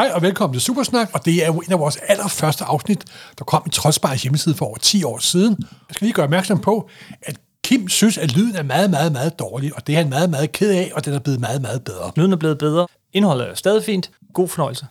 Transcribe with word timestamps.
Hej 0.00 0.10
og 0.14 0.22
velkommen 0.22 0.54
til 0.54 0.62
Supersnak, 0.62 1.10
og 1.12 1.24
det 1.24 1.42
er 1.42 1.46
jo 1.46 1.58
en 1.58 1.72
af 1.72 1.78
vores 1.78 1.96
allerførste 1.96 2.64
afsnit, 2.64 3.04
der 3.38 3.44
kom 3.44 3.62
i 3.66 3.70
Trodsbars 3.70 4.22
hjemmeside 4.22 4.54
for 4.54 4.66
over 4.66 4.76
10 4.78 5.04
år 5.04 5.18
siden. 5.18 5.56
Jeg 5.60 5.94
skal 5.94 6.04
lige 6.04 6.14
gøre 6.14 6.24
opmærksom 6.24 6.58
på, 6.58 6.88
at 7.22 7.36
Kim 7.64 7.88
synes, 7.88 8.18
at 8.18 8.36
lyden 8.36 8.56
er 8.56 8.62
meget, 8.62 8.90
meget, 8.90 9.12
meget 9.12 9.38
dårlig, 9.38 9.76
og 9.76 9.86
det 9.86 9.92
er 9.92 9.96
han 9.96 10.08
meget, 10.08 10.30
meget 10.30 10.52
ked 10.52 10.70
af, 10.70 10.90
og 10.94 11.04
den 11.04 11.14
er 11.14 11.18
blevet 11.18 11.40
meget, 11.40 11.62
meget 11.62 11.84
bedre. 11.84 12.12
Lyden 12.16 12.32
er 12.32 12.36
blevet 12.36 12.58
bedre. 12.58 12.86
Indholdet 13.12 13.48
er 13.48 13.54
stadig 13.54 13.84
fint. 13.84 14.10
God 14.34 14.48
fornøjelse. 14.48 14.86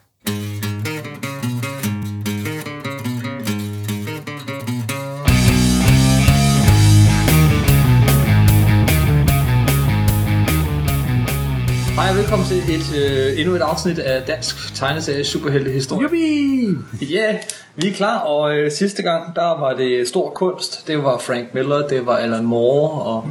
Velkommen 12.29 12.47
til 12.47 12.75
et, 12.75 12.95
øh, 12.97 13.39
endnu 13.39 13.55
et 13.55 13.61
afsnit 13.61 13.99
af 13.99 14.23
Dansk 14.23 14.75
Tegneserie 14.75 15.23
Superhelte 15.23 15.71
Historie. 15.71 16.01
Jubi! 16.01 16.67
Ja, 17.01 17.37
vi 17.75 17.87
er 17.87 17.93
klar, 17.93 18.19
og 18.19 18.57
øh, 18.57 18.71
sidste 18.71 19.03
gang, 19.03 19.35
der 19.35 19.59
var 19.59 19.73
det 19.73 20.07
stor 20.07 20.29
kunst. 20.29 20.87
Det 20.87 21.03
var 21.03 21.17
Frank 21.17 21.53
Miller, 21.53 21.87
det 21.87 22.05
var 22.05 22.17
Alan 22.17 22.45
Moore, 22.45 23.01
og 23.01 23.27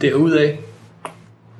derudaf, 0.00 0.58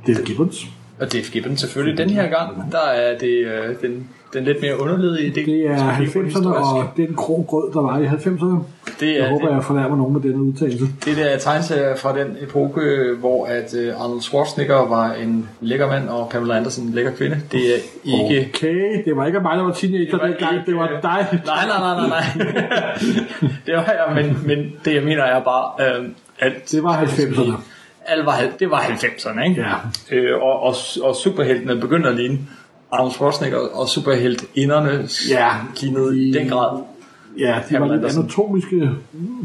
Det 0.06 0.18
er 0.18 0.24
Gibbons. 0.24 0.66
og 1.00 1.12
Dave 1.12 1.24
Gibbons 1.24 1.60
selvfølgelig. 1.60 1.98
Den 1.98 2.10
her 2.10 2.28
gang, 2.28 2.72
der 2.72 2.86
er 2.86 3.18
det 3.18 3.46
øh, 3.46 3.80
den, 3.82 4.08
den 4.34 4.44
lidt 4.44 4.60
mere 4.62 4.80
underlige 4.80 5.34
del. 5.34 5.46
Det 5.46 5.66
er 5.66 5.76
som 5.78 5.86
vi 6.00 6.06
får 6.06 6.20
90'erne 6.20 6.24
historisk. 6.24 6.60
og 6.60 6.84
den 6.96 7.14
krog 7.14 7.44
grød, 7.48 7.72
der 7.72 7.80
var 7.80 7.98
i 7.98 8.04
90'erne. 8.06 8.62
Det 9.00 9.10
er 9.10 9.18
Jeg 9.22 9.28
håber, 9.28 9.46
det, 9.48 9.54
jeg 9.54 9.64
fornærmer 9.64 9.96
nogen 9.96 10.12
med 10.12 10.20
denne 10.20 10.42
udtalelse. 10.42 10.84
det 11.04 11.16
der 11.16 11.38
tegneserie 11.38 11.96
fra 11.96 12.18
den 12.18 12.36
epoke, 12.40 12.80
hvor 13.20 13.46
at 13.46 13.74
øh, 13.74 13.94
Arnold 14.04 14.20
Schwarzenegger 14.20 14.88
var 14.88 15.12
en 15.12 15.48
lækker 15.60 15.86
mand, 15.88 16.08
og 16.08 16.28
Pamela 16.32 16.56
Anderson 16.56 16.84
en 16.84 16.92
lækker 16.92 17.10
kvinde. 17.12 17.36
Det 17.52 17.60
er 17.60 17.78
ikke... 18.04 18.48
Okay, 18.54 19.04
det 19.04 19.16
var 19.16 19.26
ikke 19.26 19.40
mig, 19.40 19.56
der 19.56 19.62
var 19.64 19.72
teenager 19.72 20.18
var 20.18 20.26
dengang. 20.26 20.52
ikke- 20.54 20.70
Det 20.70 20.76
var 20.76 20.86
dig. 20.88 21.26
Nej, 21.46 21.66
nej, 21.66 21.78
nej, 21.80 22.08
nej, 22.08 22.08
nej. 22.08 22.24
det 23.66 23.74
var 23.74 23.82
jeg, 24.06 24.12
men, 24.14 24.38
men 24.46 24.72
det 24.84 24.94
jeg 24.94 25.02
mener 25.02 25.22
er 25.22 25.40
bare, 25.44 25.98
øh, 26.00 26.04
at 26.38 26.52
Det 26.70 26.82
var 26.82 27.02
90'erne. 27.02 27.52
alt 28.06 28.26
var, 28.26 28.34
det 28.60 28.70
var 28.70 28.78
90'erne, 28.80 29.48
ikke? 29.48 29.60
Ja. 30.10 30.16
Øh, 30.16 30.42
og, 30.42 30.62
og, 30.62 30.74
og 31.02 31.16
superheltene 31.16 31.80
begyndte 31.80 32.08
at 32.08 32.14
ligne 32.16 32.38
Arnold 32.92 33.12
Schwarzenegger, 33.12 33.58
og 33.58 33.88
superheltinderne 33.88 35.08
Ja. 35.30 35.48
lignede 35.80 36.28
i 36.28 36.32
den 36.32 36.48
grad. 36.48 36.82
Ja, 37.38 37.60
de 37.68 37.74
var 37.80 37.86
lidt 37.86 37.92
Andersen. 37.92 38.20
anatomiske, 38.22 38.90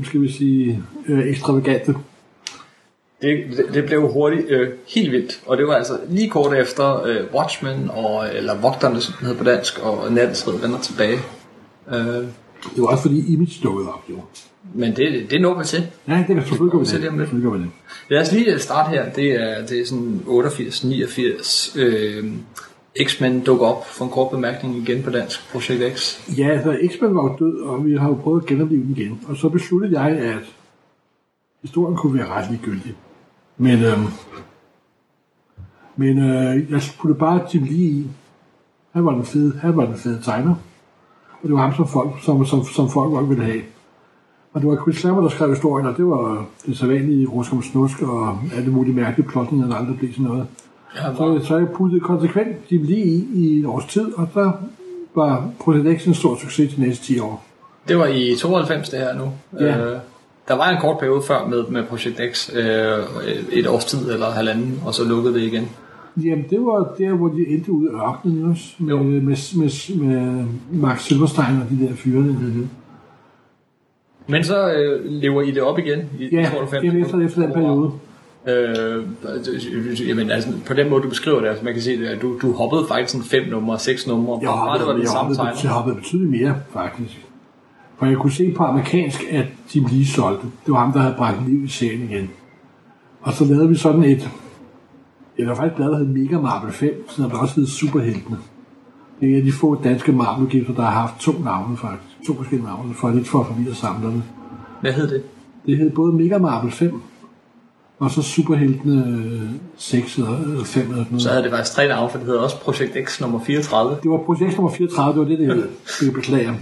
skal 0.04 0.22
vi 0.22 0.32
sige, 0.32 0.84
øh, 1.08 1.28
ekstravagante. 1.30 1.96
Det, 3.22 3.44
det, 3.58 3.66
det 3.74 3.86
blev 3.86 4.08
hurtigt 4.12 4.46
øh, 4.50 4.70
helt 4.88 5.12
vildt, 5.12 5.40
og 5.46 5.58
det 5.58 5.68
var 5.68 5.74
altså 5.74 6.00
lige 6.10 6.30
kort 6.30 6.54
efter 6.58 7.04
øh, 7.04 7.18
Watchmen, 7.34 7.90
og, 7.94 8.28
eller 8.36 8.56
Vogterne, 8.62 9.02
som 9.02 9.14
den 9.20 9.28
hedder 9.28 9.44
på 9.44 9.50
dansk, 9.50 9.80
og 9.84 10.12
Nattens 10.12 10.48
Red 10.48 10.60
vender 10.60 10.80
tilbage. 10.80 11.18
Øh, 11.94 11.96
Det 12.76 12.82
var 12.82 12.88
også 12.88 13.02
fordi 13.02 13.34
Image 13.34 13.52
dukkede 13.64 13.90
op, 13.94 14.04
jo. 14.10 14.16
men 14.74 14.96
det, 14.96 15.32
det 15.32 15.42
når 15.42 15.58
vi 15.60 15.66
til. 15.66 15.88
Ja, 16.08 16.18
det 16.18 16.26
kan 16.28 16.38
selvfølgelig 16.46 16.72
gå 16.72 16.78
med 16.78 16.86
Se 16.86 16.94
det. 16.96 17.02
det 17.02 17.10
om 17.10 17.20
lidt. 17.20 17.30
Gå 17.44 17.50
med 17.50 17.60
det. 17.60 17.70
Lad 18.10 18.22
os 18.22 18.32
lige 18.32 18.60
starte 18.60 18.90
her. 18.90 19.10
Det 19.10 19.32
er, 19.32 19.66
det 19.66 19.80
er 19.82 19.86
sådan 19.86 20.22
88-89. 20.28 21.80
Øh, 21.80 22.26
X-Men 23.04 23.44
dukker 23.44 23.66
op 23.66 23.86
for 23.86 24.06
en 24.06 24.12
kort 24.12 24.32
bemærkning 24.32 24.78
igen 24.78 25.04
på 25.04 25.10
dansk. 25.10 25.52
Projekt 25.52 25.98
X. 25.98 26.20
Ja, 26.38 26.48
altså 26.48 26.78
X-Men 26.88 27.16
var 27.16 27.24
jo 27.24 27.36
død, 27.40 27.62
og 27.62 27.86
vi 27.86 27.98
har 27.98 28.08
jo 28.08 28.16
prøvet 28.16 28.42
at 28.42 28.48
genopleve 28.48 28.82
den 28.82 28.92
igen. 28.98 29.22
Og 29.28 29.38
så 29.38 29.50
besluttede 29.50 30.02
jeg, 30.02 30.18
at 30.18 30.56
historien 31.62 31.98
kunne 31.98 32.18
være 32.18 32.28
ret 32.28 32.52
ligegyldig. 32.52 32.96
Men, 33.58 33.84
øhm, 33.84 34.06
men 35.96 36.18
øh, 36.18 36.72
jeg 36.72 36.82
puttede 37.00 37.20
bare 37.20 37.42
Jim 37.54 37.64
lige 37.64 37.90
i. 37.90 38.08
Han 38.92 39.06
var 39.06 39.14
den 39.14 39.26
fede, 39.26 39.60
han 39.62 39.78
var 39.78 39.86
den 39.86 39.96
fede 39.96 40.22
tegner. 40.22 40.56
Og 41.42 41.50
det 41.50 41.54
var 41.54 41.62
ham, 41.62 41.74
som 41.74 41.88
folk, 41.88 42.10
som, 42.22 42.46
som, 42.46 42.64
som 42.64 42.90
folk 42.90 43.12
godt 43.12 43.30
ville 43.30 43.44
have. 43.44 43.62
Og 44.54 44.62
det 44.62 44.70
var 44.70 44.82
Chris 44.82 45.04
Lammer, 45.04 45.22
der 45.22 45.30
skrev 45.30 45.50
historien, 45.50 45.88
og 45.88 45.98
det 45.98 46.06
var 46.06 46.46
det 46.66 46.78
sædvanlige 46.78 47.28
Ruskum 47.28 47.62
Snusk 47.62 48.02
og 48.02 48.40
alle 48.56 48.72
mulige 48.72 48.96
mærkelige 48.96 49.30
plotninger, 49.30 49.68
der 49.68 49.76
aldrig 49.76 49.98
blev 49.98 50.12
sådan 50.12 50.26
noget. 50.26 50.48
Ja, 50.96 51.16
Så, 51.16 51.40
så 51.48 51.58
jeg 51.58 51.68
puttede 51.70 52.00
konsekvent 52.00 52.58
Jim 52.72 52.84
Lee 52.84 52.98
i 52.98 53.28
i 53.34 53.60
et 53.60 53.66
års 53.66 53.86
tid, 53.86 54.14
og 54.18 54.28
så 54.34 54.52
var 55.16 55.50
Project 55.60 56.02
X 56.02 56.06
en 56.08 56.14
stor 56.14 56.38
succes 56.42 56.74
de 56.74 56.82
næste 56.82 57.06
10 57.06 57.20
år. 57.20 57.46
Det 57.88 57.98
var 57.98 58.06
i 58.06 58.36
92 58.40 58.90
det 58.90 59.00
her 59.00 59.16
nu. 59.16 59.32
Ja. 59.60 59.78
Øh, 59.78 59.98
der 60.48 60.56
var 60.56 60.70
en 60.70 60.78
kort 60.82 61.00
periode 61.00 61.22
før 61.28 61.48
med, 61.48 61.64
med 61.70 61.84
Projekt 61.84 62.22
X. 62.34 62.50
Øh, 62.56 62.64
et 63.52 63.68
års 63.68 63.86
tid 63.86 64.12
eller 64.12 64.26
halvanden, 64.32 64.82
og 64.86 64.94
så 64.94 65.04
lukkede 65.04 65.34
det 65.34 65.42
igen. 65.42 65.70
Jamen, 66.24 66.46
det 66.50 66.60
var 66.62 66.94
der, 66.98 67.14
hvor 67.14 67.28
de 67.28 67.48
endte 67.48 67.72
ud 67.72 67.88
af 67.88 67.94
ørkenen 67.94 68.52
også, 68.52 68.64
med, 68.80 68.96
med, 68.96 69.22
med, 69.22 69.96
med 70.00 70.46
Max 70.72 71.02
Silverstein 71.02 71.62
og 71.62 71.70
de 71.70 71.88
der 71.88 71.96
fyre. 71.96 72.22
Mm-hmm. 72.22 72.70
Men 74.28 74.44
så 74.44 74.74
øh, 74.74 75.06
lever 75.06 75.42
I 75.42 75.52
det 75.52 75.62
op 75.62 75.80
igen 75.80 76.00
i 76.20 76.36
Ja, 76.36 76.50
92. 76.50 76.82
det 76.82 77.00
er 77.02 77.06
efter, 77.06 77.20
efter 77.20 77.42
den 77.42 77.54
periode. 77.54 77.92
Øh, 78.48 79.04
jamen, 80.08 80.32
altså, 80.32 80.50
på 80.68 80.74
den 80.74 80.90
måde, 80.90 81.04
du 81.04 81.10
beskriver 81.10 81.40
det, 81.42 81.48
altså, 81.48 81.64
man 81.64 81.74
kan 81.74 81.82
se, 81.82 81.92
at 82.08 82.22
du, 82.22 82.40
du 82.42 82.52
hoppede 82.52 82.86
faktisk 82.88 83.12
sådan 83.12 83.26
fem 83.26 83.44
numre, 83.52 83.80
seks 83.80 84.08
numre. 84.08 84.40
Jeg 84.42 84.48
Bare 84.48 84.78
det 84.78 84.86
var 84.86 84.88
hoppede, 84.88 84.94
den 84.94 85.02
jeg, 85.02 85.10
samme 85.10 85.36
hoppede, 85.36 85.60
jeg 85.64 85.72
hoppede 85.72 85.96
betydeligt 85.96 86.32
mere, 86.32 86.56
faktisk. 86.74 87.26
For 87.98 88.06
jeg 88.06 88.18
kunne 88.18 88.32
se 88.32 88.54
på 88.58 88.64
amerikansk, 88.64 89.24
at 89.32 89.46
Jim 89.76 89.86
Lee 89.92 90.06
solgte. 90.06 90.48
Det 90.66 90.74
var 90.74 90.80
ham, 90.80 90.92
der 90.92 91.00
havde 91.00 91.16
bragt 91.18 91.50
liv 91.50 91.64
i 91.64 91.68
serien 91.68 92.04
igen. 92.04 92.30
Og 93.22 93.34
så 93.34 93.46
lavede 93.46 93.70
vi 93.70 93.76
sådan 93.76 94.04
et... 94.04 94.30
Ja, 95.38 95.44
der 95.44 95.50
var 95.50 95.56
faktisk 95.56 95.72
et 95.72 95.76
blad, 95.76 95.92
der 95.92 95.98
hed 95.98 96.08
Mega 96.08 96.40
Marvel 96.40 96.74
5, 96.74 97.10
så 97.10 97.22
der 97.24 97.38
også 97.38 97.56
hed 97.56 97.68
Superheltene. 97.68 98.38
Det 99.20 99.30
er 99.30 99.34
en 99.34 99.38
af 99.38 99.44
de 99.44 99.52
få 99.52 99.82
danske 99.84 100.12
Marvel-gifter, 100.12 100.74
der 100.74 100.82
har 100.82 101.02
haft 101.02 101.14
to 101.20 101.32
navne, 101.44 101.78
faktisk. 101.78 102.28
To 102.28 102.34
forskellige 102.34 102.68
navne, 102.68 102.94
for 102.94 103.10
lidt 103.10 103.28
for 103.28 103.40
at 103.40 103.48
forvirre 103.48 103.74
samlerne. 103.74 104.24
Hvad 104.82 104.94
hed 104.94 105.08
det? 105.08 105.24
Det 105.66 105.78
hed 105.78 105.90
både 105.90 106.14
Mega 106.14 106.38
Marvel 106.38 106.72
5, 106.72 107.02
og 108.00 108.12
så 108.12 108.22
Superheltene 108.22 109.50
6 109.78 110.18
eller 110.18 110.38
eller 110.38 110.64
5 110.64 110.84
eller 110.84 110.96
sådan 110.96 111.06
noget. 111.10 111.22
Så 111.22 111.30
havde 111.30 111.44
det 111.44 111.52
faktisk 111.52 111.76
tre 111.76 111.88
navne, 111.88 112.10
for 112.10 112.18
det 112.18 112.28
hedder 112.28 112.42
også 112.42 112.60
Projekt 112.60 112.98
X 113.10 113.22
nummer 113.22 113.40
34. 113.40 113.98
Det 114.04 114.12
var 114.12 114.18
projekt 114.18 114.58
nummer 114.58 114.72
34, 114.72 115.14
det 115.14 115.22
var 115.22 115.38
det, 115.38 115.40
det 115.40 115.68
hed. 116.00 116.12
Beklager. 116.12 116.54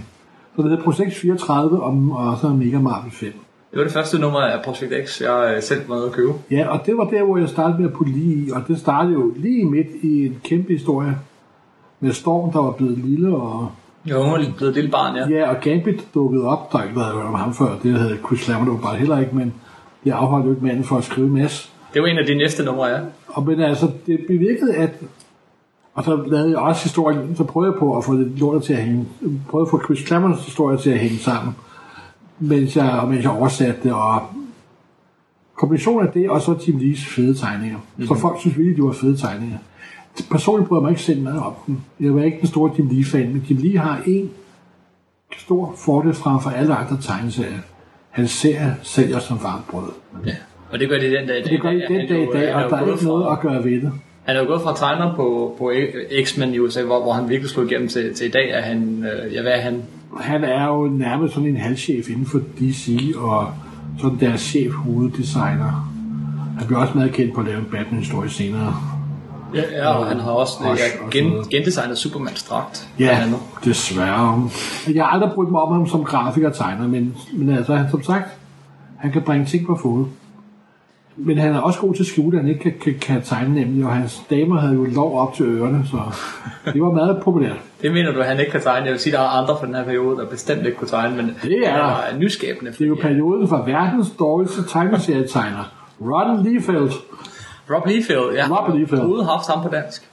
Så 0.56 0.62
det 0.62 0.70
hed 0.70 0.78
projekt 0.84 1.14
34 1.14 1.82
og, 1.82 2.08
og 2.12 2.38
så 2.40 2.48
Mega 2.48 2.78
Marvel 2.78 3.12
5. 3.12 3.32
Det 3.70 3.78
var 3.78 3.84
det 3.84 3.92
første 3.92 4.18
nummer 4.18 4.40
af 4.40 4.64
Projekt 4.64 5.08
X, 5.08 5.20
jeg 5.20 5.54
øh, 5.56 5.62
selv 5.62 5.88
var 5.88 5.94
nede 5.94 6.06
at 6.06 6.12
købe. 6.12 6.32
Ja, 6.50 6.68
og 6.68 6.86
det 6.86 6.96
var 6.96 7.04
der, 7.04 7.24
hvor 7.24 7.36
jeg 7.38 7.48
startede 7.48 7.78
med 7.78 7.88
at 7.88 7.92
putte 7.92 8.12
lige 8.12 8.46
i, 8.46 8.50
og 8.50 8.62
det 8.68 8.78
startede 8.78 9.14
jo 9.14 9.32
lige 9.36 9.64
midt 9.64 9.86
i 10.02 10.26
en 10.26 10.40
kæmpe 10.44 10.72
historie 10.72 11.18
med 12.00 12.12
Storm, 12.12 12.52
der 12.52 12.58
var 12.58 12.70
blevet 12.70 12.98
lille, 12.98 13.36
og, 13.36 13.70
Jeg 14.06 14.16
var 14.16 14.36
lige 14.36 14.54
blevet 14.56 14.70
et 14.70 14.74
lille 14.74 14.90
barn, 14.90 15.16
ja. 15.16 15.28
ja, 15.28 15.50
og 15.50 15.56
Gambit 15.60 16.08
dukkede 16.14 16.46
op, 16.46 16.72
der 16.72 16.82
ikke 16.82 16.96
været 16.96 17.12
hørt 17.12 17.26
om 17.26 17.34
ham 17.34 17.54
før, 17.54 17.78
det 17.82 17.98
havde 17.98 18.18
Chris 18.26 18.48
jo 18.48 18.78
bare 18.82 18.96
heller 18.96 19.18
ikke, 19.18 19.36
men 19.36 19.54
det 20.04 20.10
afholdt 20.10 20.46
jo 20.46 20.50
ikke 20.50 20.64
manden 20.64 20.84
for 20.84 20.96
at 20.96 21.04
skrive 21.04 21.26
en 21.26 21.34
masse. 21.34 21.68
Det 21.94 22.02
var 22.02 22.08
en 22.08 22.18
af 22.18 22.26
de 22.26 22.34
næste 22.34 22.64
numre, 22.64 22.86
ja. 22.86 23.00
Og 23.28 23.46
men 23.46 23.60
altså, 23.60 23.90
det 24.06 24.20
bevirkede, 24.28 24.74
at... 24.74 24.90
Og 25.94 26.04
så 26.04 26.16
lavede 26.26 26.50
jeg 26.50 26.58
også 26.58 26.82
historien, 26.82 27.36
så 27.36 27.44
prøvede 27.44 27.72
jeg 27.72 27.78
på 27.78 27.96
at 27.96 28.04
få 28.04 28.16
det 28.16 28.26
lortet 28.26 28.62
til 28.62 28.72
at 28.72 28.82
hænge, 28.82 29.06
prøvede 29.48 29.66
at 29.66 29.70
få 29.70 29.84
Chris 29.84 30.06
Clammers 30.06 30.44
historie 30.44 30.78
til 30.78 30.90
at 30.90 30.98
hænge 30.98 31.18
sammen, 31.18 31.54
mens 32.38 32.76
jeg, 32.76 33.04
mens 33.08 33.22
jeg 33.22 33.32
oversatte 33.32 33.80
det, 33.82 33.92
og 33.92 34.22
kombinationen 35.54 36.06
af 36.06 36.12
det, 36.12 36.30
og 36.30 36.42
så 36.42 36.54
Tim 36.54 36.78
Lees 36.78 37.06
fede 37.06 37.34
tegninger. 37.34 37.78
Mm-hmm. 37.78 38.06
Så 38.06 38.14
folk 38.14 38.40
synes 38.40 38.58
virkelig, 38.58 38.76
de 38.76 38.82
var 38.82 38.92
fede 38.92 39.16
tegninger. 39.16 39.58
Personligt 40.30 40.68
bryder 40.68 40.80
jeg 40.80 40.84
mig 40.84 40.90
ikke 40.90 41.02
selv 41.02 41.22
meget 41.22 41.40
om 41.40 41.52
dem. 41.66 41.76
Jeg 42.00 42.14
var 42.14 42.22
ikke 42.22 42.38
den 42.40 42.48
store 42.48 42.70
Jim 42.78 42.88
Lee-fan, 42.88 43.32
men 43.32 43.46
Jim 43.50 43.58
Lee 43.58 43.78
har 43.78 44.00
en 44.06 44.30
stor 45.38 45.74
fordel 45.76 46.14
frem 46.14 46.40
for 46.40 46.50
alle 46.50 46.74
andre 46.74 46.96
tegneserier. 47.00 47.58
Hans 48.14 48.30
serie 48.30 48.76
sælger 48.82 49.18
som 49.18 49.38
varmt 49.42 49.68
brød. 49.68 49.92
ja. 50.26 50.34
Og 50.70 50.78
det 50.80 50.88
gør 50.88 50.98
det 50.98 51.12
den 51.12 51.26
dag 51.28 51.38
i 51.38 51.42
dag. 51.42 51.52
Det 51.52 51.62
gør 51.62 51.70
de 51.70 51.82
den 51.88 51.96
Han 51.96 52.08
dag 52.08 52.20
i 52.20 52.24
jo, 52.24 52.32
dag, 52.32 52.40
han 52.40 52.60
er 52.60 52.64
og 52.64 52.70
der 52.70 52.76
er 52.76 52.92
ikke 52.92 53.04
noget 53.04 53.32
at 53.32 53.40
gøre 53.40 53.64
ved 53.64 53.80
det. 53.80 53.92
Han 54.24 54.36
er 54.36 54.40
jo 54.40 54.46
gået 54.46 54.62
fra 54.62 54.76
tegner 54.76 55.14
på, 55.16 55.54
på 55.58 55.72
X-Men 56.24 56.54
i 56.54 56.58
USA, 56.58 56.82
hvor, 56.82 57.02
hvor 57.02 57.12
han 57.12 57.28
virkelig 57.28 57.50
slog 57.50 57.66
igennem 57.66 57.88
til, 57.88 58.14
til 58.14 58.26
i 58.26 58.30
dag, 58.30 58.54
at 58.54 58.62
han, 58.62 59.04
øh, 59.04 59.34
ja, 59.34 59.42
hvad 59.42 59.52
er 59.52 59.60
han? 59.60 59.82
Han 60.20 60.44
er 60.44 60.66
jo 60.66 60.86
nærmest 60.86 61.34
sådan 61.34 61.48
en 61.48 61.56
halvchef 61.56 62.10
inden 62.10 62.26
for 62.26 62.40
DC, 62.60 63.12
og 63.16 63.48
sådan 64.00 64.18
deres 64.20 64.40
chef 64.40 64.72
hoveddesigner. 64.72 65.90
Han 66.58 66.66
bliver 66.66 66.80
også 66.80 66.94
meget 66.94 67.12
kendt 67.12 67.34
på 67.34 67.40
at 67.40 67.46
lave 67.46 67.58
en 67.58 67.64
Batman-historie 67.72 68.30
senere. 68.30 68.93
Ja, 69.54 69.62
ja 69.72 69.98
og 69.98 70.06
han 70.06 70.20
har 70.20 70.30
også 70.30 70.52
Hush 70.60 70.82
ja, 70.82 71.04
og 71.04 71.10
gen, 71.10 71.32
gendesignet 71.50 71.98
Supermans 71.98 72.42
dragt. 72.42 72.88
Ja, 73.00 73.18
andet. 73.22 73.38
desværre. 73.64 74.50
Jeg 74.94 75.04
har 75.04 75.10
aldrig 75.10 75.30
brugt 75.34 75.50
mig 75.50 75.60
om 75.60 75.72
ham 75.72 75.88
som 75.88 76.04
grafiker 76.04 76.48
og 76.48 76.56
tegner, 76.56 76.88
men, 76.88 77.16
men 77.32 77.56
altså, 77.56 77.74
han, 77.74 77.90
som 77.90 78.02
sagt, 78.02 78.28
han 78.98 79.12
kan 79.12 79.22
bringe 79.22 79.46
ting 79.46 79.66
på 79.66 79.78
fod. 79.82 80.04
Men 81.16 81.38
han 81.38 81.54
er 81.54 81.60
også 81.60 81.80
god 81.80 81.94
til 81.94 82.02
at 82.02 82.06
skjule, 82.06 82.36
at 82.36 82.44
han 82.44 82.50
ikke 82.54 82.62
kan, 82.62 82.74
kan, 82.82 82.94
kan 83.00 83.22
tegne 83.22 83.54
nemlig, 83.54 83.84
og 83.84 83.92
hans 83.92 84.22
damer 84.30 84.60
havde 84.60 84.74
jo 84.74 84.84
lov 84.84 85.18
op 85.18 85.34
til 85.34 85.46
ørerne, 85.46 85.86
så 85.90 85.96
det 86.72 86.82
var 86.82 86.90
meget 86.90 87.22
populært. 87.22 87.56
Det 87.82 87.92
mener 87.92 88.12
du, 88.12 88.20
at 88.20 88.26
han 88.26 88.40
ikke 88.40 88.52
kan 88.52 88.60
tegne? 88.60 88.84
Jeg 88.84 88.92
vil 88.92 89.00
sige, 89.00 89.14
at 89.14 89.18
der 89.18 89.24
er 89.24 89.28
andre 89.28 89.56
fra 89.60 89.66
den 89.66 89.74
her 89.74 89.84
periode, 89.84 90.16
der 90.16 90.26
bestemt 90.26 90.66
ikke 90.66 90.78
kunne 90.78 90.88
tegne, 90.88 91.16
men 91.16 91.36
Det 91.42 91.68
er 91.68 91.72
er 91.72 92.18
nyskabende. 92.18 92.72
Det 92.72 92.80
er 92.80 92.86
jo 92.86 92.96
perioden 93.00 93.48
for 93.48 93.62
verdens 93.66 94.10
dårligste 94.18 94.64
tegneserietegner. 94.68 95.72
Ron 96.00 96.42
Liefeld. 96.42 96.90
Rob 97.70 97.86
Liefeld, 97.86 98.34
ja. 98.34 98.46
Rob 98.50 98.74
Liefeld. 98.74 99.02
Ude 99.02 99.24
haft 99.24 99.46
ham 99.46 99.62
på 99.62 99.68
dansk. 99.68 100.08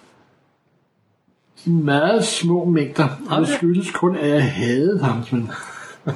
Meget 1.65 2.24
små 2.24 2.65
mængder, 2.65 3.07
og 3.30 3.42
det 3.42 3.48
skyldes 3.48 3.92
kun, 3.92 4.15
at 4.15 4.30
jeg 4.30 4.51
havde 4.51 5.00
ham. 5.03 5.24
Men 5.31 5.51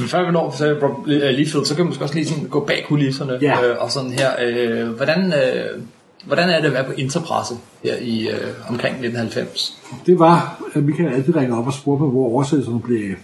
Men 0.00 0.08
før 0.08 0.26
vi 0.26 0.32
når 0.32 0.50
til 0.50 0.78
Rob 0.82 1.08
øh, 1.08 1.30
Liefeld, 1.30 1.64
så 1.64 1.76
kan 1.76 1.84
vi 1.84 1.88
måske 1.88 2.04
også 2.04 2.14
lige 2.14 2.26
sådan 2.26 2.44
gå 2.44 2.64
bag 2.64 2.84
kulisserne. 2.88 3.38
Ja. 3.42 3.64
Øh, 3.64 3.76
og 3.80 3.90
sådan 3.90 4.10
her, 4.10 4.30
øh, 4.42 4.88
hvordan, 4.88 5.32
øh, 5.32 5.82
hvordan 6.26 6.50
er 6.50 6.60
det 6.60 6.66
at 6.66 6.72
være 6.72 6.84
på 6.84 6.92
interpresse 6.92 7.54
her 7.84 7.96
i 7.96 8.28
øh, 8.28 8.48
omkring 8.68 8.94
1990? 8.94 9.78
det 10.06 10.18
var, 10.18 10.62
at 10.74 10.82
Michael 10.84 11.14
altid 11.14 11.36
ringede 11.36 11.58
op 11.58 11.66
og 11.66 11.72
spurgte 11.72 12.02
mig, 12.02 12.12
hvor 12.12 12.24
oversættelserne 12.24 12.80
blev 12.80 13.10
af. 13.10 13.16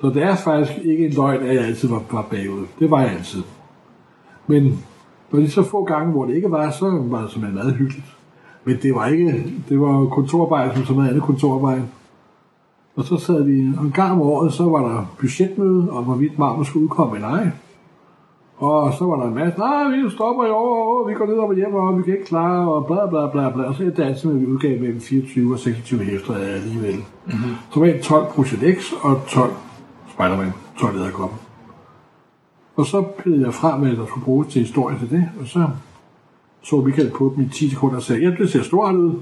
Så 0.00 0.06
det 0.06 0.22
er 0.22 0.36
faktisk 0.36 0.78
ikke 0.84 1.06
en 1.06 1.12
løgn, 1.12 1.46
at 1.46 1.54
jeg 1.54 1.64
altid 1.64 1.88
var, 1.88 2.02
var 2.10 2.22
bagud. 2.22 2.66
Det 2.78 2.90
var 2.90 3.00
jeg 3.02 3.12
altid. 3.12 3.42
Men 4.46 4.84
når 5.30 5.40
de 5.40 5.50
så 5.50 5.62
få 5.62 5.84
gange, 5.84 6.12
hvor 6.12 6.24
det 6.24 6.34
ikke 6.34 6.50
var, 6.50 6.70
så 6.70 6.90
var 6.90 7.22
det 7.22 7.30
simpelthen 7.30 7.54
meget 7.54 7.74
hyggeligt. 7.74 8.16
Men 8.64 8.76
det 8.82 8.94
var 8.94 9.06
ikke, 9.06 9.44
det 9.68 9.80
var 9.80 10.06
kontorarbejde 10.06 10.74
som 10.74 10.84
så 10.84 10.92
meget 10.92 11.08
andet 11.08 11.22
kontorarbejde. 11.22 11.82
Og 12.96 13.04
så 13.04 13.16
sad 13.16 13.42
vi 13.42 13.58
en 13.58 13.92
gang 13.94 14.12
om 14.12 14.20
året, 14.20 14.52
så 14.52 14.64
var 14.64 14.88
der 14.88 15.14
budgetmøde 15.20 15.90
om, 15.90 16.04
hvorvidt 16.04 16.38
Marmor 16.38 16.62
skulle 16.62 16.84
udkomme 16.84 17.14
eller 17.14 17.28
ej. 17.28 17.50
Og 18.58 18.92
så 18.98 19.04
var 19.04 19.16
der 19.16 19.28
en 19.28 19.34
masse, 19.34 19.58
nej, 19.58 19.88
vi 19.88 20.10
stopper 20.10 20.44
i 20.44 20.50
år, 20.50 21.00
og 21.00 21.08
vi 21.08 21.14
går 21.14 21.26
ned 21.26 21.34
og 21.34 21.54
hjem, 21.54 21.74
og 21.74 21.98
vi 21.98 22.02
kan 22.02 22.12
ikke 22.12 22.26
klare, 22.26 22.72
og 22.72 22.86
bla 22.86 23.06
bla 23.06 23.30
bla 23.30 23.50
bla. 23.50 23.64
Og 23.64 23.74
så 23.74 23.84
er 23.84 23.90
det 23.90 24.04
altid, 24.04 24.30
at 24.30 24.40
vi 24.40 24.46
udgav 24.46 24.80
mellem 24.80 25.00
24 25.00 25.52
og 25.52 25.58
26 25.58 26.00
hæfter 26.00 26.34
alligevel. 26.34 26.94
Mm-hmm. 26.94 27.54
Så 27.70 27.80
var 27.80 27.86
det 27.86 28.00
12 28.00 28.26
Project 28.26 28.80
X 28.80 28.92
og 29.02 29.20
12 29.28 29.50
Spider-Man, 30.08 30.52
12 30.78 30.96
lederkopper. 30.96 31.45
Og 32.76 32.86
så 32.86 33.02
blev 33.02 33.40
jeg 33.40 33.54
fra, 33.54 33.78
hvad 33.78 33.96
der 33.96 34.06
skulle 34.06 34.24
bruges 34.24 34.48
til 34.52 34.62
historie 34.62 34.98
til 34.98 35.10
det, 35.10 35.28
og 35.40 35.46
så 35.46 35.68
så 36.66 36.80
Michael 36.80 37.10
på 37.10 37.32
dem 37.36 37.44
i 37.44 37.48
10 37.48 37.70
sekunder 37.70 37.96
og 37.96 38.02
sagde, 38.02 38.22
ja, 38.22 38.30
det 38.38 38.50
ser 38.50 38.62
stort 38.62 38.94
ud. 38.94 39.14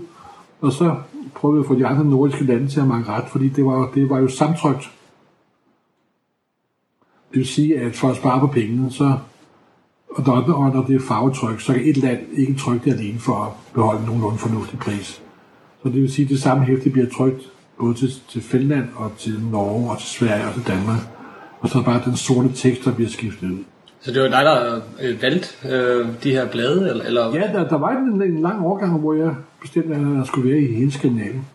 Og 0.60 0.72
så 0.72 0.96
prøvede 1.34 1.58
jeg 1.58 1.64
at 1.64 1.68
få 1.68 1.74
de 1.74 1.86
andre 1.86 2.04
nordiske 2.04 2.44
lande 2.44 2.68
til 2.68 2.80
at 2.80 2.86
mange 2.86 3.08
ret, 3.08 3.24
fordi 3.28 3.48
det 3.48 3.64
var, 3.64 3.90
det 3.94 4.10
var 4.10 4.18
jo 4.18 4.28
samtrykt. 4.28 4.90
Det 7.30 7.38
vil 7.38 7.46
sige, 7.46 7.80
at 7.80 7.96
for 7.96 8.08
at 8.08 8.16
spare 8.16 8.40
på 8.40 8.46
pengene, 8.46 8.90
så, 8.90 9.18
og 10.10 10.24
når, 10.26 10.52
og 10.52 10.74
når 10.74 10.82
det 10.82 10.96
er 10.96 11.00
farvetryk, 11.00 11.60
så 11.60 11.72
kan 11.72 11.82
et 11.84 11.96
land 11.96 12.20
ikke 12.32 12.54
trykke 12.54 12.84
det 12.84 12.98
alene 12.98 13.18
for 13.18 13.34
at 13.34 13.52
beholde 13.74 14.06
nogenlunde 14.06 14.38
fornuftig 14.38 14.78
pris. 14.78 15.22
Så 15.82 15.88
det 15.88 16.02
vil 16.02 16.12
sige, 16.12 16.24
at 16.24 16.30
det 16.30 16.42
samme 16.42 16.64
hæfte 16.64 16.90
bliver 16.90 17.08
trykt 17.16 17.52
både 17.78 17.94
til, 17.94 18.08
til 18.28 18.42
Finland 18.42 18.88
og 18.96 19.12
til 19.18 19.42
Norge 19.50 19.90
og 19.90 19.98
til 19.98 20.08
Sverige 20.08 20.46
og 20.46 20.54
til 20.54 20.66
Danmark. 20.66 21.13
Og 21.64 21.70
så 21.70 21.78
det 21.78 21.84
bare 21.84 22.02
den 22.04 22.16
sorte 22.16 22.52
tekst, 22.54 22.84
der 22.84 22.92
bliver 22.92 23.10
skiftet 23.10 23.50
ud. 23.50 23.64
Så 24.00 24.12
det 24.12 24.22
var 24.22 24.28
dig, 24.28 24.44
der 24.44 24.80
øh, 25.02 25.22
valgte 25.22 25.48
øh, 25.68 26.08
de 26.22 26.30
her 26.30 26.48
blade? 26.48 26.90
Eller, 26.90 27.04
eller? 27.04 27.34
Ja, 27.34 27.52
der, 27.52 27.68
der 27.68 27.78
var 27.78 27.90
en, 27.90 28.22
en 28.22 28.42
lang 28.42 28.66
overgang, 28.66 29.00
hvor 29.00 29.14
jeg 29.14 29.34
bestemte, 29.60 29.94
at 29.94 30.00
jeg 30.00 30.26
skulle 30.26 30.50
være 30.50 30.60
i 30.60 30.74
hele 30.74 30.92
Skandinavien. 30.92 31.46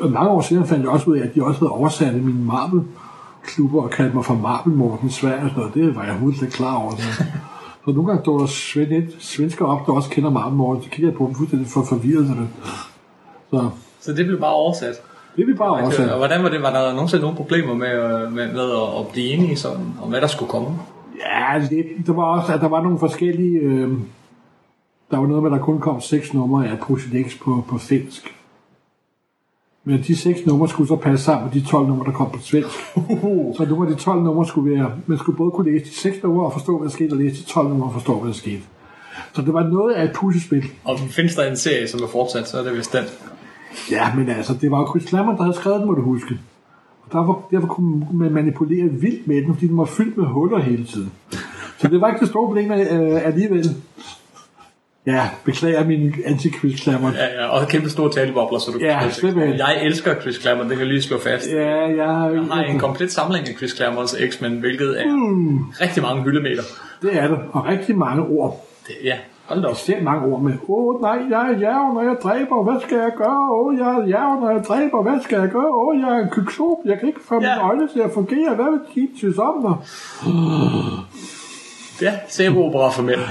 Og 0.00 0.10
mange 0.10 0.30
år 0.30 0.40
senere 0.40 0.66
fandt 0.66 0.82
jeg 0.82 0.90
også 0.90 1.10
ud 1.10 1.18
af, 1.18 1.22
at 1.26 1.34
de 1.34 1.44
også 1.44 1.58
havde 1.60 1.70
oversat 1.70 2.14
mine 2.14 2.44
Marvel-klubber 2.44 3.82
og 3.82 3.90
kaldt 3.90 4.14
mig 4.14 4.24
for 4.24 4.34
Marvel 4.34 4.74
Morten 4.74 5.08
i 5.08 5.12
Sverige 5.12 5.42
og 5.42 5.50
sådan 5.50 5.60
noget. 5.60 5.74
Det 5.74 5.96
var 5.96 6.02
jeg 6.02 6.10
overhovedet 6.10 6.42
ikke 6.42 6.54
klar 6.54 6.74
over. 6.74 6.90
Så, 6.90 7.24
så 7.84 7.90
nogle 7.90 8.06
gange 8.06 8.22
står 8.22 8.38
der 8.38 8.46
svensker 9.18 9.64
op, 9.64 9.86
der 9.86 9.92
også 9.92 10.10
kender 10.10 10.30
Marvel 10.30 10.56
Morten, 10.56 10.82
så 10.82 10.90
kigger 10.90 11.08
jeg 11.08 11.18
på 11.18 11.26
dem 11.26 11.34
fuldstændig 11.34 11.68
for 11.68 11.84
forvirret. 11.84 12.26
Det. 12.26 12.48
så 13.50 13.70
Så 14.00 14.12
det 14.12 14.26
blev 14.26 14.40
bare 14.40 14.54
oversat? 14.54 15.02
Det 15.36 15.42
er 15.42 15.46
vi 15.46 15.54
bare 15.54 15.70
Og 15.70 15.80
oversat. 15.80 16.16
hvordan 16.16 16.42
var 16.42 16.48
det? 16.48 16.62
Var 16.62 16.70
der 16.72 16.92
nogensinde 16.92 17.22
nogle 17.22 17.36
problemer 17.36 17.74
med, 17.74 17.88
øh, 17.88 18.32
med, 18.32 18.52
med 18.52 18.70
at, 19.00 19.08
blive 19.12 19.26
enige 19.26 19.56
sådan, 19.56 19.86
om, 20.02 20.08
hvad 20.08 20.20
der 20.20 20.26
skulle 20.26 20.50
komme? 20.50 20.68
Ja, 21.20 21.58
lidt. 21.58 22.06
Der 22.06 22.12
var 22.12 22.24
også, 22.24 22.52
at 22.54 22.60
der 22.60 22.68
var 22.68 22.82
nogle 22.82 22.98
forskellige... 22.98 23.58
Øh, 23.58 23.90
der 25.10 25.16
var 25.18 25.26
noget 25.26 25.42
med, 25.42 25.52
at 25.52 25.58
der 25.58 25.64
kun 25.64 25.80
kom 25.80 26.00
seks 26.00 26.34
numre 26.34 26.68
af 26.68 26.78
Project 26.78 27.30
X 27.30 27.38
på, 27.38 27.64
på 27.68 27.78
finsk. 27.78 28.34
Men 29.84 30.02
de 30.06 30.16
seks 30.16 30.46
numre 30.46 30.68
skulle 30.68 30.88
så 30.88 30.96
passe 30.96 31.24
sammen 31.24 31.44
med 31.44 31.60
de 31.62 31.66
12 31.66 31.86
numre, 31.86 32.06
der 32.06 32.12
kom 32.12 32.30
på 32.30 32.38
svensk. 32.38 32.76
Så 33.56 33.66
nogle 33.68 33.88
af 33.90 33.96
de 33.96 34.02
12 34.02 34.22
numre 34.22 34.46
skulle 34.46 34.74
være... 34.74 34.92
Man 35.06 35.18
skulle 35.18 35.36
både 35.36 35.50
kunne 35.50 35.72
læse 35.72 35.84
de 35.84 35.94
seks 35.94 36.22
numre 36.22 36.46
og 36.46 36.52
forstå, 36.52 36.78
hvad 36.78 36.88
der 36.88 36.92
skete, 36.92 37.12
og 37.12 37.16
læse 37.16 37.42
de 37.42 37.48
12 37.48 37.68
numre 37.68 37.86
og 37.88 37.92
forstå, 37.92 38.18
hvad 38.18 38.28
der 38.28 38.34
skete. 38.36 38.62
Så 39.32 39.42
det 39.42 39.54
var 39.54 39.62
noget 39.62 39.94
af 39.94 40.04
et 40.04 40.12
puslespil. 40.14 40.64
Og 40.84 40.98
findes 40.98 41.34
der 41.34 41.50
en 41.50 41.56
serie, 41.56 41.88
som 41.88 42.02
er 42.02 42.06
fortsat, 42.06 42.48
så 42.48 42.58
er 42.58 42.62
det 42.62 42.76
vist 42.76 42.92
den. 42.92 43.04
Ja, 43.90 44.14
men 44.16 44.28
altså, 44.28 44.54
det 44.60 44.70
var 44.70 44.78
jo 44.78 44.86
Chris 44.90 45.08
Klammer, 45.08 45.36
der 45.36 45.42
havde 45.42 45.56
skrevet 45.56 45.78
den, 45.80 45.86
må 45.88 45.94
du 45.94 46.02
huske. 46.02 46.38
Og 47.02 47.12
derfor, 47.12 47.46
derfor 47.50 47.66
kunne 47.66 48.06
man 48.12 48.32
manipulere 48.32 48.88
vildt 48.88 49.26
med 49.26 49.36
den, 49.36 49.54
fordi 49.54 49.66
den 49.66 49.78
var 49.78 49.84
fyldt 49.84 50.16
med 50.16 50.26
huller 50.26 50.58
hele 50.62 50.84
tiden. 50.84 51.12
Så 51.78 51.88
det 51.88 52.00
var 52.00 52.08
ikke 52.08 52.20
det 52.20 52.28
store 52.28 52.46
problem 52.46 52.72
øh, 52.72 53.26
alligevel. 53.26 53.66
Ja, 55.06 55.28
beklager 55.44 55.86
min 55.86 56.12
anti-Chris 56.26 56.82
Klammer. 56.82 57.12
Ja, 57.12 57.42
ja, 57.42 57.46
og 57.46 57.68
kæmpe 57.68 57.90
store 57.90 58.12
talebobler, 58.12 58.58
så 58.58 58.70
du 58.70 58.78
Ja, 58.78 59.00
kan 59.02 59.12
simpelthen. 59.12 59.58
Jeg 59.58 59.84
elsker 59.84 60.20
Chris 60.20 60.38
Klammer, 60.38 60.62
det 60.64 60.72
kan 60.72 60.80
jeg 60.80 60.86
lige 60.88 61.02
slå 61.02 61.18
fast. 61.18 61.48
Ja, 61.52 61.68
jeg 61.96 62.06
har 62.06 62.28
Jeg 62.30 62.42
har 62.52 62.62
en 62.62 62.78
komplet 62.78 63.12
samling 63.12 63.48
af 63.48 63.54
Chris 63.56 63.72
Klammers 63.72 64.14
X-Men, 64.30 64.52
hvilket 64.60 65.00
er 65.00 65.16
Mm. 65.16 65.58
rigtig 65.80 66.02
mange 66.02 66.22
hyldemeter. 66.22 66.62
Det 67.02 67.16
er 67.16 67.28
det, 67.28 67.38
og 67.52 67.66
rigtig 67.66 67.98
mange 67.98 68.22
ord. 68.22 68.66
Det, 68.86 68.94
ja, 69.04 69.16
hold 69.50 69.62
da 69.62 69.68
op. 69.68 69.76
Selv 69.76 70.02
mange 70.02 70.22
ord 70.32 70.40
med, 70.42 70.52
åh 70.68 70.94
oh, 70.94 71.00
nej, 71.00 71.18
jeg 71.30 71.42
er 71.50 71.58
jæv, 71.64 71.82
når 71.94 72.02
jeg 72.02 72.16
dræber, 72.22 72.62
hvad 72.68 72.80
skal 72.86 72.98
jeg 73.06 73.12
gøre? 73.22 73.40
Åh, 73.54 73.66
oh, 73.66 73.78
jeg 73.78 73.90
er 73.98 74.02
jæv, 74.12 74.30
når 74.42 74.50
jeg 74.50 74.62
dræber, 74.68 75.02
hvad 75.02 75.18
skal 75.24 75.38
jeg 75.40 75.50
gøre? 75.56 75.70
Åh, 75.80 75.88
oh, 75.88 76.00
jeg 76.02 76.08
er 76.16 76.20
en 76.24 76.30
kyklop, 76.36 76.78
jeg 76.84 76.98
kan 76.98 77.08
ikke 77.08 77.20
få 77.28 77.34
Ja. 77.34 77.40
mine 77.40 77.62
øjne 77.68 77.88
til 77.92 78.00
at 78.00 78.10
fungere, 78.14 78.54
hvad 78.54 78.68
vil 78.72 78.80
de 78.94 79.18
synes 79.18 79.38
om 79.38 79.54
mig? 79.66 79.76
Ja, 82.02 82.12
sæbeopera 82.28 82.90
for 82.90 83.02
mænd. 83.02 83.20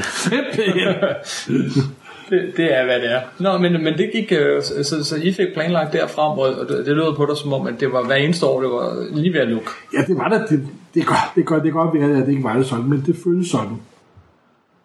Det, 2.30 2.54
det 2.58 2.78
er, 2.78 2.86
hvad 2.86 2.96
det 2.96 3.12
er. 3.12 3.20
Nå, 3.40 3.58
men, 3.58 3.84
men 3.84 3.98
det 3.98 4.10
gik, 4.14 4.32
øh, 4.32 4.62
så, 4.64 4.84
så, 4.84 5.04
så 5.04 5.16
I 5.16 5.32
fik 5.32 5.48
planlagt 5.54 5.94
derfra, 5.94 6.40
og 6.40 6.70
det, 6.70 6.86
det 6.86 6.96
lyder 6.96 7.14
på 7.14 7.26
dig 7.26 7.38
som 7.38 7.54
om, 7.54 7.68
at 7.68 7.74
det 7.80 7.92
var 7.92 8.04
hver 8.06 8.16
eneste 8.16 8.46
år, 8.46 8.62
det 8.62 8.70
var 8.70 9.06
lige 9.16 9.34
ved 9.34 9.40
at 9.40 9.48
lukke. 9.48 9.70
Ja, 9.94 10.02
det 10.08 10.18
var 10.18 10.30
da, 10.30 10.36
det, 10.50 10.68
det, 10.94 11.06
gør, 11.08 11.32
det, 11.36 11.46
gør, 11.46 11.60
det 11.60 11.74
godt 11.74 11.94
være, 11.94 12.18
at 12.18 12.26
det 12.26 12.32
ikke 12.32 12.44
var 12.44 12.56
det 12.58 12.66
sådan, 12.66 12.90
men 12.90 13.04
det 13.06 13.16
føltes 13.24 13.52
sådan. 13.52 13.78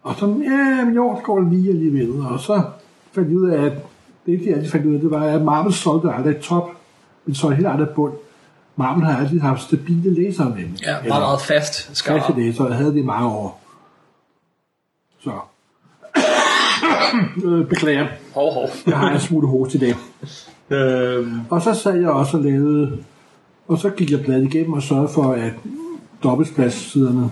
Og 0.04 0.14
så, 0.18 0.26
ja, 0.26 0.84
men 0.84 0.98
år 0.98 1.20
går 1.24 1.40
lige 1.40 1.70
alligevel, 1.70 2.26
og 2.26 2.40
så 2.40 2.62
fandt 3.12 3.28
jeg 3.28 3.36
ud 3.38 3.48
af, 3.48 3.64
at 3.64 3.72
det, 4.26 4.40
de 4.40 4.54
altid 4.54 4.70
fandt 4.70 4.86
ud 4.86 4.94
af, 4.94 5.00
det 5.00 5.10
var, 5.10 5.22
at 5.24 5.42
Marvel 5.42 5.72
solgte 5.72 6.12
aldrig 6.12 6.40
top, 6.40 6.70
men 7.26 7.34
så 7.34 7.48
heller 7.48 7.70
aldrig 7.70 7.88
bund. 7.88 8.12
Marvel 8.76 9.04
har 9.04 9.18
altid 9.20 9.40
haft 9.40 9.62
stabile 9.62 10.14
læsere 10.14 10.48
nemlig. 10.50 10.82
Ja, 10.82 10.92
meget, 11.08 11.22
meget 11.22 11.40
fast 11.40 11.96
skar. 11.96 12.18
Faste 12.18 12.32
læsere, 12.40 12.66
jeg 12.66 12.76
havde 12.76 12.90
det 12.92 12.98
i 12.98 13.02
mange 13.04 13.28
år. 13.28 13.60
Så. 15.20 15.30
Øh, 17.44 17.66
Beklager, 17.66 18.06
Hov, 18.34 18.54
hov. 18.54 18.68
jeg 18.86 18.98
har 18.98 19.10
en 19.12 19.20
smule 19.20 19.46
host 19.48 19.74
i 19.74 19.78
dag. 19.78 19.94
Øhm, 20.70 21.40
Og 21.50 21.62
så 21.62 21.74
sad 21.74 22.00
jeg 22.00 22.10
også 22.10 22.36
og 22.36 22.42
lavede, 22.42 22.98
og 23.68 23.78
så 23.78 23.90
gik 23.90 24.10
jeg 24.10 24.20
bladet 24.24 24.42
igennem 24.54 24.72
og 24.72 24.82
sørgede 24.82 25.08
for, 25.08 25.32
at 25.32 25.52
dobbeltpladssiderne, 26.22 27.30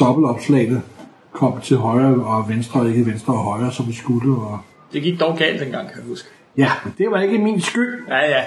dobbeltopslagene, 0.00 0.82
kom 1.32 1.60
til 1.60 1.76
højre 1.76 2.14
og 2.24 2.48
venstre, 2.48 2.80
og 2.80 2.88
ikke 2.88 3.06
venstre 3.06 3.32
og 3.34 3.38
højre, 3.44 3.72
som 3.72 3.86
vi 3.88 3.92
skulle. 3.92 4.36
Og... 4.36 4.58
det 4.92 5.02
gik 5.02 5.20
dog 5.20 5.36
galt 5.38 5.60
dengang, 5.60 5.88
kan 5.88 5.96
jeg 5.96 6.08
huske. 6.08 6.28
Ja, 6.58 6.70
men 6.84 6.94
det 6.98 7.10
var 7.10 7.20
ikke 7.20 7.38
min 7.38 7.60
skyld. 7.60 8.00
Ja, 8.08 8.18
ja. 8.30 8.42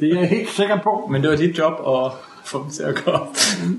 Det 0.00 0.12
er 0.14 0.18
jeg 0.20 0.28
helt 0.28 0.48
sikker 0.50 0.76
på. 0.76 1.08
Men 1.12 1.22
det 1.22 1.30
var 1.30 1.36
dit 1.36 1.58
job 1.58 1.72
at 1.72 2.12
få 2.44 2.62
dem 2.62 2.70
til 2.70 2.82
at 2.82 3.02
gå. 3.04 3.10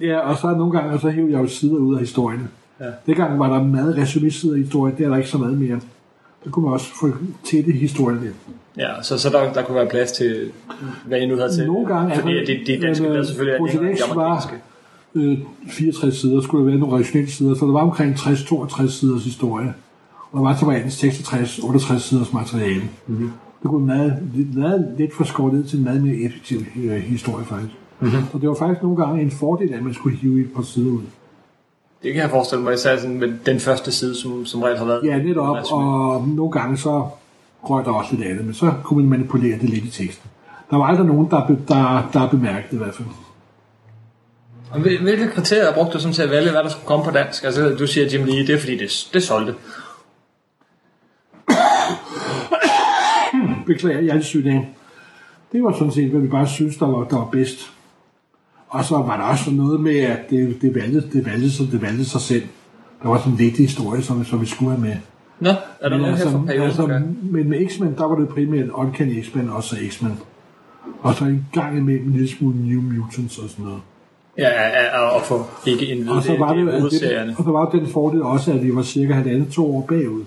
Ja, 0.01 0.19
og 0.19 0.37
så 0.37 0.47
nogle 0.51 0.71
gange, 0.79 0.99
så 0.99 1.09
hævde 1.09 1.31
jeg 1.31 1.39
jo 1.41 1.47
sider 1.47 1.75
ud 1.77 1.93
af 1.95 1.99
historien. 1.99 2.49
Ja. 2.79 2.85
Dengang 3.05 3.39
var 3.39 3.49
der 3.57 3.63
meget 3.63 3.95
resumé-sider 3.97 4.55
i 4.55 4.59
historien, 4.61 4.97
det 4.97 5.05
er 5.05 5.09
der 5.09 5.17
ikke 5.17 5.29
så 5.29 5.37
meget 5.37 5.57
mere. 5.57 5.79
Der 6.43 6.49
kunne 6.51 6.65
man 6.65 6.73
også 6.73 6.87
få 6.99 7.09
tætte 7.45 7.71
historien 7.71 8.19
lidt. 8.23 8.33
Ja, 8.77 8.89
så, 9.01 9.17
så 9.17 9.29
der, 9.29 9.53
der 9.53 9.61
kunne 9.63 9.75
være 9.75 9.87
plads 9.89 10.11
til, 10.11 10.51
hvad 11.05 11.19
I 11.19 11.25
nu 11.25 11.35
havde 11.35 11.55
til. 11.55 11.67
Nogle 11.67 11.87
gange 11.87 12.13
er 12.13 12.19
Fordi 12.19 12.33
der- 12.33 12.45
de, 12.45 12.63
de 12.77 12.81
danske 12.87 13.07
øh, 13.07 13.25
selvfølgelig 13.25 13.53
er 13.59 13.65
længere 13.67 13.89
end 13.89 13.97
de 13.97 14.03
X 14.03 14.15
var- 14.15 14.23
amerikanske. 14.25 14.55
Øh, 15.15 15.37
64 15.69 16.17
sider, 16.17 16.41
skulle 16.41 16.65
der 16.65 16.71
være 16.71 16.79
nogle 16.79 16.97
rationelle 16.97 17.31
sider, 17.31 17.55
så 17.55 17.65
der 17.65 17.71
var 17.71 17.81
omkring 17.81 18.15
60-62 18.15 18.89
siders 18.89 19.23
historie. 19.23 19.73
Og 20.31 20.37
der 20.37 20.43
var 20.43 20.57
til 20.57 20.67
mig 20.67 20.83
66-68 20.85 21.99
siders 21.99 22.33
materiale. 22.33 22.81
Mm-hmm. 23.07 23.31
Det 23.61 23.69
kunne 23.69 23.85
meget, 23.85 24.17
meget 24.53 24.95
let 24.97 25.13
få 25.13 25.23
skåret 25.23 25.53
ned 25.53 25.63
til 25.63 25.77
en 25.77 25.83
meget 25.83 26.03
mere 26.03 26.15
effektiv 26.15 26.57
øh, 26.83 26.91
historie 26.91 27.45
faktisk. 27.45 27.73
Mm-hmm. 27.99 28.21
Så 28.31 28.37
det 28.37 28.49
var 28.49 28.55
faktisk 28.55 28.83
nogle 28.83 29.05
gange 29.05 29.21
en 29.21 29.31
fordel, 29.31 29.73
at 29.73 29.83
man 29.83 29.93
skulle 29.93 30.17
hive 30.17 30.41
et 30.41 30.49
par 30.55 30.61
sider 30.61 30.91
ud. 30.91 31.01
Det 32.03 32.13
kan 32.13 32.21
jeg 32.21 32.29
forestille 32.29 32.63
mig, 32.63 32.73
især 32.73 32.97
sådan 32.97 33.19
med 33.19 33.33
den 33.45 33.59
første 33.59 33.91
side, 33.91 34.15
som, 34.15 34.45
som 34.45 34.61
regel 34.61 34.77
har 34.77 34.85
været. 34.85 35.05
Ja, 35.05 35.17
netop, 35.17 35.57
og 35.71 36.27
nogle 36.27 36.51
gange 36.51 36.77
så 36.77 37.07
røg 37.63 37.85
der 37.85 37.91
også 37.91 38.15
lidt 38.15 38.27
af 38.27 38.35
det, 38.35 38.45
men 38.45 38.53
så 38.53 38.73
kunne 38.83 38.99
man 38.99 39.09
manipulere 39.09 39.59
det 39.59 39.69
lidt 39.69 39.85
i 39.85 39.89
teksten. 39.89 40.29
Der 40.69 40.77
var 40.77 40.85
aldrig 40.85 41.07
nogen, 41.07 41.27
der, 41.31 41.47
be, 41.47 41.57
der, 41.67 42.09
der 42.13 42.29
bemærkede 42.29 42.67
det 42.69 42.73
i 42.73 42.77
hvert 42.77 42.95
fald. 42.95 43.07
Hvilke 44.79 45.27
kriterier 45.27 45.73
brugte 45.73 45.93
du 45.93 45.99
sådan 45.99 46.13
til 46.13 46.21
at 46.21 46.29
vælge, 46.29 46.51
hvad 46.51 46.63
der 46.63 46.69
skulle 46.69 46.85
komme 46.85 47.05
på 47.05 47.11
dansk? 47.11 47.43
Altså, 47.43 47.75
du 47.79 47.87
siger 47.87 48.07
Jim 48.11 48.25
Lee, 48.25 48.47
det 48.47 48.49
er 48.49 48.59
fordi, 48.59 48.77
det, 48.77 49.09
det 49.13 49.23
solgte. 49.23 49.55
beklager, 53.67 53.99
jeg 53.99 54.17
er 54.17 54.21
syg 54.21 54.45
dag. 54.45 54.75
Det 55.51 55.63
var 55.63 55.73
sådan 55.73 55.91
set, 55.91 56.09
hvad 56.09 56.21
vi 56.21 56.27
bare 56.27 56.47
synes, 56.47 56.77
der 56.77 56.85
var, 56.85 57.03
der 57.03 57.17
var 57.17 57.25
bedst. 57.25 57.71
Og 58.67 58.85
så 58.85 58.97
var 58.97 59.17
der 59.17 59.23
også 59.23 59.51
noget 59.51 59.79
med, 59.79 59.99
at 59.99 60.29
det, 60.29 60.61
det, 60.61 60.75
valgte, 60.75 61.09
det, 61.13 61.25
valgte, 61.25 61.51
så 61.51 61.63
det 61.71 61.81
valgte 61.81 62.05
sig 62.05 62.21
selv. 62.21 62.43
Der 63.03 63.09
var 63.09 63.17
sådan 63.17 63.33
en 63.33 63.39
vigtig 63.39 63.65
historie, 63.65 64.01
som, 64.01 64.25
som 64.25 64.41
vi 64.41 64.45
skulle 64.45 64.71
have 64.71 64.81
med. 64.81 64.95
Nå, 65.39 65.49
er 65.49 65.89
der 65.89 65.89
Men 65.89 66.01
nogen 66.01 66.17
her 66.17 66.29
fra 66.29 66.41
perioden? 66.45 66.67
altså, 66.67 67.01
men 67.21 67.49
med 67.49 67.69
X-Men, 67.69 67.95
der 67.97 68.05
var 68.05 68.15
det 68.15 68.29
primært 68.29 68.69
Uncanny 68.69 69.23
X-Men 69.23 69.49
og 69.49 69.63
så 69.63 69.75
X-Men. 69.89 70.19
Og 71.01 71.15
så 71.15 71.25
en 71.25 71.47
gang 71.53 71.77
imellem 71.77 72.07
en 72.07 72.13
lille 72.13 72.29
smule 72.29 72.67
New 72.67 72.81
Mutants 72.81 73.37
og 73.37 73.49
sådan 73.49 73.65
noget. 73.65 73.81
Ja, 74.37 74.99
og 74.99 75.21
få 75.21 75.45
ikke 75.65 75.87
en 75.87 76.09
Og 76.09 76.23
så 76.23 76.37
var 76.37 76.53
det, 76.53 76.67
det, 76.67 76.91
det, 76.91 77.35
og 77.37 77.45
der 77.45 77.51
var 77.51 77.69
den 77.69 77.87
fordel 77.87 78.23
også, 78.23 78.53
at 78.53 78.63
vi 78.63 78.75
var 78.75 78.81
cirka 78.81 79.13
halvandet 79.13 79.53
to 79.53 79.75
år 79.77 79.81
bagud. 79.81 80.23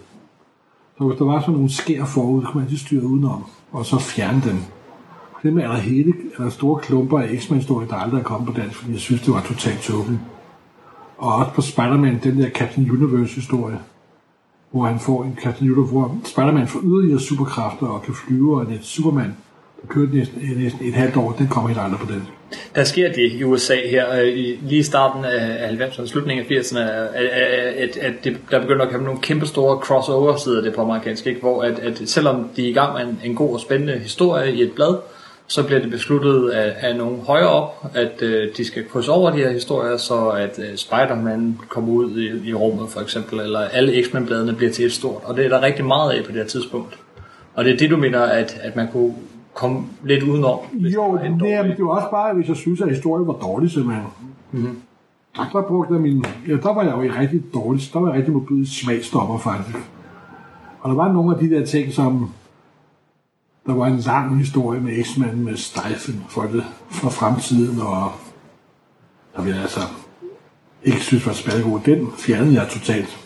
Så 0.99 1.05
hvis 1.05 1.19
der 1.19 1.25
var 1.25 1.41
sådan 1.41 1.55
nogle 1.55 1.73
skær 1.73 2.05
forud, 2.05 2.43
så 2.43 2.47
kunne 2.49 2.61
man 2.61 2.65
altid 2.65 2.79
styre 2.79 3.07
udenom, 3.07 3.45
og 3.73 3.87
så 3.87 3.99
fjerne 3.99 4.43
dem. 4.45 4.57
Det 5.43 5.53
med, 5.53 5.63
at 5.63 5.71
der 5.71 5.77
hele, 5.77 6.13
eller 6.37 6.51
store 6.51 6.81
klumper 6.81 7.19
af 7.19 7.39
X-Men-historie, 7.39 7.89
der 7.89 7.95
aldrig 7.95 8.19
er 8.19 8.25
kommet 8.25 8.55
på 8.55 8.61
dansk, 8.61 8.77
fordi 8.77 8.93
jeg 8.93 9.01
synes, 9.01 9.23
det 9.23 9.35
var 9.35 9.41
totalt 9.41 9.81
tåbeligt. 9.81 10.21
Og 11.19 11.35
også 11.35 11.51
på 11.53 11.61
Spider-Man, 11.61 12.21
den 12.23 12.39
der 12.39 12.51
Captain 12.51 12.91
Universe-historie, 12.91 13.79
hvor 14.71 14.85
han 14.85 14.99
får 14.99 15.25
en 15.25 15.39
Captain 15.43 15.71
Universe, 15.71 15.93
hvor 15.93 16.17
Spider-Man 16.25 16.69
får 16.69 16.81
yderligere 16.85 17.21
superkræfter 17.21 17.87
og 17.87 18.03
kan 18.03 18.15
flyve, 18.15 18.57
og 18.57 18.73
en 18.73 18.79
Superman, 18.83 19.25
der 19.25 19.33
kørte 19.89 20.17
næsten, 20.17 20.41
øh, 20.43 20.63
næsten 20.63 20.89
et 20.89 20.95
halvt 20.95 21.17
år, 21.17 21.35
den 21.39 21.49
kommer 21.49 21.69
helt 21.69 21.81
aldrig 21.81 22.01
på 22.01 22.07
dansk. 22.13 22.29
Der 22.75 22.85
sker 22.85 23.13
det 23.13 23.33
i 23.33 23.45
USA 23.45 23.75
her, 23.91 24.13
øh, 24.13 24.29
i, 24.29 24.59
lige 24.63 24.79
i 24.79 24.83
starten 24.83 25.25
af 25.25 25.69
90'erne, 25.71 26.07
slutningen 26.07 26.47
af 26.47 26.61
80'erne, 26.61 26.79
at, 26.79 27.27
at, 27.77 27.97
at 27.97 28.13
det, 28.25 28.37
der 28.51 28.61
begynder 28.61 28.85
at 28.85 28.93
komme 28.93 29.07
nogle 29.07 29.21
kæmpe 29.21 29.47
store 29.47 29.79
crossover, 29.79 30.37
sidder 30.37 30.63
det 30.63 30.75
på 30.75 30.81
amerikansk, 30.81 31.27
ikke? 31.27 31.41
hvor 31.41 31.63
at, 31.63 31.79
at 31.79 32.03
selvom 32.07 32.49
de 32.57 32.65
er 32.65 32.71
i 32.71 32.73
gang 32.73 32.93
med 32.93 33.03
en, 33.03 33.21
en 33.25 33.35
god 33.35 33.55
og 33.55 33.61
spændende 33.61 33.99
historie 33.99 34.55
i 34.55 34.63
et 34.63 34.73
blad, 34.73 34.97
så 35.47 35.63
bliver 35.63 35.81
det 35.81 35.91
besluttet 35.91 36.51
af, 36.51 36.75
af 36.81 36.97
nogle 36.97 37.17
højere 37.17 37.49
op, 37.49 37.87
at 37.95 38.23
øh, 38.23 38.49
de 38.57 38.65
skal 38.65 38.89
krydse 38.89 39.13
over 39.13 39.31
de 39.31 39.37
her 39.37 39.51
historier, 39.51 39.97
så 39.97 40.29
at 40.29 40.59
øh, 40.59 40.77
Spider-Man 40.77 41.59
kommer 41.69 41.93
ud 41.93 42.19
i, 42.19 42.49
i 42.49 42.55
rummet 42.55 42.91
for 42.91 43.01
eksempel, 43.01 43.41
eller 43.41 43.59
alle 43.59 44.05
X-Men-bladene 44.05 44.55
bliver 44.55 44.73
til 44.73 44.85
et 44.85 44.93
stort, 44.93 45.23
og 45.25 45.37
det 45.37 45.45
er 45.45 45.49
der 45.49 45.63
rigtig 45.63 45.85
meget 45.85 46.13
af 46.13 46.25
på 46.25 46.33
det 46.33 46.39
her 46.41 46.47
tidspunkt. 46.47 46.99
Og 47.55 47.65
det 47.65 47.73
er 47.73 47.77
det, 47.77 47.91
du 47.91 47.97
mener, 47.97 48.21
at, 48.21 48.61
at 48.63 48.77
man 48.77 48.89
kunne 48.93 49.15
komme 49.55 49.85
lidt 50.05 50.23
udenom? 50.23 50.59
Jo, 50.73 51.13
det, 51.13 51.41
dårlig- 51.41 51.63
men 51.63 51.77
det 51.77 51.85
var 51.85 51.91
også 51.91 52.11
bare, 52.11 52.35
hvis 52.35 52.49
jeg 52.49 52.57
synes, 52.57 52.81
at 52.81 52.89
historien 52.89 53.27
var 53.27 53.33
dårlig, 53.33 53.71
simpelthen. 53.71 54.05
Mm-hmm. 54.53 54.83
Der 55.37 55.63
brugte 55.69 55.95
jeg 55.95 56.03
min... 56.03 56.25
Ja, 56.49 56.53
der 56.53 56.75
var 56.75 56.83
jeg 56.83 56.93
jo 56.97 57.03
i 57.03 57.11
rigtig 57.11 57.43
dårlig... 57.55 57.83
Der 57.93 58.01
var 58.01 58.09
jeg 58.09 58.17
rigtig 58.17 58.33
mobil 58.35 58.71
smagstopper, 58.71 59.39
faktisk. 59.39 59.79
Og 60.81 60.91
der 60.91 60.97
var 60.97 61.13
nogle 61.13 61.35
af 61.35 61.41
de 61.41 61.51
der 61.51 61.67
ting, 61.67 61.93
som... 61.93 62.31
Der 63.67 63.75
var 63.75 63.87
en 63.87 63.97
lang 63.97 64.39
historie 64.39 64.81
med 64.81 65.05
X-Men 65.05 65.45
med 65.45 65.57
Steifen 65.57 66.25
for, 66.29 66.43
det, 66.43 66.65
for 66.91 67.11
fremtiden, 67.11 67.81
og... 67.81 68.13
Der 69.37 69.43
vil 69.43 69.53
jeg 69.53 69.63
altså 69.63 69.81
ikke 70.83 71.01
synes 71.01 71.27
var 71.27 71.33
spændende 71.33 71.81
Den 71.87 72.09
fjernede 72.19 72.55
jeg 72.55 72.69
totalt. 72.71 73.24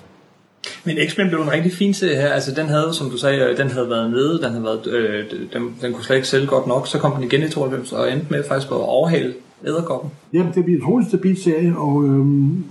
Men 0.85 0.97
X-Men 1.09 1.29
blev 1.29 1.41
en 1.41 1.53
rigtig 1.53 1.73
fin 1.73 1.95
serie 1.95 2.17
her. 2.17 2.29
Altså, 2.29 2.55
den 2.55 2.67
havde, 2.67 2.95
som 2.95 3.11
du 3.11 3.17
sagde, 3.17 3.39
øh, 3.39 3.57
den 3.57 3.71
havde 3.71 3.91
været 3.91 4.11
nede, 4.11 4.39
den 4.43 4.51
havde 4.51 4.65
været, 4.65 4.87
øh, 4.87 5.25
den, 5.53 5.75
den 5.83 5.93
kunne 5.93 6.05
slet 6.05 6.17
ikke 6.17 6.29
sælge 6.29 6.47
godt 6.47 6.67
nok. 6.67 6.87
Så 6.87 6.99
kom 6.99 7.13
den 7.13 7.25
igen 7.25 7.43
i 7.43 7.49
92 7.49 7.93
og 7.93 8.13
endte 8.13 8.27
med 8.31 8.45
faktisk 8.49 8.71
at 8.71 8.77
overhale 8.77 9.35
Æderkoppen. 9.67 10.11
Jamen, 10.33 10.53
det 10.55 10.65
bliver 10.65 10.79
en 10.79 10.85
utrolig 10.85 11.09
stabil 11.09 11.43
serie, 11.43 11.75
og 11.77 12.05
øhm, 12.05 12.65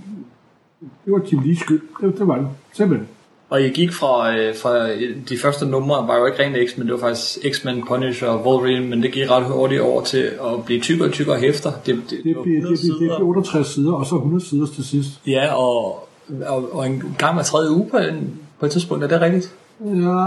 det 0.80 1.12
var 1.12 1.20
Jim 1.32 1.40
Lees 1.44 1.58
skyld. 1.58 1.80
Det, 2.00 2.18
det 2.18 2.28
var 2.28 2.36
det. 2.36 2.48
Simpelthen. 2.72 3.08
Og 3.50 3.62
I 3.62 3.68
gik 3.68 3.92
fra, 3.92 4.36
øh, 4.36 4.56
fra 4.56 4.90
øh, 4.90 5.16
de 5.28 5.38
første 5.38 5.66
numre, 5.66 6.08
var 6.08 6.18
jo 6.18 6.26
ikke 6.26 6.42
rent 6.42 6.70
X-Men, 6.70 6.86
det 6.86 6.94
var 6.94 7.00
faktisk 7.00 7.38
X-Men, 7.54 7.84
Punisher 7.88 8.28
og 8.28 8.46
Wolverine, 8.46 8.86
men 8.86 9.02
det 9.02 9.12
gik 9.12 9.30
ret 9.30 9.44
hurtigt 9.44 9.80
over 9.80 10.02
til 10.02 10.18
at 10.18 10.64
blive 10.66 10.80
tykkere 10.80 11.08
og 11.08 11.12
tykkere 11.12 11.38
hæfter. 11.38 11.72
Det, 11.86 12.02
det, 12.10 12.20
Det 12.24 12.36
var 12.36 12.42
bliver, 12.42 12.60
det, 12.60 12.72
100 12.72 12.80
bliver, 12.80 12.92
det 12.92 12.98
bliver 12.98 13.16
sider. 13.16 13.26
68 13.26 13.66
sider, 13.66 13.92
og 13.92 14.06
så 14.06 14.14
100 14.14 14.44
sider 14.44 14.66
til 14.66 14.84
sidst. 14.84 15.10
Ja, 15.26 15.54
og, 15.54 16.07
og, 16.46 16.74
og 16.74 16.86
en 16.86 17.02
gang 17.18 17.34
hver 17.34 17.42
tredje 17.42 17.70
uge 17.76 17.88
på, 17.90 17.96
en, 17.96 18.38
på 18.60 18.66
et 18.66 18.72
tidspunkt, 18.72 19.04
er 19.04 19.08
det 19.08 19.20
rigtigt? 19.20 19.54
Ja, 19.84 20.18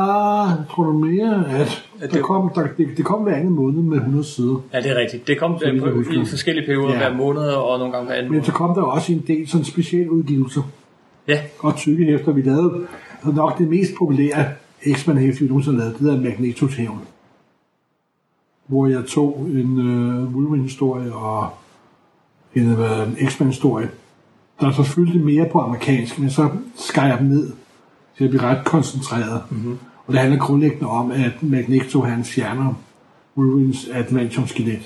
jeg 0.41 0.57
tror 0.71 0.83
du 0.83 0.91
mere, 0.93 1.45
at 1.49 1.85
At 2.01 2.09
det, 2.09 2.11
der 2.13 2.21
kom, 2.21 2.51
der, 2.55 2.67
det, 2.77 2.87
det 2.97 3.05
kom 3.05 3.21
hver 3.21 3.35
anden 3.35 3.49
måned 3.53 3.81
med 3.81 3.97
100 3.97 4.23
sider. 4.25 4.61
Ja, 4.73 4.81
det 4.81 4.91
er 4.91 4.95
rigtigt. 4.95 5.27
Det 5.27 5.39
kom 5.39 5.53
på, 5.53 5.65
i 6.11 6.25
forskellige 6.25 6.65
perioder 6.65 6.91
Ja. 6.91 6.97
hver 6.97 7.13
måned, 7.17 7.41
og 7.41 7.79
nogle 7.79 7.93
gange 7.93 8.05
hver 8.07 8.15
anden 8.15 8.31
Men 8.31 8.37
måned. 8.37 8.45
så 8.45 8.51
kom 8.51 8.75
der 8.75 8.81
også 8.81 9.11
en 9.11 9.23
del 9.27 9.47
sådan 9.47 9.65
specialudgivelser 9.65 10.61
Ja, 11.27 11.39
og 11.59 11.75
tykke 11.75 12.05
hæfter. 12.05 12.31
Vi 12.31 12.41
lavede 12.41 12.87
nok 13.33 13.57
det 13.57 13.67
mest 13.67 13.91
populære 13.99 14.45
X-Men 14.93 15.17
hæfte, 15.17 15.41
vi 15.41 15.47
nogensinde 15.47 15.77
lavede, 15.77 15.93
det 15.93 16.01
der 16.01 16.21
Magnetos 16.21 16.75
hævn. 16.75 16.99
Hvor 18.67 18.87
jeg 18.87 19.05
tog 19.05 19.47
en 19.49 19.79
øh, 19.79 20.35
Wolverine-historie 20.35 21.13
og 21.13 21.49
en 22.55 22.71
øh, 22.71 23.27
X-Men-historie, 23.27 23.89
der 24.61 24.71
så 24.71 24.83
fyldte 24.83 25.19
mere 25.19 25.45
på 25.51 25.59
amerikansk, 25.59 26.19
men 26.19 26.29
så 26.29 26.49
skar 26.75 27.05
jeg 27.05 27.17
dem 27.19 27.27
ned 27.27 27.51
til 28.17 28.23
at 28.23 28.29
blive 28.29 28.43
ret 28.43 28.65
koncentreret. 28.65 29.41
Mm-hmm. 29.49 29.79
Og 30.07 30.13
det 30.13 30.19
handler 30.19 30.39
grundlæggende 30.39 30.87
om, 30.87 31.11
at 31.11 31.31
Magneto 31.43 32.01
han 32.01 32.23
fjerner 32.23 32.73
Wolverines 33.37 33.87
adamantium-skelet. 33.93 34.81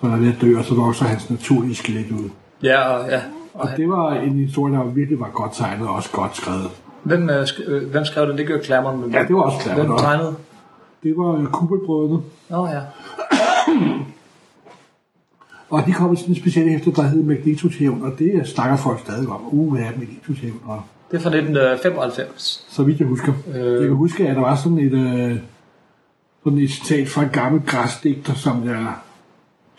Så 0.00 0.06
han 0.06 0.12
er 0.12 0.16
ved 0.22 0.28
at 0.34 0.40
dø, 0.40 0.58
og 0.58 0.64
så 0.64 0.74
vokser 0.74 1.04
hans 1.04 1.30
naturlige 1.30 1.74
skelet 1.74 2.10
ud. 2.10 2.28
ja, 2.62 2.80
og, 2.88 3.08
ja. 3.10 3.20
Og 3.54 3.68
det 3.76 3.88
var 3.88 4.14
en 4.14 4.32
historie, 4.38 4.74
der 4.74 4.84
virkelig 4.84 5.20
var 5.20 5.30
godt 5.34 5.52
tegnet 5.54 5.88
og 5.88 5.94
også 5.94 6.10
godt 6.12 6.36
skrevet. 6.36 6.70
Hvem, 7.02 7.30
øh, 7.30 7.42
sk- 7.42 7.70
øh, 7.70 7.90
hvem 7.90 8.04
skrev 8.04 8.26
det? 8.28 8.38
Det 8.38 8.46
gjorde 8.46 8.64
Claremont. 8.64 9.00
Men 9.00 9.12
Ja, 9.12 9.22
det 9.28 9.34
var 9.36 9.42
også 9.42 9.60
Claremont 9.60 9.88
Hvem 9.88 9.98
tegnede? 9.98 10.34
Det 11.02 11.14
var 11.16 11.32
øh, 11.40 11.46
Kubelbrødrene. 11.46 12.22
Nå 12.50 12.66
ja. 12.66 12.80
Og 15.74 15.86
de 15.86 15.92
kom 15.92 16.16
sådan 16.16 16.30
en 16.34 16.40
speciel 16.40 16.68
hæfte, 16.68 16.92
der 16.92 17.02
hed 17.02 17.22
Magnetos 17.22 17.76
hævn, 17.76 18.02
og 18.02 18.12
det 18.18 18.46
snakker 18.48 18.76
folk 18.76 19.00
stadig 19.00 19.28
om. 19.28 19.40
Uh, 19.50 19.78
ja, 19.78 19.84
Magnetos 19.98 20.38
hævn. 20.38 20.60
Og 20.64 20.82
Det 21.10 21.16
er 21.16 21.20
fra 21.20 21.30
1995. 21.30 22.66
så 22.70 22.82
vidt 22.82 22.98
jeg 23.00 23.08
husker. 23.08 23.32
Øh. 23.54 23.60
Øh. 23.66 23.72
Jeg 23.72 23.80
kan 23.88 23.96
huske, 23.96 24.28
at 24.28 24.36
der 24.36 24.42
var 24.42 24.56
sådan 24.56 24.78
et, 24.78 24.92
øh, 24.92 25.36
sådan 26.44 26.58
et 26.58 26.70
citat 26.70 27.08
fra 27.08 27.22
en 27.22 27.28
gammel 27.32 27.62
græsdigter, 27.66 28.34
som 28.34 28.64
jeg 28.68 28.86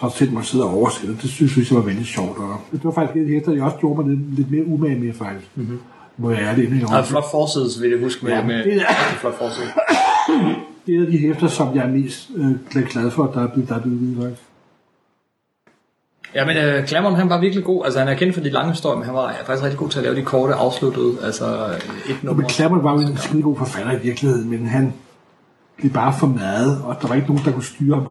så 0.02 0.10
selv 0.16 0.32
må 0.34 0.42
sidde 0.42 0.64
og 0.64 0.74
oversætte. 0.78 1.16
Det 1.22 1.30
synes 1.30 1.72
jeg 1.72 1.78
var 1.78 1.84
vældig 1.86 2.06
sjovt. 2.06 2.38
Og 2.38 2.58
det 2.72 2.84
var 2.84 2.92
faktisk 2.92 3.18
et 3.24 3.28
hæfte, 3.30 3.52
jeg 3.52 3.64
også 3.64 3.78
gjorde 3.78 4.02
mig 4.08 4.16
lidt, 4.18 4.36
lidt 4.36 4.52
mere 4.52 4.66
umage 4.66 5.00
med, 5.00 5.14
faktisk. 5.14 5.48
Mm-hmm. 5.56 5.80
Må 6.18 6.32
jeg 6.32 6.40
ærligt 6.42 6.72
indrømme. 6.72 6.96
Der 6.96 7.02
er 7.02 7.06
flot 7.06 7.32
forside, 7.32 7.72
så 7.72 7.82
vil 7.82 7.90
jeg 7.92 8.00
huske 8.00 8.26
med, 8.26 8.34
Ja, 8.34 8.46
med 8.46 8.64
det 8.64 8.76
er- 8.76 9.18
flot 9.20 9.38
forside. 9.38 9.68
Det 10.88 10.96
er 10.96 11.06
de 11.12 11.18
hæfter, 11.18 11.48
som 11.48 11.76
jeg 11.76 11.84
er 11.86 11.92
mest 11.92 12.30
øh, 12.36 12.52
glad 12.90 13.12
for, 13.12 13.26
der 13.26 13.42
er 13.44 13.48
blevet, 13.48 13.70
der 13.70 13.76
er 13.76 13.82
blevet 13.82 14.18
faktisk. 14.22 14.42
Ja, 16.36 16.46
men 16.46 16.58
øh, 16.58 16.82
uh, 16.82 16.88
Claremont, 16.88 17.18
han 17.18 17.30
var 17.30 17.40
virkelig 17.40 17.64
god. 17.64 17.86
Altså, 17.86 18.00
han 18.00 18.08
er 18.08 18.14
kendt 18.14 18.34
for 18.34 18.42
de 18.42 18.50
lange 18.50 18.72
historier, 18.72 18.98
men 18.98 19.06
han 19.06 19.16
var 19.16 19.36
faktisk 19.46 19.64
rigtig 19.64 19.80
god 19.80 19.90
til 19.90 20.00
at 20.00 20.04
lave 20.04 20.16
de 20.16 20.22
korte, 20.22 20.54
afsluttede, 20.54 21.18
altså 21.24 21.46
øh, 21.68 22.12
et 22.12 22.24
nummer. 22.24 22.42
Men 22.42 22.50
Klammer 22.50 22.82
var 22.82 22.94
jo 22.94 23.00
en 23.00 23.18
skide 23.18 23.44
god 23.44 23.58
forfatter 23.58 23.92
i 23.92 24.02
virkeligheden, 24.04 24.50
men 24.50 24.66
han 24.66 24.94
blev 25.78 25.92
bare 25.92 26.14
for 26.20 26.28
meget, 26.28 26.82
og 26.84 26.98
der 27.02 27.08
var 27.08 27.16
ikke 27.16 27.28
nogen, 27.28 27.46
der 27.46 27.52
kunne 27.52 27.64
styre 27.64 27.96
ham. 27.96 28.08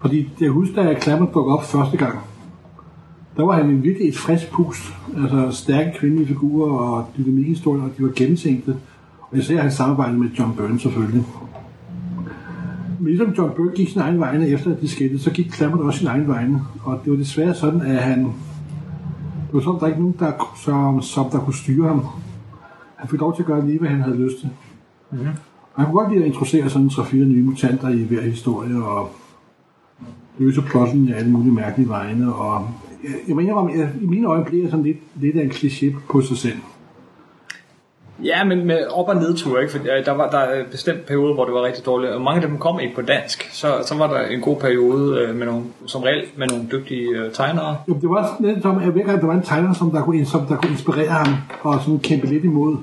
Fordi 0.00 0.30
jeg 0.40 0.50
husker, 0.50 0.82
da 0.82 0.94
Klammer 0.94 1.26
dukkede 1.26 1.58
op 1.58 1.64
første 1.64 1.96
gang, 1.96 2.18
der 3.36 3.44
var 3.44 3.52
han 3.52 3.66
en 3.66 3.82
virkelig 3.82 4.08
et 4.08 4.18
frisk 4.18 4.50
pust. 4.50 4.82
Altså 5.16 5.62
stærke 5.62 5.98
kvindelige 5.98 6.26
figurer 6.26 6.78
og 6.78 7.06
dynamikhistorier, 7.16 7.84
og 7.84 7.90
de 7.98 8.02
var 8.02 8.12
gennemtænkte. 8.16 8.76
Og 9.20 9.38
især 9.38 9.60
hans 9.60 9.74
samarbejde 9.74 10.12
med 10.12 10.30
John 10.38 10.56
Byrne 10.56 10.80
selvfølgelig. 10.80 11.24
Ligesom 13.04 13.30
John 13.38 13.52
Byrne 13.56 13.72
gik 13.74 13.88
sin 13.88 14.00
egen 14.00 14.20
vegne 14.20 14.48
efter 14.48 14.74
at 14.74 14.80
de 14.80 14.88
skældte, 14.88 15.18
så 15.18 15.30
gik 15.30 15.46
Klammer 15.46 15.84
også 15.84 15.98
sin 15.98 16.08
egen 16.08 16.28
vegne. 16.28 16.62
Og 16.84 17.00
det 17.04 17.12
var 17.12 17.18
desværre 17.18 17.54
sådan, 17.54 17.80
at 17.80 18.02
han... 18.02 18.18
Det 19.46 19.52
var 19.52 19.60
sådan, 19.60 19.80
der 19.80 19.86
ikke 19.86 20.00
nogen, 20.00 20.14
der, 20.18 20.32
som, 20.64 21.02
som 21.02 21.30
der 21.30 21.38
kunne 21.38 21.54
styre 21.54 21.88
ham. 21.88 22.06
Han 22.96 23.08
fik 23.08 23.20
lov 23.20 23.34
til 23.36 23.42
at 23.42 23.46
gøre 23.46 23.66
lige, 23.66 23.78
hvad 23.78 23.88
han 23.88 24.00
havde 24.00 24.16
lyst 24.16 24.38
til. 24.38 24.48
Mm-hmm. 25.10 25.26
Og 25.74 25.82
han 25.82 25.86
kunne 25.86 26.02
godt 26.02 26.12
lide 26.12 26.24
at 26.24 26.28
introducere 26.28 26.70
sådan 26.70 26.88
tre-fire 26.88 27.24
nye 27.24 27.42
mutanter 27.42 27.88
i 27.88 28.02
hver 28.02 28.20
historie, 28.22 28.84
og 28.84 29.10
løse 30.38 30.62
plotten 30.62 31.08
i 31.08 31.12
alle 31.12 31.30
mulige 31.30 31.52
mærkelige 31.52 31.88
vegne. 31.88 32.34
Og 32.34 32.68
jeg, 33.04 33.10
jeg 33.28 33.36
mener, 33.36 33.68
jeg, 33.68 33.90
i 34.00 34.06
mine 34.06 34.26
øjne 34.26 34.44
bliver 34.44 34.70
sådan 34.70 34.84
lidt, 34.84 34.98
lidt 35.20 35.36
af 35.36 35.44
en 35.44 35.50
kliché 35.50 35.94
på 36.10 36.20
sig 36.20 36.36
selv. 36.36 36.56
Ja, 38.24 38.44
men 38.44 38.66
med 38.66 38.86
op- 38.86 39.08
og 39.08 39.16
nedtur, 39.16 39.58
ikke? 39.58 39.72
For 39.72 39.78
øh, 39.78 40.04
der 40.04 40.12
var 40.12 40.30
der 40.30 40.38
er 40.38 40.64
bestemt 40.70 41.06
periode, 41.06 41.34
hvor 41.34 41.44
det 41.44 41.54
var 41.54 41.62
rigtig 41.62 41.86
dårligt, 41.86 42.12
og 42.12 42.20
mange 42.20 42.42
af 42.42 42.48
dem 42.48 42.58
kom 42.58 42.80
ikke 42.80 42.94
på 42.94 43.02
dansk. 43.02 43.48
Så, 43.52 43.66
så 43.86 43.94
var 43.94 44.06
der 44.06 44.20
en 44.20 44.40
god 44.40 44.56
periode 44.56 45.20
øh, 45.20 45.36
med 45.36 45.46
nogle, 45.46 45.62
som 45.86 46.02
reelt 46.02 46.38
med 46.38 46.46
nogle 46.46 46.64
dygtige 46.72 47.08
øh, 47.08 47.32
tegnere. 47.32 47.76
Jo, 47.88 47.94
det 47.94 48.08
var 48.08 48.36
lidt 48.40 48.62
som, 48.62 48.78
at 48.78 48.92
hver 48.92 49.02
gang 49.02 49.20
der 49.20 49.26
var 49.26 49.34
en 49.34 49.42
tegner, 49.42 49.72
som 49.72 49.90
der 49.90 50.02
kunne, 50.02 50.26
som 50.26 50.46
der 50.46 50.56
kunne 50.56 50.70
inspirere 50.70 51.08
ham, 51.08 51.34
og 51.62 51.80
sådan 51.80 51.98
kæmpe 51.98 52.26
lidt 52.26 52.44
imod, 52.44 52.76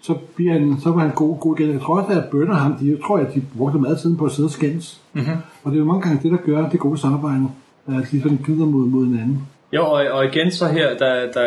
så, 0.00 0.14
bliver 0.36 0.52
han, 0.52 0.76
så 0.82 0.90
var 0.90 1.00
han 1.00 1.10
god, 1.10 1.38
god 1.38 1.58
igen. 1.58 1.72
Jeg 1.72 1.80
tror 1.80 2.00
også, 2.00 2.20
at 2.20 2.24
Bønder 2.30 2.54
ham, 2.54 2.74
de, 2.74 2.90
jeg 2.90 2.98
tror, 3.06 3.18
at 3.18 3.34
de 3.34 3.42
brugte 3.56 3.78
meget 3.78 3.98
tiden 3.98 4.16
på 4.16 4.24
at 4.24 4.32
sidde 4.32 4.46
og 4.46 4.50
skændes. 4.50 5.00
Mm-hmm. 5.12 5.36
Og 5.64 5.70
det 5.70 5.76
er 5.76 5.80
jo 5.80 5.84
mange 5.84 6.02
gange 6.02 6.20
det, 6.22 6.30
der 6.30 6.36
gør 6.36 6.68
det 6.68 6.80
gode 6.80 6.98
samarbejde, 6.98 7.48
at 7.86 8.08
de 8.10 8.22
sådan 8.22 8.40
gider 8.46 8.66
mod, 8.66 8.86
mod 8.86 9.06
hinanden. 9.06 9.42
Jo, 9.74 9.84
og, 9.86 10.04
og 10.12 10.24
igen 10.24 10.50
så 10.50 10.68
her, 10.68 10.96
da, 10.96 11.26
da 11.34 11.40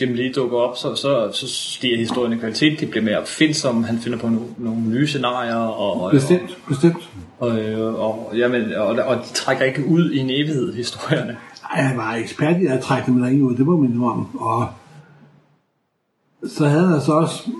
Jim 0.00 0.14
Lee 0.14 0.32
dukker 0.32 0.58
op, 0.58 0.76
så, 0.76 0.94
så, 0.94 1.30
så 1.32 1.48
stiger 1.48 1.98
historien 1.98 2.32
i 2.32 2.36
kvalitet. 2.36 2.80
Det 2.80 2.90
bliver 2.90 3.04
mere 3.04 3.18
opfindsom. 3.18 3.84
Han 3.84 3.98
finder 3.98 4.18
på 4.18 4.28
nogle, 4.28 4.48
nogle 4.58 4.80
nye 4.80 5.06
scenarier. 5.06 5.56
Og, 5.56 6.02
og, 6.02 6.10
Bestemt, 6.10 6.58
bestemt. 6.68 7.10
Og, 7.38 7.58
øh, 7.58 7.94
og, 7.94 8.32
jamen, 8.36 8.74
og, 8.74 8.86
og 8.86 9.16
de 9.16 9.34
trækker 9.34 9.64
ikke 9.64 9.86
ud 9.86 10.10
i 10.10 10.18
en 10.18 10.30
evighed, 10.30 10.74
historierne. 10.74 11.36
Ej, 11.74 11.82
han 11.82 11.98
var 11.98 12.14
ekspert 12.14 12.60
i 12.62 12.66
at 12.66 12.80
trække 12.80 13.06
dem 13.06 13.22
der 13.22 13.42
ud, 13.42 13.56
det 13.56 13.66
må 13.66 13.76
man 13.76 13.90
indrømme. 13.90 14.24
Og 14.34 14.66
så 16.48 16.66
havde 16.66 16.86
han 16.86 17.00
så 17.00 17.12
også 17.12 17.50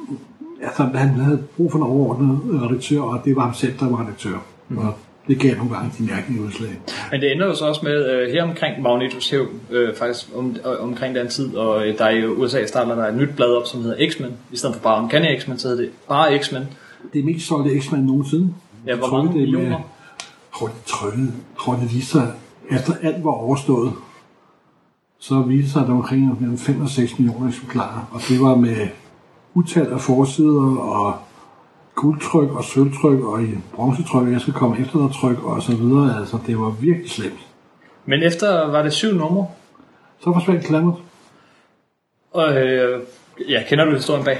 altså, 0.62 0.82
han 0.82 1.08
havde 1.08 1.42
brug 1.56 1.72
for 1.72 1.78
en 1.78 1.84
overordnet 1.84 2.62
redaktør, 2.62 3.00
og 3.00 3.20
det 3.24 3.36
var 3.36 3.42
ham 3.42 3.54
selv, 3.54 3.78
der 3.80 3.88
var 3.88 4.02
redaktør. 4.02 4.38
Mm. 4.68 4.78
Og 4.78 4.94
det 5.28 5.40
gav 5.40 5.56
nogle 5.56 5.74
gange 5.76 5.92
de 5.98 6.02
mærkelige 6.04 6.42
udslag. 6.42 6.80
Men 7.10 7.20
det 7.20 7.32
ender 7.32 7.46
jo 7.46 7.54
så 7.54 7.64
også 7.66 7.80
med, 7.84 8.10
øh, 8.12 8.32
her 8.32 8.42
omkring 8.42 8.82
Magnetos 8.82 9.30
hævn, 9.30 9.48
øh, 9.70 9.96
faktisk 9.96 10.26
om, 10.36 10.56
øh, 10.66 10.82
omkring 10.82 11.14
den 11.14 11.28
tid, 11.28 11.56
og 11.56 11.86
øh, 11.88 11.98
der 11.98 12.04
er 12.04 12.10
i 12.10 12.26
USA 12.26 12.66
starter 12.66 12.94
der 12.94 13.06
et 13.08 13.14
nyt 13.16 13.28
blad 13.36 13.48
op, 13.52 13.66
som 13.66 13.82
hedder 13.82 14.10
X-Men. 14.10 14.30
I 14.52 14.56
stedet 14.56 14.74
for 14.76 14.82
bare 14.82 15.02
Uncanny 15.02 15.40
X-Men, 15.40 15.58
så 15.58 15.68
hedder 15.68 15.82
det 15.82 15.90
bare 16.08 16.38
X-Men. 16.38 16.62
Det 17.12 17.20
er 17.20 17.24
mest 17.24 17.46
solgte 17.46 17.80
X-Men 17.80 18.00
nogensinde. 18.04 18.54
Ja, 18.86 18.94
hvor 18.96 19.06
mange 19.10 19.22
det 19.28 19.30
er 19.30 19.34
med- 19.34 19.40
millioner? 19.40 19.68
Jeg 19.76 19.80
tror, 20.54 20.66
det 20.66 20.76
trykkede. 20.86 21.22
Jeg 21.26 21.58
tror, 21.60 21.72
det 21.74 21.94
viste 21.94 22.10
sig, 22.10 22.32
efter 22.70 22.92
alt 23.02 23.24
var 23.24 23.30
overstået, 23.30 23.92
så 25.18 25.40
viste 25.42 25.70
sig, 25.72 25.80
at 25.82 25.86
der 25.86 25.92
var 25.94 26.00
omkring 26.00 26.40
mellem 26.40 26.58
5 26.58 26.80
og 26.82 26.88
6 26.88 27.18
millioner 27.18 27.48
eksemplarer. 27.48 28.08
Og 28.12 28.20
det 28.28 28.40
var 28.40 28.54
med 28.54 28.76
utal 29.54 29.86
af 29.92 30.00
forsider 30.00 30.76
og 30.78 31.14
guldtryk 31.96 32.50
og 32.50 32.64
sølvtryk 32.64 33.20
og 33.24 33.42
i 33.42 33.58
bronzetryk, 33.74 34.32
jeg 34.32 34.40
skal 34.40 34.54
komme 34.54 34.80
efter 34.80 34.98
der 34.98 35.08
tryk 35.08 35.44
og 35.44 35.62
så 35.62 35.76
videre. 35.76 36.18
Altså, 36.20 36.38
det 36.46 36.58
var 36.58 36.70
virkelig 36.70 37.10
slemt. 37.10 37.40
Men 38.06 38.22
efter 38.22 38.70
var 38.70 38.82
det 38.82 38.92
syv 38.92 39.12
numre, 39.14 39.46
Så 40.20 40.32
forsvandt 40.32 40.64
Klammert. 40.64 40.94
og 42.32 42.56
øh, 42.56 43.00
ja, 43.48 43.62
kender 43.68 43.84
du 43.84 43.90
historien 43.92 44.24
bag? 44.24 44.38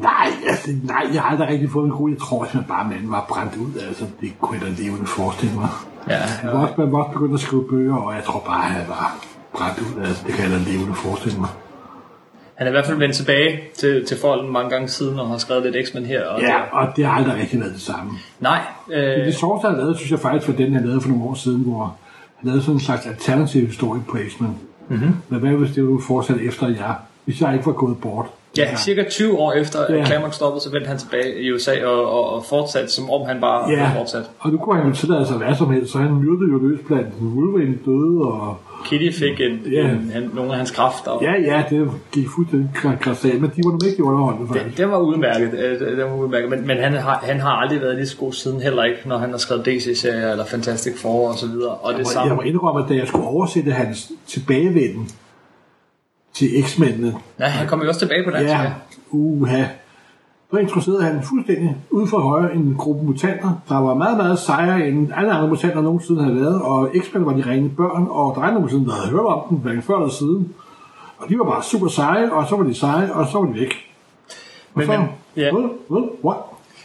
Nej, 0.00 0.28
altså, 0.46 0.70
nej, 0.84 1.06
jeg 1.14 1.22
har 1.22 1.30
aldrig 1.30 1.48
rigtig 1.48 1.70
fået 1.70 1.84
en 1.84 1.90
god. 1.90 2.10
Jeg 2.10 2.18
tror 2.18 2.44
simpelthen 2.44 2.68
bare, 2.68 2.80
at 2.80 2.86
manden 2.90 3.10
var 3.10 3.24
brændt 3.28 3.56
ud. 3.56 3.80
Altså, 3.88 4.04
det 4.20 4.32
kunne 4.40 4.58
jeg 4.58 4.66
da 4.66 4.82
levende 4.82 5.06
forestille 5.06 5.54
mig. 5.54 5.68
Ja, 6.08 6.18
Man 6.44 6.52
var 6.54 6.62
også, 6.62 6.74
man 6.78 6.92
var 6.92 7.02
også 7.02 7.12
begyndt 7.12 7.34
at 7.34 7.40
skrive 7.40 7.68
bøger, 7.68 7.96
og 7.96 8.14
jeg 8.14 8.24
tror 8.24 8.42
bare, 8.46 8.64
at 8.64 8.70
han 8.70 8.88
var 8.88 9.24
brændt 9.52 9.78
ud. 9.78 10.02
Altså, 10.02 10.24
det 10.26 10.34
kan 10.34 10.44
jeg 10.50 10.52
da 10.58 10.70
levende 10.70 10.94
forestille 10.94 11.38
mig. 11.40 11.48
Han 12.54 12.66
er 12.66 12.70
i 12.70 12.72
hvert 12.72 12.86
fald 12.86 12.98
vendt 12.98 13.14
tilbage 13.16 13.60
til, 13.78 14.06
til 14.06 14.16
folden 14.20 14.52
mange 14.52 14.70
gange 14.70 14.88
siden, 14.88 15.18
og 15.18 15.28
har 15.28 15.38
skrevet 15.38 15.72
lidt 15.72 15.88
X-Men 15.88 16.06
her. 16.06 16.24
Og 16.26 16.40
Ja, 16.40 16.46
det, 16.46 16.54
og 16.72 16.88
det 16.96 17.04
har 17.04 17.12
aldrig 17.12 17.34
rigtig 17.40 17.60
været 17.60 17.72
det 17.72 17.80
samme. 17.80 18.10
nej, 18.40 18.60
øh, 18.92 19.02
Det 19.02 19.34
sjoveste, 19.34 19.68
han 19.68 19.76
lavede, 19.76 19.96
synes 19.96 20.10
jeg 20.10 20.18
faktisk, 20.18 20.48
var 20.48 20.54
den, 20.54 20.74
han 20.74 20.84
lavede 20.84 21.00
for 21.00 21.08
nogle 21.08 21.24
år 21.24 21.34
siden, 21.34 21.62
hvor 21.62 21.96
han 22.36 22.46
lavede 22.48 22.62
sådan 22.62 22.74
en 22.76 22.80
slags 22.80 23.06
alternativ 23.06 23.66
historie 23.66 24.02
på 24.08 24.18
X-Men. 24.28 24.58
Mm-hmm. 24.88 25.14
Men 25.28 25.40
hvad 25.40 25.50
hvis 25.50 25.74
det 25.74 25.88
var 25.88 25.98
fortsat 26.06 26.36
efter 26.40 26.68
jeg, 26.68 26.94
hvis 27.24 27.40
jeg 27.40 27.52
ikke 27.54 27.66
var 27.66 27.72
gået 27.72 27.98
bort? 28.00 28.26
Ja, 28.58 28.76
cirka 28.76 29.04
20 29.10 29.38
år 29.38 29.52
efter, 29.52 29.78
Ja. 29.96 30.04
Claremont 30.04 30.34
stoppede, 30.34 30.64
så 30.64 30.70
vendte 30.70 30.88
han 30.88 30.98
tilbage 30.98 31.42
i 31.42 31.52
USA 31.52 31.84
og, 31.86 32.10
og, 32.12 32.34
og 32.34 32.44
fortsatte, 32.44 32.88
som 32.92 33.10
om 33.10 33.26
han 33.26 33.40
bare 33.40 33.70
Ja, 33.70 33.76
havde 33.76 33.98
fortsat. 33.98 34.30
og 34.38 34.50
nu 34.52 34.58
kunne 34.58 34.76
han 34.80 34.88
jo 34.90 34.94
tillade 34.96 35.26
sig 35.26 35.36
hvad 35.36 35.54
som 35.56 35.72
helst, 35.72 35.92
så 35.92 35.98
han 35.98 36.14
myrdede 36.14 36.50
jo 36.52 36.58
løs 36.58 36.80
blandt 36.86 37.08
Wolverine 37.22 37.78
døde, 37.86 38.20
og 38.32 38.56
Kitty 38.84 39.18
fik 39.18 39.40
en, 39.40 39.72
Ja. 39.72 39.80
en, 39.90 40.10
han, 40.14 40.30
nogle 40.34 40.50
af 40.50 40.56
hans 40.56 40.70
kræfter. 40.70 41.18
ja, 41.22 41.32
ja, 41.42 41.62
det 41.70 41.90
gik 42.12 42.26
fuldstændig 42.34 42.70
græsat, 43.00 43.40
men 43.40 43.50
de 43.56 43.60
var 43.64 43.70
nu 43.72 43.78
ikke 43.90 44.04
underholdende 44.04 44.46
Den, 44.48 44.54
faktisk. 44.56 44.78
den 44.78 44.90
var 44.90 44.98
udmærket, 44.98 45.54
øh, 45.54 45.80
den 45.98 45.98
var 46.10 46.16
udmærket. 46.16 46.50
Men, 46.50 46.66
men 46.66 46.76
han, 46.78 46.92
har, 46.92 47.20
han 47.22 47.40
har 47.40 47.50
aldrig 47.50 47.80
været 47.80 47.94
lige 47.96 48.06
så 48.06 48.16
god 48.16 48.32
siden 48.32 48.60
heller 48.60 48.84
ikke, 48.84 48.98
når 49.06 49.18
han 49.18 49.30
har 49.30 49.38
skrevet 49.38 49.66
DC-serier 49.66 50.30
eller 50.30 50.44
Fantastic 50.44 50.92
Four 51.02 51.28
og 51.28 51.38
så 51.38 51.46
videre. 51.46 51.70
Og 51.70 51.92
det 51.92 52.00
Og 52.00 52.06
samme. 52.06 52.28
jeg 52.28 52.36
må 52.36 52.42
indrømme, 52.42 52.82
at 52.82 52.88
da 52.88 52.94
jeg 52.94 53.08
skulle 53.08 53.26
oversætte 53.26 53.70
hans 53.70 54.12
tilbagevenden 54.26 55.08
til 56.34 56.62
X-mændene, 56.64 57.14
Nej, 57.38 57.48
han 57.48 57.68
kom 57.68 57.82
jo 57.82 57.88
også 57.88 58.00
tilbage 58.00 58.24
på 58.24 58.30
dansk. 58.30 58.48
Ja, 58.54 58.72
uha. 59.10 59.64
Så 60.50 60.56
introducerede 60.58 61.02
han 61.02 61.22
fuldstændig 61.22 61.76
ud 61.90 62.06
fra 62.08 62.18
højre 62.18 62.54
en 62.54 62.74
gruppe 62.78 63.04
mutanter, 63.04 63.62
der 63.68 63.78
var 63.78 63.94
meget, 63.94 64.16
meget 64.16 64.38
sejere 64.38 64.88
end 64.88 65.10
alle 65.16 65.32
andre 65.32 65.48
mutanter 65.48 65.80
nogensinde 65.80 66.22
havde 66.24 66.36
været, 66.40 66.62
og 66.62 66.90
X-Men 67.00 67.26
var 67.26 67.32
de 67.32 67.42
rene 67.46 67.68
børn, 67.70 68.06
og 68.10 68.34
der 68.36 68.42
er 68.48 68.52
nogen 68.54 68.68
siden, 68.68 68.84
der 68.86 68.92
havde 68.92 69.08
hørt 69.10 69.24
om 69.24 69.40
dem, 69.50 69.58
hverken 69.58 69.82
før 69.82 69.94
eller 69.96 70.08
siden. 70.10 70.54
Og 71.18 71.28
de 71.28 71.38
var 71.38 71.44
bare 71.44 71.62
super 71.62 71.88
seje, 71.88 72.32
og 72.32 72.48
så 72.48 72.56
var 72.56 72.64
de 72.64 72.74
seje, 72.74 73.12
og 73.12 73.26
så 73.32 73.38
var 73.38 73.46
de 73.52 73.60
væk. 73.60 73.74
Og 74.74 74.78
Men- 74.78 74.86
så, 74.86 74.92
men- 74.92 75.08
ja. 75.36 75.50
Hvad? 75.52 75.68
Hvad? 75.88 76.02
What? 76.24 76.38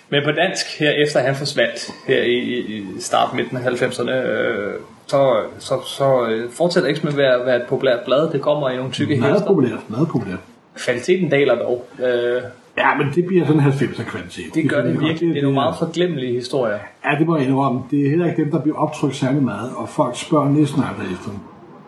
Men 0.10 0.22
på 0.25 0.32
dansk, 0.32 0.80
her 0.80 0.92
efter 0.92 1.20
han 1.20 1.36
forsvandt, 1.36 1.92
her 2.08 2.22
i, 2.24 2.38
i, 2.38 2.60
i 2.75 2.86
start 3.00 3.34
midten 3.34 3.58
af 3.58 3.62
90'erne, 3.62 4.12
øh, 4.12 4.74
så, 5.08 5.42
så, 5.60 5.74
så 5.86 6.26
øh, 6.30 6.52
fortsætter 6.52 6.96
X 6.96 7.04
med 7.04 7.12
at 7.12 7.18
være, 7.18 7.46
være 7.46 7.56
et 7.56 7.64
populært 7.70 8.00
blad. 8.06 8.32
Det 8.32 8.41
kommer 8.41 8.70
i 8.70 8.76
nogle 8.76 8.91
tykke 8.91 9.15
Meget 9.15 9.34
hæfter. 9.34 9.48
populært, 9.48 9.80
meget 9.89 10.08
populært. 10.08 10.39
Kvaliteten 10.78 11.30
daler 11.30 11.56
dog. 11.56 11.86
Øh, 12.00 12.41
Ja, 12.78 12.96
men 12.98 13.08
det 13.15 13.26
bliver 13.26 13.46
sådan 13.48 13.62
90'er 13.62 14.04
kvalitet. 14.04 14.46
det 14.54 14.70
gør 14.70 14.82
det 14.82 14.93
godt. 14.96 15.06
virkelig. 15.08 15.30
Det 15.30 15.38
er 15.38 15.41
nogle 15.41 15.56
meget 15.56 15.76
forglemmelige 15.80 16.34
historier. 16.34 16.78
Ja, 17.06 17.20
det 17.20 17.28
må 17.28 17.38
jeg 17.38 17.48
indrømme. 17.48 17.80
Det 17.91 18.06
er 18.06 18.10
heller 18.10 18.26
ikke 18.30 18.43
dem, 18.43 18.52
der 18.52 18.60
bliver 18.60 18.78
optrykt 18.78 19.15
særlig 19.15 19.43
meget, 19.43 19.72
og 19.76 19.89
folk 19.89 20.15
spørger 20.17 20.50
næsten 20.50 20.84
aldrig 20.89 21.13
efter 21.13 21.30
dem. 21.30 21.39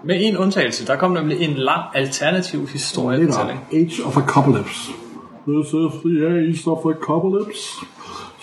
Med 0.04 0.16
en 0.20 0.38
undtagelse, 0.38 0.88
der 0.88 0.96
kom 0.96 1.12
nemlig 1.12 1.42
en 1.42 1.54
lang 1.54 1.82
alternativ 1.94 2.60
Lidt 2.60 2.72
historiefortælling. 2.72 3.60
om 3.72 3.78
Age 3.78 4.04
of 4.06 4.18
Apocalypse. 4.18 4.92
This 5.48 5.68
is 5.68 5.92
the 6.06 6.28
age 6.28 6.72
of 6.72 6.78
Apocalypse. 6.78 7.64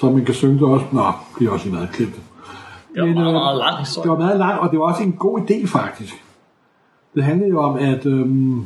Så 0.01 0.11
man 0.11 0.25
kan 0.25 0.35
synge 0.35 0.55
det 0.55 0.63
også. 0.63 0.87
Nå, 0.93 1.03
det 1.39 1.47
er 1.47 1.51
også 1.51 1.65
lige 1.65 1.75
meget 1.75 1.91
klemt. 1.93 2.15
Det 2.97 3.03
var 3.05 3.15
meget, 3.15 3.29
øh, 3.29 3.35
meget 3.35 3.59
lang 3.59 3.73
Det 3.73 3.87
historie. 3.87 4.11
var 4.11 4.19
meget 4.19 4.39
langt, 4.39 4.61
og 4.61 4.71
det 4.71 4.79
var 4.79 4.85
også 4.85 5.03
en 5.03 5.13
god 5.13 5.41
idé 5.41 5.67
faktisk. 5.67 6.15
Det 7.15 7.25
handlede 7.25 7.51
jo 7.51 7.61
om, 7.61 7.77
at 7.77 8.07
øhm, 8.07 8.65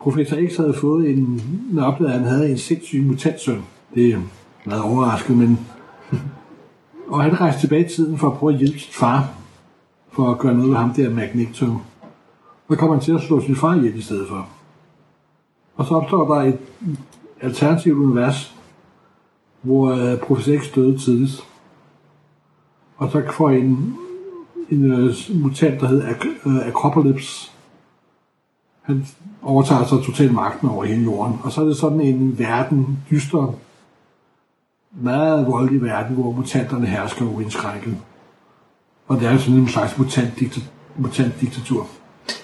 professor 0.00 0.36
X 0.48 0.56
havde 0.56 0.74
fået 0.74 1.10
en, 1.10 1.40
opdagede, 1.78 2.14
at 2.14 2.20
han 2.20 2.28
havde 2.28 2.50
en 2.50 2.58
sindssyg 2.58 3.02
mutantsøn. 3.02 3.62
Det 3.94 4.08
er 4.12 4.18
meget 4.64 4.82
overrasket, 4.82 5.36
men... 5.36 5.58
Og 7.08 7.22
han 7.22 7.40
rejste 7.40 7.60
tilbage 7.60 7.84
i 7.84 7.88
tiden 7.88 8.18
for 8.18 8.30
at 8.30 8.38
prøve 8.38 8.52
at 8.52 8.58
hjælpe 8.58 8.78
sin 8.78 8.92
far, 8.92 9.28
for 10.12 10.30
at 10.30 10.38
gøre 10.38 10.54
noget 10.54 10.70
ved 10.70 10.76
ham 10.76 10.90
der 10.94 11.10
Magneto. 11.10 11.66
Så 12.70 12.76
kommer 12.76 12.96
han 12.96 13.04
til 13.04 13.12
at 13.12 13.20
slå 13.20 13.40
sin 13.40 13.56
far 13.56 13.74
ihjel 13.74 13.98
i 13.98 14.02
stedet 14.02 14.28
for. 14.28 14.48
Og 15.76 15.86
så 15.86 15.94
opstår 15.94 16.34
der 16.34 16.42
et 16.42 16.58
alternativt 17.40 17.98
univers, 17.98 18.54
hvor 19.62 19.90
øh, 19.90 20.18
professor 20.18 20.58
X 20.58 20.74
døde 20.74 20.98
tidligst. 20.98 21.44
Og 22.96 23.10
så 23.12 23.22
får 23.32 23.50
en, 23.50 23.96
en 24.70 24.92
øh, 24.92 25.14
mutant, 25.42 25.80
der 25.80 25.86
hedder 25.86 26.08
Ac- 26.08 26.48
øh, 26.48 26.66
Acropolis. 26.68 27.52
Han 28.82 29.06
overtager 29.42 29.84
så 29.84 30.02
totalt 30.02 30.32
magten 30.34 30.68
over 30.68 30.84
hele 30.84 31.02
jorden. 31.02 31.34
Og 31.42 31.52
så 31.52 31.60
er 31.60 31.64
det 31.64 31.76
sådan 31.76 32.00
en 32.00 32.38
verden, 32.38 32.98
dyster, 33.10 33.54
meget 35.02 35.46
voldelig 35.46 35.82
verden, 35.82 36.16
hvor 36.16 36.32
mutanterne 36.32 36.86
hersker 36.86 37.24
uindskrænket. 37.36 37.96
Og 39.08 39.20
det 39.20 39.28
er 39.28 39.36
sådan 39.38 39.60
en 39.60 39.68
slags 39.68 39.98
mutant-diktatur. 39.98 40.66
Mutant-diktatur. 40.96 41.86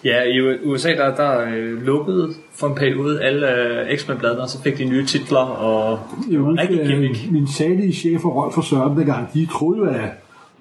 Ja, 0.05 0.23
i 0.23 0.41
USA 0.67 0.89
der, 0.89 1.15
der 1.17 1.41
øh, 1.53 1.83
lukkede 1.83 2.29
for 2.53 2.67
en 2.67 2.75
periode 2.75 3.23
alle 3.23 3.49
øh, 3.91 3.99
X-Men-bladene, 3.99 4.43
og 4.43 4.49
så 4.49 4.63
fik 4.63 4.79
de 4.79 4.85
nye 4.85 5.07
titler, 5.07 5.39
og 5.39 5.99
det 6.27 6.33
Jeg 6.33 6.39
en 6.41 6.59
rigtig 6.59 6.79
husker, 6.79 6.95
gimmick. 6.95 7.27
øh, 7.27 7.33
min 7.33 7.47
salige 7.49 7.93
chef 7.93 8.25
og 8.25 8.37
Rolf 8.37 8.55
for 8.55 8.63
Søren 8.63 8.99
dengang, 8.99 9.33
de 9.35 9.47
troede 9.47 9.79
jo, 9.79 9.85
at 9.85 10.09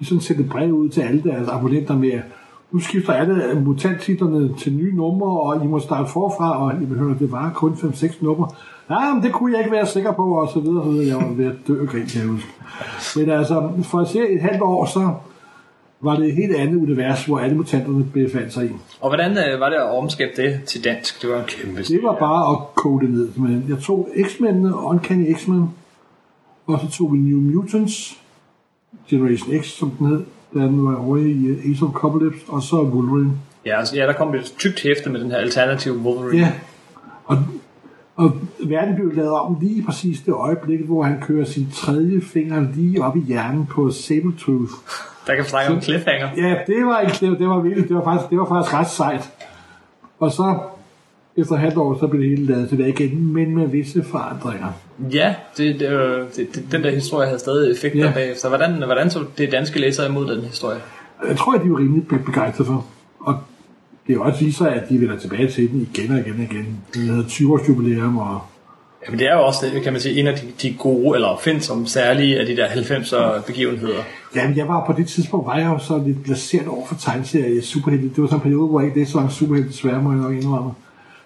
sådan 0.04 0.20
sendte 0.20 0.44
brev 0.44 0.72
ud 0.72 0.88
til 0.88 1.00
alle 1.00 1.22
deres 1.22 1.48
abonnenter 1.48 1.96
med, 1.96 2.20
nu 2.72 2.80
skifter 2.80 3.12
alle 3.12 3.60
mutanttitlerne 3.60 4.54
til 4.58 4.72
nye 4.72 4.94
numre, 4.94 5.40
og 5.40 5.64
I 5.64 5.66
må 5.66 5.80
starte 5.80 6.10
forfra, 6.10 6.64
og 6.64 6.82
I 6.82 6.84
høre, 6.84 7.16
det 7.18 7.32
var 7.32 7.52
kun 7.54 7.72
5-6 7.72 8.24
numre. 8.24 8.48
Nej, 8.88 9.12
men 9.12 9.22
det 9.22 9.32
kunne 9.32 9.52
jeg 9.52 9.60
ikke 9.60 9.72
være 9.72 9.86
sikker 9.86 10.12
på, 10.12 10.34
og 10.34 10.48
så 10.48 10.60
videre, 10.60 10.84
så 10.84 10.90
videre. 10.90 11.18
Jeg 11.18 11.28
var 11.28 11.34
ved 11.34 11.46
at 11.46 11.56
dø 11.68 11.82
og 11.82 11.88
grin, 11.88 12.06
kan 12.06 12.20
jeg 12.20 12.28
huske. 12.28 12.48
Men 13.16 13.30
altså, 13.30 13.70
for 13.82 13.98
at 13.98 14.08
se 14.08 14.28
et 14.28 14.40
halvt 14.40 14.62
år, 14.62 14.84
så 14.84 15.14
var 16.00 16.16
det 16.16 16.28
et 16.28 16.34
helt 16.34 16.56
andet 16.56 16.76
univers, 16.76 17.24
hvor 17.24 17.38
alle 17.38 17.56
mutanterne 17.56 18.04
befandt 18.04 18.52
sig 18.52 18.66
i. 18.66 18.70
Og 19.00 19.10
hvordan 19.10 19.30
øh, 19.30 19.60
var 19.60 19.68
det 19.68 19.76
at 19.76 19.96
omskabe 19.98 20.30
det 20.36 20.60
til 20.66 20.84
dansk? 20.84 21.22
Det 21.22 21.30
var 21.30 21.38
en 21.38 21.44
kæmpe 21.44 21.82
Det 21.82 22.02
var 22.02 22.16
bare 22.18 22.52
at 22.52 22.74
kode 22.74 23.06
det 23.06 23.14
ned. 23.14 23.28
Men 23.36 23.64
jeg 23.68 23.78
tog 23.78 24.08
X-Mændene, 24.22 24.74
Uncanny 24.74 25.36
X-Men, 25.36 25.70
og 26.66 26.80
så 26.80 26.90
tog 26.90 27.12
vi 27.12 27.18
New 27.18 27.40
Mutants, 27.40 28.18
Generation 29.08 29.62
X, 29.62 29.66
som 29.66 29.90
den 29.90 30.06
hed, 30.06 30.24
da 30.54 30.58
den 30.58 30.86
var 30.86 30.96
over 30.96 31.16
i 31.16 31.50
uh, 31.50 31.70
Ace 31.70 31.84
of 31.84 31.88
Apocalypse, 31.88 32.40
og 32.48 32.62
så 32.62 32.76
Wolverine. 32.76 33.32
Ja, 33.66 33.78
altså, 33.78 33.96
ja, 33.96 34.06
der 34.06 34.12
kom 34.12 34.34
et 34.34 34.54
tykt 34.58 34.82
hæfte 34.82 35.10
med 35.10 35.20
den 35.20 35.30
her 35.30 35.38
alternative 35.38 35.96
Wolverine. 35.96 36.38
Ja, 36.38 36.52
og, 37.24 37.38
og 38.16 38.32
verden 38.64 38.94
blev 38.94 39.12
lavet 39.14 39.32
om 39.32 39.56
lige 39.60 39.82
præcis 39.82 40.20
det 40.20 40.34
øjeblik, 40.34 40.80
hvor 40.80 41.02
han 41.02 41.20
kører 41.20 41.44
sin 41.44 41.66
tredje 41.72 42.20
finger 42.20 42.66
lige 42.74 43.02
op 43.02 43.16
i 43.16 43.20
hjernen 43.20 43.66
på 43.66 43.90
Sabretooth. 43.90 44.72
Der 45.26 45.34
kan 45.34 45.44
snakke 45.44 45.72
om 45.72 45.80
cliffhanger. 45.80 46.28
Ja, 46.36 46.56
det 46.66 46.86
var 46.86 47.00
ikke 47.00 47.16
det, 47.20 47.38
det 47.38 47.48
var 47.48 47.60
virkelig, 47.60 47.88
det 47.88 47.96
var 47.96 48.04
faktisk, 48.04 48.30
det 48.30 48.38
var 48.38 48.48
faktisk 48.48 48.74
ret 48.74 48.90
sejt. 48.90 49.30
Og 50.18 50.32
så, 50.32 50.58
efter 51.36 51.56
halvt 51.56 51.76
år, 51.76 51.98
så 52.00 52.06
blev 52.06 52.22
det 52.22 52.30
hele 52.30 52.46
lavet 52.46 52.68
tilbage 52.68 52.88
igen, 52.88 53.32
men 53.32 53.54
med 53.56 53.66
visse 53.68 54.02
forandringer. 54.04 54.68
Ja, 55.12 55.34
det, 55.56 55.80
det, 55.80 55.90
det, 56.36 56.54
det, 56.54 56.64
den 56.72 56.82
der 56.84 56.90
historie 56.90 57.26
havde 57.26 57.38
stadig 57.38 57.70
effekter 57.72 58.04
Ja. 58.04 58.12
bagefter. 58.12 58.48
Hvordan, 58.48 58.72
hvordan 58.74 59.10
så 59.10 59.24
det 59.38 59.52
danske 59.52 59.80
læsere 59.80 60.08
imod 60.08 60.34
den 60.36 60.44
historie? 60.44 60.78
Jeg 61.28 61.36
tror, 61.36 61.54
at 61.54 61.60
de 61.64 61.66
er 61.68 61.78
rimelig 61.78 62.06
be- 62.08 62.18
begejstrede 62.18 62.66
for. 62.66 62.86
Og 63.20 63.34
det 64.06 64.12
er 64.12 64.16
jo 64.16 64.22
også 64.22 64.44
viser, 64.44 64.66
at 64.66 64.88
de 64.88 65.00
vender 65.00 65.18
tilbage 65.18 65.48
til 65.50 65.70
den 65.70 65.88
igen 65.94 66.12
og 66.12 66.18
igen 66.18 66.34
og 66.48 66.54
igen. 66.54 66.66
Det 66.94 67.02
hedder 67.02 67.28
20 67.28 67.52
års 67.52 67.68
jubilæum, 67.68 68.18
og 68.18 68.40
Jamen, 69.06 69.18
det 69.18 69.26
er 69.28 69.32
jo 69.34 69.42
også, 69.46 69.66
det, 69.74 69.82
kan 69.82 69.92
man 69.92 70.00
sige, 70.02 70.20
en 70.20 70.26
af 70.26 70.34
de, 70.38 70.46
de 70.62 70.74
gode, 70.78 71.14
eller 71.16 71.40
findes 71.44 71.64
som 71.64 71.86
særlige 71.86 72.40
af 72.40 72.46
de 72.46 72.56
der 72.56 72.66
90'er 72.66 73.46
begivenheder. 73.46 73.94
Jamen, 74.36 74.56
jeg 74.56 74.68
var 74.68 74.86
på 74.86 74.92
det 74.96 75.06
tidspunkt, 75.08 75.46
var 75.46 75.56
jeg 75.58 75.66
jo 75.66 75.78
så 75.78 76.02
lidt 76.06 76.24
glaseret 76.24 76.68
over 76.68 76.86
for 76.86 76.94
tegneserier 76.94 77.58
i 77.58 77.60
superhelte. 77.60 78.08
Det 78.08 78.18
var 78.18 78.26
sådan 78.26 78.36
en 78.38 78.42
periode, 78.42 78.68
hvor 78.68 78.80
jeg 78.80 78.86
ikke 78.88 78.98
læste 78.98 79.12
så 79.12 79.18
mange 79.18 79.32
superhelte, 79.32 79.68
desværre 79.70 80.02
må 80.02 80.10
jeg 80.12 80.20
nok 80.20 80.32
indrømme. 80.32 80.70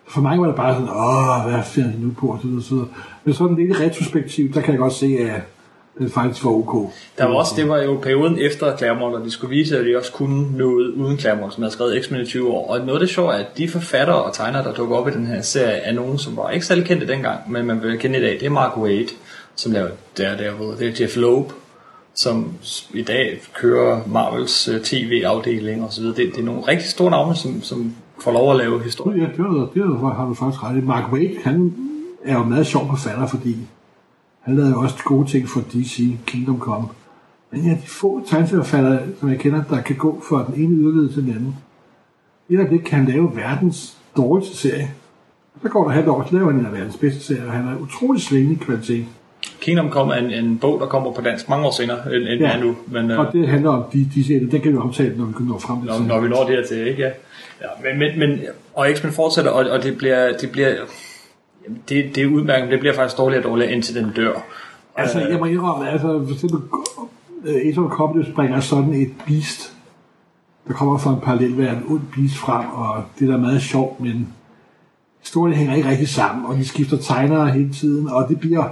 For 0.08 0.20
mig 0.20 0.40
var 0.40 0.46
det 0.46 0.54
bare 0.54 0.74
sådan, 0.74 0.88
åh, 0.88 1.52
hvad 1.52 1.64
finder 1.64 1.92
de 1.92 2.02
nu 2.02 2.12
på, 2.18 2.26
og 2.26 2.38
så 2.42 2.46
videre, 2.48 2.62
så 2.62 2.74
videre. 2.74 2.88
Men 3.24 3.34
sådan 3.34 3.56
lidt 3.56 3.80
retrospektiv, 3.80 4.52
der 4.54 4.60
kan 4.60 4.72
jeg 4.72 4.78
godt 4.78 4.92
se, 4.92 5.06
at 5.06 5.42
det 5.98 6.12
faktisk 6.12 6.44
var 6.44 6.50
ok. 6.50 6.90
Der 7.18 7.24
var 7.24 7.34
også, 7.34 7.52
det 7.56 7.68
var 7.68 7.78
jo 7.78 7.98
perioden 8.02 8.38
efter 8.38 8.76
Claremont, 8.76 9.14
og 9.14 9.24
de 9.24 9.30
skulle 9.30 9.56
vise, 9.56 9.78
at 9.78 9.84
de 9.84 9.96
også 9.96 10.12
kunne 10.12 10.56
noget 10.58 10.92
uden 10.92 11.18
Claremont, 11.18 11.54
som 11.54 11.62
havde 11.62 11.72
skrevet 11.72 12.04
X-Men 12.04 12.20
i 12.20 12.24
20 12.24 12.50
år. 12.50 12.70
Og 12.70 12.78
noget 12.78 12.92
af 12.92 13.00
det 13.00 13.08
sjove 13.08 13.32
er, 13.32 13.38
at 13.38 13.58
de 13.58 13.68
forfattere 13.68 14.22
og 14.22 14.34
tegnere, 14.34 14.64
der 14.64 14.74
dukker 14.74 14.96
op 14.96 15.08
i 15.08 15.10
den 15.10 15.26
her 15.26 15.42
serie, 15.42 15.76
er 15.76 15.92
nogen, 15.92 16.18
som 16.18 16.36
var 16.36 16.50
ikke 16.50 16.66
særlig 16.66 16.84
kendte 16.84 17.06
dengang, 17.06 17.52
men 17.52 17.66
man 17.66 17.82
vil 17.82 17.98
kende 17.98 18.18
i 18.18 18.22
dag. 18.22 18.32
Det 18.32 18.42
er 18.42 18.50
Mark 18.50 18.76
Waid, 18.76 19.08
som 19.56 19.72
laver 19.72 19.88
Daredevil. 20.18 20.78
Det 20.78 20.88
er 20.88 20.92
Jeff 21.00 21.16
Loeb, 21.16 21.52
som 22.14 22.52
i 22.94 23.02
dag 23.02 23.40
kører 23.54 24.00
Marvels 24.06 24.68
øh, 24.68 24.80
tv-afdeling 24.80 25.84
og 25.84 25.92
så 25.92 26.00
videre. 26.00 26.16
Det, 26.16 26.32
det 26.34 26.40
er 26.40 26.44
nogle 26.44 26.62
rigtig 26.68 26.88
store 26.88 27.10
navne, 27.10 27.36
som, 27.36 27.62
som 27.62 27.94
får 28.20 28.32
lov 28.32 28.50
at 28.50 28.56
lave 28.56 28.82
historie. 28.82 29.22
Ja, 29.22 29.28
det, 29.36 29.38
var, 29.38 29.68
det 29.74 30.02
var, 30.02 30.14
har 30.14 30.26
du 30.26 30.34
faktisk 30.34 30.62
ret 30.62 30.76
i. 30.76 30.80
Mark 30.80 31.12
Waid, 31.12 31.36
han 31.44 31.74
er 32.24 32.38
jo 32.38 32.44
meget 32.44 32.66
sjov 32.66 32.88
forfatter, 32.88 33.26
fordi 33.26 33.56
han 34.40 34.56
lavede 34.56 34.72
jo 34.72 34.80
også 34.80 35.04
gode 35.04 35.28
ting 35.28 35.48
for 35.48 35.60
DC, 35.60 36.16
Kingdom 36.26 36.58
Come. 36.58 36.86
Men 37.50 37.64
ja, 37.64 37.70
de 37.70 37.86
få 37.86 38.22
tegneserieforfattere, 38.26 39.00
som 39.20 39.28
jeg 39.28 39.38
kender, 39.38 39.62
der 39.70 39.80
kan 39.80 39.96
gå 39.96 40.22
fra 40.28 40.46
den 40.46 40.64
ene 40.64 40.76
yderlighed 40.76 41.12
til 41.12 41.22
den 41.22 41.30
anden. 41.30 41.56
Et 42.48 42.60
af 42.60 42.68
det 42.68 42.84
kan 42.84 42.98
han 42.98 43.08
lave 43.08 43.36
verdens 43.36 43.98
dårligste 44.16 44.56
serie. 44.56 44.90
Så 45.62 45.68
går 45.68 45.84
der 45.84 45.90
halvt 45.90 46.08
år, 46.08 46.26
så 46.28 46.34
laver 46.34 46.50
han 46.50 46.60
en 46.60 46.66
af 46.66 46.72
verdens 46.72 46.96
bedste 46.96 47.20
serier, 47.20 47.46
og 47.46 47.52
han 47.52 47.68
er 47.68 47.78
utrolig 47.78 48.22
svingende 48.22 48.54
i 48.54 48.64
kvalitet. 48.64 49.06
Kingdom 49.60 49.90
Come 49.90 50.14
er 50.14 50.18
en, 50.18 50.30
en 50.30 50.58
bog, 50.58 50.80
der 50.80 50.86
kommer 50.86 51.12
på 51.12 51.20
dansk 51.20 51.48
mange 51.48 51.66
år 51.66 51.70
senere 51.70 52.14
end, 52.14 52.28
end 52.28 52.40
ja. 52.40 52.60
nu. 52.60 52.76
Men, 52.86 53.10
øh, 53.10 53.18
Og 53.18 53.32
det 53.32 53.48
handler 53.48 53.70
om 53.70 53.84
de, 53.92 54.10
de 54.14 54.48
den 54.50 54.60
kan 54.60 54.72
vi 54.72 54.76
omtale, 54.76 55.16
når 55.18 55.24
vi 55.24 55.32
kan 55.36 55.46
nå 55.46 55.58
frem 55.58 55.80
til. 55.80 55.90
når, 55.90 55.98
når 55.98 56.20
vi 56.20 56.28
når 56.28 56.44
dertil, 56.44 56.86
ikke? 56.86 57.02
Ja. 57.02 57.10
ja 57.62 57.68
men, 57.82 57.98
men, 57.98 58.18
men, 58.18 58.40
og 58.74 58.86
X-Men 58.94 59.12
fortsætter, 59.12 59.50
og, 59.50 59.70
og 59.70 59.82
det 59.82 59.98
bliver, 59.98 60.32
det 60.40 60.50
bliver 60.52 60.74
det, 61.88 62.14
det 62.14 62.22
er 62.22 62.26
udmærket, 62.26 62.70
det 62.70 62.80
bliver 62.80 62.94
faktisk 62.94 63.18
dårligere 63.18 63.44
og 63.44 63.50
dårligere, 63.50 63.72
indtil 63.72 63.94
den 63.94 64.12
dør. 64.16 64.32
Altså, 64.96 65.20
jeg 65.20 65.38
må 65.38 65.44
indrømme, 65.44 65.90
altså, 65.90 66.24
for 66.26 66.32
eksempel, 66.32 66.60
øh, 67.44 67.70
Ace 67.70 67.80
of 67.80 67.90
Commodus 67.90 68.26
springer 68.26 68.60
sådan 68.60 68.94
et 68.94 69.10
beast, 69.26 69.72
der 70.68 70.74
kommer 70.74 70.98
fra 70.98 71.10
en 71.10 71.20
parallel 71.20 71.58
verden, 71.58 71.84
ond 71.88 72.00
beast 72.16 72.36
frem, 72.36 72.66
og 72.72 73.04
det 73.18 73.28
der 73.28 73.34
er 73.34 73.40
meget 73.40 73.62
sjovt, 73.62 74.00
men 74.00 74.28
historien 75.20 75.56
hænger 75.56 75.74
ikke 75.74 75.88
rigtig 75.88 76.08
sammen, 76.08 76.46
og 76.46 76.56
de 76.56 76.64
skifter 76.64 76.96
tegnere 76.96 77.50
hele 77.50 77.72
tiden, 77.72 78.08
og 78.08 78.28
det 78.28 78.40
bliver, 78.40 78.68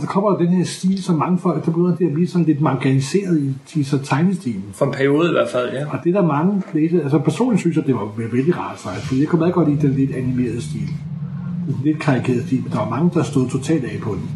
og 0.00 0.06
så 0.06 0.12
kommer 0.12 0.30
der 0.30 0.36
den 0.36 0.48
her 0.48 0.64
stil, 0.64 1.02
som 1.02 1.18
mange 1.18 1.38
folk, 1.38 1.66
der 1.66 1.72
begynder 1.72 1.96
det 1.96 2.06
at 2.06 2.12
blive 2.12 2.28
sådan 2.28 2.46
lidt 2.46 2.60
marginaliseret 2.60 3.40
i, 3.40 3.80
i 3.80 3.82
så 3.82 3.98
tegnestilen. 3.98 4.64
For 4.72 4.86
en 4.86 4.92
periode 4.92 5.28
i 5.28 5.32
hvert 5.32 5.48
fald, 5.48 5.72
ja. 5.72 5.86
Og 5.90 5.98
det 6.04 6.16
er 6.16 6.20
der 6.20 6.28
mange 6.28 6.62
læse, 6.74 7.02
altså 7.02 7.18
personligt 7.18 7.60
synes 7.60 7.76
jeg, 7.76 7.86
det 7.86 7.94
var 7.94 8.08
vældig 8.32 8.58
rart 8.58 8.78
faktisk, 8.78 9.06
fordi 9.06 9.20
jeg 9.20 9.28
kunne 9.28 9.38
meget 9.38 9.54
godt 9.54 9.68
lide 9.68 9.86
den 9.86 9.96
lidt 9.96 10.10
animerede 10.10 10.62
stil. 10.62 10.88
Den 11.66 11.76
lidt 11.84 11.98
karikerede 11.98 12.46
stil, 12.46 12.62
men 12.62 12.72
der 12.72 12.78
var 12.78 12.90
mange, 12.90 13.10
der 13.14 13.22
stod 13.22 13.48
totalt 13.48 13.84
af 13.84 14.00
på 14.02 14.14
den. 14.14 14.30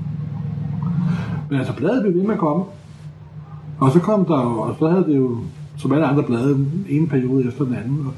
Men 1.51 1.59
altså, 1.59 1.75
bladet 1.77 2.03
blev 2.03 2.15
ved 2.15 2.23
med 2.23 2.35
at 2.35 2.41
komme. 2.41 2.65
Og 3.79 3.93
så 3.93 4.01
kom 4.01 4.25
der 4.25 4.43
jo, 4.43 4.61
og 4.61 4.77
så 4.79 4.89
havde 4.89 5.05
det 5.05 5.17
jo, 5.17 5.39
som 5.77 5.93
alle 5.93 6.07
andre 6.07 6.23
blade, 6.23 6.67
ene 6.89 7.07
periode 7.07 7.49
efter 7.49 7.65
den 7.65 7.75
anden. 7.75 8.09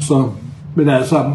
Så, 0.00 0.28
men 0.74 0.88
altså, 0.88 1.32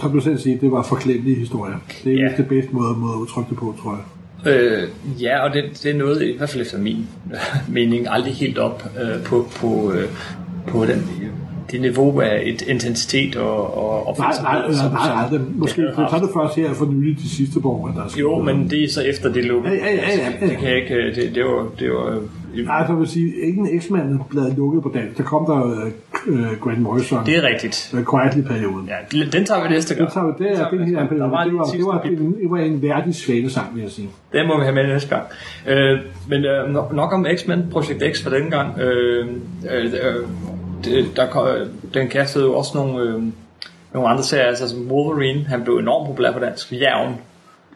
som 0.00 0.12
du 0.12 0.20
selv 0.20 0.38
siger, 0.38 0.58
det 0.58 0.70
var 0.72 0.82
forklemmelige 0.82 1.36
historier. 1.36 1.74
Det 2.04 2.12
er 2.14 2.24
Ja. 2.24 2.36
det 2.36 2.48
bedste 2.48 2.72
måde, 2.72 2.94
måde 2.98 3.12
at 3.12 3.18
udtrykke 3.20 3.50
det 3.50 3.58
på, 3.58 3.74
tror 3.82 3.92
jeg. 3.96 4.02
Øh, 4.52 4.88
ja, 5.22 5.44
og 5.48 5.54
det, 5.54 5.64
det 5.82 5.90
er 5.90 5.94
noget, 5.98 6.22
i 6.22 6.36
hvert 6.36 6.50
fald 6.50 6.62
efter 6.62 6.78
min 6.78 7.06
mening, 7.68 8.06
aldrig 8.10 8.34
helt 8.34 8.58
op 8.58 8.84
øh, 9.02 9.24
på, 9.24 9.46
på, 9.56 9.92
øh, 9.92 10.04
på 10.68 10.84
den, 10.86 11.06
det 11.70 11.80
niveau 11.80 12.20
af 12.20 12.42
et 12.44 12.62
intensitet 12.62 13.36
og, 13.36 13.76
og 14.08 14.16
Nej, 14.18 14.32
nej, 14.42 14.52
nej, 14.52 14.70
nej, 14.70 14.88
nej, 14.92 15.28
som- 15.30 15.38
det, 15.38 15.56
måske 15.56 15.82
det 15.82 15.94
tager 15.96 16.18
det 16.22 16.30
først 16.34 16.56
her 16.56 16.74
for 16.74 16.86
nylig 16.86 17.18
de 17.18 17.28
sidste 17.28 17.58
år, 17.64 17.88
at 17.88 17.94
der 17.94 18.02
er 18.02 18.08
Jo, 18.20 18.38
men 18.42 18.70
det 18.70 18.84
er 18.84 18.88
så 18.88 19.02
efter 19.02 19.32
det 19.32 19.44
lå. 19.44 19.62
Ja, 19.64 19.70
ja, 19.70 19.76
ja, 19.76 19.92
ja, 19.94 20.30
ja. 20.40 20.46
Det 20.46 20.58
kan 20.58 20.68
jeg 20.68 20.76
ikke, 20.82 20.94
øh, 20.94 21.14
det, 21.16 21.34
det 21.34 21.44
var, 21.44 21.66
det 21.78 21.90
var 21.90 22.20
Nej, 22.64 22.86
så 22.86 22.94
vil 22.94 23.08
sige, 23.08 23.32
ikke 23.46 23.60
en 23.60 23.80
X-Man 23.80 24.20
blad 24.30 24.56
lukket 24.56 24.82
på 24.82 24.90
dansk. 24.94 25.18
Der 25.18 25.24
kom 25.24 25.46
der 25.46 25.86
øh, 26.26 26.60
Grant 26.60 26.80
Morrison. 26.80 27.26
det 27.26 27.36
er 27.36 27.42
rigtigt. 27.42 27.94
Øh, 27.94 28.04
Quietly-perioden. 28.10 28.88
Ja, 29.12 29.18
den 29.32 29.44
tager 29.44 29.62
vi 29.62 29.68
næste 29.68 29.94
gang. 29.94 30.06
Det 30.06 30.14
tager 30.14 30.26
vi, 30.26 30.44
det 30.44 30.60
er 30.60 30.68
den 30.70 30.88
her 30.88 31.06
periode. 31.06 31.24
Der 31.24 31.30
var 31.30 31.44
Det 31.44 31.54
var, 31.54 31.64
det 31.64 31.86
var, 31.86 32.00
en, 32.02 32.34
det 32.42 32.50
var 32.50 32.58
en 32.58 32.82
værdig 32.82 33.14
svanesang, 33.14 33.74
vil 33.74 33.82
jeg 33.82 33.90
sige. 33.90 34.08
Den 34.32 34.46
må 34.46 34.58
vi 34.58 34.62
have 34.62 34.74
med 34.74 34.86
næste 34.86 35.08
gang. 35.08 35.22
Øh, 35.68 35.98
men 36.28 36.44
øh, 36.44 36.74
nok- 36.94 37.12
om 37.12 37.26
X-Men, 37.36 37.62
Projekt 37.70 38.02
X 38.16 38.22
for 38.22 38.30
den 38.30 38.50
gang. 38.50 38.78
Øh, 38.78 39.26
øh, 39.72 39.84
øh, 39.84 40.26
det, 40.84 41.06
der, 41.16 41.26
kom- 41.30 41.46
den 41.94 42.08
kastede 42.08 42.44
jo 42.44 42.54
også 42.54 42.70
nogle, 42.74 43.00
øh, 43.02 43.22
nogle 43.94 44.08
andre 44.08 44.22
serier, 44.22 44.44
altså 44.46 44.68
som 44.68 44.90
Wolverine. 44.90 45.44
Han 45.48 45.62
blev 45.64 45.76
enormt 45.76 46.06
populær 46.08 46.32
på 46.32 46.38
dansk. 46.38 46.72
Jævn. 46.72 47.14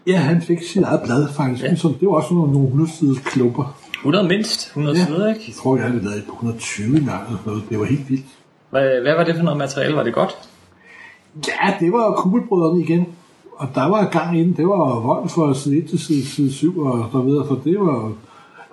Ja, 0.06 0.16
han 0.16 0.42
fik 0.42 0.58
sit 0.62 0.82
eget 0.82 1.00
blad, 1.04 1.28
faktisk. 1.36 1.64
Ja. 1.64 1.74
Så 1.74 1.88
det 2.00 2.08
var 2.08 2.14
også 2.14 2.34
nogle, 2.34 2.52
nogle 2.52 2.66
100 2.66 2.90
siders 2.98 3.18
klumper. 3.18 3.76
100 4.00 4.28
mindst. 4.28 4.66
100 4.66 4.98
ja. 4.98 5.04
sider, 5.04 5.28
ikke? 5.28 5.44
Jeg 5.46 5.54
tror, 5.54 5.76
jeg 5.76 5.84
havde 5.84 6.04
lavet 6.04 6.18
et 6.18 6.24
på 6.24 6.32
120 6.32 6.96
engang. 6.96 7.26
Eller 7.26 7.38
noget. 7.46 7.62
Det 7.70 7.78
var 7.78 7.84
helt 7.84 8.10
vildt. 8.10 8.26
Hvad, 8.70 9.00
hvad 9.02 9.14
var 9.14 9.24
det 9.24 9.36
for 9.36 9.42
noget 9.42 9.58
materiale? 9.58 9.96
Var 9.96 10.02
det 10.02 10.14
godt? 10.14 10.38
Ja, 11.48 11.74
det 11.80 11.92
var 11.92 12.12
kugelbrødrene 12.12 12.84
igen. 12.84 13.06
Og 13.56 13.68
der 13.74 13.88
var 13.88 14.08
gang 14.08 14.38
inden. 14.38 14.56
Det 14.56 14.66
var 14.66 15.00
vold 15.00 15.28
fra 15.28 15.54
side 15.54 15.78
1 15.78 15.88
til 15.88 15.98
side, 15.98 16.26
side 16.26 16.52
7 16.52 16.78
og 16.78 17.08
så 17.12 17.20
videre. 17.20 17.46
Så 17.46 17.56
det 17.64 17.80
var... 17.80 18.12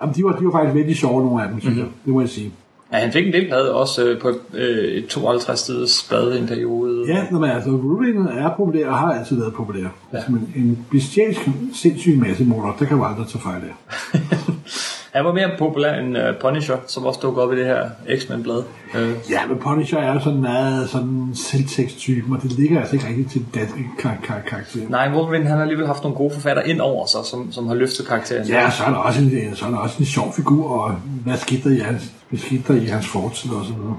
Jamen, 0.02 0.14
de 0.14 0.24
var, 0.24 0.32
de 0.32 0.44
var 0.44 0.50
faktisk 0.50 0.74
vældig 0.74 0.96
sjove, 0.96 1.24
nogle 1.24 1.42
af 1.42 1.48
dem, 1.48 1.60
synes 1.60 1.76
mm-hmm. 1.76 1.92
jeg. 1.92 2.04
Det 2.04 2.12
må 2.12 2.20
jeg 2.20 2.28
sige. 2.28 2.52
Ja, 2.92 2.98
han 2.98 3.12
fik 3.12 3.26
en 3.26 3.32
del 3.32 3.46
blad 3.46 3.68
også 3.68 4.04
øh, 4.04 4.20
på 4.20 4.32
øh, 4.54 4.84
et 4.84 5.06
52 5.06 5.60
siders 5.60 6.06
blad 6.08 6.34
i 6.34 6.38
en 6.38 6.46
periode. 6.46 7.04
Ja, 7.08 7.26
når 7.30 7.38
man, 7.38 7.50
altså, 7.50 7.70
Wolverine 7.70 8.30
er 8.30 8.50
populær 8.56 8.88
og 8.88 8.98
har 8.98 9.12
altid 9.12 9.36
været 9.36 9.54
populær. 9.54 9.86
Ja. 10.12 10.18
Men 10.28 10.52
en 10.56 10.86
bestialsk, 10.90 11.48
sindssyg 11.74 12.18
masse 12.18 12.44
motor, 12.44 12.76
det 12.78 12.88
kan 12.88 12.96
man 12.96 13.06
aldrig 13.06 13.26
tage 13.26 13.42
fejl 13.42 13.62
af. 13.62 13.74
Han 15.18 15.26
var 15.26 15.32
mere 15.32 15.50
populær 15.58 15.94
end 15.94 16.16
uh, 16.18 16.22
Punisher, 16.40 16.76
som 16.86 17.06
også 17.06 17.20
dukkede 17.22 17.46
op 17.46 17.52
i 17.52 17.56
det 17.58 17.66
her 17.66 17.90
X-Men-blad. 18.18 18.62
Øh, 18.94 19.10
Ja, 19.30 19.46
men 19.46 19.58
Punisher 19.58 19.98
er 19.98 20.12
jo 20.14 20.20
sådan 20.20 20.40
meget 20.40 20.88
sådan 20.88 21.30
selvteksttypen, 21.34 22.36
og 22.36 22.42
det 22.42 22.52
ligger 22.52 22.80
altså 22.80 22.94
ikke 22.96 23.08
rigtig 23.08 23.30
til 23.30 23.40
den 23.40 23.48
danske 23.54 23.78
kar- 23.98 24.20
kar- 24.24 24.40
karakter. 24.46 24.80
nej, 24.88 25.10
Wolverine 25.14 25.44
han 25.44 25.56
har 25.56 25.62
alligevel 25.62 25.86
haft 25.86 26.02
nogle 26.02 26.16
gode 26.16 26.30
forfattere 26.34 26.68
ind 26.68 26.80
over 26.80 27.06
sig, 27.06 27.20
som, 27.24 27.52
som 27.52 27.66
har 27.66 27.74
løftet 27.74 28.06
karakteren. 28.06 28.46
Ja, 28.48 28.70
så 28.70 28.84
er 28.84 28.90
der 28.90 28.96
også 28.96 29.20
en, 29.20 29.56
så 29.56 29.66
er 29.66 29.70
der 29.70 29.78
også 29.78 29.96
en 29.98 30.04
sjov 30.06 30.32
figur, 30.36 30.70
og 30.70 30.90
hvad 31.24 31.36
skete 31.36 31.68
der 31.70 31.76
i 31.76 31.78
hans, 31.78 32.12
hvad 32.28 32.38
skete 32.40 32.62
der 32.68 32.80
i 32.80 32.84
hans 32.84 33.06
fortid 33.06 33.50
og 33.50 33.64
så 33.64 33.72
videre. 33.72 33.96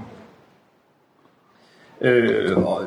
Øh, 2.02 2.56
og, 2.58 2.82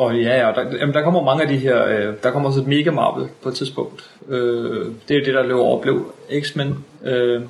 og 0.00 0.16
ja, 0.16 0.46
ja 0.46 0.52
der, 0.52 0.76
jamen, 0.80 0.94
der 0.94 1.02
kommer 1.02 1.24
mange 1.24 1.42
af 1.42 1.48
de 1.48 1.56
her, 1.56 1.84
øh, 1.86 2.14
der 2.22 2.30
kommer 2.30 2.48
også 2.48 2.60
et 2.60 2.66
Mega 2.66 2.90
Marvel 2.90 3.28
på 3.42 3.48
et 3.48 3.54
tidspunkt. 3.54 4.10
Øh, 4.28 4.86
det 5.08 5.14
er 5.14 5.18
jo 5.18 5.24
det, 5.24 5.34
der 5.34 5.42
løb 5.42 5.56
over 5.56 5.82
blev 5.82 6.12
X-Men. 6.40 6.68
Øh, 7.04 7.42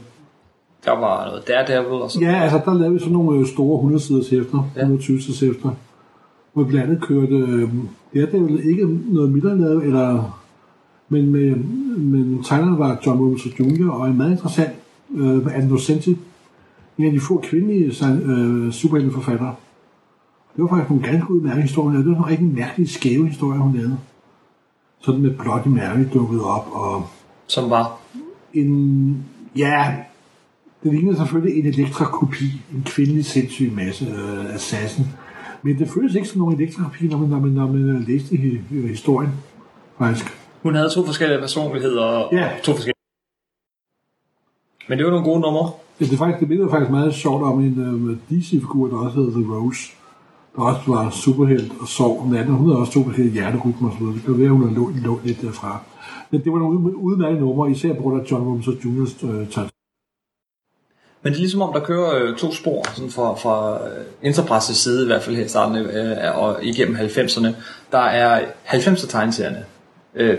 der 0.84 0.90
var 0.90 1.24
noget 1.26 1.48
Daredevil 1.48 2.02
og 2.02 2.10
sådan 2.10 2.28
Ja, 2.28 2.42
altså 2.42 2.60
der 2.64 2.74
lavede 2.74 2.92
vi 2.92 2.98
sådan 2.98 3.12
nogle 3.12 3.40
øh, 3.40 3.46
store 3.46 3.74
100 3.74 4.02
siders 4.02 4.28
hæfter, 4.28 4.70
Ja. 4.76 4.80
120 4.80 5.20
siders 5.20 5.40
hæfter, 5.40 5.70
hvor 6.52 6.64
blandt 6.64 6.86
andet 6.86 7.02
kørte, 7.02 7.34
øh, 7.34 7.68
vel 8.32 8.68
ikke 8.68 8.88
noget 9.08 9.32
Miller 9.32 9.54
lavede, 9.54 9.84
eller, 9.84 10.40
men, 11.08 11.32
med, 11.32 11.56
men 11.96 12.42
tegneren 12.44 12.78
var 12.78 13.00
John 13.06 13.20
Romita 13.20 13.48
Jr., 13.60 13.90
og 13.90 14.06
en 14.08 14.16
meget 14.16 14.30
interessant, 14.30 14.72
øh, 15.16 15.56
Anne 15.56 15.68
Nocenti, 15.68 16.16
en 16.98 17.06
af 17.06 17.12
de 17.12 17.20
få 17.20 17.40
kvindelige 17.42 17.86
øh, 18.26 18.72
superhelteforfattere. 18.72 19.54
Det 20.56 20.62
var 20.62 20.68
faktisk 20.68 20.90
nogle 20.90 21.04
ganske 21.04 21.30
udmærkede 21.30 21.62
historier, 21.62 21.98
det 21.98 22.06
var 22.06 22.12
nogle 22.12 22.30
rigtig 22.30 22.46
mærkelige, 22.46 22.88
skæve 22.88 23.28
historier, 23.28 23.60
hun 23.60 23.76
lavede. 23.76 23.98
Sådan 25.00 25.20
med 25.20 25.30
Bloody 25.30 25.66
Mary 25.66 26.04
dukket 26.14 26.42
op, 26.42 26.68
og 26.72 27.06
som 27.46 27.70
var 27.70 27.98
en, 28.54 29.24
ja, 29.56 29.96
det 30.82 30.92
ligner 30.92 31.14
selvfølgelig 31.14 31.58
en 31.58 31.66
elektrakopi, 31.66 32.44
en 32.74 32.82
kvindelig 32.86 33.24
sindssyg 33.24 33.72
masse 33.76 34.04
øh, 34.06 34.54
assassin. 34.54 35.04
Men 35.62 35.78
det 35.78 35.88
føles 35.88 36.14
ikke 36.14 36.28
som 36.28 36.38
nogen 36.38 36.60
elektrakopi, 36.60 37.06
når 37.06 37.18
man, 37.18 37.28
når 37.28 37.38
man, 37.40 37.50
når 37.50 37.66
man 37.66 37.88
øh, 37.96 38.08
læste 38.08 38.36
øh, 38.36 38.84
historien, 38.84 39.30
faktisk. 39.98 40.26
Hun 40.62 40.74
havde 40.74 40.90
to 40.90 41.06
forskellige 41.06 41.40
personligheder 41.40 42.02
og 42.02 42.34
Ja. 42.34 42.50
to 42.62 42.72
forskellige. 42.72 42.94
Men 44.88 44.98
det 44.98 45.04
var 45.06 45.10
nogle 45.10 45.26
gode 45.26 45.40
numre. 45.40 45.70
Ja, 46.00 46.04
det, 46.04 46.12
er 46.12 46.16
faktisk, 46.16 46.48
det 46.48 46.70
faktisk 46.70 46.90
meget 46.90 47.14
sjovt 47.14 47.42
om 47.42 47.60
en 47.60 47.78
øh, 47.80 48.38
DC-figur, 48.38 48.88
der 48.88 48.96
også 48.96 49.16
hedder 49.16 49.30
The 49.40 49.54
Rose, 49.54 49.92
også 50.61 50.81
var 50.87 51.11
superhelt 51.11 51.73
og 51.81 51.88
sov 51.88 52.20
om 52.20 52.29
natten. 52.29 52.55
Hun 52.55 52.68
havde 52.68 52.81
også 52.81 52.92
to 52.92 53.05
forskellige 53.05 53.33
hjerterytmer 53.33 53.88
og 53.88 53.94
så 53.96 54.03
noget. 54.03 54.16
Det 54.16 54.25
kan 54.25 54.40
være, 54.40 54.49
hun 54.49 54.75
lå, 54.75 54.90
lå 55.05 55.20
lidt 55.25 55.42
derfra. 55.42 55.81
Men 56.31 56.44
det 56.44 56.53
var 56.53 56.59
nogle 56.59 56.96
udmærkede 56.96 57.40
numre, 57.40 57.70
især 57.70 57.94
på 57.94 58.03
grund 58.03 58.20
af 58.20 58.31
John 58.31 58.44
Romita 58.44 58.70
Jr.'s 58.70 59.25
øh, 59.25 59.49
tager 59.49 59.68
Men 61.23 61.33
det 61.33 61.38
er 61.38 61.40
ligesom 61.40 61.62
om, 61.62 61.73
der 61.73 61.81
kører 61.81 62.14
øh, 62.14 62.37
to 62.37 62.53
spor 62.53 62.83
sådan 62.94 63.11
fra, 63.11 63.35
fra 63.35 63.87
øh, 63.88 64.05
Enterprises 64.23 64.77
side, 64.77 65.03
i 65.03 65.07
hvert 65.07 65.23
fald 65.23 65.37
her 65.37 65.44
i 65.44 65.49
starten 65.49 65.77
øh, 65.77 66.38
og 66.42 66.64
igennem 66.64 66.96
90'erne. 66.96 67.49
Der 67.92 67.99
er 67.99 68.44
90'er 68.66 69.07
tegneserierne. 69.09 69.64
Øh, 70.14 70.38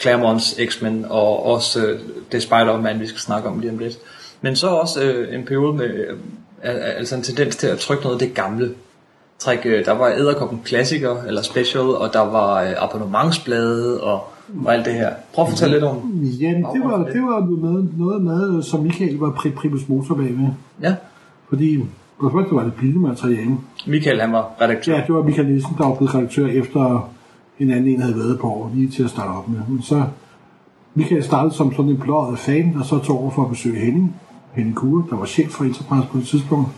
Claremonts 0.00 0.60
X-Men 0.66 1.04
og 1.04 1.46
også 1.46 1.86
øh, 1.86 2.00
det 2.32 2.42
Spider-Man, 2.42 3.00
vi 3.00 3.06
skal 3.06 3.20
snakke 3.20 3.48
om 3.48 3.58
lige 3.58 3.72
om 3.72 3.78
lidt. 3.78 3.98
Men 4.40 4.56
så 4.56 4.68
også 4.68 5.02
øh, 5.02 5.34
en 5.34 5.44
periode 5.44 5.72
med 5.72 5.88
øh, 5.88 6.16
altså 6.62 7.16
en 7.16 7.22
tendens 7.22 7.56
til 7.56 7.66
at 7.66 7.78
trykke 7.78 8.02
noget 8.02 8.22
af 8.22 8.26
det 8.26 8.36
gamle 8.36 8.74
træk, 9.44 9.58
øh, 9.64 9.84
der 9.84 9.92
var 9.92 10.08
Æderkoppen 10.08 10.60
Klassiker, 10.64 11.22
eller 11.22 11.42
Special, 11.42 11.82
og 11.84 12.12
der 12.12 12.20
var 12.20 12.62
øh, 12.62 12.68
abonnementsblade, 12.78 14.00
og, 14.00 14.20
og 14.66 14.74
alt 14.74 14.84
det 14.86 14.94
her. 14.94 15.10
Prøv 15.34 15.42
at 15.44 15.48
fortælle 15.50 15.74
lidt 15.74 15.84
om. 15.84 15.96
Ja, 16.40 16.48
det 16.48 16.80
var, 16.84 16.96
det 17.12 17.22
var 17.22 17.46
noget, 17.60 17.88
noget 17.98 18.22
med, 18.22 18.62
som 18.62 18.80
Michael 18.80 19.16
var 19.18 19.30
pri- 19.30 19.54
primus 19.54 19.88
motor 19.88 20.14
bag 20.14 20.32
med. 20.32 20.48
Ja, 20.82 20.94
Fordi 21.48 21.84
på 22.20 22.28
det 22.28 22.52
var 22.52 22.62
det 22.62 22.74
billedmateriale. 22.74 23.56
Michael 23.86 24.20
han 24.20 24.32
var 24.32 24.50
redaktør. 24.60 24.94
Ja, 24.94 25.02
det 25.06 25.14
var 25.14 25.22
Michael 25.22 25.48
Nielsen, 25.48 25.74
der 25.78 25.86
var 25.88 25.94
blevet 25.94 26.14
redaktør 26.14 26.46
efter 26.46 27.10
en 27.58 27.70
anden 27.70 27.86
en 27.86 28.00
havde 28.02 28.16
været 28.16 28.38
på 28.38 28.46
år, 28.46 28.70
lige 28.74 28.90
til 28.90 29.04
at 29.04 29.10
starte 29.10 29.28
op 29.28 29.48
med. 29.48 29.58
Men 29.68 29.82
så 29.82 30.02
Michael 30.94 31.24
startede 31.24 31.54
som 31.54 31.72
sådan 31.72 31.90
en 31.90 31.96
blåret 31.98 32.38
fan, 32.38 32.76
og 32.78 32.84
så 32.84 32.98
tog 32.98 33.20
over 33.20 33.30
for 33.30 33.42
at 33.42 33.50
besøge 33.50 33.76
Henning, 33.80 34.16
Henning 34.52 34.76
Kure, 34.76 35.04
der 35.10 35.16
var 35.16 35.24
chef 35.26 35.50
for 35.50 35.64
Enterprise 35.64 36.08
på 36.12 36.18
det 36.18 36.26
tidspunkt. 36.26 36.68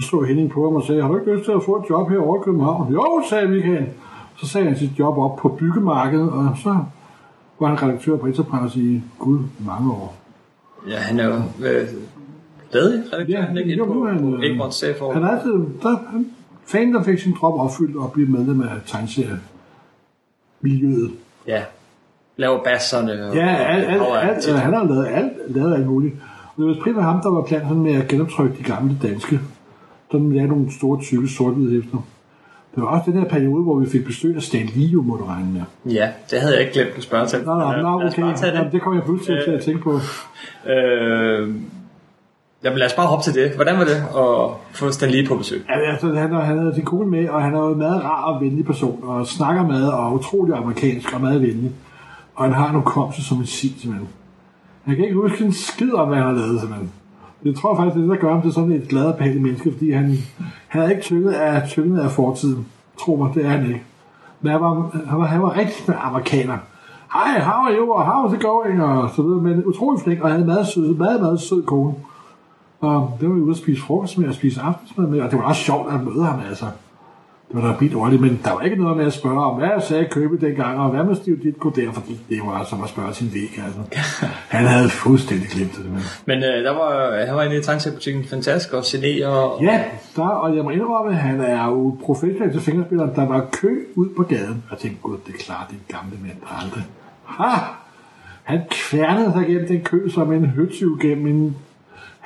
Så 0.00 0.06
stod 0.06 0.26
Henning 0.26 0.50
på 0.50 0.64
ham 0.64 0.74
og 0.76 0.82
sagde, 0.82 1.02
har 1.02 1.08
du 1.08 1.18
ikke 1.18 1.34
lyst 1.34 1.44
til 1.44 1.52
at 1.52 1.62
få 1.66 1.76
et 1.76 1.90
job 1.90 2.10
her 2.10 2.18
over 2.18 2.40
i 2.40 2.44
København? 2.44 2.92
Jo, 2.92 3.22
sagde 3.30 3.48
Michael. 3.48 3.86
Så 4.36 4.46
sagde 4.46 4.66
han 4.66 4.76
sit 4.78 4.90
job 4.98 5.18
op 5.18 5.36
på 5.36 5.48
byggemarkedet, 5.48 6.30
og 6.30 6.48
så 6.62 6.76
var 7.60 7.66
han 7.68 7.82
redaktør 7.82 8.16
på 8.16 8.26
Enterprise 8.26 8.80
i 8.80 9.02
gud 9.18 9.38
mange 9.66 9.90
år. 9.92 10.16
Ja, 10.88 10.96
han 10.96 11.20
er 11.20 11.26
jo 11.26 11.34
øh, 11.66 11.88
stadig 12.68 13.02
redaktør. 13.12 13.34
Ja, 13.38 13.42
han 13.42 13.56
er 13.56 13.60
ikke 13.60 13.76
jo, 13.76 14.02
er 14.02 14.12
han, 14.12 14.34
øh, 14.34 14.40
Egmont 14.50 14.74
Safor. 14.74 15.12
Han 15.12 15.22
er 15.22 15.28
altid, 15.28 15.52
der, 15.82 15.96
han, 16.10 16.26
fan, 16.66 16.94
der 16.94 17.02
fik 17.02 17.18
sin 17.18 17.34
drop 17.40 17.60
opfyldt 17.60 17.96
og 17.96 18.12
blev 18.12 18.28
medlem 18.28 18.62
af 18.62 18.68
tegneserie 18.86 19.38
miljøet. 20.60 21.10
Ja, 21.46 21.62
laver 22.36 22.64
basserne. 22.64 23.28
Og, 23.28 23.34
Ja, 23.34 23.46
alt, 23.56 23.84
alt, 23.88 24.00
og- 24.02 24.24
alt, 24.24 24.48
alt, 24.48 24.58
han 24.58 24.74
har 24.74 24.84
lavet 24.84 25.06
alt, 25.06 25.32
lavet 25.48 25.74
alt 25.74 25.86
muligt. 25.86 26.14
Og 26.56 26.62
det 26.62 26.66
var 26.76 26.82
primært 26.82 27.04
ham, 27.04 27.20
der 27.22 27.30
var 27.30 27.42
planen 27.42 27.82
med 27.82 27.94
at 27.94 28.08
genoptrykke 28.08 28.58
de 28.58 28.62
gamle 28.62 28.96
danske. 29.02 29.40
Sådan 30.10 30.32
lavede 30.32 30.48
nogle 30.48 30.72
store, 30.72 31.00
tykke 31.00 31.28
sort 31.28 31.54
efter. 31.56 31.98
Det 32.74 32.82
var 32.84 32.88
også 32.88 33.10
den 33.10 33.20
her 33.20 33.28
periode, 33.28 33.62
hvor 33.62 33.78
vi 33.78 33.86
fik 33.86 34.04
besøg 34.04 34.36
af 34.36 34.42
Stan 34.42 34.66
Lee, 34.74 34.86
jo 34.86 35.02
må 35.02 35.16
du 35.16 35.24
regne 35.24 35.52
med. 35.52 35.92
Ja, 35.94 36.08
det 36.30 36.40
havde 36.40 36.52
jeg 36.52 36.60
ikke 36.60 36.72
glemt 36.72 36.96
at 36.96 37.02
spørge 37.02 37.26
til. 37.26 37.38
Øh, 37.38 37.46
nå, 37.46 37.58
lad 37.58 38.08
os 38.08 38.18
okay. 38.18 38.54
Jamen, 38.54 38.72
det. 38.72 38.82
kommer 38.82 39.00
jeg 39.00 39.04
pludselig 39.04 39.44
til 39.44 39.50
at 39.50 39.62
tænke 39.62 39.82
på. 39.82 39.92
Øh, 40.66 41.54
jamen 42.64 42.78
lad 42.78 42.86
os 42.86 42.92
bare 42.92 43.06
hoppe 43.06 43.24
til 43.24 43.34
det. 43.34 43.50
Hvordan 43.54 43.78
var 43.78 43.84
det 43.84 43.96
at 43.96 44.76
få 44.76 44.90
Stan 44.90 45.10
Lee 45.10 45.26
på 45.26 45.36
besøg? 45.36 45.64
Ja, 45.68 45.90
altså, 45.90 46.14
han, 46.14 46.32
han 46.32 46.58
havde 46.58 46.74
sin 46.74 46.84
kone 46.84 47.10
med, 47.10 47.28
og 47.28 47.42
han 47.42 47.54
er 47.54 47.58
jo 47.58 47.72
en 47.72 47.78
meget 47.78 48.04
rar 48.04 48.22
og 48.22 48.40
venlig 48.40 48.64
person, 48.64 49.00
og 49.02 49.26
snakker 49.26 49.66
meget, 49.66 49.92
og 49.92 50.06
er 50.06 50.12
utrolig 50.12 50.56
amerikansk 50.56 51.14
og 51.14 51.20
meget 51.20 51.42
venlig. 51.42 51.72
Og 52.34 52.44
han 52.44 52.52
har 52.52 52.72
nogle 52.72 52.84
komse 52.84 53.24
som 53.24 53.38
en 53.38 53.46
sig, 53.46 53.80
simpelthen. 53.80 54.08
Jeg 54.86 54.96
kan 54.96 55.04
ikke 55.04 55.16
huske 55.16 55.44
en 55.44 55.52
skid 55.52 55.92
om, 55.92 56.08
hvad 56.08 56.16
han 56.18 56.26
har 56.26 56.32
lavet, 56.32 56.60
simpelthen. 56.60 56.90
Det 57.46 57.56
tror 57.56 57.76
faktisk, 57.76 57.94
det 57.94 58.02
er 58.02 58.06
det, 58.06 58.20
der 58.20 58.26
gør 58.26 58.32
ham 58.34 58.42
til 58.42 58.52
sådan 58.52 58.72
et 58.72 58.88
glad 58.88 59.04
og 59.04 59.16
behageligt 59.16 59.42
menneske, 59.42 59.72
fordi 59.72 59.90
han, 59.90 60.18
han 60.68 60.82
er 60.82 60.88
ikke 60.88 61.02
tynget 61.02 61.32
af, 61.32 61.68
tynget 61.68 62.00
af 62.00 62.10
fortiden. 62.10 62.66
Tro 63.00 63.16
mig, 63.16 63.34
det 63.34 63.44
er 63.44 63.48
han 63.48 63.66
ikke. 63.66 63.82
Men 64.40 64.52
han 64.52 64.60
var, 64.60 64.90
han 65.06 65.18
var, 65.18 65.26
han 65.26 65.42
var 65.42 65.56
rigtig 65.56 65.84
med 65.86 65.96
amerikaner. 66.00 66.58
Hej, 67.12 67.40
how 67.40 67.66
are 67.66 67.76
you, 67.78 67.92
og 67.92 68.06
how 68.06 68.28
is 68.28 68.34
it 68.34 68.40
going, 68.40 68.82
og 68.82 69.10
så 69.16 69.22
videre. 69.22 69.40
Men 69.40 69.64
utrolig 69.64 70.02
flink, 70.02 70.20
og 70.20 70.28
han 70.28 70.36
havde 70.36 70.46
meget 70.46 70.66
sød, 70.66 70.94
meget, 70.94 71.20
meget 71.20 71.40
sød 71.40 71.62
kone. 71.62 71.94
Og 72.80 73.16
det 73.20 73.28
var 73.28 73.34
vi 73.34 73.40
ude 73.40 73.50
at 73.50 73.56
spise 73.56 73.82
frokost 73.82 74.18
med 74.18 74.28
og 74.28 74.34
spise 74.34 74.60
aftensmad 74.60 75.06
med, 75.06 75.20
og 75.20 75.30
det 75.30 75.38
var 75.38 75.44
også 75.44 75.62
sjovt 75.62 75.92
at 75.92 76.04
møde 76.04 76.24
ham, 76.24 76.40
altså. 76.48 76.66
Det 77.48 77.62
var 77.62 77.72
da 77.72 77.76
vildt 77.80 77.94
ordentligt, 77.94 78.22
men 78.22 78.40
der 78.44 78.52
var 78.52 78.60
ikke 78.60 78.76
noget 78.76 78.96
med 78.96 79.06
at 79.06 79.12
spørge 79.12 79.44
om, 79.44 79.58
hvad 79.58 79.68
jeg 79.68 79.82
sagde 79.82 80.04
købe 80.04 80.46
dengang, 80.46 80.78
og 80.78 80.90
hvad 80.90 81.04
med 81.04 81.14
Steve 81.14 81.36
Ditko 81.36 81.68
der, 81.68 81.92
fordi 81.92 82.20
det 82.28 82.40
var 82.44 82.64
som 82.64 82.82
at 82.82 82.88
spørge 82.88 83.14
sin 83.14 83.30
væg, 83.34 83.60
altså. 83.64 83.80
Han 84.56 84.64
havde 84.66 84.88
fuldstændig 84.88 85.48
glemt 85.48 85.76
det, 85.76 85.84
men... 85.84 86.02
Men 86.26 86.38
øh, 86.38 86.64
der 86.64 86.70
var, 86.70 87.24
han 87.26 87.34
var 87.34 87.42
inde 87.42 87.56
i 87.56 87.62
tegnsætbutikken 87.62 88.24
Fantask 88.24 88.72
og 88.72 88.84
Cine 88.84 89.28
og... 89.28 89.62
Ja, 89.62 89.84
der, 90.16 90.28
og 90.28 90.56
jeg 90.56 90.64
må 90.64 90.70
indrømme, 90.70 91.14
han 91.14 91.40
er 91.40 91.66
jo 91.66 91.98
professionel 92.04 92.52
til 92.52 92.60
fingerspilleren. 92.60 93.14
Der 93.14 93.26
var 93.26 93.46
kø 93.52 93.84
ud 93.94 94.08
på 94.16 94.22
gaden. 94.22 94.64
Og 94.66 94.70
jeg 94.70 94.78
tænkte, 94.78 95.02
gud, 95.02 95.16
det 95.26 95.34
er 95.34 95.38
klart, 95.38 95.66
det 95.70 95.76
er 95.88 95.96
gamle 95.96 96.16
mand, 96.22 96.36
der 96.40 96.62
aldrig. 96.64 96.84
Ha! 97.24 97.58
Han 98.44 98.60
kværnede 98.70 99.32
sig 99.32 99.46
gennem 99.46 99.66
den 99.66 99.80
kø 99.80 100.08
som 100.08 100.32
en 100.32 100.46
høtyv 100.46 100.98
gennem 101.00 101.26
en 101.26 101.56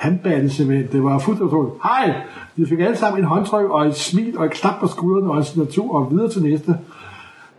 handbatte 0.01 0.49
simpelthen. 0.49 0.91
Det 0.91 1.03
var 1.03 1.19
fuldstændig 1.19 1.53
utroligt. 1.53 1.75
Hej! 1.83 2.13
De 2.57 2.67
fik 2.67 2.79
alle 2.79 2.97
sammen 2.97 3.19
en 3.19 3.27
håndtryk 3.27 3.69
og 3.69 3.87
et 3.87 3.95
smil 3.95 4.37
og 4.37 4.45
et 4.45 4.51
klap 4.51 4.79
på 4.79 4.87
skuldrene 4.87 5.31
og 5.31 5.37
en 5.37 5.43
signatur 5.43 5.95
og 5.95 6.11
videre 6.11 6.29
til 6.29 6.43
næste. 6.43 6.75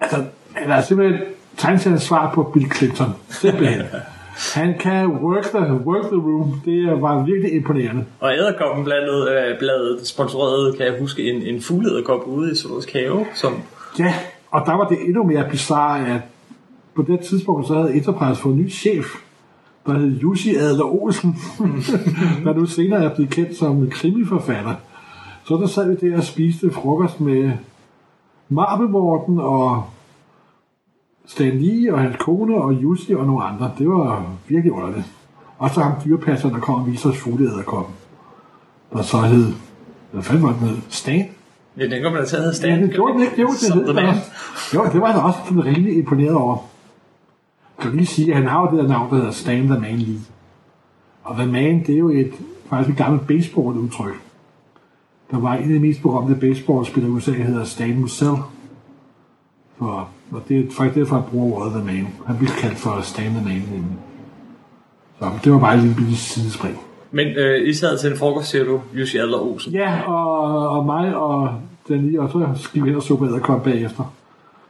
Altså, 0.01 0.25
han 0.53 0.71
er 0.71 0.81
simpelthen 0.81 1.21
tegnsættens 1.57 2.03
svar 2.03 2.33
på 2.35 2.43
Bill 2.43 2.75
Clinton. 2.75 3.15
Simpelthen. 3.29 3.83
Han 4.55 4.79
kan 4.79 5.07
work 5.07 5.45
the, 5.45 5.73
work 5.87 6.05
the 6.05 6.17
room. 6.17 6.61
Det 6.65 7.03
var 7.03 7.25
virkelig 7.25 7.55
imponerende. 7.55 8.05
Og 8.21 8.33
æderkoppen 8.33 8.85
blandet 8.85 9.29
øh, 9.29 9.59
bladet 9.59 10.07
sponsorerede, 10.07 10.77
kan 10.77 10.87
jeg 10.87 10.95
huske, 11.01 11.31
en, 11.31 11.43
en 11.43 11.63
fugleæderkop 11.63 12.27
ude 12.27 12.53
i 12.53 12.55
Zoologisk 12.55 12.93
Have, 12.93 13.27
som... 13.35 13.53
Ja, 13.99 14.15
og 14.51 14.63
der 14.67 14.73
var 14.73 14.89
det 14.89 14.99
endnu 15.07 15.23
mere 15.25 15.45
bizarre, 15.51 16.07
at 16.07 16.21
på 16.95 17.03
det 17.03 17.21
tidspunkt 17.21 17.67
så 17.67 17.75
havde 17.75 17.95
Enterprise 17.95 18.41
fået 18.41 18.55
en 18.55 18.61
ny 18.61 18.71
chef, 18.71 19.07
der 19.87 19.99
hed 19.99 20.19
Jussi 20.19 20.55
Adler 20.57 20.85
Olsen, 21.03 21.37
der 22.45 22.55
nu 22.55 22.67
senere 22.67 23.05
er 23.05 23.15
blevet 23.15 23.31
kendt 23.31 23.57
som 23.57 23.91
krimiforfatter. 23.91 24.75
Så 25.45 25.55
der 25.55 25.67
sad 25.67 25.97
vi 25.97 26.11
der 26.11 26.17
og 26.17 26.25
spiste 26.25 26.71
frokost 26.71 27.21
med 27.21 27.53
Marbevorten 28.49 29.39
og 29.39 29.85
Stan 31.27 31.59
Lee 31.59 31.95
og 31.95 32.01
hans 32.01 32.17
kone 32.21 32.55
og 32.55 32.73
Jussi 32.73 33.15
og 33.15 33.27
nogle 33.27 33.45
andre. 33.45 33.71
Det 33.79 33.89
var 33.89 34.27
virkelig 34.49 34.73
underligt. 34.73 35.07
Og 35.59 35.71
så 35.71 35.81
ham 35.81 35.93
dyrepasseren, 36.05 36.55
der 36.55 36.61
kom 36.61 36.75
og 36.75 36.87
viste 36.87 37.07
os 37.07 37.17
fugleæderkoppen. 37.17 37.95
Der 38.93 39.03
så 39.03 39.21
hed, 39.21 39.53
hvad 40.13 40.23
fanden 40.23 40.43
var 40.43 40.53
den 40.53 40.69
hed? 40.69 40.77
Stan? 40.89 41.25
Ja, 41.79 41.87
den 41.87 42.03
kommer 42.03 42.19
da 42.19 42.27
til 42.27 42.37
at 42.37 42.43
hedde 42.43 42.55
Ja, 42.55 42.75
Stan. 42.75 42.83
det 42.83 42.91
gjorde 42.95 43.15
den 43.15 43.23
ikke. 43.23 43.41
Jo, 43.41 43.49
det, 43.49 43.75
hed 43.75 43.89
også. 43.89 44.21
Jo, 44.75 44.85
det 44.93 45.01
var 45.01 45.07
jeg 45.07 45.17
da 45.17 45.21
også 45.21 45.39
sådan 45.45 45.65
rimelig 45.65 45.99
imponeret 45.99 46.35
over. 46.35 46.59
Jeg 47.83 47.91
kan 47.91 47.99
lige 47.99 48.07
sige, 48.07 48.31
at 48.31 48.37
han 48.37 48.47
har 48.47 48.61
jo 48.61 48.77
det 48.77 48.85
der 48.85 48.89
navn, 48.89 49.11
der 49.11 49.17
hedder 49.17 49.31
Stan 49.31 49.67
the 49.67 49.79
Man 49.81 49.99
Lee. 49.99 50.21
Og 51.25 51.37
The 51.37 51.47
Man, 51.47 51.85
det 51.87 51.95
er 51.95 51.99
jo 51.99 52.09
et, 52.09 52.33
faktisk 52.71 52.91
et 52.91 52.97
gammelt 52.97 53.27
baseball-udtryk. 53.27 54.21
Der 55.31 55.39
var 55.39 55.55
en 55.55 55.63
af 55.63 55.69
de 55.69 55.79
mest 55.79 56.03
berømte 56.03 56.35
baseballspillere 56.35 57.13
i 57.13 57.15
USA, 57.15 57.31
der 57.31 57.45
hedder 57.45 57.65
Stan 57.65 57.99
Musial. 57.99 58.37
For, 59.79 60.09
og 60.33 60.43
det 60.49 60.59
er 60.59 60.71
faktisk 60.71 60.99
derfor, 60.99 61.17
han 61.17 61.25
bruger 61.31 61.61
ordet 61.61 61.73
The 61.73 61.85
Man. 61.85 62.07
Han 62.27 62.39
blev 62.39 62.51
kaldt 62.51 62.79
for 62.79 63.01
Stan 63.01 63.31
the 63.31 63.45
Man. 63.45 63.55
nemlig. 63.55 63.99
Så 65.19 65.31
det 65.45 65.53
var 65.53 65.59
bare 65.59 65.75
en 65.75 65.95
lille 65.99 66.17
sidespring. 66.17 66.79
Men 67.11 67.27
øh, 67.27 67.69
I 67.69 67.75
sad 67.75 67.99
til 67.99 68.11
en 68.11 68.19
frokost, 68.19 68.51
siger 68.51 68.65
du, 68.65 68.81
Jussi 68.95 69.19
Adler 69.19 69.39
Olsen. 69.39 69.73
Ja, 69.73 70.01
og, 70.07 70.69
og 70.69 70.87
mig 70.87 71.17
og 71.17 71.55
den 71.89 72.07
lige, 72.07 72.21
og 72.21 72.31
så 72.31 72.49
skal 72.57 72.85
vi 72.85 72.89
hen 72.89 72.97
og 73.11 73.27
æderkop 73.27 73.63
bagefter. 73.63 74.15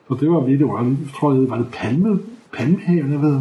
Så 0.09 0.17
det 0.21 0.31
var 0.31 0.41
virkelig 0.41 0.67
underligt. 0.67 1.01
Jeg 1.01 1.09
tror, 1.21 1.31
det 1.31 1.51
var 1.51 1.57
det 1.57 1.67
palme, 1.73 2.19
palmehaven, 2.53 3.13
jeg 3.13 3.23
ved. 3.23 3.41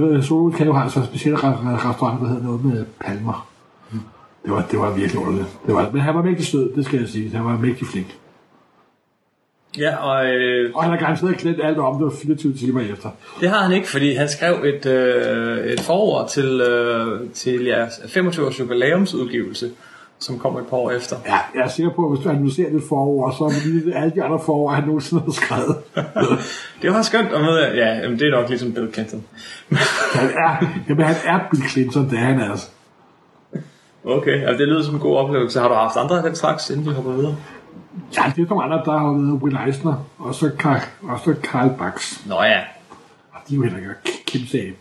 Ved, 0.00 0.22
Zoologisk 0.22 0.58
Have 0.58 0.74
har 0.74 0.82
altså 0.82 1.00
en 1.00 1.06
speciel 1.06 1.34
re- 1.34 1.38
re- 1.38 1.88
restaurant, 1.88 2.20
der 2.20 2.28
hedder 2.28 2.42
noget 2.42 2.64
med 2.64 2.84
palmer. 3.00 3.48
Det 4.44 4.52
var, 4.54 4.66
det 4.70 4.78
var 4.78 4.92
virkelig 4.92 5.20
underligt. 5.22 5.48
Det 5.66 5.74
var, 5.74 5.90
men 5.92 6.00
han 6.00 6.14
var 6.14 6.22
mægtig 6.22 6.46
sød, 6.46 6.74
det 6.76 6.84
skal 6.84 6.98
jeg 7.00 7.08
sige. 7.08 7.30
Han 7.36 7.44
var 7.44 7.58
mægtig 7.58 7.86
flink. 7.86 8.16
Ja, 9.78 9.96
og 9.96 10.26
øh, 10.26 10.70
Og 10.74 10.82
han 10.82 10.92
har 10.92 10.98
garanteret 10.98 11.36
glemt 11.36 11.60
alt 11.62 11.78
om 11.78 11.94
det 11.96 12.04
var 12.04 12.12
24 12.22 12.52
timer 12.54 12.80
efter. 12.80 13.10
det 13.40 13.48
har 13.50 13.58
han 13.62 13.72
ikke, 13.72 13.88
fordi 13.88 14.14
han 14.14 14.28
skrev 14.28 14.64
et, 14.64 14.86
øh, 14.86 15.66
et 15.66 15.80
forord 15.80 16.28
til, 16.28 16.60
øh, 16.60 17.30
til 17.30 17.64
jeres 17.64 17.92
25-års 17.92 18.60
jubilæumsudgivelse, 18.60 19.70
som 20.18 20.38
kom 20.38 20.56
et 20.56 20.66
par 20.66 20.76
år 20.76 20.90
efter. 20.90 21.16
Ja, 21.26 21.38
jeg 21.54 21.62
er 21.64 21.68
sikker 21.68 21.92
på, 21.92 22.04
at 22.04 22.16
hvis 22.16 22.24
du 22.24 22.30
analyserer 22.30 22.70
det 22.70 22.82
forår, 22.88 23.30
så 23.38 23.44
er 23.44 23.48
det 23.84 23.92
alle 23.94 24.12
de 24.14 24.22
andre 24.22 24.38
forår, 24.44 24.70
han 24.70 24.84
nogensinde 24.84 25.22
har 25.22 25.32
skrevet. 25.32 25.76
Det 26.82 26.90
var 26.92 27.02
skønt 27.02 27.28
at 27.32 27.40
møde, 27.40 27.60
ja, 27.74 27.94
jamen, 27.94 28.18
det 28.18 28.26
er 28.26 28.30
nok 28.40 28.48
ligesom 28.48 28.72
Bill 28.72 28.92
Clinton. 28.94 29.24
Han 30.14 30.28
er, 30.36 30.66
jamen, 30.88 31.04
han 31.04 31.16
er 31.24 31.40
Bill 31.50 31.68
Clinton, 31.68 32.10
det 32.10 32.18
er 32.18 32.22
han 32.22 32.40
altså. 32.40 32.68
Okay, 34.04 34.40
altså, 34.46 34.58
det 34.58 34.68
lyder 34.68 34.82
som 34.82 34.94
en 34.94 35.00
god 35.00 35.16
oplevelse. 35.16 35.60
Har 35.60 35.68
du 35.68 35.74
haft 35.74 35.96
andre 35.96 36.16
af 36.16 36.22
den 36.22 36.34
slags, 36.36 36.70
inden 36.70 36.86
vi 36.86 36.90
hopper 36.94 37.12
videre? 37.12 37.36
Ja, 38.16 38.32
det 38.36 38.42
er 38.42 38.48
nogle 38.48 38.64
andre, 38.64 38.82
der 38.84 38.98
har 38.98 39.12
været 39.12 39.42
Will 39.42 39.58
Eisner, 39.66 39.94
og 40.18 40.34
så 40.34 40.50
Karl, 40.58 40.80
og 41.02 41.18
så 41.24 41.34
Karl 41.42 41.70
Bax. 41.78 42.26
Nå 42.26 42.34
ja, 42.42 42.60
Og 43.32 43.40
de 43.48 43.54
er 43.54 43.56
jo 43.56 43.62
heller 43.62 43.78
ikke 43.78 44.24
kæmpe 44.26 44.66
af. 44.66 44.72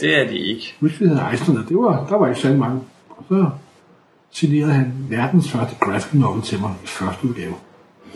det 0.00 0.20
er 0.20 0.26
de 0.28 0.38
ikke. 0.38 0.74
Hvis 0.80 1.00
vi 1.00 1.06
havde 1.06 1.22
Eisner, 1.32 1.62
det 1.68 1.76
var, 1.76 2.06
der 2.08 2.18
var 2.18 2.28
ikke 2.28 2.40
særlig 2.40 2.58
mange. 2.58 2.80
Og 3.10 3.24
så 3.28 3.50
signerede 4.32 4.72
han 4.72 4.92
verdens 5.08 5.50
første 5.50 5.76
graphic 5.80 6.20
novel 6.20 6.42
til 6.42 6.60
mig 6.60 6.74
i 6.84 6.86
første 6.86 7.28
udgave. 7.28 7.54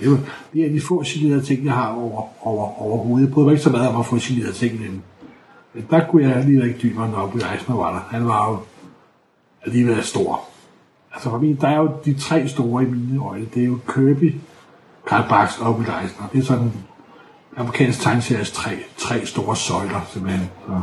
Det, 0.01 0.11
var, 0.11 0.19
det 0.53 0.67
er 0.67 0.69
de 0.73 0.81
få 0.81 1.05
signerede 1.05 1.43
ting, 1.43 1.65
jeg 1.65 1.73
har 1.73 1.89
over, 1.89 2.23
over, 2.47 2.83
overhovedet. 2.83 3.27
Jeg 3.27 3.35
prøvede 3.35 3.53
ikke 3.53 3.63
så 3.63 3.71
meget 3.71 3.89
om 3.89 4.01
at 4.01 4.07
få 4.07 4.19
signerede 4.19 4.53
ting, 4.53 4.81
men, 4.81 5.03
men 5.75 5.87
der 5.91 6.07
kunne 6.11 6.29
jeg 6.29 6.45
lige 6.45 6.67
ikke 6.69 6.79
dybere 6.83 7.11
nok, 7.11 7.35
Eisner 7.35 7.77
var 7.77 7.93
der. 7.93 8.01
Han 8.17 8.27
var 8.27 8.51
jo 8.51 8.59
alligevel 9.63 10.03
stor. 10.03 10.41
Altså 11.13 11.31
for 11.31 11.39
mig, 11.39 11.61
der 11.61 11.69
er 11.69 11.77
jo 11.77 11.91
de 12.05 12.15
tre 12.15 12.49
store 12.49 12.83
i 12.83 12.87
mine 12.87 13.23
øjne. 13.25 13.47
Det 13.55 13.63
er 13.63 13.67
jo 13.67 13.79
Kirby, 13.95 14.35
Karl 15.07 15.29
Barks 15.29 15.59
og 15.59 15.75
Will 15.75 15.91
Eisner. 16.03 16.27
Det 16.33 16.39
er 16.39 16.43
sådan 16.43 16.73
amerikansk 17.57 18.01
tegneseries 18.01 18.51
tre, 18.51 18.71
tre 18.97 19.27
store 19.27 19.57
søjler, 19.57 20.01
simpelthen. 20.13 20.51
Så. 20.67 20.81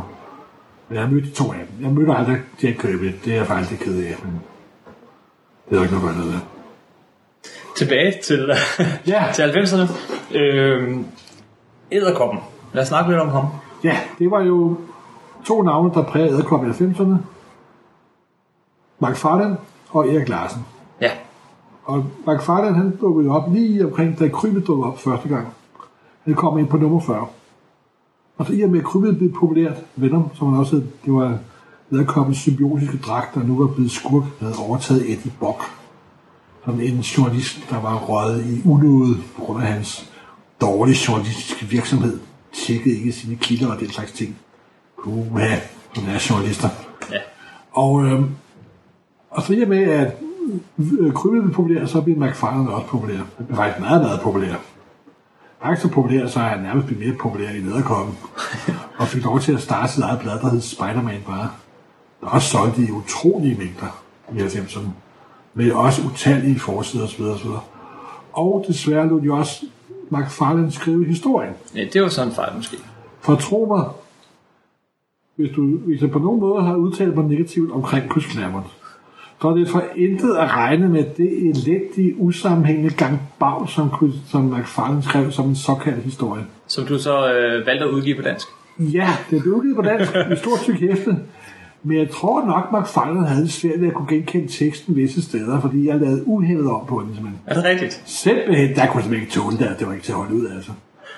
Men 0.88 0.98
jeg 0.98 1.10
mødte 1.10 1.30
to 1.30 1.52
af 1.52 1.58
dem. 1.58 1.84
Jeg 1.84 1.92
mødte 1.92 2.12
aldrig 2.12 2.38
Jack 2.62 2.80
Kirby. 2.80 3.12
Det 3.24 3.32
er 3.32 3.36
jeg 3.36 3.46
faktisk 3.46 3.80
ked 3.80 3.98
af. 3.98 4.16
Men 4.24 4.40
det 5.68 5.72
er 5.72 5.76
der 5.76 5.82
ikke 5.82 5.94
noget 5.94 6.16
godt 6.16 6.26
ved. 6.26 6.40
tilbage 7.76 8.14
til, 8.24 8.50
Ja. 9.12 9.24
til 9.34 9.42
90'erne. 9.42 9.92
Øh, 10.36 10.96
Æderkoppen. 11.92 12.40
Lad 12.72 12.82
os 12.82 12.88
snakke 12.88 13.10
lidt 13.10 13.20
om 13.20 13.28
ham. 13.28 13.46
Ja, 13.84 13.96
det 14.18 14.30
var 14.30 14.40
jo 14.42 14.76
to 15.46 15.62
navne, 15.62 15.94
der 15.94 16.02
prægede 16.02 16.30
æderkop 16.32 16.64
i 16.64 16.68
90'erne. 16.68 17.14
Mark 18.98 19.16
Farland 19.16 19.56
og 19.90 20.08
Erik 20.08 20.28
Larsen. 20.28 20.66
Ja. 21.00 21.10
Og 21.84 22.04
Mark 22.26 22.42
Farland, 22.42 22.74
han 22.74 22.96
dukkede 23.00 23.30
op 23.30 23.52
lige 23.52 23.84
omkring, 23.86 24.18
da 24.18 24.28
krybet 24.28 24.66
dukkede 24.66 24.86
op 24.92 24.98
første 24.98 25.28
gang. 25.28 25.48
Han 26.24 26.34
kom 26.34 26.58
ind 26.58 26.68
på 26.68 26.76
nummer 26.76 27.00
40. 27.00 27.26
Og 28.36 28.46
så 28.46 28.52
i 28.52 28.62
og 28.62 28.70
med, 28.70 28.78
at 28.78 28.84
krybet 28.84 29.18
blev 29.18 29.32
populært, 29.34 29.76
Venom, 29.96 30.30
som 30.34 30.48
han 30.50 30.60
også 30.60 30.76
hed, 30.76 30.84
det 31.04 31.12
var 31.12 31.38
æderkoppens 31.94 32.38
symbiotiske 32.38 32.96
dragt, 32.96 33.34
der 33.34 33.42
nu 33.42 33.58
var 33.58 33.66
blevet 33.66 33.90
skurk, 33.90 34.24
havde 34.40 34.54
overtaget 34.58 35.02
Eddie 35.02 35.32
Bock. 35.40 35.64
Som 36.64 36.80
en 36.80 37.00
journalist, 37.00 37.66
der 37.70 37.80
var 37.80 37.96
røget 37.96 38.46
i 38.46 38.68
unåde 38.68 39.16
på 39.36 39.42
grund 39.42 39.62
af 39.62 39.68
hans 39.68 40.10
dårlige 40.60 40.96
journalistiske 41.08 41.66
virksomhed. 41.66 42.20
Tjekkede 42.52 42.96
ikke 42.96 43.12
sine 43.12 43.36
kilder 43.36 43.72
og 43.72 43.80
den 43.80 43.90
slags 43.90 44.12
ting. 44.12 44.36
Puha, 45.04 45.58
sådan 45.94 46.10
er 46.10 46.26
journalister. 46.30 46.68
Ja. 47.12 47.18
Og, 47.72 48.04
øh, 48.04 48.20
og 49.30 49.42
så 49.42 49.52
i 49.52 49.64
med, 49.64 49.82
at 49.82 50.16
øh, 50.78 51.12
krybet 51.12 51.42
blev 51.42 51.54
populær, 51.54 51.86
så 51.86 52.00
blev 52.00 52.16
McFarlane 52.16 52.70
også 52.70 52.86
populær. 52.86 53.16
Han 53.16 53.46
blev 53.46 53.56
faktisk 53.56 53.80
meget, 53.80 54.02
meget 54.02 54.20
populær. 54.20 54.54
Faktisk 55.62 55.82
så 55.82 55.88
populær, 55.88 56.26
så 56.26 56.40
er 56.40 56.48
han 56.48 56.62
nærmest 56.62 56.86
blevet 56.86 57.06
mere 57.06 57.16
populær 57.18 57.50
i 57.50 57.60
nederkoppen. 57.60 58.18
og 58.98 59.06
fik 59.06 59.24
lov 59.24 59.40
til 59.40 59.52
at 59.52 59.60
starte 59.60 59.92
sit 59.92 60.02
eget 60.02 60.20
blad, 60.20 60.38
der 60.38 60.50
hed 60.50 60.60
Spider-Man 60.60 61.20
bare. 61.26 61.50
Også 62.24 62.48
solgte 62.48 62.82
i 62.82 62.90
utrolige 62.90 63.56
mængder 63.58 64.02
i 64.32 64.38
90'erne. 64.38 64.88
Med 65.54 65.72
også 65.72 66.02
utallige 66.12 66.58
forsider 66.58 67.04
osv. 67.04 67.22
osv. 67.22 67.48
Og 68.32 68.64
desværre 68.68 69.08
lod 69.08 69.20
de 69.20 69.32
også 69.32 69.66
McFarlane 70.10 70.72
skrive 70.72 71.04
historien. 71.04 71.52
ja, 71.76 71.84
det 71.92 72.02
var 72.02 72.08
sådan 72.08 72.28
en 72.28 72.34
fejl 72.34 72.56
måske. 72.56 72.76
For 73.20 73.34
tro 73.34 73.64
mig, 73.64 73.84
hvis, 75.36 75.50
du, 75.56 75.62
hvis 75.78 76.02
jeg 76.02 76.10
på 76.10 76.18
nogen 76.18 76.40
måde 76.40 76.62
har 76.62 76.76
udtalt 76.76 77.16
mig 77.16 77.24
negativt 77.24 77.72
omkring 77.72 78.10
Chris 78.10 78.24
Claremont, 78.24 78.66
så 79.40 79.48
er 79.48 79.54
det 79.54 79.68
for 79.68 79.82
intet 79.96 80.36
at 80.36 80.50
regne 80.50 80.88
med 80.88 81.04
det 81.16 81.48
elendige, 81.48 82.14
usammenhængende 82.18 82.90
gang 82.90 83.20
bag, 83.38 83.68
som, 83.68 83.90
Chris, 83.96 84.14
som 84.30 84.42
McFarlane 84.42 85.02
skrev 85.02 85.32
som 85.32 85.48
en 85.48 85.56
såkaldt 85.56 86.02
historie. 86.02 86.46
Som 86.66 86.86
du 86.86 86.98
så 86.98 87.32
øh, 87.32 87.66
valgte 87.66 87.84
at 87.84 87.90
udgive 87.90 88.16
på 88.16 88.22
dansk. 88.22 88.46
Ja, 88.78 89.08
det 89.30 89.42
blev 89.42 89.54
udgivet 89.54 89.76
på 89.76 89.82
dansk 89.82 90.12
med 90.28 90.36
stort 90.36 90.60
tyk 90.60 90.80
hæfte. 90.80 91.16
Men 91.84 91.98
jeg 91.98 92.10
tror 92.10 92.46
nok, 92.46 92.72
McFarlane 92.72 93.26
havde 93.26 93.42
det 93.42 93.52
svært 93.52 93.80
ved 93.80 93.88
at 93.88 93.94
kunne 93.94 94.08
genkende 94.08 94.48
teksten 94.48 94.96
visse 94.96 95.22
steder, 95.22 95.60
fordi 95.60 95.88
jeg 95.88 96.00
lavede 96.00 96.28
uhældet 96.28 96.70
om 96.70 96.86
på 96.86 97.00
den. 97.00 97.14
Simpelthen. 97.14 97.40
Er 97.46 97.54
det 97.54 97.64
rigtigt? 97.64 98.02
Simpelthen, 98.06 98.68
der 98.76 98.86
kunne 98.86 98.96
jeg 98.96 99.02
simpelthen 99.02 99.20
ikke 99.20 99.32
tåle 99.32 99.58
det, 99.58 99.76
det 99.78 99.86
var 99.86 99.92
ikke 99.92 100.04
til 100.04 100.12
at 100.12 100.18
holde 100.18 100.34
ud, 100.34 100.46
altså. 100.46 100.72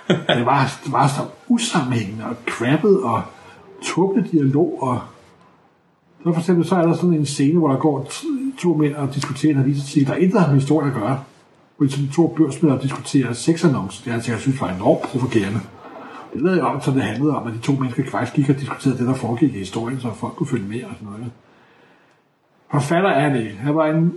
Det 0.36 0.46
var, 0.46 0.78
det 0.84 0.92
var 0.92 1.06
så 1.06 1.20
usammenhængende 1.48 2.24
og 2.24 2.36
crappet 2.46 3.02
og 3.02 3.22
tåbelig 3.82 4.32
dialog, 4.32 4.82
og 4.82 5.00
så 6.24 6.32
for 6.32 6.40
eksempel, 6.40 6.64
så 6.66 6.74
er 6.74 6.82
der 6.82 6.94
sådan 6.94 7.14
en 7.14 7.26
scene, 7.26 7.58
hvor 7.58 7.68
der 7.68 7.76
går 7.76 8.10
to 8.58 8.74
mænd 8.74 8.94
og 8.94 9.14
diskuterer 9.14 9.54
en 9.54 9.60
avisartikel, 9.60 10.08
der 10.08 10.16
intet 10.16 10.40
har 10.40 10.46
med 10.48 10.60
historien 10.60 10.88
at 10.88 10.94
gøre. 10.94 11.20
Hvor 11.76 11.86
de 11.86 12.08
to 12.14 12.34
børsmænd 12.36 12.80
diskuterer 12.80 13.32
sexannoncer. 13.32 14.04
Det 14.04 14.12
har 14.12 14.32
jeg 14.32 14.40
synes 14.40 14.60
var 14.60 14.74
enormt 14.74 15.02
provokerende. 15.02 15.60
Det 16.42 16.56
jeg 16.56 16.64
om, 16.64 16.80
så 16.80 16.90
det 16.90 17.02
handlede 17.02 17.36
om, 17.36 17.46
at 17.46 17.52
de 17.54 17.58
to 17.58 17.72
mennesker 17.72 18.02
faktisk 18.10 18.36
gik 18.36 18.48
og 18.48 18.60
diskuterede 18.60 18.98
det, 18.98 19.06
der 19.06 19.14
foregik 19.14 19.54
i 19.54 19.58
historien, 19.58 20.00
så 20.00 20.08
folk 20.20 20.34
kunne 20.34 20.46
følge 20.46 20.68
med 20.68 20.82
og 20.84 20.90
sådan 20.94 21.08
noget. 21.12 21.30
Forfatter 22.72 23.10
er 23.10 23.20
han 23.28 23.36
ikke. 23.36 23.54
Han 23.60 23.74
var 23.74 23.86
en 23.86 24.12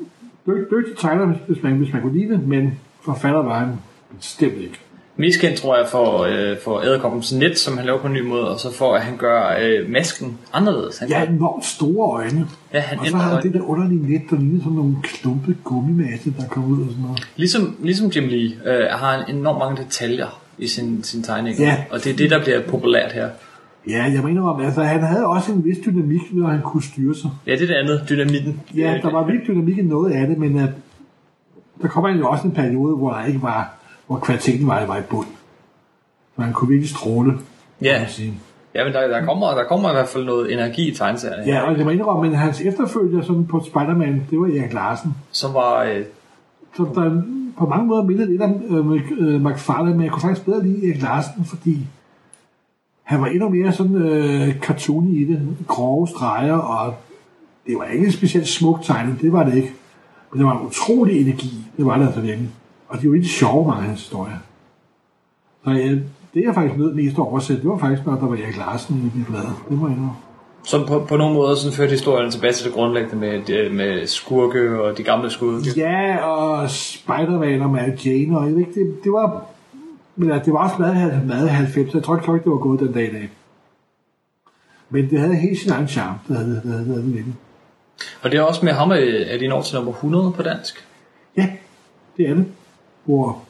dy- 0.47 0.75
dygtig 0.77 0.97
tegner, 0.97 1.33
hvis- 1.47 1.63
man, 1.63 1.73
hvis 1.73 1.93
man 1.93 2.01
kunne 2.01 2.17
lide 2.19 2.33
det, 2.33 2.47
men 2.47 2.79
forfatter 3.05 3.39
var 3.41 3.59
han 3.59 3.73
bestemt 4.17 4.53
ikke. 4.57 4.79
Mest 5.15 5.41
kendt 5.41 5.57
tror 5.57 5.77
jeg 5.77 5.87
for, 5.87 6.23
øh, 6.23 6.57
for 6.63 6.81
Æderkoppens 6.81 7.33
net, 7.33 7.57
som 7.59 7.77
han 7.77 7.85
laver 7.85 7.99
på 7.99 8.07
en 8.07 8.13
ny 8.13 8.21
måde, 8.21 8.49
og 8.49 8.59
så 8.59 8.73
for 8.73 8.95
at 8.95 9.01
han 9.01 9.17
gør 9.17 9.55
øh, 9.61 9.89
masken 9.89 10.37
anderledes. 10.53 10.97
Han 10.97 11.09
Ja, 11.09 11.25
enormt 11.27 11.65
store 11.65 12.11
øjne. 12.11 12.47
Ja, 12.73 12.79
han 12.79 12.99
og 12.99 13.07
så 13.07 13.17
har 13.17 13.33
han 13.33 13.43
det 13.43 13.53
der 13.53 13.61
underlige 13.61 14.07
net, 14.11 14.21
der 14.29 14.35
ligner 14.35 14.59
sådan 14.59 14.73
nogle 14.73 14.95
klumpede 15.03 15.57
gummimasse, 15.63 16.33
der 16.39 16.47
kommer 16.47 16.69
ud 16.77 16.81
og 16.81 16.87
sådan 16.89 17.03
noget. 17.03 17.27
ligesom, 17.35 17.75
ligesom 17.83 18.07
Jim 18.07 18.23
Lee 18.29 18.51
øh, 18.65 18.87
har 18.91 19.17
han 19.17 19.35
enormt 19.35 19.59
mange 19.59 19.83
detaljer 19.83 20.41
i 20.59 20.67
sin, 20.67 21.03
sin 21.03 21.23
tegning, 21.23 21.57
Ja. 21.59 21.77
og 21.91 22.03
det 22.03 22.11
er 22.11 22.15
det, 22.17 22.29
der 22.31 22.43
bliver 22.43 22.61
populært 22.67 23.11
her. 23.11 23.29
Ja, 23.89 24.03
jeg 24.13 24.23
mener 24.23 24.43
om, 24.43 24.61
altså 24.61 24.83
han 24.83 25.01
havde 25.03 25.25
også 25.27 25.51
en 25.51 25.65
vis 25.65 25.77
dynamik, 25.85 26.21
når 26.31 26.47
han 26.47 26.61
kunne 26.61 26.83
styre 26.83 27.15
sig. 27.15 27.29
Ja, 27.47 27.51
det 27.51 27.61
er 27.61 27.67
det 27.67 27.73
andet, 27.73 28.05
dynamitten. 28.09 28.61
Ja, 28.75 28.99
der 29.03 29.11
var 29.11 29.23
virkelig 29.25 29.47
dynamik 29.47 29.77
i 29.77 29.81
noget 29.81 30.11
af 30.11 30.27
det, 30.27 30.37
men 30.37 30.55
uh, 30.55 30.61
der 31.81 31.87
kommer 31.87 32.09
jo 32.09 32.29
også 32.29 32.47
en 32.47 32.51
periode, 32.53 32.95
hvor 32.95 33.11
der 33.13 33.25
ikke 33.25 33.41
var, 33.41 33.73
hvor 34.07 34.17
kvaliteten 34.19 34.67
var, 34.67 34.85
var 34.85 34.97
i 34.97 35.01
bund. 35.09 35.27
Så 36.35 36.41
han 36.41 36.53
kunne 36.53 36.67
virkelig 36.69 36.89
stråle, 36.89 37.33
Ja. 37.81 37.97
kan 37.99 38.07
sige. 38.09 38.33
Ja, 38.75 38.83
men 38.83 38.93
der, 38.93 39.07
der, 39.07 39.25
kommer, 39.25 39.47
der 39.47 39.63
kommer 39.63 39.89
i 39.89 39.93
hvert 39.93 40.07
fald 40.07 40.25
noget 40.25 40.53
energi 40.53 40.91
i 40.91 40.95
tegneserierne, 40.95 41.43
Ja, 41.45 41.61
og 41.61 41.75
det 41.75 41.85
må 41.85 41.91
indrømme, 41.91 42.29
men 42.29 42.39
hans 42.39 42.61
efterfølger 42.61 43.21
sådan 43.21 43.45
på 43.45 43.63
Spider-Man, 43.65 44.23
det 44.29 44.39
var 44.39 44.45
Erik 44.47 44.73
Larsen. 44.73 45.15
som 45.31 45.53
var... 45.53 45.83
Øh, 45.83 46.03
Så 46.77 46.83
der 46.95 47.21
på 47.57 47.65
mange 47.65 47.87
måder 47.87 48.03
minder 48.03 48.25
lidt 48.25 48.41
om 48.41 48.61
øh, 49.19 49.45
McFarlane, 49.45 49.89
øh, 49.89 49.95
men 49.95 50.03
jeg 50.03 50.11
kunne 50.11 50.21
faktisk 50.21 50.45
bedre 50.45 50.63
lide 50.63 50.89
Erik 50.89 51.01
Larsen, 51.01 51.45
fordi 51.45 51.87
han 53.03 53.21
var 53.21 53.27
endnu 53.27 53.49
mere 53.49 53.71
sådan 53.71 53.95
øh, 53.95 54.59
cartoony 54.59 55.21
i 55.21 55.23
det. 55.23 55.57
Grove 55.67 56.07
streger, 56.07 56.57
og 56.57 56.93
det 57.67 57.77
var 57.77 57.85
ikke 57.85 58.11
specielt 58.11 58.47
smukt 58.47 58.85
tegnet, 58.85 59.21
det 59.21 59.33
var 59.33 59.43
det 59.43 59.55
ikke. 59.55 59.73
Men 60.31 60.39
det 60.39 60.47
var 60.47 60.59
en 60.59 60.67
utrolig 60.67 61.21
energi, 61.21 61.53
det 61.77 61.85
var 61.85 61.97
det 61.97 62.05
altså 62.05 62.21
virkelig. 62.21 62.49
Og 62.87 63.01
det 63.01 63.09
var 63.09 63.15
ikke 63.15 63.27
sjove, 63.27 63.67
mange 63.67 63.81
af 63.81 63.87
hans 63.87 64.01
historier. 64.01 64.37
Så 65.63 65.71
ja, 65.71 65.89
det 66.33 66.43
jeg 66.43 66.53
faktisk 66.55 66.77
nød 66.77 66.93
mest 66.93 67.13
at 67.13 67.19
oversætte, 67.19 67.61
det 67.61 67.69
var 67.69 67.77
faktisk, 67.77 68.05
når 68.05 68.15
der 68.15 68.27
var 68.27 68.35
Erik 68.35 68.57
Larsen 68.57 69.11
i 69.15 69.17
det 69.19 69.25
blad. 69.27 69.41
Det 69.69 69.81
var 69.81 69.87
jeg 69.87 70.09
som 70.63 70.85
på, 70.85 71.05
på 71.09 71.17
nogle 71.17 71.33
måder 71.33 71.55
sådan 71.55 71.77
førte 71.77 71.91
historien 71.91 72.31
tilbage 72.31 72.53
til 72.53 72.65
det 72.65 72.73
grundlæggende 72.73 73.15
med, 73.15 73.69
med 73.69 74.07
skurke 74.07 74.81
og 74.81 74.97
de 74.97 75.03
gamle 75.03 75.29
skurke. 75.29 75.69
Ja, 75.77 76.17
og 76.17 76.69
Spider-Man 76.69 77.61
og 77.61 77.69
Mary 77.69 78.05
Jane, 78.05 78.37
og 78.37 78.45
jeg 78.45 78.53
ved 78.53 78.59
ikke, 78.59 78.79
det, 78.79 79.03
det 79.03 79.11
var... 79.11 79.45
Men 80.15 80.31
altså, 80.31 80.45
det 80.45 80.53
var 80.53 80.63
også 80.63 80.75
meget, 80.79 81.27
meget 81.27 81.49
90, 81.49 81.93
jeg 81.93 82.03
tror 82.03 82.15
ikke, 82.15 82.43
det 82.43 82.51
var 82.51 82.57
gået 82.57 82.79
den 82.79 82.93
dag 82.93 83.09
i 83.09 83.13
dag. 83.13 83.29
Men 84.89 85.09
det 85.09 85.19
havde 85.19 85.35
helt 85.35 85.59
sin 85.59 85.71
egen 85.71 85.87
charme, 85.87 86.19
det 86.27 86.37
havde 86.37 86.49
det, 86.49 86.61
havde, 86.63 86.85
det 86.85 86.95
havde. 86.95 87.33
Og 88.21 88.31
det 88.31 88.37
er 88.37 88.43
også 88.43 88.65
med 88.65 88.73
ham, 88.73 88.91
at 88.91 89.39
de 89.39 89.47
når 89.47 89.61
til 89.61 89.75
nummer 89.75 89.91
100 89.91 90.31
på 90.31 90.43
dansk. 90.43 90.85
Ja, 91.37 91.49
det 92.17 92.29
er 92.29 92.33
det. 92.33 92.45
Hvor 93.05 93.43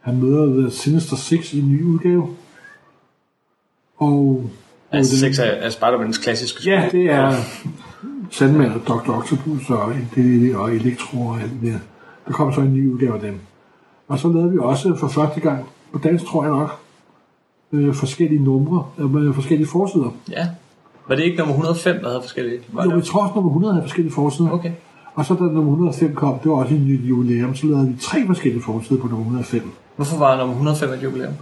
han 0.00 0.16
møder 0.16 0.60
The 0.60 0.70
Sinister 0.70 1.16
Six 1.16 1.52
i 1.52 1.60
en 1.60 1.72
ny 1.72 1.84
udgave. 1.84 2.36
Og... 3.96 4.50
Altså 4.92 5.18
seks 5.18 5.38
af, 5.38 5.58
af 5.60 5.70
Spider-Mans 5.70 6.22
klassiske 6.22 6.70
Ja, 6.70 6.88
det 6.92 7.10
er 7.10 7.34
Sandman 8.30 8.72
og 8.72 8.80
Dr. 8.88 9.10
Octopus 9.10 9.70
og, 9.70 9.92
det, 10.14 10.56
og 10.56 10.74
Elektro 10.74 11.26
og 11.26 11.40
alt 11.40 11.52
det 11.62 11.72
der. 11.72 11.78
Der 12.26 12.32
kom 12.32 12.52
så 12.52 12.60
en 12.60 12.74
ny 12.74 12.92
udgave 12.92 13.14
af 13.14 13.20
dem. 13.20 13.40
Og 14.08 14.18
så 14.18 14.28
lavede 14.28 14.50
vi 14.50 14.58
også 14.58 14.96
for 14.96 15.08
første 15.08 15.40
gang, 15.40 15.64
på 15.92 15.98
dansk 15.98 16.24
tror 16.26 16.44
jeg 16.44 16.52
nok, 16.52 16.78
øh, 17.72 17.94
forskellige 17.94 18.44
numre, 18.44 18.86
øh, 18.98 19.14
med 19.14 19.34
forskellige 19.34 19.68
forsider. 19.68 20.14
Ja. 20.30 20.46
Var 21.08 21.14
det 21.14 21.22
ikke 21.22 21.38
nummer 21.38 21.54
105, 21.54 22.00
der 22.00 22.08
havde 22.08 22.22
forskellige? 22.22 22.60
Var 22.72 22.84
Jo, 22.84 22.96
vi 22.96 23.02
tror 23.02 23.22
også, 23.22 23.34
nummer 23.34 23.50
100 23.50 23.74
havde 23.74 23.84
forskellige 23.84 24.14
forsider. 24.14 24.50
Okay. 24.50 24.72
Og 25.14 25.24
så 25.24 25.34
da 25.34 25.40
nummer 25.40 25.70
105 25.70 26.14
kom, 26.14 26.38
det 26.38 26.50
var 26.50 26.56
også 26.56 26.74
en 26.74 26.86
ny 26.86 27.08
jubilæum, 27.08 27.54
så 27.54 27.66
lavede 27.66 27.88
vi 27.88 27.94
tre 28.00 28.26
forskellige 28.26 28.62
forsider 28.62 29.00
på 29.00 29.08
nummer 29.08 29.24
105. 29.24 29.70
Hvorfor 29.96 30.18
var 30.18 30.36
nummer 30.36 30.54
105 30.54 30.90
et 30.90 31.02
jubilæum? 31.02 31.32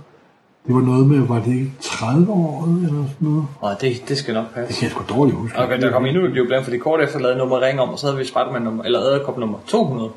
Det 0.66 0.74
var 0.74 0.80
noget 0.80 1.06
med, 1.06 1.18
var 1.26 1.40
det 1.40 1.52
ikke 1.54 1.72
30 1.80 2.30
år 2.32 2.64
eller 2.76 2.88
sådan 2.88 3.06
noget? 3.20 3.44
Åh, 3.62 3.70
det, 3.80 4.08
det 4.08 4.18
skal 4.18 4.34
nok 4.34 4.44
Det 4.44 4.54
passe. 4.54 4.80
kan 4.80 4.82
jeg 4.84 4.90
sgu 4.90 5.14
dårligt 5.18 5.36
huske. 5.36 5.58
Okay, 5.58 5.80
der 5.80 5.90
kom 5.92 6.06
endnu 6.06 6.24
et 6.24 6.36
jubilæum, 6.36 6.64
fordi 6.64 6.78
kort 6.78 7.00
efter 7.00 7.18
lavede 7.18 7.38
nummer 7.38 7.60
ring 7.60 7.80
om, 7.80 7.88
og 7.88 7.98
så 7.98 8.06
havde 8.06 8.18
vi 8.18 8.24
Spider-Man 8.24 8.62
nummer, 8.62 8.82
eller 8.84 9.00
Æderkop 9.00 9.38
nummer 9.38 9.58
200. 9.66 10.10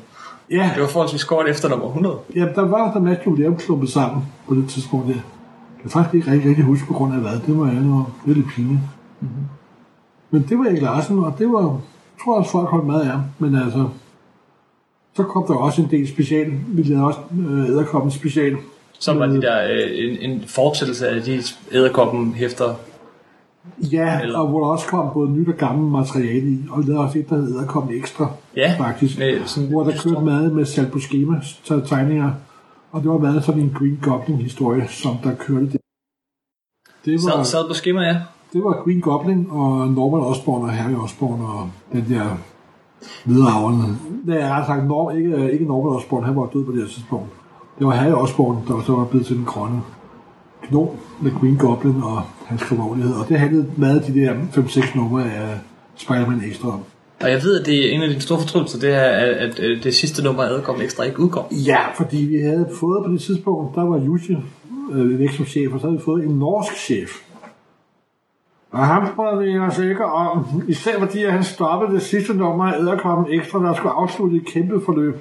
Ja, 0.50 0.70
Det 0.74 0.82
var 0.82 0.88
forholdsvis 0.88 1.24
kort 1.24 1.48
efter 1.48 1.68
nummer 1.68 1.86
100. 1.86 2.16
Ja, 2.36 2.46
der 2.54 2.66
var 2.68 2.92
der 2.92 3.00
masser 3.00 3.22
jubilæum 3.26 3.56
klumpet 3.56 3.90
sammen 3.90 4.22
på 4.48 4.54
det 4.54 4.68
tidspunkt 4.68 5.06
der. 5.06 5.12
Jeg 5.14 5.82
kan 5.82 5.90
faktisk 5.90 6.14
ikke 6.14 6.30
rigtig, 6.30 6.48
rigtig 6.48 6.64
huske 6.64 6.86
på 6.86 6.92
grund 6.94 7.14
af 7.14 7.20
hvad. 7.20 7.32
Det 7.46 7.58
var 7.58 7.66
jeg 7.66 7.74
nu. 7.82 8.06
Det 8.26 8.36
lidt 8.36 8.48
pinligt. 8.48 8.80
Mm-hmm. 9.20 9.44
Men 10.30 10.46
det 10.48 10.58
var 10.58 10.64
Erik 10.64 10.82
Larsen, 10.82 11.18
og 11.18 11.34
det 11.38 11.48
var, 11.52 11.60
jeg 11.62 11.70
tror 12.24 12.38
også 12.38 12.50
folk 12.50 12.68
holdt 12.68 12.86
meget 12.86 13.00
af 13.00 13.06
ham. 13.06 13.20
Men 13.38 13.54
altså, 13.56 13.88
så 15.16 15.22
kom 15.22 15.44
der 15.48 15.54
også 15.54 15.82
en 15.82 15.90
del 15.90 16.08
special. 16.08 16.52
Vi 16.68 16.82
lavede 16.82 17.04
også 17.06 17.18
øh, 17.48 17.68
æderkoppen 17.68 18.10
special. 18.10 18.56
Som 19.00 19.18
var 19.18 19.26
de 19.26 19.42
der, 19.42 19.62
øh, 19.62 19.90
en, 19.92 20.30
en 20.30 20.42
fortsættelse 20.46 21.08
af 21.08 21.22
de 21.22 21.42
æderkoppen 21.72 22.34
hæfter. 22.34 22.74
Ja, 23.78 24.20
Eller- 24.20 24.38
og 24.38 24.48
hvor 24.48 24.60
der 24.60 24.66
også 24.66 24.86
kom 24.86 25.10
både 25.14 25.30
nyt 25.30 25.48
og 25.48 25.54
gammelt 25.54 25.92
materiale 25.92 26.50
i. 26.50 26.58
Og 26.70 26.82
lavede 26.82 27.04
også 27.04 27.18
et, 27.18 27.30
der 27.30 27.36
hed 27.36 27.54
æderkoppen 27.54 27.94
ekstra. 27.96 28.30
Ja, 28.56 28.74
faktisk. 28.78 29.18
med 29.18 29.40
sådan 29.46 29.68
hvor 29.70 29.84
der 29.84 29.92
kørte 30.04 30.24
meget 30.24 30.52
med 30.52 30.64
salg 30.64 30.92
på 30.92 30.98
schema 30.98 31.40
tegninger. 31.64 32.32
Og 32.92 33.02
det 33.02 33.10
var 33.10 33.18
meget 33.18 33.44
sådan 33.44 33.60
en 33.60 33.72
Green 33.78 33.98
Goblin-historie, 34.02 34.88
som 34.88 35.16
der 35.24 35.34
kørte 35.34 35.66
det. 35.66 35.80
Det 37.04 37.20
Sad, 37.20 37.44
sad 37.44 37.68
på 37.68 37.74
skema, 37.74 38.00
ja. 38.02 38.16
Det 38.52 38.64
var 38.64 38.82
Green 38.84 39.00
Goblin 39.00 39.46
og 39.50 39.88
Norman 39.88 40.20
Osborn 40.20 40.62
og 40.62 40.70
Harry 40.70 40.94
Osborn 41.04 41.40
og 41.40 41.70
den 41.92 42.06
der 42.08 42.38
videreavlende. 43.24 43.86
Det 44.26 44.42
er 44.42 44.66
sagt, 44.66 44.86
Nor, 44.86 45.10
ikke, 45.10 45.52
ikke 45.52 45.64
Norbert 45.64 45.96
Osborn, 45.96 46.24
han 46.24 46.36
var 46.36 46.46
død 46.52 46.64
på 46.64 46.72
det 46.72 46.80
her 46.80 46.88
tidspunkt. 46.88 47.28
Det 47.80 47.88
var 47.88 47.94
Harry 47.94 48.12
Osborn, 48.12 48.56
der 48.68 48.82
så 48.86 48.92
var 48.92 49.04
blevet 49.04 49.26
til 49.26 49.36
den 49.36 49.44
grønne 49.44 49.80
gnom 50.68 50.88
med 51.20 51.32
Green 51.40 51.56
Goblin 51.56 52.02
og 52.02 52.22
hans 52.46 52.62
kriminallighed. 52.62 53.14
Og 53.14 53.28
det 53.28 53.38
handlede 53.38 53.66
meget 53.76 54.00
af 54.00 54.12
de 54.12 54.20
der 54.20 54.34
5-6 54.34 54.98
numre 54.98 55.24
af 55.24 55.58
Spider-Man 55.96 56.42
Extra 56.50 56.68
om. 56.68 56.80
Og 57.20 57.30
jeg 57.30 57.42
ved, 57.42 57.60
at 57.60 57.66
det 57.66 57.86
er 57.86 57.94
en 57.94 58.02
af 58.02 58.08
de 58.08 58.20
store 58.20 58.38
fortrydelser, 58.38 58.78
det 58.78 58.94
er, 58.94 59.10
at, 59.10 59.60
at 59.60 59.84
det 59.84 59.94
sidste 59.94 60.24
nummer 60.24 60.42
af 60.42 60.50
Æderkoppen 60.50 60.84
Ekstra 60.84 61.04
ikke 61.04 61.20
udkom. 61.20 61.44
Ja, 61.50 61.78
fordi 61.96 62.16
vi 62.16 62.40
havde 62.40 62.68
fået 62.80 63.04
på 63.06 63.12
det 63.12 63.20
tidspunkt, 63.20 63.74
der 63.74 63.84
var 63.84 63.98
Jussi 63.98 64.36
øh, 64.92 65.18
væk 65.18 65.30
som 65.30 65.46
chef, 65.46 65.72
og 65.72 65.80
så 65.80 65.86
havde 65.86 65.98
vi 65.98 66.04
fået 66.04 66.24
en 66.24 66.38
norsk 66.38 66.76
chef. 66.76 67.10
Og 68.70 68.86
ham 68.86 69.08
spreder 69.12 69.36
vi 69.36 69.58
os 69.58 69.78
ikke 69.78 70.04
om, 70.04 70.62
især 70.68 70.98
fordi 70.98 71.24
han 71.24 71.44
stoppede 71.44 71.92
det 71.92 72.02
sidste 72.02 72.34
nummer 72.34 72.64
af 72.64 72.80
Æderkoppen 72.80 73.34
Ekstra, 73.34 73.58
der 73.58 73.74
skulle 73.74 73.92
afslutte 73.92 74.36
et 74.36 74.46
kæmpe 74.46 74.80
forløb. 74.84 75.14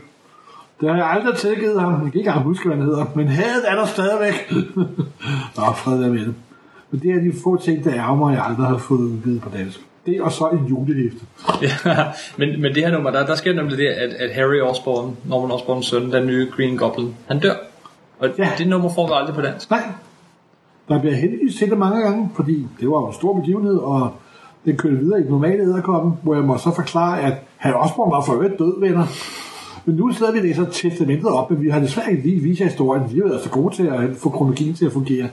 Det 0.82 0.89
har 0.89 0.95
jeg 0.95 1.09
aldrig 1.09 1.38
tilgivet 1.38 1.82
ham. 1.82 1.91
Jeg 1.91 1.99
kan 1.99 2.07
ikke 2.07 2.19
engang 2.19 2.43
huske, 2.43 2.67
hvad 2.67 2.77
han 2.77 2.86
hedder. 2.86 3.05
Men 3.15 3.27
hadet 3.27 3.63
er 3.67 3.75
der 3.75 3.86
stadigvæk. 3.86 4.51
Nå, 5.57 5.63
fred 5.75 6.03
er 6.03 6.09
med 6.09 6.19
det. 6.19 6.36
Men 6.91 7.01
det 7.01 7.11
er 7.11 7.19
de 7.19 7.34
få 7.43 7.61
ting, 7.61 7.84
der 7.84 7.93
ærger 7.93 8.15
mig, 8.15 8.34
jeg 8.34 8.45
aldrig 8.45 8.67
har 8.67 8.77
fået 8.77 8.99
udgivet 8.99 9.41
på 9.41 9.49
dansk. 9.49 9.80
Det 10.05 10.21
og 10.21 10.32
så 10.32 10.47
en 10.47 10.65
julehæfte. 10.65 11.25
Ja, 11.86 11.95
men, 12.38 12.61
men 12.61 12.75
det 12.75 12.84
her 12.84 12.91
nummer, 12.91 13.11
der, 13.11 13.25
der 13.25 13.36
sker 13.36 13.53
nemlig 13.53 13.77
det, 13.77 13.88
at, 13.88 14.09
at 14.09 14.36
Harry 14.36 14.61
Osborn, 14.61 15.17
Norman 15.25 15.51
Osborns 15.51 15.86
søn, 15.86 16.11
den 16.11 16.27
nye 16.27 16.47
Green 16.55 16.77
Goblin, 16.77 17.15
han 17.27 17.39
dør. 17.39 17.53
Og 18.19 18.30
ja. 18.38 18.49
Det 18.57 18.67
nummer 18.67 18.89
får 18.95 19.07
vi 19.07 19.13
aldrig 19.15 19.36
på 19.36 19.41
dansk. 19.41 19.69
Nej. 19.69 19.84
Der 20.88 20.99
bliver 20.99 21.15
heldigvis 21.15 21.55
set 21.55 21.69
det 21.69 21.77
mange 21.77 22.01
gange, 22.01 22.30
fordi 22.36 22.67
det 22.80 22.89
var 22.89 23.01
jo 23.01 23.07
en 23.07 23.13
stor 23.13 23.34
begivenhed, 23.39 23.77
og 23.77 24.11
den 24.65 24.77
kørte 24.77 24.97
videre 24.97 25.19
i 25.19 25.23
den 25.23 25.32
normale 25.32 25.63
æderkoppen, 25.63 26.13
hvor 26.23 26.36
jeg 26.36 26.43
må 26.43 26.57
så 26.57 26.75
forklare, 26.75 27.21
at 27.21 27.34
han 27.57 27.73
Osborn 27.73 28.11
var 28.11 28.21
for 28.21 28.34
øvrigt 28.34 28.59
død, 28.59 28.80
venner. 28.80 29.05
Men 29.90 29.98
nu 29.98 30.14
sidder 30.14 30.32
vi 30.32 30.40
læser 30.40 30.66
testamentet 30.72 31.30
op, 31.30 31.52
men 31.52 31.62
vi 31.62 31.70
har 31.70 31.80
desværre 31.80 32.12
ikke 32.12 32.24
lige 32.24 32.42
vist 32.42 32.62
historien. 32.62 33.04
Vi 33.14 33.20
har 33.20 33.28
været 33.28 33.44
så 33.44 33.50
gode 33.50 33.76
til 33.76 33.84
at 33.84 34.16
få 34.18 34.30
kronologien 34.30 34.74
til 34.74 34.86
at 34.86 34.92
fungere. 34.92 35.30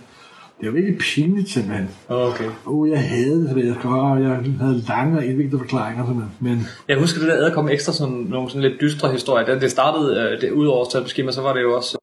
Det 0.58 0.62
er 0.62 0.66
jo 0.66 0.72
virkelig 0.72 0.98
pinligt, 0.98 1.48
simpelthen. 1.48 1.88
Okay. 2.08 2.50
Oh, 2.66 2.90
jeg 2.90 3.08
havde 3.08 3.40
det, 3.40 3.50
så 3.50 3.58
jeg 3.58 3.74
skrev, 3.78 3.92
og 3.92 4.22
jeg 4.22 4.40
havde 4.60 4.82
lange 4.88 5.18
og 5.18 5.24
indviklede 5.24 5.58
forklaringer, 5.58 6.06
simpelthen. 6.06 6.34
Men 6.40 6.66
Jeg 6.88 6.98
husker 6.98 7.20
det 7.20 7.28
der 7.28 7.36
Æderkoppen 7.36 7.72
Ekstra, 7.72 7.92
sådan 7.92 8.14
nogle 8.14 8.50
sådan 8.50 8.62
lidt 8.70 8.80
dystre 8.80 9.12
historier. 9.12 9.46
Da 9.46 9.58
det 9.58 9.70
startede, 9.70 10.20
øh, 10.20 10.40
det, 10.40 10.50
ud 10.50 10.66
over 10.66 10.84
Stabeskema, 10.84 11.32
så 11.32 11.42
var 11.42 11.52
det 11.52 11.62
jo 11.62 11.76
også 11.76 11.98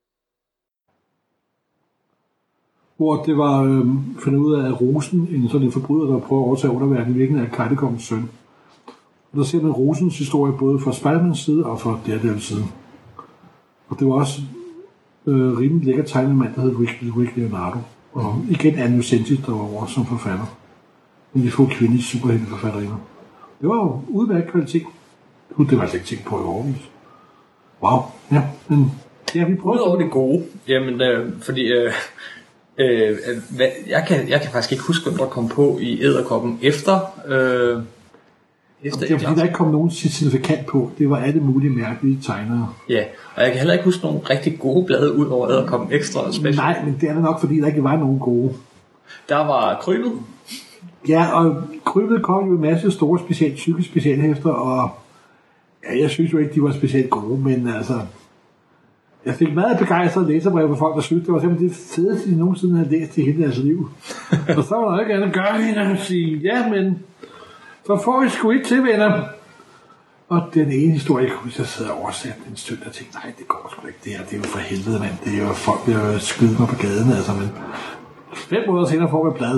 hvor 2.97 3.23
det 3.23 3.37
var 3.37 3.63
øh, 3.63 3.85
fundet 4.19 4.39
ud 4.39 4.53
af, 4.55 4.67
at 4.67 4.81
Rosen, 4.81 5.27
en 5.31 5.49
sådan 5.49 5.67
en 5.67 5.71
forbryder, 5.71 6.13
der 6.13 6.19
prøver 6.19 6.41
at 6.41 6.47
overtage 6.47 6.73
underverdenen, 6.73 7.19
virkelig 7.19 7.41
er 7.41 7.49
Kajtekommens 7.49 8.03
søn. 8.03 8.29
Der 9.35 9.43
ser 9.43 9.61
man 9.61 9.71
Rosens 9.71 10.17
historie 10.17 10.53
både 10.59 10.79
fra 10.79 10.93
Spidermans 10.93 11.39
side 11.39 11.65
og 11.65 11.81
fra 11.81 11.99
Daredevils 12.07 12.45
side. 12.45 12.65
Og 13.87 13.99
det 13.99 14.07
var 14.07 14.13
også 14.13 14.41
øh, 15.27 15.57
rimelig 15.57 15.85
lækker 15.85 16.03
tegnet 16.03 16.35
mand, 16.35 16.55
der 16.55 16.61
hed 16.61 16.75
Rick, 16.79 16.97
Rick 17.01 17.37
Leonardo. 17.37 17.77
Og 18.13 18.41
igen 18.49 18.75
Anne 18.75 18.95
Lucentis, 18.95 19.39
der 19.45 19.51
var 19.51 19.73
over 19.73 19.85
som 19.85 20.05
forfatter. 20.05 20.45
Men 21.33 21.43
de 21.43 21.51
få 21.51 21.65
kvindelige 21.65 22.03
superhelteforfatterinder. 22.03 22.97
Det 23.61 23.69
var 23.69 23.75
jo 23.75 24.01
udmærket 24.07 24.51
kvalitet. 24.51 24.83
Gud, 25.55 25.65
det 25.65 25.77
var 25.77 25.81
altså 25.81 25.97
ikke 25.97 26.07
tænkt 26.07 26.25
på 26.25 26.39
i 26.39 26.43
overvis. 26.43 26.89
Wow, 27.83 27.99
ja, 28.31 28.43
men 28.67 28.91
ja, 29.35 29.45
vi 29.45 29.55
prøver. 29.55 29.75
Udover 29.75 29.97
det 29.97 30.11
gode, 30.11 30.43
jamen, 30.67 31.01
øh, 31.01 31.41
fordi 31.41 31.61
øh, 31.61 31.93
øh, 32.77 33.17
hvad, 33.55 33.67
jeg, 33.87 34.05
kan, 34.07 34.29
jeg 34.29 34.41
kan 34.41 34.51
faktisk 34.51 34.71
ikke 34.71 34.83
huske, 34.83 35.09
hvem 35.09 35.17
der 35.17 35.25
kom 35.25 35.47
på 35.47 35.77
i 35.81 36.03
æderkoppen 36.03 36.59
efter... 36.61 36.99
Øh, 37.27 37.83
efter 38.83 38.99
Det 38.99 39.11
var 39.11 39.19
fordi, 39.19 39.35
der 39.35 39.43
ikke 39.43 39.55
kom 39.55 39.71
nogen 39.71 39.91
signifikant 39.91 40.65
på. 40.65 40.91
Det 40.97 41.09
var 41.09 41.17
alle 41.17 41.39
mulige 41.41 41.69
mærkelige 41.69 42.19
tegnere. 42.23 42.69
Ja, 42.89 43.03
og 43.35 43.43
jeg 43.43 43.51
kan 43.51 43.57
heller 43.57 43.73
ikke 43.73 43.85
huske 43.85 44.03
nogen 44.03 44.29
rigtig 44.29 44.59
gode 44.59 44.85
blade 44.85 45.15
ud 45.15 45.25
over 45.25 45.51
æderkoppen 45.51 45.91
ekstra 45.91 46.21
og 46.21 46.33
special. 46.33 46.55
Nej, 46.55 46.81
men 46.85 46.97
det 47.01 47.09
er 47.09 47.13
det 47.13 47.23
nok, 47.23 47.39
fordi 47.39 47.59
der 47.59 47.67
ikke 47.67 47.83
var 47.83 47.97
nogen 47.97 48.19
gode. 48.19 48.53
Der 49.29 49.37
var 49.37 49.79
krybet. 49.81 50.11
Ja, 51.07 51.31
og 51.31 51.63
krybet 51.85 52.23
kom 52.23 52.47
jo 52.47 52.55
en 52.55 52.61
masse 52.61 52.91
store 52.91 53.19
specielt 53.19 53.57
tykke 53.57 53.83
specialhæfter, 53.83 54.49
og 54.49 54.89
ja, 55.83 56.01
jeg 56.01 56.09
synes 56.09 56.33
jo 56.33 56.37
ikke, 56.37 56.53
de 56.53 56.63
var 56.63 56.71
specielt 56.71 57.09
gode, 57.09 57.39
men 57.41 57.67
altså... 57.67 57.93
Jeg 59.25 59.33
fik 59.33 59.53
meget 59.53 59.79
begejstret 59.79 60.27
læserbrev 60.27 60.67
fra 60.69 60.75
folk, 60.75 60.95
der 60.95 61.01
synes, 61.01 61.25
det 61.25 61.33
var 61.33 61.39
simpelthen 61.39 61.69
det 61.69 61.77
fedeste, 61.77 62.31
de 62.31 62.37
nogensinde 62.37 62.77
havde 62.77 62.89
læst 62.89 63.17
i 63.17 63.21
hele 63.21 63.43
deres 63.43 63.57
liv. 63.57 63.89
og 64.57 64.63
så 64.69 64.75
var 64.75 64.93
der 64.93 64.99
ikke 64.99 65.13
andet 65.13 65.27
at 65.27 65.33
gøre 65.33 65.69
end 65.69 65.77
at 65.77 65.99
sige, 65.99 66.37
ja, 66.37 66.69
men 66.69 66.99
så 67.85 68.01
får 68.03 68.21
vi 68.23 68.29
sgu 68.29 68.51
ikke 68.51 68.65
til, 68.65 68.83
venner. 68.83 69.21
Og 70.29 70.41
den 70.53 70.71
ene 70.71 70.91
historie, 70.93 71.25
jeg 71.25 71.33
kunne 71.37 71.51
jeg 71.57 71.65
sad 71.65 71.85
og 71.85 72.01
oversatte 72.01 72.39
en 72.49 72.55
stund, 72.55 72.79
og 72.85 72.91
tænkte, 72.91 73.15
nej, 73.17 73.33
det 73.37 73.47
går 73.47 73.69
sgu 73.71 73.87
ikke, 73.87 73.99
det 74.03 74.11
her, 74.11 74.23
det 74.25 74.33
er 74.33 74.37
jo 74.37 74.43
for 74.43 74.59
helvede, 74.59 74.99
mand. 74.99 75.11
Det 75.25 75.33
er 75.39 75.47
jo 75.47 75.53
folk, 75.53 75.85
der 75.85 76.13
jo 76.13 76.19
skyde 76.19 76.55
mig 76.59 76.67
på 76.67 76.75
gaden, 76.75 77.11
altså, 77.17 77.31
men 77.39 77.49
fem 78.35 78.61
måneder 78.67 78.87
senere 78.87 79.09
får 79.09 79.29
vi 79.29 79.37
blad. 79.37 79.57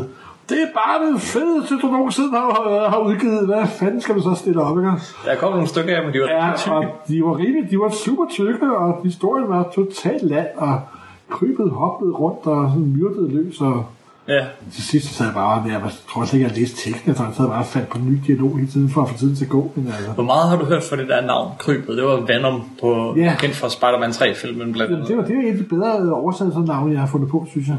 Det 0.49 0.57
er 0.61 0.67
bare 0.75 1.05
det 1.11 1.21
fedeste, 1.21 1.73
du 1.81 1.87
nogensinde 1.87 2.29
har, 2.29 2.89
har 2.89 2.99
udgivet. 2.99 3.45
Hvad 3.45 3.67
fanden 3.67 4.01
skal 4.01 4.15
du 4.15 4.21
så 4.21 4.33
stille 4.33 4.61
op, 4.61 4.77
ikke? 4.77 4.91
Der 5.25 5.35
kom 5.35 5.51
nogle 5.51 5.67
stykker 5.67 5.97
af, 5.97 6.03
men 6.05 6.13
de 6.13 6.19
var 6.19 6.27
Ja, 6.45 6.51
tykke. 6.57 6.75
og 6.77 6.85
de 7.07 7.23
var 7.23 7.37
rimelig, 7.37 7.71
de 7.71 7.79
var 7.79 7.89
super 7.89 8.25
tykke, 8.31 8.77
og 8.77 9.01
historien 9.03 9.49
var 9.49 9.63
totalt 9.75 10.23
land, 10.23 10.47
og 10.57 10.81
krybet 11.29 11.71
hoppede 11.71 12.11
rundt 12.11 12.45
og 12.45 12.71
myrdede 12.77 13.29
løs, 13.31 13.61
og 13.61 13.85
Ja, 14.27 14.45
til 14.73 14.83
sidst 14.83 15.07
sad 15.15 15.25
jeg 15.25 15.33
bare, 15.35 15.63
jeg 15.67 15.81
tror 16.11 16.21
også 16.21 16.35
ikke, 16.37 16.47
jeg 16.49 16.57
læste 16.57 16.75
teksten, 16.75 17.07
jeg 17.09 17.15
sad 17.17 17.47
bare 17.47 17.59
og 17.59 17.65
fandt 17.65 17.89
på 17.89 17.97
en 17.97 18.05
ny 18.11 18.19
dialog 18.27 18.57
hele 18.57 18.71
tiden 18.71 18.89
for 18.89 19.01
at 19.01 19.09
få 19.09 19.17
tiden 19.17 19.35
til 19.35 19.43
at 19.45 19.49
gå. 19.49 19.71
Men 19.75 19.87
altså, 19.87 20.11
Hvor 20.11 20.23
meget 20.23 20.49
har 20.49 20.57
du 20.57 20.65
hørt 20.65 20.83
for 20.83 20.95
det 20.95 21.07
der 21.07 21.21
navn, 21.25 21.51
Krybet? 21.59 21.97
Det 21.97 22.05
var 22.05 22.15
Venom 22.19 22.63
på 22.81 23.13
Ja. 23.17 23.35
kendt 23.39 23.55
fra 23.55 23.69
Spider-Man 23.69 24.09
3-filmen 24.09 24.73
blandt 24.73 24.93
andet. 24.93 25.07
det 25.07 25.17
var, 25.17 25.23
det 25.23 25.35
var 25.35 25.41
en 25.41 25.47
af 25.51 25.57
de 25.57 25.63
bedre 25.63 26.13
oversættelsernavne, 26.13 26.91
jeg 26.91 26.99
har 26.99 27.07
fundet 27.07 27.29
på, 27.29 27.45
synes 27.51 27.67
jeg. 27.67 27.77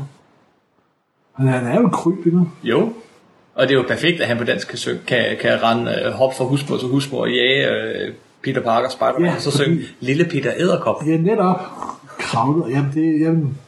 Men 1.38 1.48
han 1.48 1.66
er 1.66 1.74
jo 1.74 1.84
en 1.84 1.90
kryb, 1.90 2.26
ikke? 2.26 2.40
Jo. 2.64 2.92
Og 3.54 3.62
det 3.68 3.70
er 3.70 3.78
jo 3.78 3.84
perfekt, 3.88 4.20
at 4.20 4.26
han 4.28 4.38
på 4.38 4.44
dansk 4.44 4.68
kan, 4.68 4.78
søge, 4.78 4.98
kan, 5.06 5.24
kan 5.40 5.62
rende 5.62 6.02
øh, 6.06 6.12
hop 6.12 6.36
fra 6.38 6.44
husmor 6.44 6.76
til 6.76 6.88
husmor 6.88 7.20
og 7.20 7.30
jage 7.30 7.70
øh, 7.70 8.12
Peter 8.44 8.60
Parker 8.62 8.88
Spider-Man, 8.88 9.30
Ja, 9.30 9.34
og 9.36 9.40
så 9.42 9.50
fordi- 9.50 9.64
synge 9.64 9.82
Lille 10.00 10.24
Peter 10.24 10.52
Æderkop. 10.58 11.06
Ja, 11.06 11.16
netop 11.16 11.60
kravlet. 12.18 12.70
Jamen, 12.70 12.90
det, 12.94 13.20
jamen, 13.20 13.58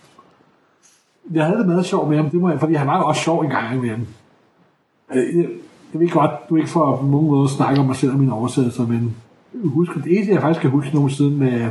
jeg 1.35 1.45
havde 1.45 1.59
det 1.59 1.67
meget 1.67 1.87
sjovt 1.87 2.09
med 2.09 2.17
ham, 2.17 2.31
det 2.31 2.41
må 2.41 2.51
jeg, 2.51 2.61
fordi 2.61 2.75
han 2.75 2.87
var 2.87 2.99
jo 2.99 3.05
også 3.05 3.23
sjov 3.23 3.41
en 3.41 3.51
gang 3.51 3.81
med 3.81 3.91
ham. 3.91 4.07
Øh, 5.15 5.37
Jeg, 5.37 5.49
jeg 5.93 6.01
ved 6.01 6.09
godt, 6.11 6.31
du 6.51 6.57
ikke 6.57 6.69
får 6.69 6.97
på 6.97 7.07
nogen 7.07 7.27
måde 7.27 7.49
snakke 7.49 7.81
om 7.81 7.87
mig 7.87 7.97
selv 7.97 8.13
og 8.13 8.19
mine 8.19 8.33
oversættelser, 8.33 8.87
men 8.87 9.17
husk, 9.65 9.95
det 9.95 10.17
eneste, 10.17 10.33
jeg 10.33 10.41
faktisk 10.41 10.61
kan 10.61 10.71
huske 10.71 10.95
nogen 10.95 11.11
siden 11.11 11.39
med 11.39 11.71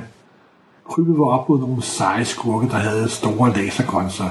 krybet 0.89 1.18
var 1.18 1.26
op 1.26 1.49
mod 1.49 1.60
nogle 1.60 1.82
seje 1.82 2.26
skurke, 2.26 2.68
der 2.68 2.76
havde 2.76 3.10
store 3.10 3.53
lasergrønser. 3.53 4.26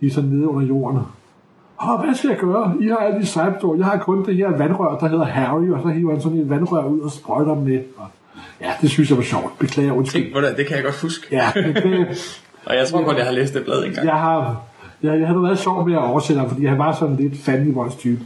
De 0.00 0.06
er 0.06 0.10
så 0.10 0.22
nede 0.22 0.48
under 0.48 0.66
jorden. 0.66 1.00
Åh, 1.82 2.00
hvad 2.04 2.14
skal 2.14 2.28
jeg 2.30 2.38
gøre? 2.38 2.74
I 2.80 2.88
har 2.88 2.96
alle 2.96 3.20
de 3.20 3.26
sejpstår. 3.26 3.76
Jeg 3.76 3.84
har 3.84 3.96
kun 3.98 4.24
det 4.26 4.36
her 4.36 4.56
vandrør, 4.56 4.98
der 4.98 5.08
hedder 5.08 5.24
Harry, 5.24 5.68
og 5.70 5.80
så 5.82 5.88
hiver 5.88 6.12
han 6.12 6.20
sådan 6.22 6.38
et 6.38 6.50
vandrør 6.50 6.84
ud 6.84 7.00
og 7.00 7.10
sprøjter 7.10 7.54
dem 7.54 7.62
med. 7.62 7.80
Og 7.96 8.06
ja, 8.60 8.70
det 8.80 8.90
synes 8.90 9.10
jeg 9.10 9.18
var 9.18 9.24
sjovt. 9.24 9.58
Beklager, 9.58 9.92
undskyld. 9.92 10.34
Det, 10.34 10.56
det 10.56 10.66
kan 10.66 10.76
jeg 10.76 10.84
godt 10.84 11.02
huske. 11.02 11.26
Ja, 11.32 11.50
Og 12.66 12.76
jeg 12.76 12.88
tror 12.88 13.04
godt, 13.04 13.16
jeg 13.16 13.26
har 13.26 13.32
læst 13.32 13.54
det 13.54 13.64
blad 13.64 13.84
engang. 13.84 14.06
jeg 14.06 14.14
har, 14.14 14.62
jeg, 15.02 15.20
jeg 15.20 15.26
havde 15.26 15.42
været 15.42 15.58
sjov 15.58 15.88
med 15.88 15.96
at 15.96 16.02
oversætte 16.02 16.40
ham, 16.40 16.50
fordi 16.50 16.66
han 16.66 16.78
var 16.78 16.94
sådan 16.94 17.16
lidt 17.16 17.74
voice 17.74 17.98
type. 17.98 18.20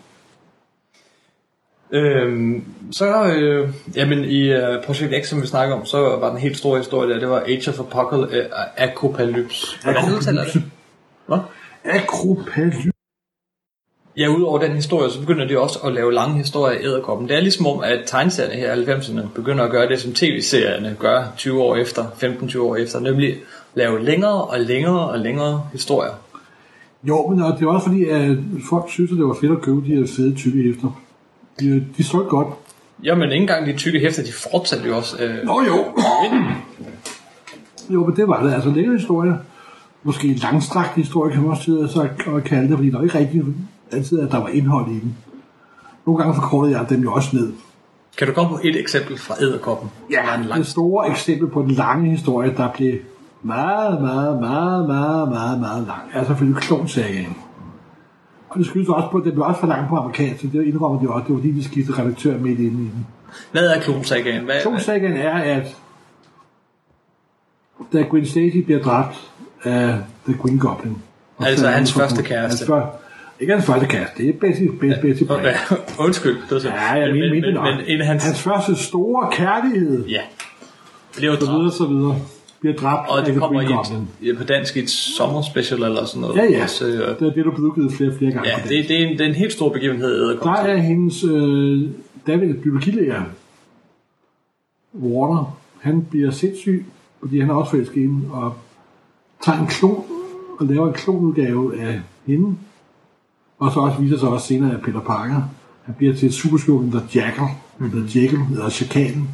Øhm, 1.93 2.63
så, 2.91 3.25
øh, 3.25 3.69
jamen 3.95 4.23
i 4.23 4.53
uh, 4.55 4.83
Project 4.83 5.25
X, 5.25 5.27
som 5.27 5.41
vi 5.41 5.47
snakker 5.47 5.75
om, 5.75 5.85
så 5.85 5.99
var 5.99 6.29
den 6.29 6.37
helt 6.37 6.57
store 6.57 6.77
historie 6.77 7.13
der, 7.13 7.19
det 7.19 7.29
var 7.29 7.39
Age 7.39 7.69
of 7.69 7.79
Apocalypse, 7.79 8.37
øh, 8.37 8.45
Apocalypse. 8.77 9.83
Hvordan 9.83 10.13
udtaler 10.13 10.43
det? 10.43 10.63
Hvad? 11.27 11.37
Akropaly. 11.85 12.90
Ja, 14.17 14.27
udover 14.27 14.59
den 14.59 14.71
historie, 14.71 15.11
så 15.11 15.19
begynder 15.19 15.47
de 15.47 15.59
også 15.59 15.79
at 15.79 15.93
lave 15.93 16.13
lange 16.13 16.37
historier 16.37 16.79
i 16.79 16.83
æderkoppen. 16.83 17.29
Det 17.29 17.37
er 17.37 17.41
ligesom 17.41 17.67
om, 17.67 17.79
at 17.83 17.99
tegneserierne 18.05 18.55
her 18.55 18.75
i 18.75 18.83
90'erne 18.83 19.21
begynder 19.35 19.63
at 19.63 19.71
gøre 19.71 19.87
det, 19.89 20.01
som 20.01 20.13
tv-serierne 20.13 20.95
gør 20.99 21.23
20 21.37 21.61
år 21.61 21.75
efter, 21.75 22.05
15-20 22.05 22.59
år 22.59 22.75
efter, 22.75 22.99
nemlig 22.99 23.35
lave 23.75 24.03
længere 24.03 24.41
og 24.41 24.59
længere 24.59 25.09
og 25.09 25.19
længere 25.19 25.63
historier. 25.71 26.11
Jo, 27.03 27.27
men 27.27 27.41
og 27.41 27.57
det 27.59 27.67
var 27.67 27.73
også 27.73 27.87
fordi, 27.87 28.05
at 28.05 28.37
folk 28.69 28.89
synes, 28.89 29.11
at 29.11 29.17
det 29.17 29.25
var 29.25 29.37
fedt 29.41 29.51
at 29.51 29.61
købe 29.61 29.81
de 29.85 29.95
her 29.95 30.07
fede 30.15 30.35
tykke 30.35 30.69
efter. 30.69 31.01
De, 31.59 31.85
de 31.97 32.03
solgte 32.03 32.29
godt. 32.29 32.47
Jamen, 33.03 33.31
ikke 33.31 33.41
engang 33.41 33.67
de 33.67 33.77
tykke 33.77 33.99
hæfter, 33.99 34.23
de 34.23 34.31
fortsatte 34.31 34.87
jo 34.87 34.97
også. 34.97 35.23
Øh, 35.23 35.45
Nå 35.45 35.61
jo. 35.67 35.85
Jo, 37.89 38.05
men 38.05 38.15
det 38.15 38.27
var 38.27 38.43
det. 38.43 38.53
Altså 38.53 38.69
længere 38.69 38.97
historie. 38.97 39.33
Måske 40.03 40.27
en 40.27 40.35
langstrakt 40.35 40.95
historie, 40.95 41.31
kan 41.31 41.41
man 41.41 41.51
også 41.51 41.63
sidde 41.63 42.09
at 42.37 42.43
kalde 42.43 42.67
det, 42.69 42.77
fordi 42.77 42.89
der 42.89 42.99
er 42.99 43.03
ikke 43.03 43.19
rigtig 43.19 43.43
altid, 43.91 44.19
at 44.19 44.31
der 44.31 44.37
var 44.37 44.47
indhold 44.47 44.91
i 44.91 44.99
den. 44.99 45.17
Nogle 46.05 46.23
gange 46.23 46.35
forkortede 46.35 46.79
jeg 46.79 46.89
dem 46.89 47.01
jo 47.01 47.13
også 47.13 47.35
ned. 47.35 47.53
kan 48.17 48.27
du 48.27 48.33
komme 48.33 48.49
på 48.49 48.59
et 48.63 48.79
eksempel 48.79 49.17
fra 49.17 49.35
æderkoppen? 49.41 49.89
Der 50.11 50.23
var 50.23 50.37
en 50.37 50.43
lang 50.43 50.59
det 50.59 50.67
store 50.67 51.09
eksempel 51.09 51.47
på 51.47 51.61
den 51.61 51.71
lange 51.71 52.09
historie, 52.09 52.53
der 52.57 52.69
blev 52.77 52.99
meget, 53.43 54.01
meget, 54.01 54.39
meget, 54.39 54.87
meget, 54.87 55.29
meget, 55.29 55.59
meget 55.59 55.87
lang, 55.87 56.01
er 56.13 56.25
selvfølgelig 56.25 56.61
Klonsagaen. 56.61 57.37
Og 58.49 58.57
det 58.59 58.65
skyldes 58.65 58.89
også 58.89 59.07
på, 59.11 59.17
at 59.17 59.25
det 59.25 59.33
blev 59.33 59.45
også 59.45 59.59
for 59.59 59.67
langt 59.67 59.89
på 59.89 59.95
amerikansk, 59.95 60.41
så 60.41 60.47
det 60.53 60.63
indrømmer 60.63 61.01
de 61.01 61.09
også. 61.09 61.23
Det 61.27 61.33
var 61.33 61.39
fordi, 61.39 61.51
de 61.51 61.63
skiftede 61.63 62.01
redaktør 62.01 62.37
midt 62.37 62.59
inde 62.59 62.83
i 62.83 62.89
den. 62.89 63.07
Hvad 63.51 63.67
er 63.67 63.81
klonsagaen? 63.81 64.45
Hvad, 64.45 64.61
Klonsagen 64.61 65.13
er, 65.13 65.33
at 65.33 65.77
da 67.93 68.01
Gwen 68.01 68.25
Stacy 68.25 68.57
bliver 68.57 68.81
dræbt 68.81 69.31
af 69.63 69.97
The 70.25 70.37
Green 70.37 70.59
Goblin. 70.59 70.97
Altså 71.39 71.67
hans 71.67 71.93
første 71.93 72.23
kæreste. 72.23 72.57
Hans 72.57 72.67
før, 72.67 72.87
ikke 73.41 73.53
hans 73.53 73.65
første 73.65 73.87
kæreste, 73.87 74.23
det 74.23 74.29
er 74.29 74.33
Betty, 74.39 74.63
Betty, 74.79 74.99
Betty 75.01 75.23
Brant. 75.23 75.45
Okay, 75.45 75.75
Undskyld. 75.99 76.35
Det 76.35 76.51
var 76.51 76.59
så. 76.59 76.67
Ja, 76.67 76.91
jeg 76.91 77.13
mener, 77.13 77.29
men, 77.29 77.41
men, 77.41 77.97
men, 77.97 78.07
hans... 78.07 78.23
hans 78.23 78.41
første 78.41 78.75
store 78.75 79.31
kærlighed, 79.31 80.05
Ja. 80.07 80.21
Bliver 81.17 81.39
så 81.39 81.51
videre, 81.51 81.71
så 81.71 81.85
videre, 81.85 82.15
bliver 82.59 82.75
dræbt 82.75 83.09
Og 83.09 83.25
det 83.25 83.35
kommer 83.35 83.61
i 83.61 84.29
et, 84.29 84.37
på 84.37 84.43
dansk 84.43 84.77
et 84.77 84.89
sommerspecial 84.89 85.83
eller 85.83 86.05
sådan 86.05 86.21
noget. 86.21 86.35
Ja, 86.35 86.43
ja. 86.43 86.67
Så, 86.67 86.87
øh, 86.87 86.93
Det 86.93 87.27
er 87.27 87.33
det, 87.33 87.45
du 87.45 87.51
udgivet 87.51 87.93
flere, 87.93 88.13
flere 88.17 88.31
gange. 88.31 88.49
ja, 88.49 88.55
det, 88.63 88.87
det, 88.89 89.01
er 89.01 89.07
en, 89.07 89.17
det 89.17 89.21
er 89.21 89.29
en 89.29 89.35
helt 89.35 89.53
stor 89.53 89.69
begivenhed, 89.69 90.39
Der 90.43 90.51
er 90.51 90.77
hendes 90.77 91.23
øh, 91.23 91.89
David 92.27 92.53
biologilærer, 92.53 93.21
Warner, 94.93 95.57
han 95.81 96.07
bliver 96.09 96.31
sindssyg, 96.31 96.85
fordi 97.19 97.39
han 97.39 97.49
er 97.49 97.53
også 97.53 97.71
forelsket 97.71 98.09
og 98.31 98.53
tager 99.45 99.59
en 99.59 99.67
klon 99.67 100.05
og 100.59 100.65
laver 100.65 100.87
en 100.87 100.93
klonudgave 100.93 101.81
af 101.81 102.01
hende, 102.27 102.55
og 103.61 103.71
så 103.71 103.79
også 103.79 103.97
viser 104.01 104.17
sig 104.17 104.29
også 104.29 104.47
senere 104.47 104.73
af 104.73 104.81
Peter 104.81 104.99
Parker. 104.99 105.41
Han 105.83 105.95
bliver 105.97 106.13
til 106.13 106.33
superskurken, 106.33 106.91
der 106.91 106.99
Jackal, 107.15 107.47
eller 107.79 108.03
Jekyll, 108.15 108.41
eller 108.51 108.69
Chakanen. 108.69 109.29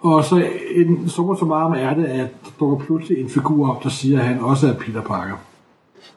Og 0.00 0.24
så 0.24 0.44
en 0.74 1.08
summer 1.08 1.34
så 1.36 1.44
meget 1.44 1.82
er 1.82 1.94
det, 1.94 2.04
at 2.04 2.28
der 2.44 2.50
dukker 2.60 2.84
pludselig 2.84 3.18
en 3.20 3.28
figur 3.28 3.70
op, 3.70 3.82
der 3.82 3.88
siger, 3.88 4.20
at 4.20 4.24
han 4.26 4.40
også 4.40 4.68
er 4.68 4.72
Peter 4.72 5.02
Parker. 5.02 5.34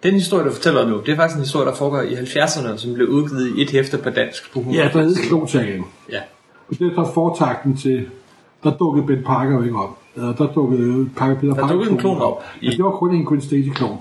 Den 0.03 0.13
historie, 0.13 0.45
du 0.45 0.51
fortæller 0.51 0.89
nu, 0.89 1.01
det 1.05 1.11
er 1.11 1.15
faktisk 1.15 1.35
en 1.35 1.41
historie, 1.43 1.65
der 1.67 1.75
foregår 1.75 2.01
i 2.01 2.13
70'erne, 2.13 2.77
som 2.77 2.93
blev 2.93 3.07
udgivet 3.07 3.57
i 3.57 3.61
et 3.61 3.71
hæfte 3.71 3.97
på 3.97 4.09
dansk. 4.09 4.53
På 4.53 4.59
100. 4.59 4.83
Ja, 4.83 4.89
der 4.93 5.03
hedder 5.03 5.21
Klonsagen. 5.27 5.83
ja. 6.11 6.19
Og 6.69 6.79
det 6.79 6.87
er 6.87 7.05
så 7.05 7.11
fortakten 7.13 7.77
til, 7.77 8.05
der 8.63 8.77
dukkede 8.77 9.05
Ben 9.07 9.23
Parker 9.23 9.51
jo 9.55 9.63
ikke 9.63 9.77
op. 9.77 9.97
Der 10.15 10.47
dukkede 10.55 11.09
Parker 11.17 11.35
Peter 11.35 11.53
Der 11.53 11.61
Parker 11.61 11.73
dukkede 11.73 11.91
en 11.91 11.97
klon 11.97 12.21
op. 12.21 12.43
Ja, 12.61 12.69
det 12.69 12.83
var 12.83 12.91
kun 12.91 13.15
en 13.15 13.25
Gwen 13.25 13.41
Stacy-klon. 13.41 13.97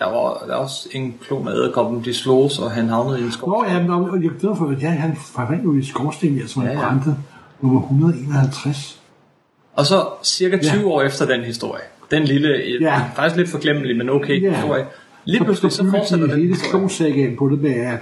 Der 0.00 0.06
var 0.06 0.44
der 0.46 0.52
er 0.52 0.56
også 0.56 0.88
en 0.92 1.14
klon 1.22 1.48
af 1.48 1.52
æderkoppen, 1.52 2.04
de 2.04 2.14
slås, 2.14 2.58
og 2.58 2.70
han 2.70 2.88
havnede 2.88 3.20
i 3.20 3.22
en 3.24 3.32
skov. 3.32 3.48
Nå 3.48 3.64
ja, 3.68 3.80
men, 3.82 3.90
og 3.90 4.22
jeg 4.22 4.30
glæder 4.40 4.54
for, 4.54 4.66
at 4.68 4.82
ja, 4.82 4.88
han 4.88 5.16
forvandt 5.16 5.64
jo 5.64 5.74
i 5.74 5.82
skorsten, 5.82 6.34
ja, 6.36 6.46
som 6.46 6.62
Ja, 6.62 6.70
ja. 6.72 6.80
brændte 6.88 7.16
nummer 7.60 7.80
151. 7.82 9.00
Og 9.74 9.86
så 9.86 10.06
cirka 10.24 10.58
20 10.58 10.72
Ja. 10.80 10.86
år 10.86 11.02
efter 11.02 11.26
den 11.26 11.40
historie, 11.40 11.82
den 12.10 12.24
lille, 12.24 12.48
Ja. 12.80 12.86
ja. 12.86 13.02
faktisk 13.14 13.36
lidt 13.36 13.48
forglemmelig, 13.48 13.96
men 13.96 14.10
okay 14.10 14.42
Ja. 14.42 14.54
historie, 14.54 14.86
lige 15.24 15.44
pludselig 15.44 15.72
så 15.72 15.82
bygger 15.82 15.98
fortsætter 15.98 16.26
de 16.26 16.32
den 16.32 16.40
hele 16.40 16.54
klonsagaen 16.56 17.36
på 17.36 17.48
det 17.48 17.60
med, 17.62 17.70
at 17.74 17.98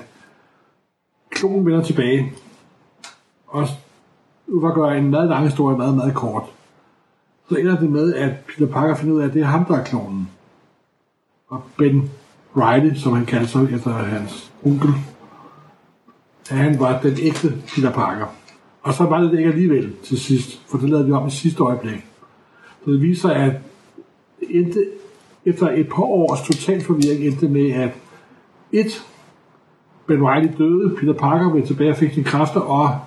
klonen 1.30 1.66
vender 1.66 1.82
tilbage. 1.82 2.32
Og 3.46 3.68
var 4.48 4.74
gøre 4.74 4.98
en 4.98 5.10
meget 5.10 5.28
lang 5.28 5.44
historie 5.44 5.76
meget, 5.76 5.94
meget 5.94 6.14
kort. 6.14 6.42
Så 7.48 7.54
ender 7.54 7.80
det 7.80 7.90
med, 7.90 8.14
at 8.14 8.30
Peter 8.48 8.72
Parker 8.72 8.94
finder 8.94 9.14
ud 9.14 9.20
af, 9.20 9.26
at 9.26 9.34
det 9.34 9.42
er 9.42 9.46
ham, 9.46 9.64
der 9.64 9.74
er 9.76 9.84
klonen. 9.84 10.28
Og 11.48 11.62
Ben 11.76 12.10
Riley, 12.56 12.94
som 12.94 13.12
han 13.12 13.26
kaldte 13.26 13.48
sig 13.48 13.68
efter 13.74 13.90
hans 13.90 14.52
onkel, 14.64 14.90
han 16.48 16.80
var 16.80 17.00
den 17.00 17.16
ægte 17.20 17.54
Peter 17.74 17.92
Parker. 17.92 18.26
Og 18.82 18.94
så 18.94 19.04
var 19.04 19.20
det 19.20 19.30
det 19.30 19.38
ikke 19.38 19.50
alligevel 19.50 19.92
til 20.02 20.18
sidst, 20.18 20.60
for 20.70 20.78
det 20.78 20.90
lavede 20.90 21.06
vi 21.06 21.12
om 21.12 21.26
i 21.26 21.30
sidste 21.30 21.62
øjeblik. 21.62 22.06
Så 22.84 22.90
det 22.90 23.02
viser, 23.02 23.28
at 23.28 23.52
endte, 24.50 24.84
efter 25.44 25.68
et 25.68 25.88
par 25.88 26.02
års 26.02 26.42
total 26.42 26.80
forvirring 26.80 27.24
endte 27.24 27.48
med, 27.48 27.70
at 27.72 27.90
et, 28.72 29.04
Ben 30.06 30.28
Reilly 30.28 30.48
døde, 30.58 30.96
Peter 30.96 31.12
Parker 31.12 31.52
vendte 31.52 31.68
tilbage 31.68 31.90
og 31.90 31.96
fik 31.96 32.12
sine 32.12 32.24
kræfter, 32.24 32.60
og 32.60 32.98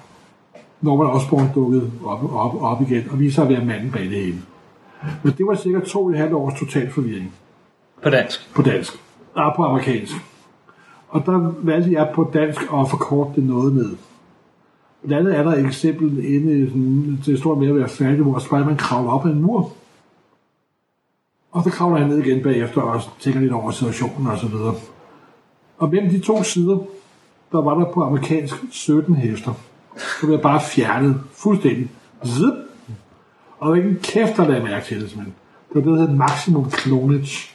Norman 0.82 1.08
Osborn 1.08 1.50
dukkede 1.56 1.92
op, 2.06 2.34
op, 2.34 2.62
op 2.62 2.82
igen, 2.82 3.04
og 3.12 3.20
viser 3.20 3.44
at 3.44 3.50
være 3.50 3.66
manden 3.66 3.92
bag 3.92 4.04
det 4.04 4.24
hele. 4.24 4.42
Men 5.24 5.34
det 5.38 5.46
var 5.46 5.56
cirka 5.56 5.80
to 5.80 6.04
og 6.04 6.12
et 6.12 6.18
halvt 6.18 6.34
års 6.34 6.60
total 6.60 6.92
forvirring 6.92 7.34
på 8.04 8.10
dansk. 8.10 8.54
på 8.56 8.62
dansk. 8.62 8.94
Og 9.34 9.54
på 9.56 9.64
amerikansk. 9.64 10.14
Og 11.10 11.26
der 11.26 11.54
valgte 11.58 11.92
jeg 11.92 12.12
på 12.16 12.32
dansk 12.34 12.62
at 12.62 12.90
forkorte 12.90 13.32
det 13.36 13.44
noget 13.44 13.74
med. 13.74 13.96
Blandt 15.06 15.28
andet 15.28 15.40
er 15.40 15.44
der 15.44 15.52
et 15.52 15.66
eksempel 15.66 16.26
inde 16.26 16.60
i 16.60 16.68
sådan, 16.68 17.20
til 17.24 17.38
stor 17.38 17.56
med 17.56 17.68
at 17.68 17.76
være 17.76 17.90
færdig, 17.90 18.22
hvor 18.22 18.40
Spider-Man 18.40 18.78
kravler 18.78 19.12
op 19.12 19.26
ad 19.26 19.32
en 19.32 19.42
mur. 19.42 19.72
Og 21.52 21.64
så 21.64 21.70
kravler 21.70 21.98
han 21.98 22.10
ned 22.10 22.18
igen 22.18 22.44
bagefter 22.44 22.82
og 22.82 23.02
tænker 23.20 23.40
lidt 23.40 23.52
over 23.54 23.72
situationen 23.72 24.28
og 24.28 24.38
så 24.38 24.48
videre. 24.48 24.76
Og 25.78 25.90
mellem 25.90 26.10
de 26.10 26.20
to 26.20 26.44
sider, 26.44 26.78
der 27.52 27.62
var 27.62 27.80
der 27.80 27.86
på 27.94 28.04
amerikansk 28.04 28.56
17 28.72 29.16
hester. 29.16 29.54
Så 29.98 30.26
blev 30.26 30.32
jeg 30.32 30.42
bare 30.42 30.62
fjernet 30.62 31.22
fuldstændig. 31.34 31.90
Zip. 32.26 32.54
Og 33.60 33.66
der 33.66 33.68
var 33.68 33.76
ikke 33.76 33.90
en 33.90 34.00
kæft, 34.04 34.38
der 34.38 34.48
lagde 34.48 34.64
mærke 34.64 34.86
til 34.86 35.02
det, 35.02 35.10
simpelthen. 35.10 35.36
Det 35.70 35.76
var 35.76 35.82
det, 35.82 35.92
der 35.92 36.00
hedder 36.00 36.16
maximum 36.16 36.72
clonage. 36.72 37.52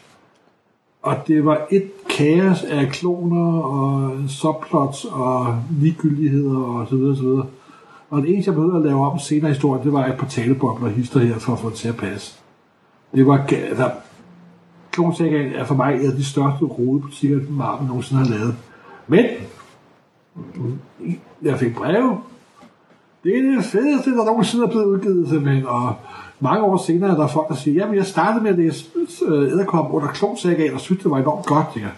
Og 1.07 1.17
det 1.27 1.45
var 1.45 1.67
et 1.71 1.91
kaos 2.11 2.63
af 2.63 2.89
kloner 2.89 3.63
og 3.63 4.13
subplots 4.29 5.05
og 5.05 5.63
ligegyldigheder 5.81 6.59
og 6.59 6.87
så 6.89 6.97
videre, 6.97 7.17
så 7.17 7.23
videre. 7.23 7.47
Og 8.11 8.23
det 8.23 8.31
eneste, 8.33 8.49
jeg 8.49 8.55
behøvede 8.55 8.77
at 8.79 8.85
lave 8.85 9.07
om 9.11 9.19
senere 9.19 9.51
i 9.51 9.53
historien, 9.55 9.85
det 9.85 9.93
var 9.93 10.07
et 10.07 10.15
par 10.19 10.27
talebobler 10.27 10.89
hister 10.89 11.21
her 11.21 11.39
for 11.39 11.53
at 11.53 11.59
få 11.59 11.69
det 11.71 11.77
til 11.77 11.89
at 11.89 11.97
passe. 11.97 12.39
Det 13.15 13.27
var... 13.27 13.39
ga- 13.39 13.55
Altså, 13.69 13.91
Klonsagaen 14.91 15.53
er 15.53 15.65
for 15.65 15.75
mig 15.75 15.95
en 15.95 16.07
af 16.11 16.17
de 16.17 16.25
største 16.25 16.65
rodebutikker, 16.65 17.41
Marvel 17.51 17.87
nogensinde 17.89 18.23
har 18.23 18.31
lavet. 18.31 18.57
Men, 19.07 19.25
jeg 21.43 21.59
fik 21.59 21.75
breve. 21.75 22.19
Det 23.25 23.39
er 23.39 23.43
det 23.43 23.65
fedeste, 23.65 24.11
der 24.11 24.25
nogensinde 24.25 24.65
er 24.65 24.69
blevet 24.71 24.85
udgivet, 24.87 25.29
simpelthen. 25.29 25.67
Og 25.67 25.95
mange 26.41 26.65
år 26.65 26.77
senere 26.77 27.11
er 27.11 27.17
der 27.17 27.27
folk, 27.27 27.49
der 27.49 27.55
siger, 27.55 27.75
jamen 27.75 27.97
jeg 27.97 28.07
startede 28.07 28.43
med 28.43 28.51
at 28.51 28.59
læse 28.59 28.87
øh, 29.29 29.53
Æderkop 29.53 29.93
under 29.93 30.09
Klonsagaen, 30.09 30.75
og 30.75 30.81
synes, 30.81 31.03
det 31.03 31.11
var 31.11 31.19
enormt 31.19 31.47
godt. 31.47 31.67
Jeg, 31.77 31.91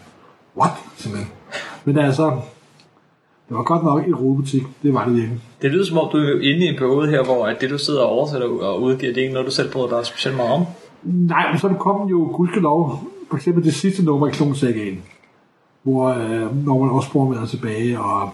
What? 0.56 0.72
Simpelthen. 0.96 1.32
Men 1.84 1.98
altså, 1.98 2.30
det 3.48 3.56
var 3.56 3.62
godt 3.62 3.84
nok 3.84 4.06
en 4.06 4.14
rodebutik. 4.14 4.62
Det 4.82 4.94
var 4.94 5.04
det 5.04 5.14
virkelig. 5.14 5.40
Det 5.62 5.70
lyder 5.70 5.84
som 5.84 5.98
om, 5.98 6.08
du 6.12 6.18
er 6.18 6.40
inde 6.40 6.66
i 6.66 6.68
en 6.68 6.76
periode 6.78 7.08
her, 7.10 7.24
hvor 7.24 7.46
at 7.46 7.60
det, 7.60 7.70
du 7.70 7.78
sidder 7.78 8.02
og 8.02 8.08
oversætter 8.08 8.48
og 8.48 8.82
udgiver, 8.82 9.12
det 9.12 9.20
er 9.20 9.22
ikke 9.22 9.34
noget, 9.34 9.46
du 9.46 9.52
selv 9.52 9.72
bryder 9.72 9.88
dig 9.88 10.06
specielt 10.06 10.36
meget 10.36 10.52
om. 10.52 10.64
Nej, 11.02 11.50
men 11.50 11.58
så 11.58 11.68
kom 11.68 12.08
jo 12.08 12.30
gudskelov, 12.34 13.04
for 13.30 13.36
eksempel 13.36 13.64
det 13.64 13.74
sidste 13.74 14.04
nummer 14.04 14.28
i 14.28 14.30
Klonsagaen, 14.30 15.02
hvor 15.82 16.08
øh, 16.08 16.66
Norman 16.66 16.90
Osborn 16.90 17.30
vender 17.30 17.46
tilbage, 17.46 18.00
og 18.00 18.30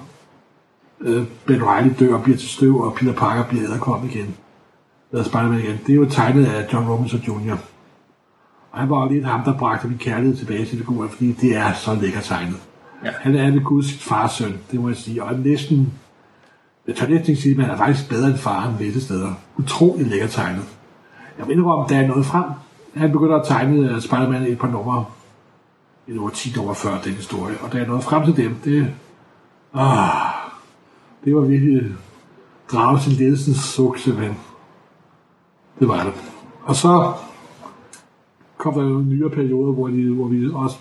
øh, 1.00 1.22
Ben 1.46 1.66
Reilly 1.66 1.90
dør 2.00 2.14
og 2.14 2.22
bliver 2.22 2.38
til 2.38 2.48
støv, 2.48 2.80
og 2.80 2.94
Peter 2.94 3.12
Parker 3.12 3.44
bliver 3.48 3.64
æderkom 3.64 4.08
igen. 4.10 4.34
Eller 5.14 5.24
Spider-Man 5.24 5.58
igen. 5.58 5.80
Det 5.86 5.92
er 5.92 5.96
jo 5.96 6.04
tegnet 6.04 6.46
af 6.46 6.72
John 6.72 6.88
Robinson 6.88 7.20
Jr. 7.20 7.56
Og 8.72 8.80
han 8.80 8.90
var 8.90 9.08
lidt 9.08 9.24
ham, 9.24 9.44
der 9.44 9.58
bragte 9.58 9.88
min 9.88 9.98
kærlighed 9.98 10.36
tilbage 10.36 10.66
til 10.66 10.78
figuren, 10.78 11.08
fordi 11.10 11.32
det 11.32 11.56
er 11.56 11.72
så 11.72 11.94
lækker 11.94 12.20
tegnet. 12.20 12.56
Ja. 13.04 13.10
Han 13.20 13.36
er 13.36 13.50
ved 13.50 13.64
Gud 13.64 13.82
sit 13.82 14.02
fars 14.02 14.32
søn, 14.32 14.58
det 14.70 14.80
må 14.80 14.88
jeg 14.88 14.96
sige. 14.96 15.24
Og 15.24 15.38
næsten, 15.38 15.92
jeg 16.86 16.96
tør 16.96 17.06
næsten 17.06 17.30
ikke 17.30 17.42
sige, 17.42 17.54
at 17.54 17.64
han 17.64 17.74
er 17.74 17.76
faktisk 17.76 18.08
bedre 18.08 18.28
end 18.28 18.36
faren 18.36 18.78
visse 18.78 19.00
steder. 19.00 19.32
Utrolig 19.58 20.06
lækker 20.06 20.26
tegnet. 20.26 20.64
Jeg 21.38 21.50
ikke, 21.50 21.64
om 21.64 21.88
der 21.88 21.96
er 21.96 22.06
noget 22.06 22.26
frem. 22.26 22.44
Han 22.94 23.12
begynder 23.12 23.36
at 23.36 23.46
tegne 23.46 23.94
uh, 23.94 24.00
Spider-Man 24.00 24.42
et 24.42 24.58
par 24.58 24.68
numre. 24.68 25.04
Et 26.08 26.18
over 26.18 26.30
10 26.30 26.52
nummer 26.56 26.74
før 26.74 27.00
den 27.04 27.12
historie. 27.12 27.56
Og 27.62 27.72
da 27.72 27.78
jeg 27.78 27.86
nåede 27.86 28.02
frem 28.02 28.24
til 28.24 28.36
dem, 28.36 28.54
det... 28.64 28.94
Ah, 29.74 30.08
det 31.24 31.34
var 31.34 31.40
virkelig 31.40 31.82
drage 32.72 33.00
til 33.00 33.12
ledelsens 33.12 33.58
suk, 33.58 33.98
simpelthen. 33.98 34.36
Det 35.78 35.88
var 35.88 36.04
det. 36.04 36.12
Og 36.62 36.76
så 36.76 37.12
kom 38.58 38.74
der 38.74 38.82
jo 38.82 38.98
nyere 38.98 39.30
perioder, 39.30 39.72
hvor, 39.72 39.88
de, 39.88 40.14
hvor 40.14 40.26
vi 40.28 40.46
også 40.54 40.76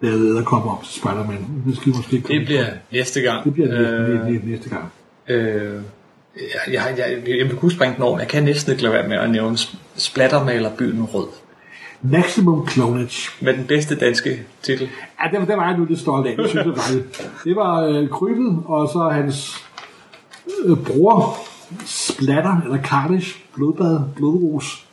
lavede 0.00 0.38
at 0.38 0.44
komme 0.44 0.70
op 0.70 0.84
til 0.84 0.94
Spider-Man. 1.00 1.62
Det 1.66 1.76
skal 1.76 1.88
måske 1.96 2.20
komme 2.20 2.38
Det 2.38 2.46
bliver 2.46 2.66
næste 2.92 3.20
gang. 3.20 3.44
det 3.44 3.52
bliver 3.52 3.68
næste, 3.68 4.34
Øh, 4.34 4.48
næste, 4.50 4.68
gang. 4.70 4.84
Øh, 5.28 5.80
jeg, 6.36 6.72
jeg, 6.74 6.94
jeg, 6.98 7.38
jeg 7.38 7.46
vil 7.48 7.56
kunne 7.56 7.72
springe 7.72 7.94
den 7.94 8.02
over, 8.02 8.12
men 8.12 8.20
jeg 8.20 8.28
kan 8.28 8.42
næsten 8.42 8.72
ikke 8.72 8.82
lade 8.82 8.94
være 8.94 9.08
med 9.08 9.16
at 9.16 9.30
nævne 9.30 9.56
sp- 9.56 9.76
Splattermaler 9.96 10.70
byen 10.78 11.04
rød. 11.04 11.26
Maximum 12.02 12.68
Clonage. 12.68 13.30
Med 13.40 13.54
den 13.54 13.64
bedste 13.66 13.96
danske 13.96 14.42
titel. 14.62 14.88
Ja, 15.24 15.38
det, 15.38 15.48
det 15.48 15.56
var 15.56 15.68
jeg 15.68 15.78
nu 15.78 15.84
lidt 15.84 15.98
stolt 16.00 16.26
af. 16.26 16.36
Det 16.36 16.48
synes 16.50 16.64
jeg 16.66 16.72
var 16.72 16.82
det. 16.92 17.30
Det 17.44 17.56
var 17.56 17.82
øh, 17.82 18.08
krybet, 18.08 18.62
og 18.66 18.88
så 18.88 19.08
hans 19.12 19.64
øh, 20.64 20.76
bror, 20.86 21.36
Splatter, 21.84 22.60
eller 22.64 22.82
Carnage, 22.82 23.34
blodbad, 23.54 24.00
blodros. 24.16 24.86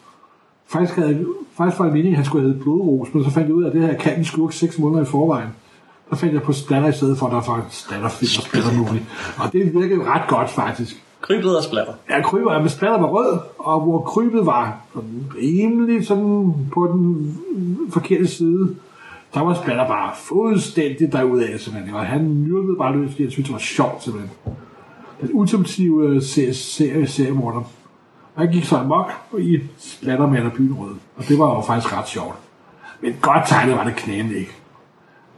Faktisk, 0.67 0.95
havde, 0.95 1.26
faktisk 1.57 1.80
var 1.80 1.86
det 1.86 1.93
meningen, 1.93 2.13
at 2.13 2.17
han 2.17 2.26
skulle 2.26 2.47
hedde 2.47 2.59
blodros, 2.59 3.13
men 3.13 3.24
så 3.24 3.30
fandt 3.30 3.47
jeg 3.47 3.55
ud 3.55 3.63
af, 3.63 3.67
at 3.67 3.74
det 3.74 3.82
her 3.82 3.97
kan 3.97 4.17
en 4.17 4.26
skurk 4.26 4.53
6 4.53 4.80
måneder 4.80 5.03
i 5.03 5.05
forvejen. 5.05 5.49
Så 6.09 6.15
fandt 6.19 6.34
jeg 6.34 6.43
på 6.43 6.53
Splatter 6.53 6.89
i 6.89 6.93
stedet 6.93 7.17
for, 7.17 7.26
at 7.26 7.32
der 7.32 7.51
var 7.51 7.65
Splatterfilm 7.69 8.30
og 8.38 8.43
Splatter 8.43 8.74
movie. 8.78 9.05
Og 9.38 9.53
det 9.53 9.74
virkede 9.74 10.03
ret 10.03 10.28
godt, 10.28 10.49
faktisk. 10.49 11.03
Krybet 11.21 11.57
og 11.57 11.63
Splatter. 11.63 11.93
Ja, 12.09 12.21
krybet, 12.21 12.61
men 12.61 12.69
splatter 12.69 12.99
var 12.99 13.07
rød, 13.07 13.39
og 13.59 13.82
hvor 13.82 14.01
krybet 14.01 14.45
var 14.45 14.82
sådan 14.93 15.32
rimelig 15.41 16.07
sådan 16.07 16.53
på 16.74 16.89
den 16.93 17.38
forkerte 17.89 18.28
side, 18.28 18.76
der 19.34 19.41
var 19.41 19.53
Splatter 19.53 19.88
bare 19.88 20.11
fuldstændig 20.15 21.11
derudad, 21.11 21.59
simpelthen. 21.59 21.95
Og 21.95 22.05
han 22.05 22.34
myrdede 22.34 22.78
bare 22.78 22.97
løs, 22.97 23.11
fordi 23.11 23.24
jeg 23.24 23.32
synes, 23.32 23.47
det 23.47 23.53
var 23.53 23.59
sjovt, 23.59 24.03
simpelthen. 24.03 24.32
Den 25.28 25.32
ultimative 25.34 26.07
øh, 26.07 26.21
serie, 26.21 26.53
serie, 26.53 27.07
seriemorder. 27.07 27.63
Og 28.36 28.41
han 28.41 28.51
gik 28.51 28.63
så 28.63 28.78
amok 28.78 29.11
i 29.39 29.59
Splatter 29.78 30.28
med 30.28 30.51
byen 30.51 30.74
rød. 30.74 30.95
Og 31.17 31.24
det 31.28 31.39
var 31.39 31.55
jo 31.55 31.61
faktisk 31.61 31.97
ret 31.97 32.07
sjovt. 32.07 32.36
Men 33.01 33.15
godt 33.21 33.43
tegnet 33.47 33.76
var 33.76 33.84
det 33.84 33.95
knæene 33.95 34.34
ikke. 34.34 34.51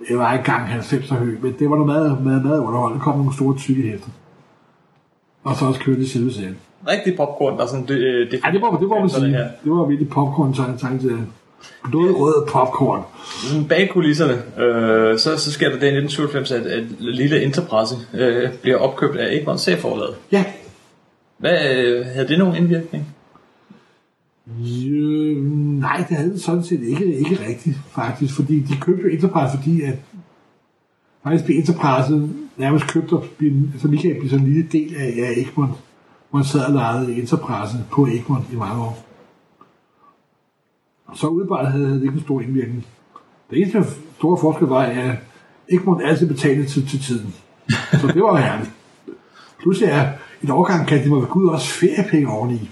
Det 0.10 0.18
var 0.18 0.34
engang 0.34 0.68
90 0.68 1.10
høj, 1.10 1.20
men 1.20 1.56
det 1.60 1.70
var 1.70 1.76
noget 1.76 1.86
meget, 1.86 2.24
meget, 2.24 2.44
meget 2.46 2.60
underholdende. 2.60 3.00
Der 3.00 3.04
kom 3.04 3.18
nogle 3.18 3.34
store 3.34 3.58
tykke 3.58 3.82
hæfter. 3.82 4.10
Og 5.44 5.56
så 5.56 5.66
også 5.66 5.80
kørte 5.80 6.00
det 6.00 6.10
selve 6.10 6.34
serien. 6.34 6.58
Rigtig 6.88 7.18
popcorn, 7.18 7.58
der 7.58 7.64
er 7.64 7.68
sådan 7.68 7.86
det, 7.88 8.28
det, 8.32 8.40
Ja, 8.46 8.52
det 8.52 8.62
var, 8.62 8.78
det 8.78 8.90
var 8.90 9.00
man 9.00 9.10
sige. 9.10 9.38
Det 9.64 9.72
var 9.72 9.86
virkelig 9.86 10.10
popcorn 10.10 10.54
tegnet 10.54 11.02
til 11.02 11.28
blodrød 11.84 12.47
popcorn. 12.47 13.01
Sådan 13.47 13.68
Bag 13.68 13.89
kulisserne, 13.93 14.61
øh, 14.63 15.20
så, 15.20 15.38
så 15.38 15.51
sker 15.51 15.70
der 15.70 15.80
det 15.80 15.84
i 15.84 15.97
1997, 15.97 16.51
at, 16.51 16.66
at 16.66 16.84
lille 16.99 17.43
Enterprise 17.43 17.95
øh, 18.13 18.49
bliver 18.61 18.78
opkøbt 18.78 19.18
af 19.18 19.36
Egmont 19.36 19.59
Serieforlaget. 19.59 20.16
Ja, 20.32 20.45
Hvad, 21.38 21.76
øh, 21.76 22.05
havde 22.05 22.28
det 22.28 22.39
nogen 22.39 22.55
indvirkning? 22.55 23.16
Øh, 24.47 25.38
nej, 25.80 26.05
det 26.09 26.18
havde 26.18 26.32
det 26.32 26.41
sådan 26.41 26.63
set 26.63 26.82
ikke, 26.82 27.16
ikke 27.16 27.39
rigtigt, 27.47 27.76
faktisk. 27.91 28.36
Fordi 28.36 28.59
de 28.59 28.78
købte 28.82 29.03
jo 29.03 29.09
Enterprise, 29.09 29.57
fordi 29.57 29.82
at 29.82 29.95
faktisk 31.24 31.45
blev 31.45 31.57
Enterprise 31.57 32.30
nærmest 32.57 32.88
købt 32.88 33.11
og 33.11 33.26
blive, 33.38 33.72
så 33.82 33.88
lige 33.88 34.01
kan 34.01 34.16
blive 34.20 34.30
sådan 34.30 34.45
en 34.45 34.53
lille 34.53 34.70
del 34.72 34.95
af, 34.95 35.05
af 35.05 35.34
Egmont, 35.38 35.72
han 36.36 36.43
sad 36.43 36.66
og 36.66 36.74
lejede 36.74 37.16
Enterprise 37.16 37.78
på 37.91 38.07
Egmont 38.07 38.45
i 38.53 38.55
mange 38.55 38.82
år. 38.84 39.05
Så 41.16 41.28
udebart 41.28 41.72
havde 41.72 41.89
det 41.89 42.03
ikke 42.03 42.16
en 42.16 42.22
stor 42.22 42.41
indvirkning. 42.41 42.86
Det 43.49 43.61
eneste 43.61 43.84
store 44.18 44.38
forskel 44.41 44.68
var, 44.68 44.82
at 44.82 45.16
Egmont 45.72 46.01
altid 46.05 46.28
betalte 46.28 46.66
til, 46.66 46.88
til 46.88 46.99
tiden. 46.99 47.36
Så 48.01 48.07
det 48.07 48.24
var 48.24 48.38
herligt. 48.38 48.72
Pludselig 49.59 49.89
er 49.89 50.07
et 50.43 50.49
årgang 50.49 50.88
kan 50.88 51.03
de 51.03 51.09
må 51.09 51.26
gå 51.26 51.39
ud 51.39 51.49
også 51.49 51.68
feriepenge 51.68 52.28
oveni. 52.30 52.70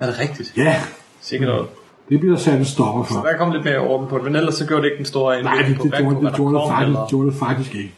Er 0.00 0.06
det 0.06 0.18
rigtigt? 0.20 0.52
Ja, 0.56 0.76
Sikkert 1.20 1.48
noget. 1.48 1.66
det 2.08 2.20
bliver 2.20 2.34
der 2.34 2.42
sat 2.42 2.58
en 2.58 2.64
stopper 2.64 3.02
for. 3.02 3.14
Så 3.14 3.20
der 3.20 3.36
kom 3.36 3.52
lidt 3.52 3.64
mere 3.64 3.78
orden 3.78 4.08
på 4.08 4.16
det, 4.16 4.24
men 4.24 4.36
ellers 4.36 4.54
så 4.54 4.66
gjorde 4.66 4.82
det 4.82 4.88
ikke 4.88 4.98
den 4.98 5.06
store 5.06 5.42
Nej, 5.42 5.54
det, 5.54 5.58
indvirkning 5.58 5.82
det, 5.82 5.90
på, 5.90 5.96
det, 5.96 6.20
gjorde, 6.20 6.26
det, 6.26 6.34
gjorde, 6.36 6.54
det, 6.54 6.62
faktisk, 6.68 6.86
eller... 6.86 7.08
gjorde 7.08 7.30
det 7.30 7.34
faktisk 7.34 7.74
ikke. 7.74 7.94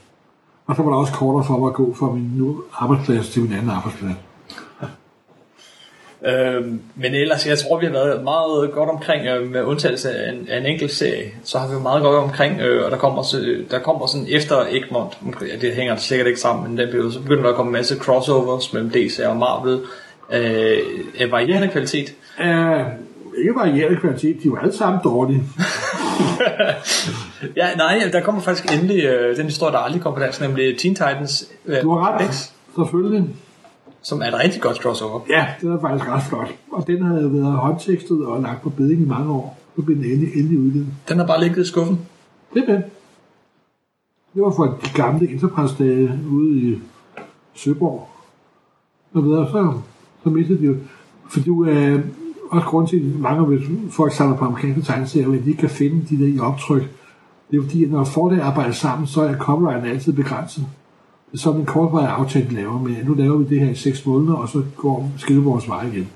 Og 0.66 0.76
så 0.76 0.82
var 0.82 0.90
der 0.90 0.97
også 0.97 1.12
kortere 1.12 1.45
for 1.45 1.59
mig 1.59 1.66
at 1.68 1.74
gå 1.74 1.95
fra 1.95 2.12
min 2.12 2.30
nu 2.34 2.62
arbejdsplads 2.72 3.30
til 3.30 3.43
min 3.43 3.53
anden 3.53 3.70
arbejdsplads. 3.70 4.16
Øhm, 6.27 6.81
men 6.95 7.14
ellers, 7.14 7.47
jeg 7.47 7.59
tror, 7.59 7.81
vi 7.81 7.87
har 7.87 7.93
været 7.93 8.25
meget 8.25 8.73
godt 8.73 8.91
omkring, 8.91 9.27
øh, 9.27 9.51
med 9.51 9.62
undtagelse 9.62 10.11
af 10.11 10.33
en, 10.33 10.49
af 10.49 10.59
en 10.59 10.66
enkelt 10.66 10.93
serie, 10.93 11.31
så 11.45 11.59
har 11.59 11.66
vi 11.66 11.70
været 11.70 11.83
meget 11.83 12.03
godt 12.03 12.16
omkring, 12.16 12.61
øh, 12.61 12.85
og 12.85 12.91
der 12.91 12.97
kommer, 12.97 13.23
så, 13.23 13.57
der 13.70 13.79
kommer 13.79 14.07
sådan 14.07 14.27
efter 14.31 14.57
Egmont, 14.70 15.18
ja, 15.41 15.57
det 15.61 15.75
hænger 15.75 15.97
sikkert 15.97 16.27
ikke 16.27 16.41
sammen, 16.41 16.68
men 16.68 16.79
den 16.79 16.89
periode, 16.91 17.12
så 17.12 17.20
begynder 17.20 17.43
der 17.43 17.51
at 17.51 17.57
komme 17.57 17.70
en 17.70 17.73
masse 17.73 17.99
crossovers 17.99 18.73
mellem 18.73 18.91
DC 18.91 19.20
og 19.27 19.37
Marvel, 19.37 19.81
øh, 20.33 20.79
af 21.18 21.31
varierende 21.31 21.68
kvalitet. 21.68 22.14
Uh, 22.41 22.47
ikke 23.39 23.55
varierende 23.57 24.01
kvalitet, 24.01 24.43
de 24.43 24.51
var 24.51 24.59
alle 24.59 24.73
sammen 24.73 25.01
dårlige. 25.05 25.43
Ja, 27.57 27.75
nej, 27.77 28.09
der 28.12 28.20
kommer 28.20 28.41
faktisk 28.41 28.73
endelig 28.73 29.05
øh, 29.05 29.37
den 29.37 29.45
historie, 29.45 29.73
der 29.73 29.79
aldrig 29.79 30.03
kom 30.03 30.14
på 30.14 30.20
dansk, 30.20 30.41
nemlig 30.41 30.79
Teen 30.79 30.95
Titans 30.95 31.49
øh, 31.66 31.83
Du 31.83 31.99
har 31.99 32.18
ret, 32.18 32.35
X, 32.35 32.51
selvfølgelig. 32.77 33.29
Som 34.03 34.23
er 34.23 34.27
et 34.27 34.35
rigtig 34.35 34.63
godt 34.63 34.77
crossover. 34.77 35.21
Ja, 35.29 35.47
det 35.61 35.71
var 35.71 35.81
faktisk 35.81 36.11
ret 36.11 36.23
flot. 36.23 36.55
Og 36.73 36.87
den 36.87 37.03
havde 37.03 37.33
været 37.33 37.53
håndtekstet 37.53 38.27
og 38.27 38.43
lagt 38.43 38.63
på 38.63 38.71
beding 38.71 39.03
i 39.03 39.05
mange 39.05 39.33
år. 39.33 39.59
Så 39.77 39.83
blev 39.83 39.97
den 39.97 40.05
endelig, 40.05 40.37
endelig 40.37 40.59
udgivet. 40.59 40.87
Den 41.09 41.19
har 41.19 41.27
bare 41.27 41.41
ligget 41.41 41.65
i 41.65 41.69
skuffen. 41.69 42.01
Det 42.55 42.65
er 42.69 42.73
det. 42.73 42.85
Var 44.35 44.51
fra 44.51 44.67
de 44.67 45.03
gamle 45.03 45.29
Enterprise-dage 45.29 46.19
ude 46.31 46.61
i 46.61 46.79
Søborg. 47.55 48.09
Og 49.15 49.25
videre, 49.25 49.49
så, 49.51 49.73
så 50.23 50.29
mistede 50.29 50.59
de 50.59 50.65
jo. 50.65 50.77
For 51.31 51.41
du 51.41 51.65
er 51.65 52.01
også 52.51 52.67
grund 52.67 52.89
til, 52.89 52.97
at 52.97 53.21
mange 53.21 53.45
hvis 53.45 53.69
folk 53.91 54.13
samler 54.13 54.37
på 54.37 54.45
amerikanske 54.45 54.83
tegneserier, 54.83 55.39
at 55.39 55.45
de 55.45 55.51
ikke 55.51 55.61
kan 55.61 55.71
finde 55.71 56.07
de 56.11 56.19
der 56.19 56.35
i 56.35 56.39
optryk. 56.39 56.83
Det 57.51 57.59
er 57.59 57.63
fordi, 57.63 57.85
at 57.85 57.91
når 57.91 58.05
forlag 58.05 58.41
arbejder 58.41 58.73
sammen, 58.73 59.07
så 59.07 59.23
er 59.23 59.37
copyrighten 59.37 59.91
altid 59.91 60.13
begrænset. 60.13 60.67
Sådan 61.35 61.61
en 61.61 61.66
kortvarig 61.66 62.09
aftale, 62.09 62.49
laver 62.55 62.78
med, 62.78 62.97
nu 63.05 63.14
laver 63.14 63.37
vi 63.37 63.45
det 63.55 63.61
her 63.66 63.70
i 63.72 63.74
seks 63.74 64.07
måneder, 64.07 64.35
og 64.35 64.49
så 64.49 64.62
går 64.76 65.11
skille 65.18 65.43
vores 65.43 65.68
vej 65.68 65.87
igen. 65.93 66.09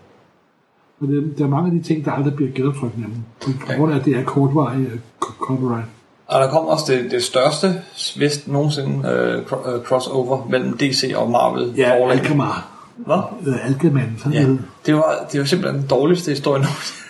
Og 1.01 1.09
det, 1.09 1.35
der 1.39 1.45
er 1.45 1.49
mange 1.49 1.67
af 1.67 1.73
de 1.73 1.83
ting, 1.83 2.05
der 2.05 2.11
aldrig 2.13 2.35
bliver 2.35 2.51
genoptrykt 2.55 2.99
nemlig. 2.99 3.19
På 3.67 3.73
grund 3.77 3.93
af, 3.93 3.97
at 3.99 4.05
det 4.05 4.17
er 4.17 4.25
kortvarig 4.25 4.81
øh, 4.87 4.99
co- 5.25 5.39
copyright. 5.47 5.85
Og 6.27 6.41
der 6.41 6.51
kom 6.51 6.67
også 6.67 6.93
det, 6.93 7.11
det 7.11 7.23
største, 7.23 7.75
vist 8.19 8.49
nogensinde, 8.49 9.09
øh, 9.09 9.39
øh, 9.75 9.83
crossover 9.85 10.47
mellem 10.51 10.77
DC 10.79 11.13
og 11.17 11.31
Marvel. 11.31 11.75
Ja, 11.77 12.01
forlag. 12.01 12.19
Alkemar. 12.19 12.69
Hvad? 12.97 13.19
Øh, 13.47 13.67
Alkemann, 13.67 14.15
sådan 14.19 14.33
Ja, 14.33 14.41
ja. 14.41 14.57
det 14.87 14.95
var, 14.95 15.27
det 15.33 15.41
var 15.41 15.47
simpelthen 15.47 15.81
den 15.81 15.89
dårligste 15.91 16.31
historie 16.31 16.61
nogensinde. 16.63 17.01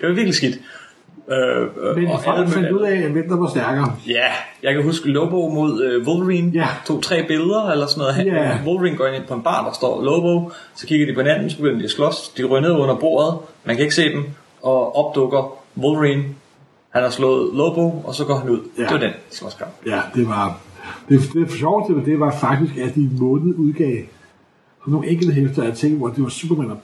det 0.00 0.08
var 0.08 0.14
virkelig 0.14 0.34
skidt. 0.34 0.58
Øh, 1.28 1.62
øh, 1.82 1.96
Men 1.96 2.06
og 2.08 2.20
folk 2.24 2.38
alle- 2.38 2.50
fandt 2.50 2.70
ud 2.70 2.80
af, 2.80 3.08
hvem 3.08 3.28
der 3.28 3.36
var 3.36 3.48
stærkere. 3.48 3.92
Ja, 4.08 4.26
jeg 4.62 4.74
kan 4.74 4.82
huske 4.82 5.08
Lobo 5.08 5.48
mod 5.48 5.82
øh, 5.82 6.06
Wolverine. 6.08 6.50
Ja. 6.54 6.66
Tog 6.86 7.02
tre 7.02 7.24
billeder 7.28 7.70
eller 7.70 7.86
sådan 7.86 8.14
noget. 8.26 8.26
Ja. 8.36 8.58
Wolverine 8.66 8.96
går 8.96 9.06
ind 9.06 9.24
på 9.28 9.34
en 9.34 9.42
bar, 9.42 9.64
der 9.64 9.72
står 9.72 10.02
Lobo. 10.04 10.50
Så 10.74 10.86
kigger 10.86 11.06
de 11.06 11.14
på 11.14 11.20
hinanden, 11.20 11.50
så 11.50 11.56
begynder 11.56 11.78
de 11.78 11.84
at 11.84 11.90
slås. 11.90 12.28
De 12.28 12.44
ryger 12.44 12.60
ned 12.60 12.70
under 12.72 12.94
bordet. 12.96 13.38
Man 13.64 13.76
kan 13.76 13.82
ikke 13.82 13.94
se 13.94 14.08
dem. 14.12 14.24
Og 14.62 14.96
opdukker 14.96 15.58
Wolverine. 15.78 16.24
Han 16.90 17.02
har 17.02 17.10
slået 17.10 17.54
Lobo, 17.54 18.02
og 18.04 18.14
så 18.14 18.24
går 18.24 18.34
han 18.36 18.48
ud. 18.48 18.58
Ja. 18.78 18.82
Det 18.82 18.90
var 18.92 18.98
den 18.98 19.10
slåskamp. 19.30 19.70
Ja, 19.86 20.00
det 20.14 20.28
var... 20.28 20.58
Det, 21.08 21.20
det 21.34 21.50
sjoveste 21.50 21.94
ved 21.96 22.04
det 22.04 22.20
var 22.20 22.30
faktisk, 22.40 22.76
at 22.76 22.94
de 22.94 23.00
i 23.00 23.08
måned 23.20 23.54
udgav 23.56 23.96
sådan 24.80 24.92
nogle 24.92 25.08
enkelte 25.08 25.32
hæfter 25.32 25.62
af 25.62 25.72
ting, 25.76 25.96
hvor 25.98 26.08
det 26.08 26.22
var 26.22 26.28
Superman 26.28 26.70
og 26.70 26.76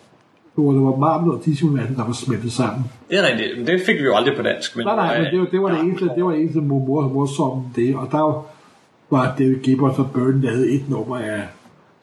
hvor 0.63 0.73
det 0.73 0.83
var 0.83 0.97
Marvel 0.97 1.31
og 1.31 1.43
universet, 1.65 1.97
der 1.97 2.05
var 2.05 2.13
smeltet 2.13 2.53
sammen. 2.53 2.85
Det 3.11 3.19
er 3.19 3.23
rigtigt, 3.27 3.59
men 3.59 3.67
det 3.67 3.83
fik 3.87 3.97
vi 3.97 4.05
jo 4.05 4.15
aldrig 4.17 4.37
på 4.37 4.43
dansk. 4.43 4.77
Men 4.77 4.87
Nej, 4.87 4.97
nej, 4.97 5.21
men 5.23 5.31
det, 5.33 5.41
var- 5.41 5.47
det 5.47 5.61
var 5.63 5.69
det 5.69 5.81
eneste, 5.81 6.05
det 6.17 6.25
var 6.25 6.31
det 6.31 6.41
eneste 6.41 6.61
mor, 6.61 6.79
mor, 6.87 7.09
morsomme 7.09 7.63
det, 7.77 7.97
og 7.97 8.09
der 8.13 8.47
var 9.11 9.35
David 9.39 9.57
Gibbons 9.57 9.99
og 9.99 10.11
Byrne 10.15 10.41
lavet 10.43 10.75
et 10.75 10.89
nummer 10.91 11.17
af 11.19 11.43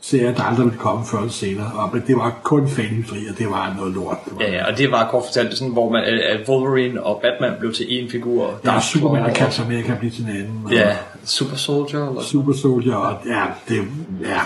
serier, 0.02 0.34
der 0.34 0.44
aldrig 0.44 0.66
ville 0.66 0.80
komme 0.80 1.06
før 1.06 1.18
eller 1.18 1.32
senere, 1.32 1.72
og 1.76 1.90
men 1.94 2.04
det 2.08 2.16
var 2.16 2.40
kun 2.44 2.68
fanhysteri, 2.68 3.18
og 3.32 3.38
det 3.38 3.48
var 3.48 3.74
noget 3.78 3.94
lort. 3.94 4.18
Det 4.26 4.34
var, 4.36 4.42
Ja, 4.44 4.52
ja, 4.52 4.72
og 4.72 4.78
det 4.78 4.92
var 4.92 5.08
kort 5.12 5.24
fortalt 5.26 5.58
sådan, 5.58 5.74
hvor 5.74 5.92
man, 5.92 6.04
at 6.04 6.50
Wolverine 6.50 7.04
og 7.04 7.22
Batman 7.22 7.54
blev 7.60 7.74
til 7.74 7.84
én 7.84 8.12
figur. 8.12 8.52
der 8.64 8.72
er 8.72 8.80
Superman 8.80 9.22
og 9.24 9.30
og, 9.30 9.36
Captain 9.36 9.68
America 9.68 9.96
blive 10.00 10.12
til 10.12 10.24
en 10.24 10.30
anden. 10.30 10.62
Og 10.66 10.72
Ja, 10.72 10.96
Super 11.24 11.56
Soldier. 11.56 12.10
Eller 12.10 12.22
Super 12.22 12.54
Soldier, 12.54 12.96
og 12.96 13.18
ja, 13.26 13.42
det, 13.70 13.76
ja, 14.22 14.40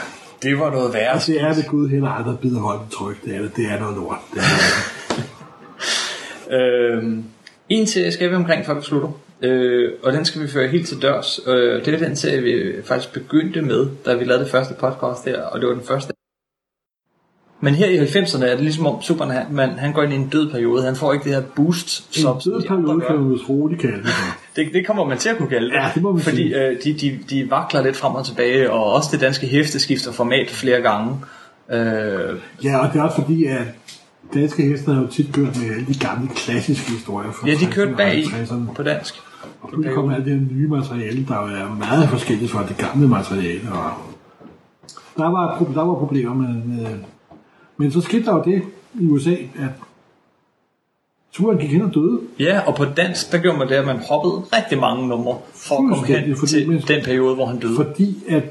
det 0.43 0.59
var 0.59 0.71
noget 0.71 0.93
værre. 0.93 1.19
det 1.27 1.41
er 1.41 1.53
det 1.53 1.67
Gud 1.67 1.89
heller 1.89 2.09
aldrig 2.09 2.39
bider 2.39 2.59
holdt 2.59 2.91
tryk, 2.91 3.25
det 3.25 3.35
er 3.35 3.41
det, 3.41 3.51
det 3.55 3.65
er 3.65 3.79
noget 3.79 3.95
lort. 3.95 4.19
Det 4.33 4.39
er, 4.39 4.43
Øhm, 6.57 7.23
en 7.69 7.87
serie 7.87 8.11
skal 8.11 8.29
vi 8.29 8.35
omkring, 8.35 8.65
før 8.65 8.73
vi 8.73 8.81
slutter. 8.81 9.09
Øh, 9.41 9.91
og 10.03 10.13
den 10.13 10.25
skal 10.25 10.41
vi 10.41 10.47
føre 10.47 10.67
helt 10.67 10.87
til 10.87 11.01
dørs. 11.01 11.39
Øh, 11.47 11.85
det 11.85 11.93
er 11.93 11.97
den 11.97 12.15
serie, 12.15 12.41
vi 12.41 12.81
faktisk 12.83 13.13
begyndte 13.13 13.61
med, 13.61 13.87
da 14.05 14.13
vi 14.13 14.25
lavede 14.25 14.43
det 14.43 14.51
første 14.51 14.73
podcast 14.73 15.25
her, 15.25 15.41
og 15.41 15.59
det 15.59 15.67
var 15.67 15.73
den 15.73 15.83
første. 15.83 16.13
Men 17.61 17.75
her 17.75 17.87
i 17.87 17.97
90'erne 17.97 18.45
er 18.45 18.55
det 18.55 18.59
ligesom 18.63 18.85
om 18.85 19.01
Superman, 19.01 19.69
han 19.77 19.93
går 19.93 20.03
ind 20.03 20.13
i 20.13 20.15
en 20.15 20.27
død 20.27 20.51
periode. 20.51 20.83
Han 20.83 20.95
får 20.95 21.13
ikke 21.13 21.23
det 21.25 21.33
her 21.33 21.41
boost, 21.41 22.15
som, 22.21 22.35
en 22.35 22.41
død 22.45 22.61
periode 22.67 23.01
kan 23.07 23.15
man 23.15 23.31
vist 23.33 23.49
roligt 23.49 23.81
kalde 23.81 23.97
det. 23.97 24.09
Det, 24.55 24.69
det 24.73 24.87
kommer 24.87 25.05
man 25.05 25.17
til 25.17 25.29
at 25.29 25.37
kunne 25.37 25.49
kalde 25.49 25.67
det. 25.69 25.73
Ja, 25.75 25.91
det 25.95 26.03
må 26.03 26.11
man 26.11 26.21
Fordi 26.21 26.37
sige. 26.37 26.67
øh, 26.67 26.77
de, 26.83 26.93
de, 26.93 27.19
de 27.29 27.51
vakler 27.51 27.81
lidt 27.83 27.95
frem 27.95 28.15
og 28.15 28.25
tilbage, 28.25 28.71
og 28.71 28.93
også 28.93 29.09
det 29.11 29.21
danske 29.21 29.47
hæfte 29.47 29.79
skifter 29.79 30.11
format 30.11 30.49
flere 30.49 30.81
gange. 30.81 31.15
Øh, 31.71 32.35
Ja, 32.63 32.77
og 32.77 32.93
det 32.93 32.99
er 32.99 33.03
også 33.03 33.21
fordi, 33.21 33.45
at 33.45 33.61
danske 34.33 34.63
heste 34.63 34.93
har 34.93 35.01
jo 35.01 35.07
tit 35.07 35.33
kørt 35.33 35.57
med 35.61 35.69
alle 35.75 35.85
de 35.87 35.99
gamle 35.99 36.29
klassiske 36.35 36.91
historier 36.91 37.31
fra 37.31 37.47
ja, 37.47 37.53
de 37.53 37.57
60'erne 37.57 37.73
kørte 37.73 37.93
bag 37.97 38.17
i 38.17 38.23
50'erne. 38.23 38.73
på 38.75 38.83
dansk. 38.83 39.15
Og 39.61 39.79
nu 39.79 39.93
kommer 39.93 40.15
alt 40.15 40.25
det 40.25 40.33
her 40.33 40.41
nye 40.51 40.67
materiale, 40.67 41.25
der 41.27 41.35
er 41.35 41.75
meget 41.75 42.09
forskelligt 42.09 42.51
fra 42.51 42.65
det 42.67 42.77
gamle 42.77 43.07
materiale. 43.07 43.61
Og 43.71 43.91
der 45.17 45.29
var, 45.31 45.63
der 45.75 45.81
var 45.81 45.93
problemer 45.95 46.33
med, 46.33 46.47
med... 46.63 46.85
Men 47.77 47.91
så 47.91 48.01
skete 48.01 48.25
der 48.25 48.33
jo 48.33 48.43
det 48.45 48.61
i 48.99 49.05
USA, 49.05 49.31
at 49.31 49.69
turen 51.31 51.57
gik 51.57 51.69
hen 51.69 51.81
og 51.81 51.93
døde. 51.93 52.19
Ja, 52.39 52.59
og 52.67 52.75
på 52.75 52.85
dansk, 52.85 53.31
der 53.31 53.37
gjorde 53.37 53.57
man 53.57 53.67
det, 53.67 53.75
at 53.75 53.85
man 53.85 53.99
hoppede 54.09 54.33
rigtig 54.33 54.79
mange 54.79 55.07
numre 55.07 55.37
for 55.53 55.75
at 55.75 55.89
komme 55.89 56.07
hen 56.07 56.37
fordi 56.37 56.51
til 56.79 56.87
den 56.87 57.03
periode, 57.05 57.35
hvor 57.35 57.45
han 57.45 57.59
døde. 57.59 57.75
Fordi 57.75 58.23
at 58.27 58.43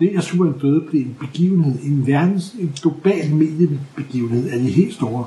det, 0.00 0.12
at 0.16 0.24
Superman 0.24 0.58
døde, 0.58 0.80
blev 0.80 1.00
en 1.00 1.16
begivenhed, 1.20 1.82
en 1.82 2.06
verdens, 2.06 2.52
en 2.60 2.72
global 2.82 3.34
mediebegivenhed 3.34 4.50
af 4.50 4.58
de 4.58 4.70
helt 4.70 4.94
store. 4.94 5.26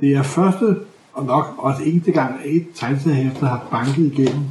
Det 0.00 0.12
er 0.12 0.22
første, 0.22 0.76
og 1.12 1.24
nok 1.24 1.54
også 1.58 1.82
eneste 1.82 2.12
gang, 2.12 2.40
at 2.44 2.50
et 2.50 2.66
tegneseriehæfter 2.74 3.46
har 3.46 3.66
banket 3.70 4.12
igennem 4.12 4.44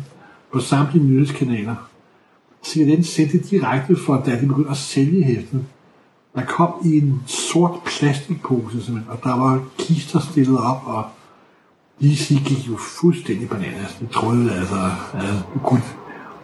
på 0.54 0.60
samtlige 0.60 1.06
nyhedskanaler. 1.06 1.76
CNN 2.66 3.04
sendte 3.04 3.38
direkte 3.38 3.96
for, 3.96 4.24
da 4.26 4.40
de 4.42 4.48
begyndte 4.48 4.72
at 4.72 4.78
sælge 4.78 5.24
hæftet. 5.24 5.66
Der 6.36 6.46
kom 6.46 6.74
i 6.86 6.98
en 6.98 7.24
sort 7.26 7.72
plastikpose, 7.86 8.84
simpelthen, 8.84 9.12
og 9.12 9.20
der 9.24 9.40
var 9.40 9.64
kister 9.78 10.20
stillet 10.20 10.58
op, 10.58 10.82
og 10.86 11.06
DC 12.02 12.28
gik 12.46 12.68
jo 12.68 12.78
fuldstændig 12.78 13.50
bananas. 13.50 13.98
De 14.00 14.06
troede 14.06 14.52
altså, 14.52 14.76
at 15.14 15.20
altså, 15.20 15.44
kunne, 15.64 15.82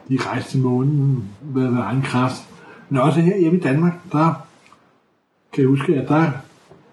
de 0.10 0.18
rejste 0.22 0.52
til 0.52 0.60
månen 0.60 1.30
med, 1.54 1.72
med 1.72 1.82
egen 1.82 2.02
kraft. 2.02 2.44
Men 2.90 3.02
også 3.02 3.20
her 3.20 3.38
hjemme 3.38 3.60
i 3.60 3.62
Danmark, 3.62 3.94
der 4.12 4.34
kan 5.54 5.62
jeg 5.62 5.70
huske, 5.70 5.96
at 5.96 6.10
der 6.10 6.32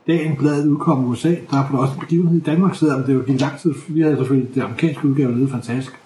dagen 0.07 0.37
bladet 0.37 0.69
udkom 0.69 1.05
i 1.05 1.07
USA, 1.07 1.29
der 1.29 1.57
var 1.57 1.69
der 1.71 1.79
også 1.79 1.95
en 1.95 2.01
begivenhed 2.01 2.37
i 2.37 2.45
Danmark, 2.45 2.75
selvom 2.75 3.03
det 3.03 3.15
jo 3.15 3.23
gik 3.27 3.41
lang 3.41 3.59
tid. 3.59 3.75
Vi 3.89 4.01
havde 4.01 4.17
selvfølgelig 4.17 4.55
det 4.55 4.63
amerikanske 4.63 5.09
udgave 5.09 5.33
nede 5.33 5.51
fantastisk. 5.51 6.01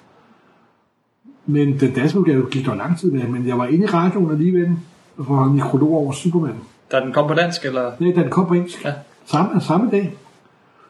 Men 1.47 1.81
den 1.81 1.95
danske 1.95 2.19
udgave 2.19 2.47
gik 2.51 2.67
der 2.67 2.75
lang 2.75 2.99
tid 2.99 3.11
med, 3.11 3.29
men 3.29 3.47
jeg 3.47 3.59
var 3.59 3.67
inde 3.67 3.85
i 3.85 3.87
radioen 3.87 4.31
alligevel, 4.31 4.77
for 5.17 5.23
at 5.23 5.39
holde 5.39 5.53
mikrolog 5.53 5.93
over 5.93 6.13
Superman. 6.13 6.55
Da 6.95 7.01
den 7.01 7.13
kom 7.13 7.29
på 7.29 7.35
dansk, 7.35 7.65
eller? 7.65 7.93
Nej, 7.99 8.13
den 8.13 8.31
kom 8.31 8.47
på 8.47 8.55
engelsk. 8.55 8.85
Ja. 8.85 8.93
Samme, 9.25 9.61
samme 9.61 9.91
dag. 9.91 10.17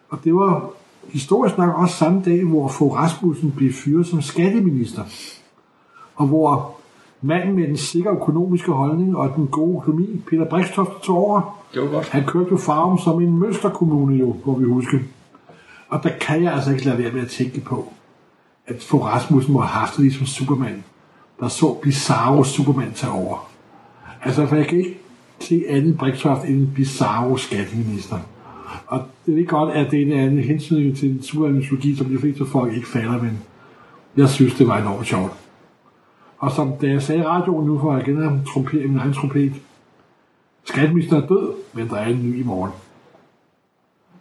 Og 0.09 0.19
det 0.25 0.35
var 0.35 0.71
historisk 1.09 1.59
nok 1.59 1.79
også 1.79 1.97
samme 1.97 2.23
dag, 2.25 2.45
hvor 2.45 2.69
Fogh 2.69 2.97
Rasmussen 2.97 3.53
blev 3.57 3.73
fyret 3.73 4.07
som 4.07 4.23
skatteminister. 4.23 5.03
Og 6.17 6.27
hvor 6.27 6.77
manden 7.21 7.57
med 7.57 7.69
den 7.69 7.77
sikre 7.77 8.11
økonomiske 8.11 8.73
holdning 8.73 9.17
og 9.17 9.33
den 9.37 9.47
gode 9.47 9.77
økonomi, 9.77 10.23
Peter 10.31 10.45
Brikstoft, 10.45 10.91
tog 11.03 11.17
over. 11.17 11.65
Det 11.75 11.83
var 11.83 11.89
godt. 11.89 12.09
Han 12.09 12.25
kørte 12.27 12.49
jo 12.51 12.57
farven 12.57 12.99
som 12.99 13.21
en 13.21 13.39
mønsterkommune 13.39 14.17
jo, 14.17 14.37
hvor 14.45 14.55
vi 14.55 14.65
husker. 14.65 14.99
Og 15.89 16.03
der 16.03 16.11
kan 16.21 16.43
jeg 16.43 16.53
altså 16.53 16.71
ikke 16.71 16.85
lade 16.85 16.99
være 16.99 17.13
med 17.13 17.23
at 17.23 17.29
tænke 17.29 17.61
på, 17.61 17.93
at 18.67 18.83
Fogh 18.83 19.05
Rasmussen 19.05 19.53
må 19.53 19.61
have 19.61 19.81
haft 19.81 19.97
det 19.97 20.01
ligesom 20.01 20.27
Superman, 20.27 20.85
der 21.41 21.49
så 21.49 21.75
Bizarro 21.83 22.45
Superman 22.45 22.93
tage 22.95 23.13
over. 23.13 23.49
Altså, 24.25 24.47
for 24.47 24.57
jeg 24.57 24.67
kan 24.67 24.79
ikke 24.79 25.04
se 25.41 25.65
Anne 25.69 25.95
Brikstoft 25.95 26.45
en 26.45 26.73
Bizarro 26.75 27.37
skatteminister. 27.37 28.19
Og 28.87 29.03
det 29.27 29.41
er 29.41 29.45
godt, 29.45 29.75
at 29.75 29.91
det 29.91 30.03
er 30.03 30.07
en 30.07 30.13
anden 30.13 30.39
hensyn 30.39 30.95
til 30.95 31.11
en 31.11 31.23
supermytologi, 31.23 31.97
som 31.97 32.07
de 32.07 32.19
fleste 32.19 32.47
folk 32.47 32.75
ikke 32.75 32.89
falder, 32.89 33.23
men 33.23 33.39
jeg 34.17 34.29
synes, 34.29 34.55
det 34.55 34.69
var 34.69 34.79
enormt 34.79 35.07
sjovt. 35.07 35.33
Og 36.39 36.53
som 36.53 36.73
da 36.81 36.87
jeg 36.87 37.03
sagde 37.03 37.21
i 37.21 37.25
radioen 37.25 37.67
nu, 37.67 37.79
for 37.79 37.97
jeg 37.97 38.09
igen 38.09 38.23
at 38.23 38.33
trompere 38.53 38.87
min 38.87 38.99
egen 38.99 39.13
trompet, 39.13 39.53
skatteministeren 40.65 41.23
er 41.23 41.27
død, 41.27 41.53
men 41.73 41.89
der 41.89 41.97
er 41.97 42.07
en 42.07 42.23
ny 42.23 42.41
i 42.41 42.43
morgen. 42.43 42.73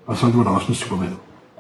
Og 0.06 0.18
så 0.18 0.30
var 0.30 0.44
der 0.44 0.50
også 0.50 0.68
med 0.68 0.76
supermand. 0.76 1.14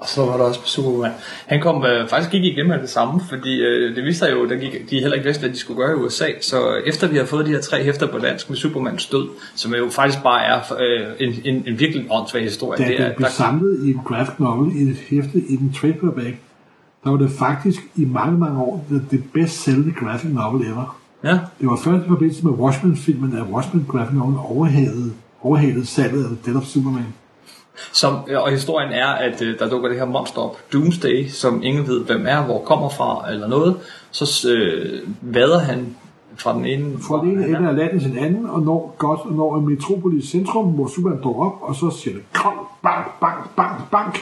Og 0.03 0.09
så 0.09 0.25
var 0.25 0.37
der 0.37 0.43
også 0.43 0.59
Superman. 0.65 1.11
Han 1.45 1.61
kom 1.61 1.85
øh, 1.85 2.09
faktisk 2.09 2.31
gik 2.31 2.43
igennem 2.43 2.67
med 2.67 2.81
det 2.81 2.89
samme, 2.89 3.21
fordi 3.29 3.61
øh, 3.61 3.95
det 3.95 4.03
viste 4.03 4.19
sig 4.19 4.31
jo, 4.31 4.43
at 4.43 4.49
de 4.89 4.99
heller 4.99 5.13
ikke 5.13 5.25
vidste, 5.25 5.41
hvad 5.41 5.49
de 5.49 5.57
skulle 5.57 5.77
gøre 5.77 5.91
i 5.91 5.95
USA. 5.95 6.25
Så 6.41 6.81
efter 6.85 7.07
vi 7.07 7.17
har 7.17 7.25
fået 7.25 7.45
de 7.45 7.51
her 7.51 7.61
tre 7.61 7.83
hæfter 7.83 8.07
på 8.07 8.17
dansk 8.17 8.49
med 8.49 8.57
Supermans 8.57 9.05
død, 9.05 9.27
som 9.55 9.73
jo 9.73 9.89
faktisk 9.89 10.23
bare 10.23 10.45
er 10.45 10.59
øh, 10.79 11.27
en, 11.27 11.33
en, 11.45 11.63
en 11.67 11.79
virkelig 11.79 12.05
åndssvag 12.11 12.43
historie. 12.43 12.83
Da 12.83 12.89
det, 12.89 13.01
er, 13.01 13.13
blev 13.15 13.29
samlet 13.29 13.85
i 13.85 13.91
en 13.91 14.01
graphic 14.05 14.39
novel, 14.39 14.75
i 14.75 14.89
et 14.89 14.97
hæfte, 15.09 15.39
i 15.49 15.53
en 15.53 15.75
trade 15.81 15.93
paperback, 15.93 16.35
der 17.03 17.09
var 17.09 17.17
det 17.17 17.31
faktisk 17.31 17.79
i 17.95 18.05
mange, 18.05 18.37
mange 18.37 18.59
år 18.59 18.85
det, 18.89 19.05
det 19.11 19.23
bedst 19.33 19.63
sælgende 19.63 19.91
graphic 19.91 20.31
novel 20.33 20.67
ever. 20.67 20.97
Ja, 21.23 21.39
Det 21.59 21.67
var 21.67 21.75
først 21.75 22.05
i 22.05 22.07
forbindelse 22.07 22.45
med 22.45 22.53
Watchmen-filmen, 22.53 23.37
at 23.37 23.43
Watchmen 23.51 23.85
graphic 23.89 24.15
novel 24.17 24.35
overhalede, 24.37 25.13
overhalede 25.41 25.85
salget 25.85 26.23
af 26.23 26.29
Death 26.45 26.57
of 26.57 26.65
Superman. 26.65 27.05
Som, 27.91 28.17
og 28.35 28.51
historien 28.51 28.91
er, 28.91 29.07
at 29.07 29.41
øh, 29.41 29.59
der 29.59 29.69
dukker 29.69 29.89
det 29.89 29.97
her 29.97 30.05
monster 30.05 30.41
op, 30.41 30.57
Doomsday, 30.73 31.27
som 31.27 31.63
ingen 31.63 31.87
ved, 31.87 32.05
hvem 32.05 32.25
er, 32.27 32.41
hvor 32.41 32.59
kommer 32.59 32.89
fra, 32.89 33.31
eller 33.31 33.47
noget. 33.47 33.75
Så 34.11 34.49
øh, 34.49 35.07
vader 35.21 35.59
han 35.59 35.95
fra 36.37 36.53
den 36.53 36.65
ene... 36.65 36.97
Fra 36.99 37.21
den 37.21 37.31
ene 37.31 37.47
ende 37.47 37.69
af 37.69 37.75
landet 37.75 38.01
til 38.01 38.11
den 38.11 38.19
anden, 38.19 38.45
og 38.45 38.61
når 38.61 38.95
godt 38.97 39.19
og 39.19 39.33
når 39.33 39.57
en 39.57 39.69
metropolis 39.69 40.25
centrum, 40.25 40.65
hvor 40.65 40.87
Superman 40.87 41.21
dukker 41.21 41.45
op, 41.45 41.57
og 41.61 41.75
så 41.75 41.89
siger 41.89 42.13
det 42.13 42.23
kram, 42.33 42.53
bank, 42.83 43.19
bank, 43.21 43.55
bank, 43.55 43.91
bank. 43.91 44.19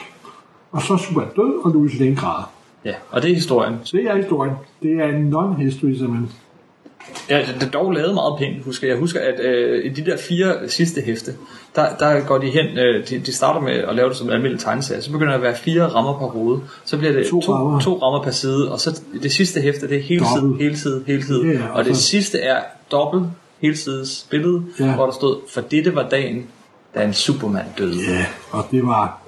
Og 0.72 0.82
så 0.82 0.92
er 0.92 0.96
Superman 0.96 1.28
død, 1.36 1.64
og 1.64 1.70
Louis 1.70 1.98
Lane 1.98 2.16
græder. 2.16 2.50
Ja, 2.84 2.94
og 3.10 3.22
det 3.22 3.30
er 3.30 3.34
historien. 3.34 3.80
Det 3.92 4.04
er 4.04 4.16
historien. 4.16 4.54
Det 4.82 4.92
er 4.92 5.06
en 5.06 5.34
non-history, 5.34 5.98
simpelthen. 5.98 6.30
Ja, 7.30 7.38
det 7.60 7.62
er 7.66 7.70
dog 7.70 7.92
lavet 7.92 8.14
meget 8.14 8.38
pænt, 8.38 8.64
husker 8.64 8.86
jeg. 8.86 8.92
Jeg 8.94 9.00
husker, 9.00 9.20
at 9.20 9.40
øh, 9.40 9.84
i 9.84 9.88
de 9.88 10.04
der 10.10 10.16
fire 10.16 10.68
sidste 10.68 11.00
hæfte, 11.00 11.34
der, 11.76 11.96
der 11.98 12.20
går 12.26 12.38
de 12.38 12.46
hen, 12.50 12.78
øh, 12.78 13.08
de, 13.08 13.18
de 13.18 13.32
starter 13.32 13.60
med 13.60 13.72
at 13.72 13.94
lave 13.94 14.08
det 14.08 14.16
som 14.16 14.26
en 14.26 14.32
almindelig 14.32 14.60
tegneserie, 14.60 15.02
så 15.02 15.12
begynder 15.12 15.30
der 15.30 15.36
at 15.36 15.42
være 15.42 15.56
fire 15.56 15.86
rammer 15.86 16.18
per 16.18 16.26
rode, 16.26 16.60
så 16.84 16.98
bliver 16.98 17.12
det 17.12 17.26
To 17.26 17.40
to, 17.40 17.52
rammer. 17.52 17.80
to 17.80 17.98
rammer 18.02 18.22
per 18.22 18.30
side, 18.30 18.72
og 18.72 18.80
så 18.80 19.00
det 19.22 19.32
sidste 19.32 19.60
hæfte, 19.60 19.88
det 19.88 19.96
er 19.96 20.02
hele 20.02 20.24
Dobbelt. 20.36 20.62
hele 20.62 20.76
side, 20.78 21.04
hele 21.06 21.22
Ja, 21.44 21.52
ja, 21.52 21.68
og 21.74 21.84
det 21.84 21.96
sidste 21.96 22.38
er 22.38 22.60
dobbelt 22.92 23.24
helsides 23.60 24.26
billede, 24.30 24.62
Ja. 24.80 24.94
hvor 24.94 25.04
der 25.06 25.12
stod, 25.12 25.36
for 25.54 25.60
dette 25.60 25.94
var 25.94 26.08
dagen, 26.08 26.46
da 26.94 27.04
en 27.04 27.12
Superman 27.14 27.64
døde. 27.78 27.96
Ja, 28.08 28.26
og 28.50 28.64
det 28.70 28.86
var... 28.86 29.18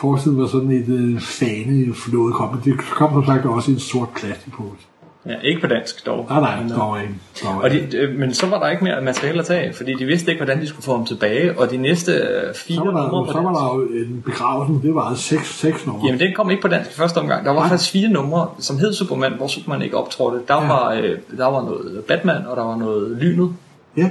Forsiden 0.00 0.40
var 0.40 0.46
sådan 0.46 0.70
et 0.70 0.88
øh, 0.88 1.20
fane 1.20 1.94
flået 1.94 2.34
kom, 2.34 2.48
men 2.54 2.60
det 2.64 2.78
kom 2.78 3.12
som 3.12 3.24
sagt 3.26 3.46
også 3.46 3.70
i 3.70 3.74
en 3.74 3.80
sort 3.80 4.08
plastikpose. 4.16 4.80
Ja, 5.26 5.34
ikke 5.42 5.60
på 5.60 5.66
dansk 5.66 6.06
dog. 6.06 6.26
Nej, 6.30 6.40
nej, 6.40 6.64
øh, 6.64 6.76
dog 6.78 7.00
ikke. 7.02 7.14
Dog 7.44 7.54
Og 7.62 7.70
de, 7.70 7.96
øh, 7.96 8.18
men 8.18 8.34
så 8.34 8.46
var 8.46 8.58
der 8.58 8.68
ikke 8.68 8.84
mere 8.84 9.00
materiale 9.00 9.38
at 9.38 9.44
tage, 9.46 9.72
fordi 9.72 9.94
de 9.94 10.04
vidste 10.04 10.30
ikke, 10.30 10.44
hvordan 10.44 10.60
de 10.62 10.66
skulle 10.68 10.82
få 10.82 10.96
ham 10.96 11.06
tilbage, 11.06 11.58
og 11.58 11.70
de 11.70 11.76
næste 11.76 12.12
øh, 12.12 12.54
fire 12.54 12.76
Så 12.76 12.84
var, 12.84 12.90
numre 12.92 13.18
der, 13.18 13.24
på 13.24 13.32
så 13.32 13.40
var 13.40 13.52
der 13.54 13.74
jo 13.74 13.82
en 13.82 14.22
begravelse, 14.26 14.86
det 14.86 14.94
var 14.94 15.14
seks, 15.14 15.58
seks 15.58 15.86
numre. 15.86 16.06
Jamen, 16.06 16.20
den 16.20 16.34
kom 16.34 16.50
ikke 16.50 16.62
på 16.62 16.68
dansk 16.68 16.90
i 16.90 16.94
første 16.94 17.18
omgang. 17.18 17.44
Der 17.44 17.50
var 17.52 17.60
Nej. 17.60 17.68
faktisk 17.68 17.90
fire 17.92 18.08
numre, 18.08 18.48
som 18.58 18.78
hed 18.78 18.92
Superman, 18.94 19.32
hvor 19.32 19.46
Superman 19.46 19.82
ikke 19.82 19.96
optrådte. 19.96 20.40
Der, 20.48 20.62
Ja. 20.62 20.66
var, 20.68 20.92
øh, 20.92 21.18
der 21.36 21.46
var 21.46 21.62
noget 21.62 22.04
Batman, 22.08 22.46
og 22.46 22.56
der 22.56 22.62
var 22.64 22.76
noget 22.76 23.16
Lynet. 23.20 23.54
Ja, 23.96 24.08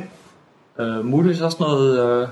Øh, 0.80 1.06
muligvis 1.06 1.42
også 1.42 1.58
noget 1.60 2.00
øh, 2.22 2.28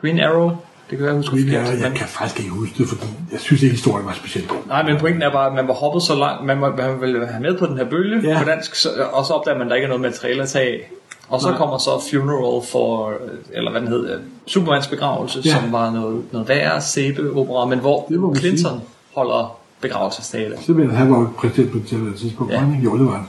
Green 0.00 0.20
Arrow. 0.20 0.50
Det 0.92 0.98
kan 0.98 1.06
være, 1.06 1.16
jeg 1.16 1.24
Green 1.24 1.44
forkert. 1.48 1.80
Jeg 1.80 1.88
Men, 1.88 1.98
kan 1.98 2.06
faktisk 2.06 2.38
ikke 2.40 2.50
huske 2.50 2.74
det, 2.78 2.88
fordi 2.88 3.06
jeg 3.32 3.40
synes 3.40 3.62
ikke, 3.62 3.74
historien 3.74 4.06
var 4.06 4.12
specielt 4.12 4.48
god. 4.48 4.58
nej, 4.66 4.82
men 4.82 4.98
pointen 4.98 5.22
er 5.22 5.32
bare, 5.32 5.46
at 5.46 5.52
man 5.54 5.68
var 5.68 5.74
hoppet 5.74 6.02
så 6.02 6.14
langt, 6.14 6.46
man, 6.46 6.58
må, 6.58 6.70
man 6.76 7.00
ville 7.00 7.26
have 7.26 7.42
med 7.42 7.58
på 7.58 7.66
den 7.66 7.76
her 7.78 7.84
bølge 7.84 8.28
Ja. 8.28 8.38
på 8.38 8.44
dansk, 8.44 8.74
så, 8.74 8.88
og 9.12 9.24
så 9.26 9.32
opdager 9.32 9.58
man, 9.58 9.66
at 9.66 9.70
der 9.70 9.74
ikke 9.76 9.84
er 9.84 9.88
noget 9.88 10.00
materiale 10.00 10.42
at 10.42 10.48
tage 10.48 10.66
af. 10.72 10.90
Og 11.28 11.40
så 11.40 11.48
Nej. 11.48 11.56
kommer 11.58 11.78
så 11.78 11.90
Funeral 12.10 12.62
for, 12.66 13.12
eller 13.52 13.70
hvad 13.70 13.80
den 13.80 13.88
hed, 13.88 14.10
øh, 14.14 14.20
Supermans 14.46 14.86
begravelse, 14.86 15.40
Ja. 15.44 15.50
som 15.60 15.72
var 15.72 15.90
noget, 15.90 16.22
noget 16.32 16.48
værre 16.48 16.80
sæbeopera, 16.80 17.66
men 17.66 17.78
hvor 17.78 18.34
Clinton 18.38 18.72
sige. 18.78 18.80
holder 19.14 19.58
begravelsestale. 19.80 20.56
Simpelthen, 20.60 20.96
han 20.96 21.10
var 21.12 21.18
jo 21.20 21.28
præsident 21.38 21.72
på 21.72 21.78
det 21.78 21.86
tidligere 21.86 22.16
tidspunkt. 22.16 22.52
Ja. 22.52 22.60
Ja. 22.60 22.66
Jo, 22.84 22.98
det 22.98 23.06
var 23.06 23.12
han. 23.12 23.26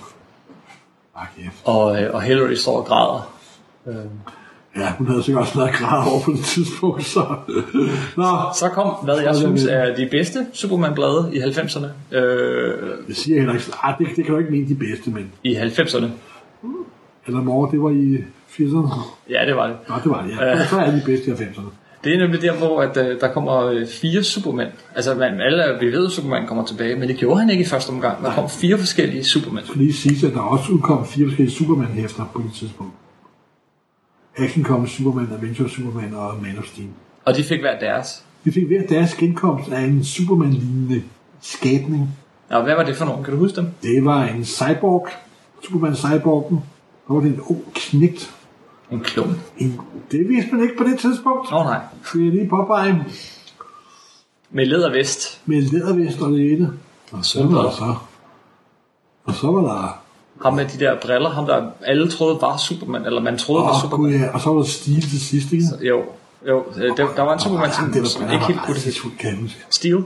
Og, 1.65 2.01
øh, 2.03 2.13
og 2.13 2.21
Hillary 2.21 2.53
står 2.53 2.77
og 2.77 2.85
græder. 2.85 3.31
Øh, 3.87 3.95
Ja, 4.77 4.93
hun 4.97 5.07
havde 5.07 5.23
sikkert 5.23 5.41
også 5.41 5.57
været 5.57 5.73
grad 5.73 6.11
over 6.11 6.21
på 6.21 6.31
det 6.31 6.45
tidspunkt, 6.45 7.05
så... 7.05 7.35
Nå, 8.17 8.25
Så 8.55 8.69
kom, 8.73 8.87
hvad 9.03 9.19
jeg 9.19 9.29
det 9.33 9.37
synes 9.37 9.65
er 9.65 9.95
de 9.95 10.07
bedste 10.11 10.45
Superman-blade 10.53 11.29
i 11.33 11.39
90'erne. 11.39 12.15
Øh, 12.17 12.89
jeg 13.07 13.15
siger 13.15 13.37
heller 13.37 13.53
ikke... 13.53 13.65
Ah, 13.83 13.93
det, 13.99 14.07
det 14.15 14.25
kan 14.25 14.33
du 14.33 14.39
ikke 14.39 14.51
mene 14.51 14.69
de 14.69 14.75
bedste, 14.75 15.09
men... 15.09 15.31
I 15.43 15.55
90'erne. 15.55 16.05
Eller 17.27 17.41
mor, 17.41 17.69
det 17.69 17.81
var 17.81 17.89
i 17.89 18.17
80'erne. 18.59 18.99
Ja, 19.29 19.45
det 19.47 19.55
var 19.55 19.67
det. 19.67 19.75
Nå, 19.89 19.95
det 20.03 20.11
var 20.11 20.21
det, 20.23 20.31
ja. 20.39 20.45
Ja. 20.45 20.65
Så 20.65 20.79
er 20.79 20.91
de 20.91 21.01
bedste 21.05 21.31
i 21.31 21.33
90'erne. 21.33 21.69
Det 22.03 22.13
er 22.13 22.17
nemlig 22.17 22.41
der, 22.41 22.53
hvor 22.53 22.81
at, 22.81 22.97
øh, 22.97 23.19
der 23.21 23.27
kommer 23.33 23.65
øh, 23.65 23.87
fire 23.87 24.23
Superman. 24.23 24.67
Altså, 24.95 25.15
man, 25.15 25.41
alle, 25.41 25.63
vi 25.79 25.85
ved, 25.85 26.05
at 26.05 26.11
Superman 26.11 26.47
kommer 26.47 26.65
tilbage, 26.65 26.95
men 26.95 27.09
det 27.09 27.17
gjorde 27.17 27.39
han 27.39 27.49
ikke 27.49 27.61
i 27.61 27.67
første 27.67 27.89
omgang. 27.89 28.23
Der 28.23 28.33
kom 28.33 28.49
fire 28.49 28.77
forskellige 28.77 29.23
Superman. 29.23 29.59
Jeg 29.59 29.67
skal 29.67 29.81
lige 29.81 29.93
sige, 29.93 30.27
at 30.27 30.33
der 30.33 30.39
også 30.39 30.71
udkom 30.71 31.05
fire 31.07 31.25
forskellige 31.27 31.55
Superman-hæfter 31.55 32.23
på 32.33 32.41
det 32.45 32.53
tidspunkt. 32.59 32.93
Action 34.37 34.87
Superman, 34.87 35.29
Adventure 35.33 35.69
Superman 35.69 36.13
og 36.13 36.41
Man 36.41 36.57
of 36.57 36.65
Steel. 36.65 36.87
Og 37.25 37.35
de 37.35 37.43
fik 37.43 37.59
hver 37.59 37.79
deres. 37.79 38.25
Vi 38.43 38.51
fik 38.51 38.67
hver 38.67 38.87
deres 38.87 39.15
genkomst 39.15 39.71
af 39.71 39.81
en 39.81 40.03
Superman-lignende 40.03 41.03
skabning. 41.41 42.09
Og 42.49 42.63
hvad 42.63 42.75
var 42.75 42.83
det 42.83 42.95
for 42.95 43.05
nogen? 43.05 43.23
Kan 43.23 43.33
du 43.33 43.39
huske 43.39 43.55
dem? 43.55 43.67
Det 43.81 44.05
var 44.05 44.23
en 44.23 44.45
cyborg, 44.45 45.07
Superman 45.63 45.95
cyborgen. 45.95 46.63
Der 47.07 47.13
var 47.13 47.21
det 47.21 47.29
en 47.33 47.41
ung 47.41 47.63
knægt. 47.73 48.35
En 48.91 48.99
klon. 48.99 49.39
En, 49.57 49.79
det 50.11 50.29
vidste 50.29 50.51
man 50.55 50.63
ikke 50.63 50.77
på 50.77 50.83
det 50.83 50.99
tidspunkt. 50.99 51.51
Åh 51.51 51.59
oh, 51.59 51.65
nej. 51.65 51.79
Skal 52.03 52.21
jeg 52.21 52.31
lige 52.31 52.49
påpege 52.49 53.05
Med 54.51 54.65
lædervest. 54.65 55.41
med 55.45 55.61
lædervest 55.61 56.21
og 56.21 56.31
det 56.31 56.51
ene. 56.51 56.73
Og 57.11 57.25
så 57.25 57.47
var 57.47 57.61
der 57.61 57.71
så. 57.71 57.95
Og 59.23 59.33
så 59.33 59.47
var 59.51 59.61
der... 59.61 60.02
Ham 60.43 60.53
med 60.53 60.65
de 60.65 60.79
der 60.85 60.95
briller, 61.05 61.29
ham 61.29 61.45
der 61.45 61.61
alle 61.85 62.11
troede 62.11 62.37
var 62.41 62.57
Superman, 62.57 63.05
eller 63.05 63.21
man 63.21 63.37
troede 63.37 63.63
var 63.63 63.69
Åh, 63.75 63.81
Superman. 63.81 64.11
gud, 64.11 64.19
ja. 64.19 64.33
Og 64.33 64.41
så 64.41 64.49
var 64.49 64.55
der 64.57 64.63
stil 64.63 65.01
til 65.01 65.19
sidst, 65.21 65.51
ikke? 65.53 65.65
Jo, 65.81 66.01
jo, 66.47 66.63
øh, 66.77 66.97
der, 66.97 67.07
der 67.15 67.21
var 67.21 67.33
en 67.33 67.39
Superman, 67.39 67.69
Og 67.69 67.75
ham, 67.75 67.85
som, 67.85 67.93
det 67.93 68.01
var 68.01 68.07
som 68.07 68.21
ikke 68.23 68.45
helt 68.45 68.59
var 68.59 68.65
kunne 68.65 68.75
det. 68.75 69.57
Steel. 69.69 70.03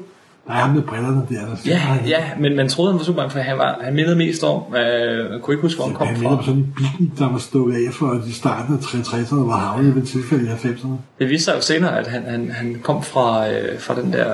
Nej, 0.48 0.58
ham 0.58 0.70
med 0.76 0.82
brillerne 0.82 1.22
der. 1.30 1.36
der 1.46 1.56
Ja, 1.66 1.82
ja, 2.08 2.24
men 2.40 2.56
man 2.56 2.70
troede, 2.70 2.92
han 2.92 3.00
var 3.00 3.06
Superman, 3.06 3.32
for 3.32 3.40
han, 3.40 3.58
var, 3.58 3.80
han 3.82 3.96
mindede 3.96 4.16
mest 4.16 4.44
om, 4.44 4.62
øh, 4.76 5.32
man 5.32 5.42
kunne 5.42 5.54
ikke 5.54 5.62
huske, 5.62 5.78
hvor 5.78 5.86
han 5.86 5.96
kom 5.96 6.08
Han 6.08 6.16
minder 6.16 6.30
om 6.32 6.38
fra. 6.38 6.46
sådan 6.46 6.60
en 6.60 6.74
bikini, 6.78 7.12
der 7.20 7.32
var 7.32 7.38
stukket 7.38 7.76
af 7.76 7.94
for 7.94 8.22
i 8.28 8.32
starten 8.32 8.74
af 8.76 8.80
60'erne 8.80 9.36
var 9.36 9.58
havnet 9.58 9.96
ved 9.96 10.02
tilfælde 10.04 10.44
i 10.46 10.48
90'erne. 10.48 10.88
Det 11.20 11.30
viste 11.30 11.46
sig 11.46 11.56
jo 11.56 11.62
senere, 11.62 12.00
at 12.00 12.08
han, 12.08 12.24
han, 12.24 12.52
han 12.52 12.80
kom 12.84 13.04
fra, 13.04 13.50
øh, 13.52 13.80
fra 13.80 13.96
den 14.02 14.14
der 14.14 14.28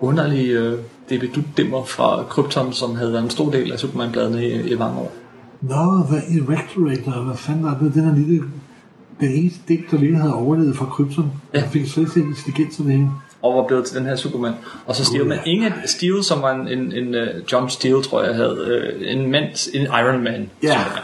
underlige 0.00 0.52
øh, 0.58 0.78
debedutdimmer 1.10 1.84
fra 1.84 2.22
Krypton, 2.28 2.72
som 2.72 2.96
havde 2.96 3.12
været 3.12 3.22
en 3.24 3.30
stor 3.30 3.50
del 3.50 3.72
af 3.72 3.78
Superman-bladene 3.78 4.46
i, 4.48 4.72
i 4.72 4.76
mange 4.76 4.98
år. 4.98 5.12
Nå, 5.60 5.98
hvad 6.08 6.18
Erectorator, 6.18 7.22
hvad 7.24 7.36
fanden 7.36 7.64
var 7.64 7.78
det? 7.82 7.94
Den 7.94 8.04
her 8.04 8.14
lille, 8.14 8.44
den 9.20 9.32
eneste 9.32 9.60
del, 9.68 9.84
der 9.90 9.96
virkelig 9.96 10.20
havde 10.20 10.34
overlevet 10.34 10.76
fra 10.76 10.84
Krypton. 10.86 11.32
Ja. 11.54 11.58
Ja. 11.60 11.66
fik 11.66 11.86
selvstændig 11.86 12.28
intelligens 12.30 12.78
af 12.78 12.84
det 12.84 12.92
hele. 12.94 13.08
og 13.42 13.54
var 13.56 13.66
blevet 13.66 13.84
til 13.86 13.98
den 13.98 14.06
her 14.06 14.16
Superman. 14.16 14.54
Og 14.86 14.96
så 14.96 15.04
Steel, 15.04 15.26
men 15.26 15.38
ingen 15.46 15.72
Steel, 15.86 16.24
som 16.24 16.42
var 16.42 16.50
en, 16.54 16.68
en, 16.68 16.92
en 16.92 17.14
uh, 17.14 17.52
John 17.52 17.70
Steel, 17.70 18.02
tror 18.02 18.22
jeg, 18.22 18.34
havde 18.34 18.92
uh, 19.02 19.12
en, 19.12 19.30
mand, 19.30 19.74
en 19.74 19.82
Iron 19.82 20.22
Man. 20.24 20.50
Ja. 20.62 20.78
Superman. 20.78 21.02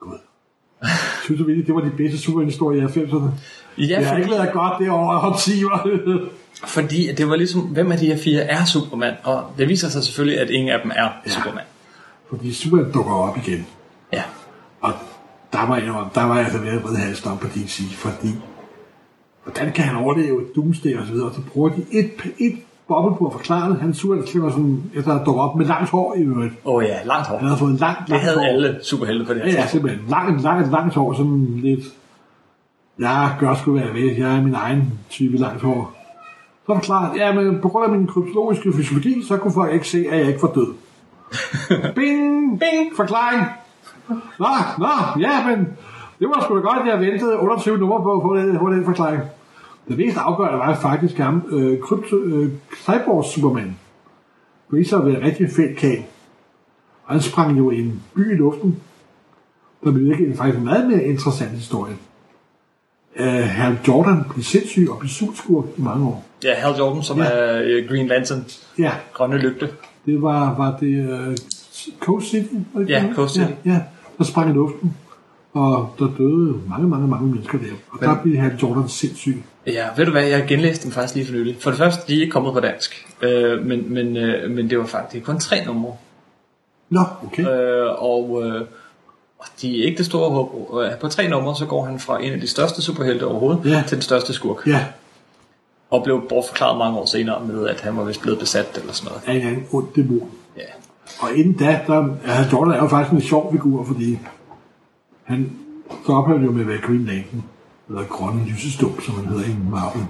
Gud. 0.00 0.18
Synes 1.24 1.38
du 1.40 1.44
virkelig, 1.46 1.66
det 1.66 1.74
var 1.74 1.80
de 1.80 1.90
bedste 1.96 2.18
superhistorier 2.18 2.82
i 2.82 2.90
90'erne? 2.90 3.28
Ja, 3.78 3.84
Jeg 4.00 4.08
har 4.08 4.16
ikke 4.16 4.30
lavet 4.30 4.52
godt 4.52 4.72
det 4.78 4.90
over 4.90 5.26
årtier. 5.32 5.88
fordi 6.66 7.12
det 7.14 7.28
var 7.28 7.36
ligesom, 7.36 7.60
hvem 7.60 7.92
af 7.92 7.98
de 7.98 8.06
her 8.06 8.18
fire 8.18 8.40
er 8.40 8.64
Superman? 8.64 9.14
Og 9.24 9.44
det 9.58 9.68
viser 9.68 9.88
sig 9.88 10.02
selvfølgelig, 10.02 10.40
at 10.40 10.50
ingen 10.50 10.68
af 10.70 10.80
dem 10.82 10.90
er 10.94 11.08
Ja. 11.26 11.30
Superman. 11.30 11.64
Fordi 12.30 12.52
Superman 12.52 12.92
dukker 12.92 13.12
op 13.12 13.36
igen. 13.36 13.66
Ja. 14.12 14.22
Og 14.80 14.92
der 15.52 15.66
var 15.66 15.76
jeg, 15.76 15.94
der 16.14 16.24
var 16.24 16.34
jeg 16.36 16.44
altså 16.44 16.58
ved 16.58 16.68
at 16.68 16.84
vride 16.84 16.96
halsen 16.96 17.30
om 17.30 17.38
på 17.38 17.46
DC, 17.46 17.94
fordi 17.94 18.28
hvordan 19.44 19.72
kan 19.72 19.84
han 19.84 19.96
overleve 19.96 20.44
Doomsday 20.56 20.98
og 20.98 21.06
så 21.06 21.12
videre, 21.12 21.28
og 21.28 21.34
så 21.34 21.40
bruger 21.52 21.68
de 21.68 21.84
et, 21.92 22.10
et 22.38 22.58
boble 22.88 23.16
på 23.16 23.26
at 23.26 23.32
forklare 23.32 23.70
det. 23.70 23.80
Han 23.80 23.92
det 23.92 24.42
var 24.42 24.50
sådan, 24.50 24.82
efter 24.94 25.12
at 25.14 25.26
dukke 25.26 25.40
op 25.40 25.56
med 25.56 25.66
langt 25.66 25.90
hår 25.90 26.14
i 26.14 26.22
øvrigt. 26.22 26.52
Åh 26.64 26.74
oh, 26.74 26.84
ja, 26.84 27.04
langt 27.04 27.26
hår. 27.26 27.36
Han 27.36 27.46
havde 27.46 27.58
fået 27.58 27.80
langt, 27.80 28.00
Det 28.00 28.08
langt 28.08 28.24
havde 28.24 28.38
hår. 28.38 28.46
alle 28.46 28.78
superhelte 28.82 29.24
på 29.24 29.34
det 29.34 29.42
her 29.42 29.52
Ja, 29.52 29.60
ja, 29.60 29.66
simpelthen. 29.66 30.02
Langt, 30.08 30.42
langt, 30.42 30.70
langt 30.70 30.94
hår, 30.94 31.12
sådan 31.12 31.60
lidt... 31.62 31.84
Jeg 32.98 33.36
gør 33.40 33.54
sgu 33.54 33.72
være 33.72 33.94
ved, 33.94 34.16
jeg 34.16 34.36
er 34.36 34.42
min 34.42 34.54
egen 34.54 34.98
type 35.10 35.36
langt 35.36 35.62
hår. 35.62 35.96
Så 36.66 36.74
forklaret, 36.74 37.18
ja, 37.18 37.34
men 37.34 37.60
på 37.60 37.68
grund 37.68 37.84
af 37.84 37.98
min 37.98 38.06
kryptologiske 38.06 38.72
fysiologi, 38.72 39.22
så 39.28 39.36
kunne 39.36 39.52
folk 39.52 39.72
ikke 39.72 39.88
se, 39.88 40.06
at 40.10 40.18
jeg 40.18 40.28
ikke 40.28 40.42
var 40.42 40.52
død. 40.54 40.74
Bing! 41.96 42.60
Bing! 42.60 42.96
Forklaring! 42.96 43.42
Nå, 44.38 44.46
nå, 44.78 45.20
ja, 45.20 45.46
men 45.46 45.68
det 46.20 46.28
var 46.28 46.42
sgu 46.44 46.56
da 46.56 46.60
godt, 46.60 46.78
at 46.78 46.86
jeg 46.86 47.00
ventede 47.12 47.38
28 47.38 47.78
nummer 47.78 48.02
på 48.02 48.12
at 48.12 48.22
få 48.22 48.36
den, 48.36 48.58
få 48.58 48.70
den 48.70 48.84
forklaring. 48.84 49.22
Det 49.88 49.96
mest 49.98 50.16
afgørende 50.16 50.58
var 50.58 50.74
faktisk 50.74 51.16
ham, 51.18 51.42
øh, 51.50 51.80
krypto, 51.80 52.16
øh, 52.16 52.52
Cyborg 52.76 53.24
Superman. 53.24 53.76
Det 54.70 54.78
viste 54.78 54.88
sig 54.90 54.98
at 54.98 55.06
være 55.06 55.24
rigtig 55.24 55.48
fed 55.56 55.76
kag. 55.76 56.08
Og 57.04 57.12
han 57.14 57.22
sprang 57.22 57.58
jo 57.58 57.70
en 57.70 58.02
by 58.14 58.32
i 58.32 58.36
luften, 58.36 58.80
der 59.84 59.90
bevirkede 59.90 60.28
en 60.28 60.36
faktisk 60.36 60.64
meget 60.64 60.86
mere 60.88 61.04
interessant 61.04 61.50
historie. 61.50 61.94
Uh, 63.20 63.26
Hal 63.26 63.78
Jordan 63.88 64.24
blev 64.32 64.44
sindssyg 64.44 64.86
og 64.90 64.98
blev 64.98 65.10
i 65.78 65.82
mange 65.82 66.06
år. 66.06 66.24
Ja, 66.44 66.54
Hal 66.54 66.74
Jordan, 66.78 67.02
som 67.02 67.18
Ja. 67.18 67.24
er 67.24 67.62
øh, 67.64 67.88
Green 67.88 68.06
Lantern, 68.06 68.44
Ja, 68.78 68.92
grønne 69.12 69.38
lygte. 69.38 69.68
Det 70.06 70.22
var, 70.22 70.56
var 70.56 70.76
det 70.80 71.28
uh, 71.28 71.34
Coast 72.00 72.26
City? 72.30 72.54
Var 72.74 72.80
det 72.80 72.88
Ja, 72.90 73.04
det? 73.08 73.16
Coast 73.16 73.34
City. 73.34 73.46
Ja, 73.64 73.70
ja, 73.70 73.80
der 74.18 74.24
sprang 74.24 74.50
i 74.50 74.52
luften, 74.52 74.96
og 75.52 75.94
der 75.98 76.08
døde 76.18 76.54
mange, 76.68 76.88
mange, 76.88 77.08
mange 77.08 77.26
mennesker 77.30 77.58
der. 77.58 77.64
Og 77.90 77.98
Men- 78.00 78.10
der 78.10 78.22
blev 78.22 78.36
Hal 78.36 78.56
Jordan 78.62 78.88
sindssyg. 78.88 79.42
Ja, 79.66 79.86
ved 79.96 80.04
du 80.04 80.10
hvad, 80.10 80.24
jeg 80.26 80.44
genlæste 80.48 80.84
dem 80.84 80.92
faktisk 80.92 81.14
lige 81.14 81.26
for 81.26 81.32
nylig. 81.34 81.56
For 81.60 81.70
det 81.70 81.78
første, 81.78 82.02
de 82.12 82.16
er 82.16 82.20
ikke 82.20 82.30
kommet 82.32 82.52
på 82.52 82.60
dansk, 82.60 83.06
øh, 83.22 83.66
men, 83.66 83.94
men, 83.94 84.16
øh, 84.16 84.50
men 84.50 84.70
det 84.70 84.78
var 84.78 84.86
faktisk 84.86 85.24
kun 85.24 85.38
tre 85.40 85.64
numre. 85.66 85.92
Nå, 86.90 87.00
okay. 87.26 87.42
Øh, 87.46 87.86
og, 87.98 88.42
øh, 88.44 88.60
og 89.38 89.46
de 89.62 89.80
er 89.80 89.84
ikke 89.86 89.98
det 89.98 90.06
store 90.06 90.30
håb. 90.30 90.80
Øh, 90.82 90.90
På 91.00 91.08
tre 91.08 91.28
numre, 91.28 91.56
så 91.56 91.66
går 91.66 91.84
han 91.84 91.98
fra 91.98 92.22
en 92.22 92.32
af 92.32 92.40
de 92.40 92.46
største 92.46 92.82
superhelte 92.82 93.26
overhovedet, 93.26 93.60
Ja. 93.70 93.82
til 93.88 93.96
den 93.96 94.02
største 94.02 94.32
skurk. 94.32 94.66
Ja, 94.66 94.84
Og 95.90 96.04
blev 96.04 96.22
bortforklaret 96.28 96.78
mange 96.78 96.98
år 96.98 97.04
senere 97.04 97.46
med, 97.46 97.68
at 97.68 97.80
han 97.80 97.96
var 97.96 98.04
vist 98.04 98.22
blevet 98.22 98.38
besat 98.38 98.78
eller 98.78 98.92
sådan 98.92 99.12
noget. 99.12 99.22
af 99.26 99.34
en 99.34 99.52
anden 99.52 99.66
ond 99.72 99.86
dæmon. 99.96 100.30
Ja. 100.56 100.62
Og 101.20 101.34
inden 101.34 101.52
da, 101.52 101.80
der 101.86 101.94
er 102.24 102.32
Hal 102.32 102.50
Jordan 102.52 102.74
er 102.74 102.78
jo 102.78 102.88
faktisk 102.88 103.12
en 103.12 103.20
sjov 103.20 103.52
figur, 103.52 103.84
fordi 103.84 104.18
han 105.24 105.52
han 106.06 106.44
jo 106.44 106.50
med 106.50 106.60
at 106.60 106.68
være 106.68 106.80
Green 106.80 107.04
Lantern, 107.04 107.42
eller 107.88 108.04
Grønne 108.04 108.44
Lysestump, 108.44 109.02
som 109.02 109.14
han 109.14 109.24
hedder 109.24 109.44
i 109.44 109.54
Marvel 109.70 110.06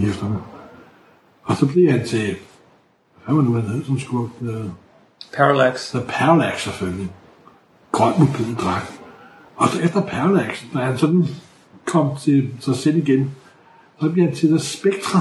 hæfterne. 0.00 0.38
Og 1.42 1.56
så 1.56 1.66
bliver 1.66 1.90
han 1.90 2.06
til, 2.06 2.36
hvad 3.24 3.34
var 3.34 3.42
nu 3.42 3.52
han 3.52 3.62
hed 3.62 3.84
som 3.84 3.98
skurk? 3.98 4.28
Øh, 4.42 4.64
Parallax. 5.36 5.90
The 5.90 6.00
Parallax 6.08 6.62
selvfølgelig. 6.62 7.08
Grøn 7.92 8.12
mobildragt. 8.18 9.00
Og 9.56 9.68
så 9.68 9.80
efter 9.80 10.02
Parallax, 10.02 10.64
når 10.72 10.80
han 10.80 10.98
sådan 10.98 11.26
kom 11.84 12.16
til 12.16 12.50
sig 12.60 12.76
selv 12.76 12.96
igen, 12.96 13.34
så 14.00 14.08
bliver 14.08 14.30
til 14.34 14.48
The 14.48 14.58
Spectra. 14.58 15.20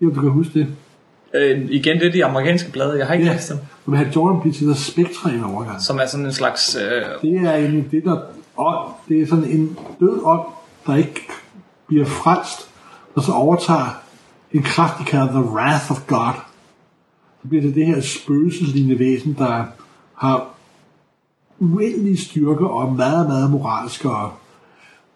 Jo, 0.00 0.10
du 0.10 0.20
kan 0.20 0.30
huske 0.30 0.58
det. 0.58 0.66
Øh, 1.34 1.66
igen, 1.70 1.98
det 2.00 2.06
er 2.06 2.12
de 2.12 2.24
amerikanske 2.24 2.72
blade, 2.72 2.98
jeg 2.98 3.06
har 3.06 3.14
ikke 3.14 3.26
Ja, 3.26 3.32
læst 3.32 3.48
dem. 3.48 3.58
men 3.86 3.96
han 3.98 4.10
Jordan 4.16 4.40
bliver 4.40 4.54
til 4.54 4.66
The 4.66 4.74
Spectra 4.76 5.30
i 5.30 5.34
en 5.34 5.44
overgang. 5.44 5.80
Som 5.82 5.98
er 5.98 6.06
sådan 6.06 6.26
en 6.26 6.32
slags... 6.32 6.76
Øh, 6.76 7.02
Det 7.22 7.40
er 7.46 7.54
en, 7.54 7.88
det 7.90 8.04
der 8.04 8.20
ånd, 8.56 8.90
det 9.08 9.22
er 9.22 9.26
sådan 9.26 9.44
en 9.44 9.78
død 10.00 10.20
ånd, 10.22 10.40
der 10.86 10.96
ikke 10.96 11.20
bliver 11.86 12.04
frelst, 12.06 12.68
og 13.14 13.22
så 13.22 13.32
overtager 13.32 14.00
en 14.52 14.62
kraft, 14.62 14.98
de 14.98 15.04
kalder 15.04 15.26
The 15.26 15.40
Wrath 15.50 15.90
of 15.90 16.06
God. 16.06 16.32
Så 17.42 17.48
bliver 17.48 17.62
det 17.62 17.74
det 17.74 17.86
her 17.86 18.00
spøgelseslignende 18.00 18.98
væsen, 18.98 19.34
der 19.38 19.64
har 20.14 20.46
uendelig 21.58 22.18
styrke 22.18 22.66
og 22.66 22.82
er 22.88 22.90
meget, 22.90 23.28
meget 23.28 23.50
moralsk 23.50 24.04
og, 24.04 24.32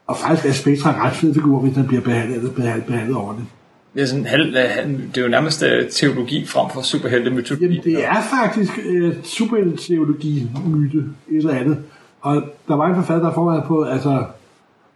og 0.07 0.17
faktisk 0.17 0.47
er 0.47 0.53
Spectra 0.53 0.91
en 0.91 1.03
ret 1.03 1.13
fed 1.13 1.35
figur, 1.35 1.61
hvis 1.61 1.75
den 1.75 1.87
bliver 1.87 2.03
behandlet, 2.03 2.55
behandlet, 2.55 2.87
behandlet 2.87 3.17
ordentligt. 3.17 3.51
det, 3.95 4.03
er 4.03 4.07
sådan, 4.07 4.27
øh, 4.27 5.01
det 5.15 5.19
er 5.19 5.23
jo 5.23 5.29
nærmest 5.29 5.63
øh, 5.63 5.91
teologi 5.91 6.47
frem 6.47 6.71
for 6.71 6.83
superhelte 6.83 7.31
mytologi. 7.31 7.65
Jamen, 7.65 7.85
det 7.85 8.05
er 8.05 8.23
faktisk 8.41 8.79
øh, 8.85 9.15
superteologi 9.23 10.51
myte, 10.67 10.99
et 10.99 11.37
eller 11.37 11.55
andet. 11.55 11.79
Og 12.21 12.43
der 12.69 12.77
var 12.77 12.87
en 12.87 12.95
forfatter, 12.95 13.27
der 13.29 13.35
forberedt 13.35 13.65
på, 13.65 13.83
altså, 13.83 14.25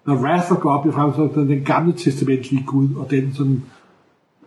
når 0.07 0.15
Wrath 0.15 0.53
of 0.53 0.59
God 0.59 0.83
bliver 0.83 0.95
fremsat, 0.95 1.35
den, 1.35 1.49
den 1.49 1.65
gamle 1.65 1.93
testamentlige 1.93 2.65
Gud, 2.67 2.89
og 2.97 3.11
den 3.11 3.35
sådan, 3.35 3.63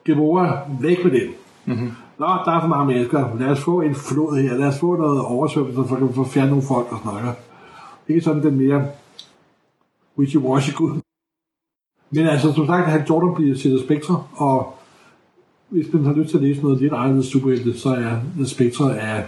Gemora, 0.05 0.59
væk 0.81 1.03
med 1.03 1.11
den. 1.11 1.29
Mm-hmm. 1.65 1.91
Nå, 2.19 2.25
der 2.45 2.51
er 2.51 2.61
for 2.61 2.67
mange 2.67 2.93
mennesker. 2.93 3.37
Lad 3.39 3.47
os 3.47 3.59
få 3.59 3.81
en 3.81 3.95
flod 3.95 4.41
her. 4.41 4.57
Lad 4.57 4.67
os 4.67 4.79
få 4.79 4.95
noget 4.95 5.21
oversvømmelse, 5.21 5.89
så 5.89 5.95
kan 5.95 6.07
vi 6.07 6.13
få 6.13 6.23
fjernet 6.23 6.51
nogle 6.51 6.67
folk 6.67 6.87
og 6.91 6.99
sådan 7.03 7.19
noget. 7.21 7.35
Det 8.07 8.17
er 8.17 8.21
sådan 8.21 8.43
den 8.43 8.57
mere 8.57 8.85
wishy-washy 10.19 10.73
Gud. 10.75 10.99
Men 12.11 12.27
altså, 12.27 12.53
som 12.53 12.65
sagt, 12.67 12.85
han 12.87 13.05
Jordan 13.09 13.35
bliver 13.35 13.55
til 13.57 13.79
Spectre, 13.85 14.23
og 14.35 14.73
hvis 15.69 15.93
man 15.93 16.05
har 16.05 16.13
lyst 16.13 16.29
til 16.29 16.37
at 16.37 16.43
læse 16.43 16.61
noget 16.61 16.81
lidt 16.81 16.93
anderledes 16.93 17.25
superhelte, 17.27 17.79
så 17.79 17.89
er 17.89 18.11
The 18.37 18.47
Spectre 18.47 18.99
af 18.99 19.23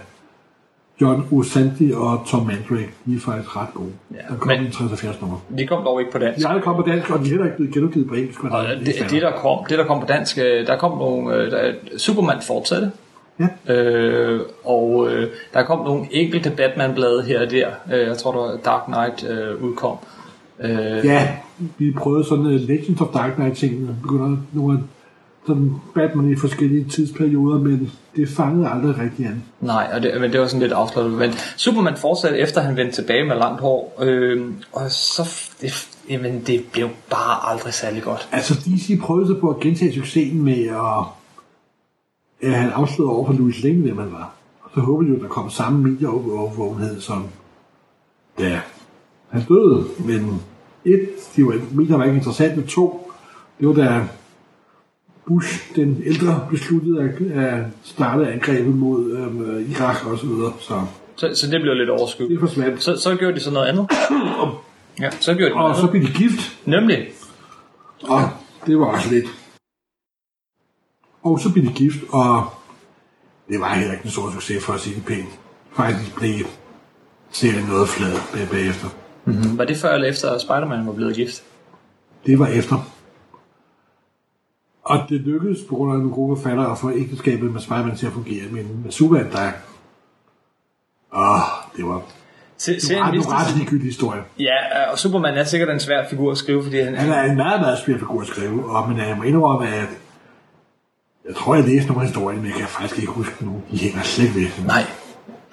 John 1.00 1.28
Osanti 1.32 1.92
og 1.96 2.22
Tom 2.26 2.46
Mandrake. 2.46 2.90
De 3.06 3.14
er 3.14 3.20
faktisk 3.20 3.56
ret 3.56 3.68
gode. 3.74 3.92
Ja, 4.14 4.16
der 4.30 4.38
kom 4.38 4.48
men- 4.48 4.62
men... 4.62 4.72
73 4.72 5.20
nummer. 5.20 5.38
De 5.58 5.66
kom 5.66 5.84
dog 5.84 6.00
ikke 6.00 6.12
på 6.12 6.18
dansk. 6.18 6.48
De 6.48 6.60
kommet 6.62 6.84
på 6.84 6.90
dansk, 6.90 7.10
og 7.10 7.18
de 7.18 7.24
er 7.24 7.28
heller 7.28 7.44
ikke 7.44 7.56
blevet 7.56 7.74
genudgivet 7.74 8.08
på 8.08 8.14
engelsk. 8.14 8.44
Og 8.44 8.64
det, 8.86 8.94
det, 9.10 9.22
der 9.22 9.32
kom, 9.32 9.64
det 9.68 9.78
der 9.78 9.84
kom 9.84 10.00
på 10.00 10.06
dansk, 10.06 10.38
øh, 10.38 10.66
der 10.66 10.78
kom 10.78 10.98
nogle, 10.98 11.34
øh, 11.36 11.50
der, 11.50 11.72
Superman 11.96 12.42
fortsatte, 12.46 12.92
Ja. 13.40 13.74
øh, 13.74 14.40
og 14.64 15.08
øh, 15.10 15.28
der 15.54 15.62
kom 15.62 15.84
nogle 15.84 16.06
enkelte 16.10 16.50
Batman-blade 16.50 17.22
her 17.22 17.40
og 17.40 17.50
der. 17.50 17.68
Øh, 17.92 18.06
jeg 18.06 18.16
tror, 18.18 18.32
der 18.32 18.38
var 18.38 18.56
Dark 18.64 18.82
Knight 18.86 19.30
øh, 19.30 19.62
udkom. 19.64 19.96
Øh, 20.02 20.13
ja, 21.04 21.36
vi 21.78 21.92
prøvede 21.92 22.24
sådan 22.24 22.46
uh, 22.46 22.52
Legends 22.52 23.00
of 23.00 23.08
Dark 23.14 23.34
Knight 23.34 23.56
tingene. 23.56 23.96
Begynder 24.02 24.36
nogle 24.52 24.82
sådan 25.46 25.72
Batman 25.94 26.32
i 26.32 26.36
forskellige 26.36 26.84
tidsperioder, 26.84 27.58
men 27.58 27.90
det 28.16 28.28
fangede 28.28 28.68
aldrig 28.68 28.98
rigtig 28.98 29.26
an. 29.26 29.42
Nej, 29.60 29.90
og 29.94 30.02
det, 30.02 30.20
men 30.20 30.32
det 30.32 30.40
var 30.40 30.46
sådan 30.46 30.60
lidt 30.60 30.72
afsluttet. 30.72 31.12
Men 31.12 31.32
Superman 31.56 31.96
fortsatte 31.96 32.38
efter 32.38 32.60
han 32.60 32.76
vendte 32.76 33.02
tilbage 33.02 33.24
med 33.24 33.36
langt 33.36 33.60
hår, 33.60 33.98
øh, 34.00 34.50
og 34.72 34.90
så 34.90 35.50
det, 35.60 35.88
jamen, 36.10 36.42
det 36.46 36.64
blev 36.72 36.88
bare 37.10 37.50
aldrig 37.50 37.74
særlig 37.74 38.02
godt. 38.02 38.28
Altså, 38.32 38.54
DC 38.54 39.00
prøvede 39.00 39.26
sig 39.26 39.40
på 39.40 39.50
at 39.50 39.60
gentage 39.60 39.94
succesen 39.94 40.42
med 40.42 40.66
at, 40.66 41.04
at 42.48 42.58
han 42.58 42.70
afslørede 42.70 43.12
over 43.12 43.26
for 43.26 43.32
Louis 43.32 43.62
Lane, 43.62 43.80
hvem 43.80 43.98
han 43.98 44.12
var. 44.12 44.34
Og 44.62 44.70
så 44.74 44.80
håbede 44.80 45.08
de 45.08 45.14
jo, 45.14 45.16
at 45.16 45.22
der 45.22 45.28
kom 45.28 45.50
samme 45.50 45.90
medieovervågenhed 45.90 47.00
som 47.00 47.26
da 48.38 48.60
han 49.34 49.42
døde. 49.48 49.84
Men 49.98 50.42
et, 50.84 51.08
de 51.36 51.46
var, 51.46 51.60
medier 51.72 51.96
var 51.96 52.04
ikke 52.04 52.16
interessante. 52.16 52.62
To, 52.66 53.12
det 53.60 53.68
var 53.68 53.74
da 53.74 54.08
Bush, 55.26 55.76
den 55.76 56.02
ældre, 56.06 56.46
besluttede 56.50 57.00
at, 57.02 57.32
at 57.36 57.64
starte 57.82 58.28
angrebet 58.32 58.74
mod 58.74 59.12
øhm, 59.12 59.70
Irak 59.70 60.06
og 60.06 60.18
så 60.18 60.26
videre. 60.26 60.52
Så 60.60 60.82
Så, 61.16 61.30
så 61.34 61.46
det 61.50 61.60
blev 61.60 61.74
lidt 61.74 61.90
overskygget. 61.90 62.30
det 62.30 62.40
forsvandt. 62.40 62.82
Så, 62.82 62.96
så 62.96 63.16
gjorde 63.16 63.34
de 63.34 63.40
så 63.40 63.50
noget 63.50 63.66
andet. 63.66 63.86
Ja, 65.00 65.10
så 65.10 65.34
gjorde 65.34 65.50
de 65.50 65.54
Og 65.56 65.62
noget 65.62 65.76
så 65.76 65.86
blev 65.90 66.02
de 66.02 66.12
gift, 66.12 66.58
Nemlig, 66.66 67.08
Og 68.08 68.20
det 68.66 68.78
var 68.78 68.86
også 68.86 69.10
lidt. 69.14 69.26
Og 71.22 71.40
så 71.40 71.52
blev 71.52 71.64
de 71.64 71.72
gift, 71.72 71.98
og 72.12 72.44
det 73.48 73.60
var 73.60 73.74
heller 73.74 73.92
ikke 73.92 74.04
en 74.04 74.10
stor 74.10 74.30
succes 74.32 74.64
for 74.64 74.72
at 74.72 74.80
sige 74.80 74.94
det 74.96 75.04
pænt. 75.04 75.38
Faktisk 75.76 76.16
blev 76.16 76.46
serien 77.30 77.64
noget 77.68 77.88
flad 77.88 78.12
bag- 78.50 79.03
bagefter. 79.26 79.56
var 79.56 79.64
det 79.64 79.76
før 79.76 79.94
eller 79.94 80.08
efter, 80.08 80.30
at 80.30 80.40
Spider-Man 80.40 80.86
var 80.86 80.92
blevet 80.92 81.16
gift? 81.16 81.42
Det 82.26 82.38
var 82.38 82.46
efter. 82.46 82.90
Og 84.84 84.98
det 85.08 85.20
lykkedes 85.20 85.58
på 85.68 85.74
grund 85.74 85.92
af 85.92 85.96
en 85.96 86.10
gruppe 86.10 86.42
falder 86.42 86.66
at 86.66 86.78
få 86.78 86.90
ægteskabet 86.92 87.52
med 87.52 87.60
Spider-Man 87.60 87.96
til 87.96 88.06
at 88.06 88.12
fungere, 88.12 88.44
men 88.50 88.80
med 88.84 88.92
Superman, 88.92 89.32
der... 89.32 89.50
Åh, 91.16 91.40
det 91.76 91.84
var... 91.86 92.02
Se, 92.58 92.74
Det 92.74 92.82
serien 92.82 93.14
en 93.14 93.32
ret, 93.32 93.56
ligegyldig 93.56 93.86
historie. 93.86 94.22
Ja, 94.38 94.90
og 94.92 94.98
Superman 94.98 95.34
er 95.34 95.44
sikkert 95.44 95.70
en 95.70 95.80
svær 95.80 96.08
figur 96.10 96.30
at 96.30 96.38
skrive, 96.38 96.62
fordi 96.62 96.80
han, 96.80 96.94
Han 96.96 97.10
er 97.10 97.22
en 97.22 97.36
meget, 97.36 97.60
meget 97.60 97.78
svær 97.78 97.98
figur 97.98 98.20
at 98.20 98.26
skrive, 98.26 98.70
og, 98.70 98.88
men 98.88 98.98
jeg 98.98 99.16
må 99.16 99.22
indrømme, 99.22 99.68
at 99.68 99.88
jeg 101.28 101.36
tror, 101.36 101.54
jeg 101.54 101.64
læste 101.64 101.88
nogle 101.88 102.02
af 102.02 102.08
historierne, 102.08 102.40
men 102.40 102.50
jeg 102.50 102.58
kan 102.58 102.68
faktisk 102.68 103.00
ikke 103.00 103.12
huske 103.12 103.44
nogen. 103.44 103.62
De 103.70 103.78
hænger 103.78 104.02
slet 104.02 104.34
ved. 104.34 104.66
Nej, 104.66 104.82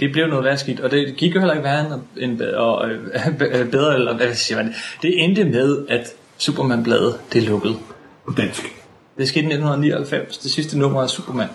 det 0.02 0.12
blev 0.12 0.28
noget 0.28 0.46
værskidt, 0.46 0.80
og 0.80 0.92
det 0.92 1.16
gik 1.18 1.36
jo 1.36 1.40
heller 1.40 1.54
ikke 1.54 1.64
værre 1.64 2.02
end, 2.18 2.38
bedre, 2.38 2.90
øh, 3.60 3.72
bedre, 3.72 3.96
eller 3.96 4.16
hvad 4.16 4.34
siger 4.34 4.64
man. 4.64 4.74
Det 5.02 5.24
endte 5.24 5.44
med, 5.44 5.86
at 5.90 6.08
Superman-bladet, 6.38 7.20
det 7.34 7.44
lukkede. 7.44 7.76
På 8.26 8.34
dansk. 8.38 8.62
Det 9.18 9.28
skete 9.28 9.44
i 9.44 9.46
1999, 9.46 10.38
det 10.38 10.52
sidste 10.52 10.80
nummer 10.80 11.02
af 11.02 11.10
Superman. 11.10 11.48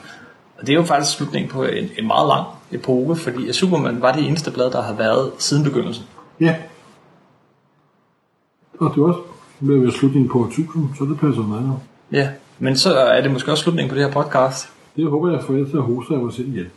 Og 0.59 0.67
det 0.67 0.73
er 0.73 0.77
jo 0.77 0.83
faktisk 0.83 1.17
slutningen 1.17 1.51
på 1.51 1.65
en, 1.65 1.91
en 1.99 2.07
meget 2.07 2.29
lang 2.29 2.47
epoke, 2.73 3.17
fordi 3.17 3.53
Superman 3.53 4.03
var 4.03 4.13
det 4.13 4.27
eneste 4.27 4.51
blad, 4.51 4.71
der 4.71 4.83
har 4.83 4.95
været 4.95 5.31
siden 5.39 5.65
begyndelsen. 5.65 6.05
Ja. 6.41 6.57
Og 8.81 8.93
det 8.95 9.03
var 9.03 9.09
også 9.09 9.21
blev 9.65 9.77
jo 9.77 9.91
slutningen 9.91 10.31
på 10.31 10.45
1000, 10.45 10.89
så 10.99 11.05
det 11.05 11.19
passer 11.21 11.43
meget. 11.43 11.79
Ja, 12.13 12.29
men 12.59 12.77
så 12.77 12.95
er 12.95 13.21
det 13.21 13.31
måske 13.31 13.51
også 13.51 13.63
slutningen 13.63 13.89
på 13.89 13.95
det 13.95 14.05
her 14.05 14.13
podcast. 14.13 14.69
Det 14.97 15.11
håber 15.11 15.33
jeg, 15.33 15.43
for 15.43 15.53
ellers 15.53 15.71
så 15.71 15.81
hoster 15.81 16.15
jeg 16.15 16.23
mig 16.25 16.33
selv 16.33 16.55
igen. 16.55 16.71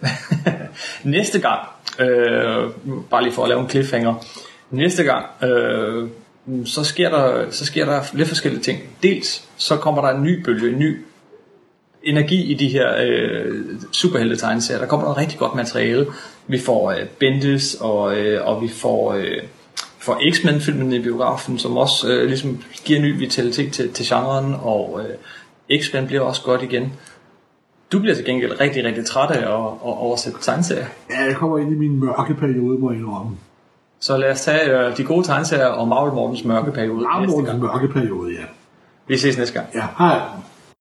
Næste 1.16 1.40
gang, 1.40 1.60
øh, 2.00 2.70
bare 3.10 3.24
lige 3.24 3.34
for 3.34 3.44
at 3.44 3.50
lave 3.50 3.62
en 3.62 3.70
cliffhanger, 3.70 4.14
næste 4.72 5.04
gang, 5.04 5.26
øh, 5.44 6.08
så, 6.66 6.84
sker 6.84 7.10
der, 7.10 7.52
så 7.52 7.66
sker 7.66 7.86
der 7.86 8.02
lidt 8.14 8.28
forskellige 8.28 8.64
ting. 8.64 8.80
Dels 9.04 9.48
så 9.58 9.78
kommer 9.78 10.02
der 10.02 10.10
en 10.10 10.24
ny 10.24 10.44
bølge, 10.44 10.72
en 10.72 10.80
ny 10.80 10.98
energi 12.04 12.52
i 12.52 12.54
de 12.54 12.68
her 12.68 12.96
øh, 13.06 13.66
superhelte-tegneserier. 13.92 14.80
Der 14.80 14.88
kommer 14.88 15.06
noget 15.06 15.18
rigtig 15.18 15.40
godt 15.40 15.56
materiale. 15.56 16.08
Vi 16.48 16.60
får 16.60 16.92
øh, 16.92 17.06
Bendis, 17.20 17.76
og, 17.76 18.18
øh, 18.18 18.48
og 18.48 18.62
vi 18.62 18.68
får, 18.68 19.14
øh, 19.14 19.38
får 20.00 20.22
X-Men-filmen 20.32 20.94
i 20.94 21.00
biografen, 21.00 21.60
som 21.60 21.78
også 21.78 22.10
øh, 22.10 22.28
ligesom 22.28 22.64
giver 22.86 23.02
ny 23.02 23.18
vitalitet 23.18 23.74
til, 23.74 23.92
til 23.92 24.06
genren, 24.06 24.56
og 24.62 25.02
øh, 25.04 25.80
X-Men 25.82 26.08
bliver 26.08 26.22
også 26.22 26.42
godt 26.44 26.64
igen. 26.64 26.94
Du 27.92 28.00
bliver 28.00 28.16
til 28.16 28.26
gengæld 28.26 28.60
rigtig, 28.62 28.86
rigtig 28.86 29.06
træt 29.06 29.32
af 29.32 29.38
at, 29.42 29.66
at 29.66 29.80
oversætte 29.82 30.40
tegneserier. 30.42 30.86
Ja, 31.10 31.26
jeg 31.26 31.36
kommer 31.36 31.58
ind 31.58 31.72
i 31.72 31.76
min 31.76 32.00
mørke 32.00 32.34
periode, 32.34 32.80
må 32.80 32.92
jeg 32.92 33.00
indrømme. 33.00 33.38
Så 34.00 34.18
lad 34.18 34.32
os 34.32 34.42
tage 34.42 34.72
øh, 34.80 34.98
de 34.98 35.04
gode 35.04 35.28
tegneserier 35.28 35.66
og 35.68 35.88
Marvel 35.88 36.14
Mortens 36.14 36.44
mørke 36.44 36.72
periode 36.72 37.06
Armorens 37.08 37.48
gang. 37.50 37.60
mørke 37.60 37.88
periode, 37.88 38.32
ja. 38.32 38.44
Vi 39.08 39.18
ses 39.18 39.38
næste 39.38 39.54
gang. 39.54 39.68
Ja, 39.76 39.84
hej. 39.98 40.20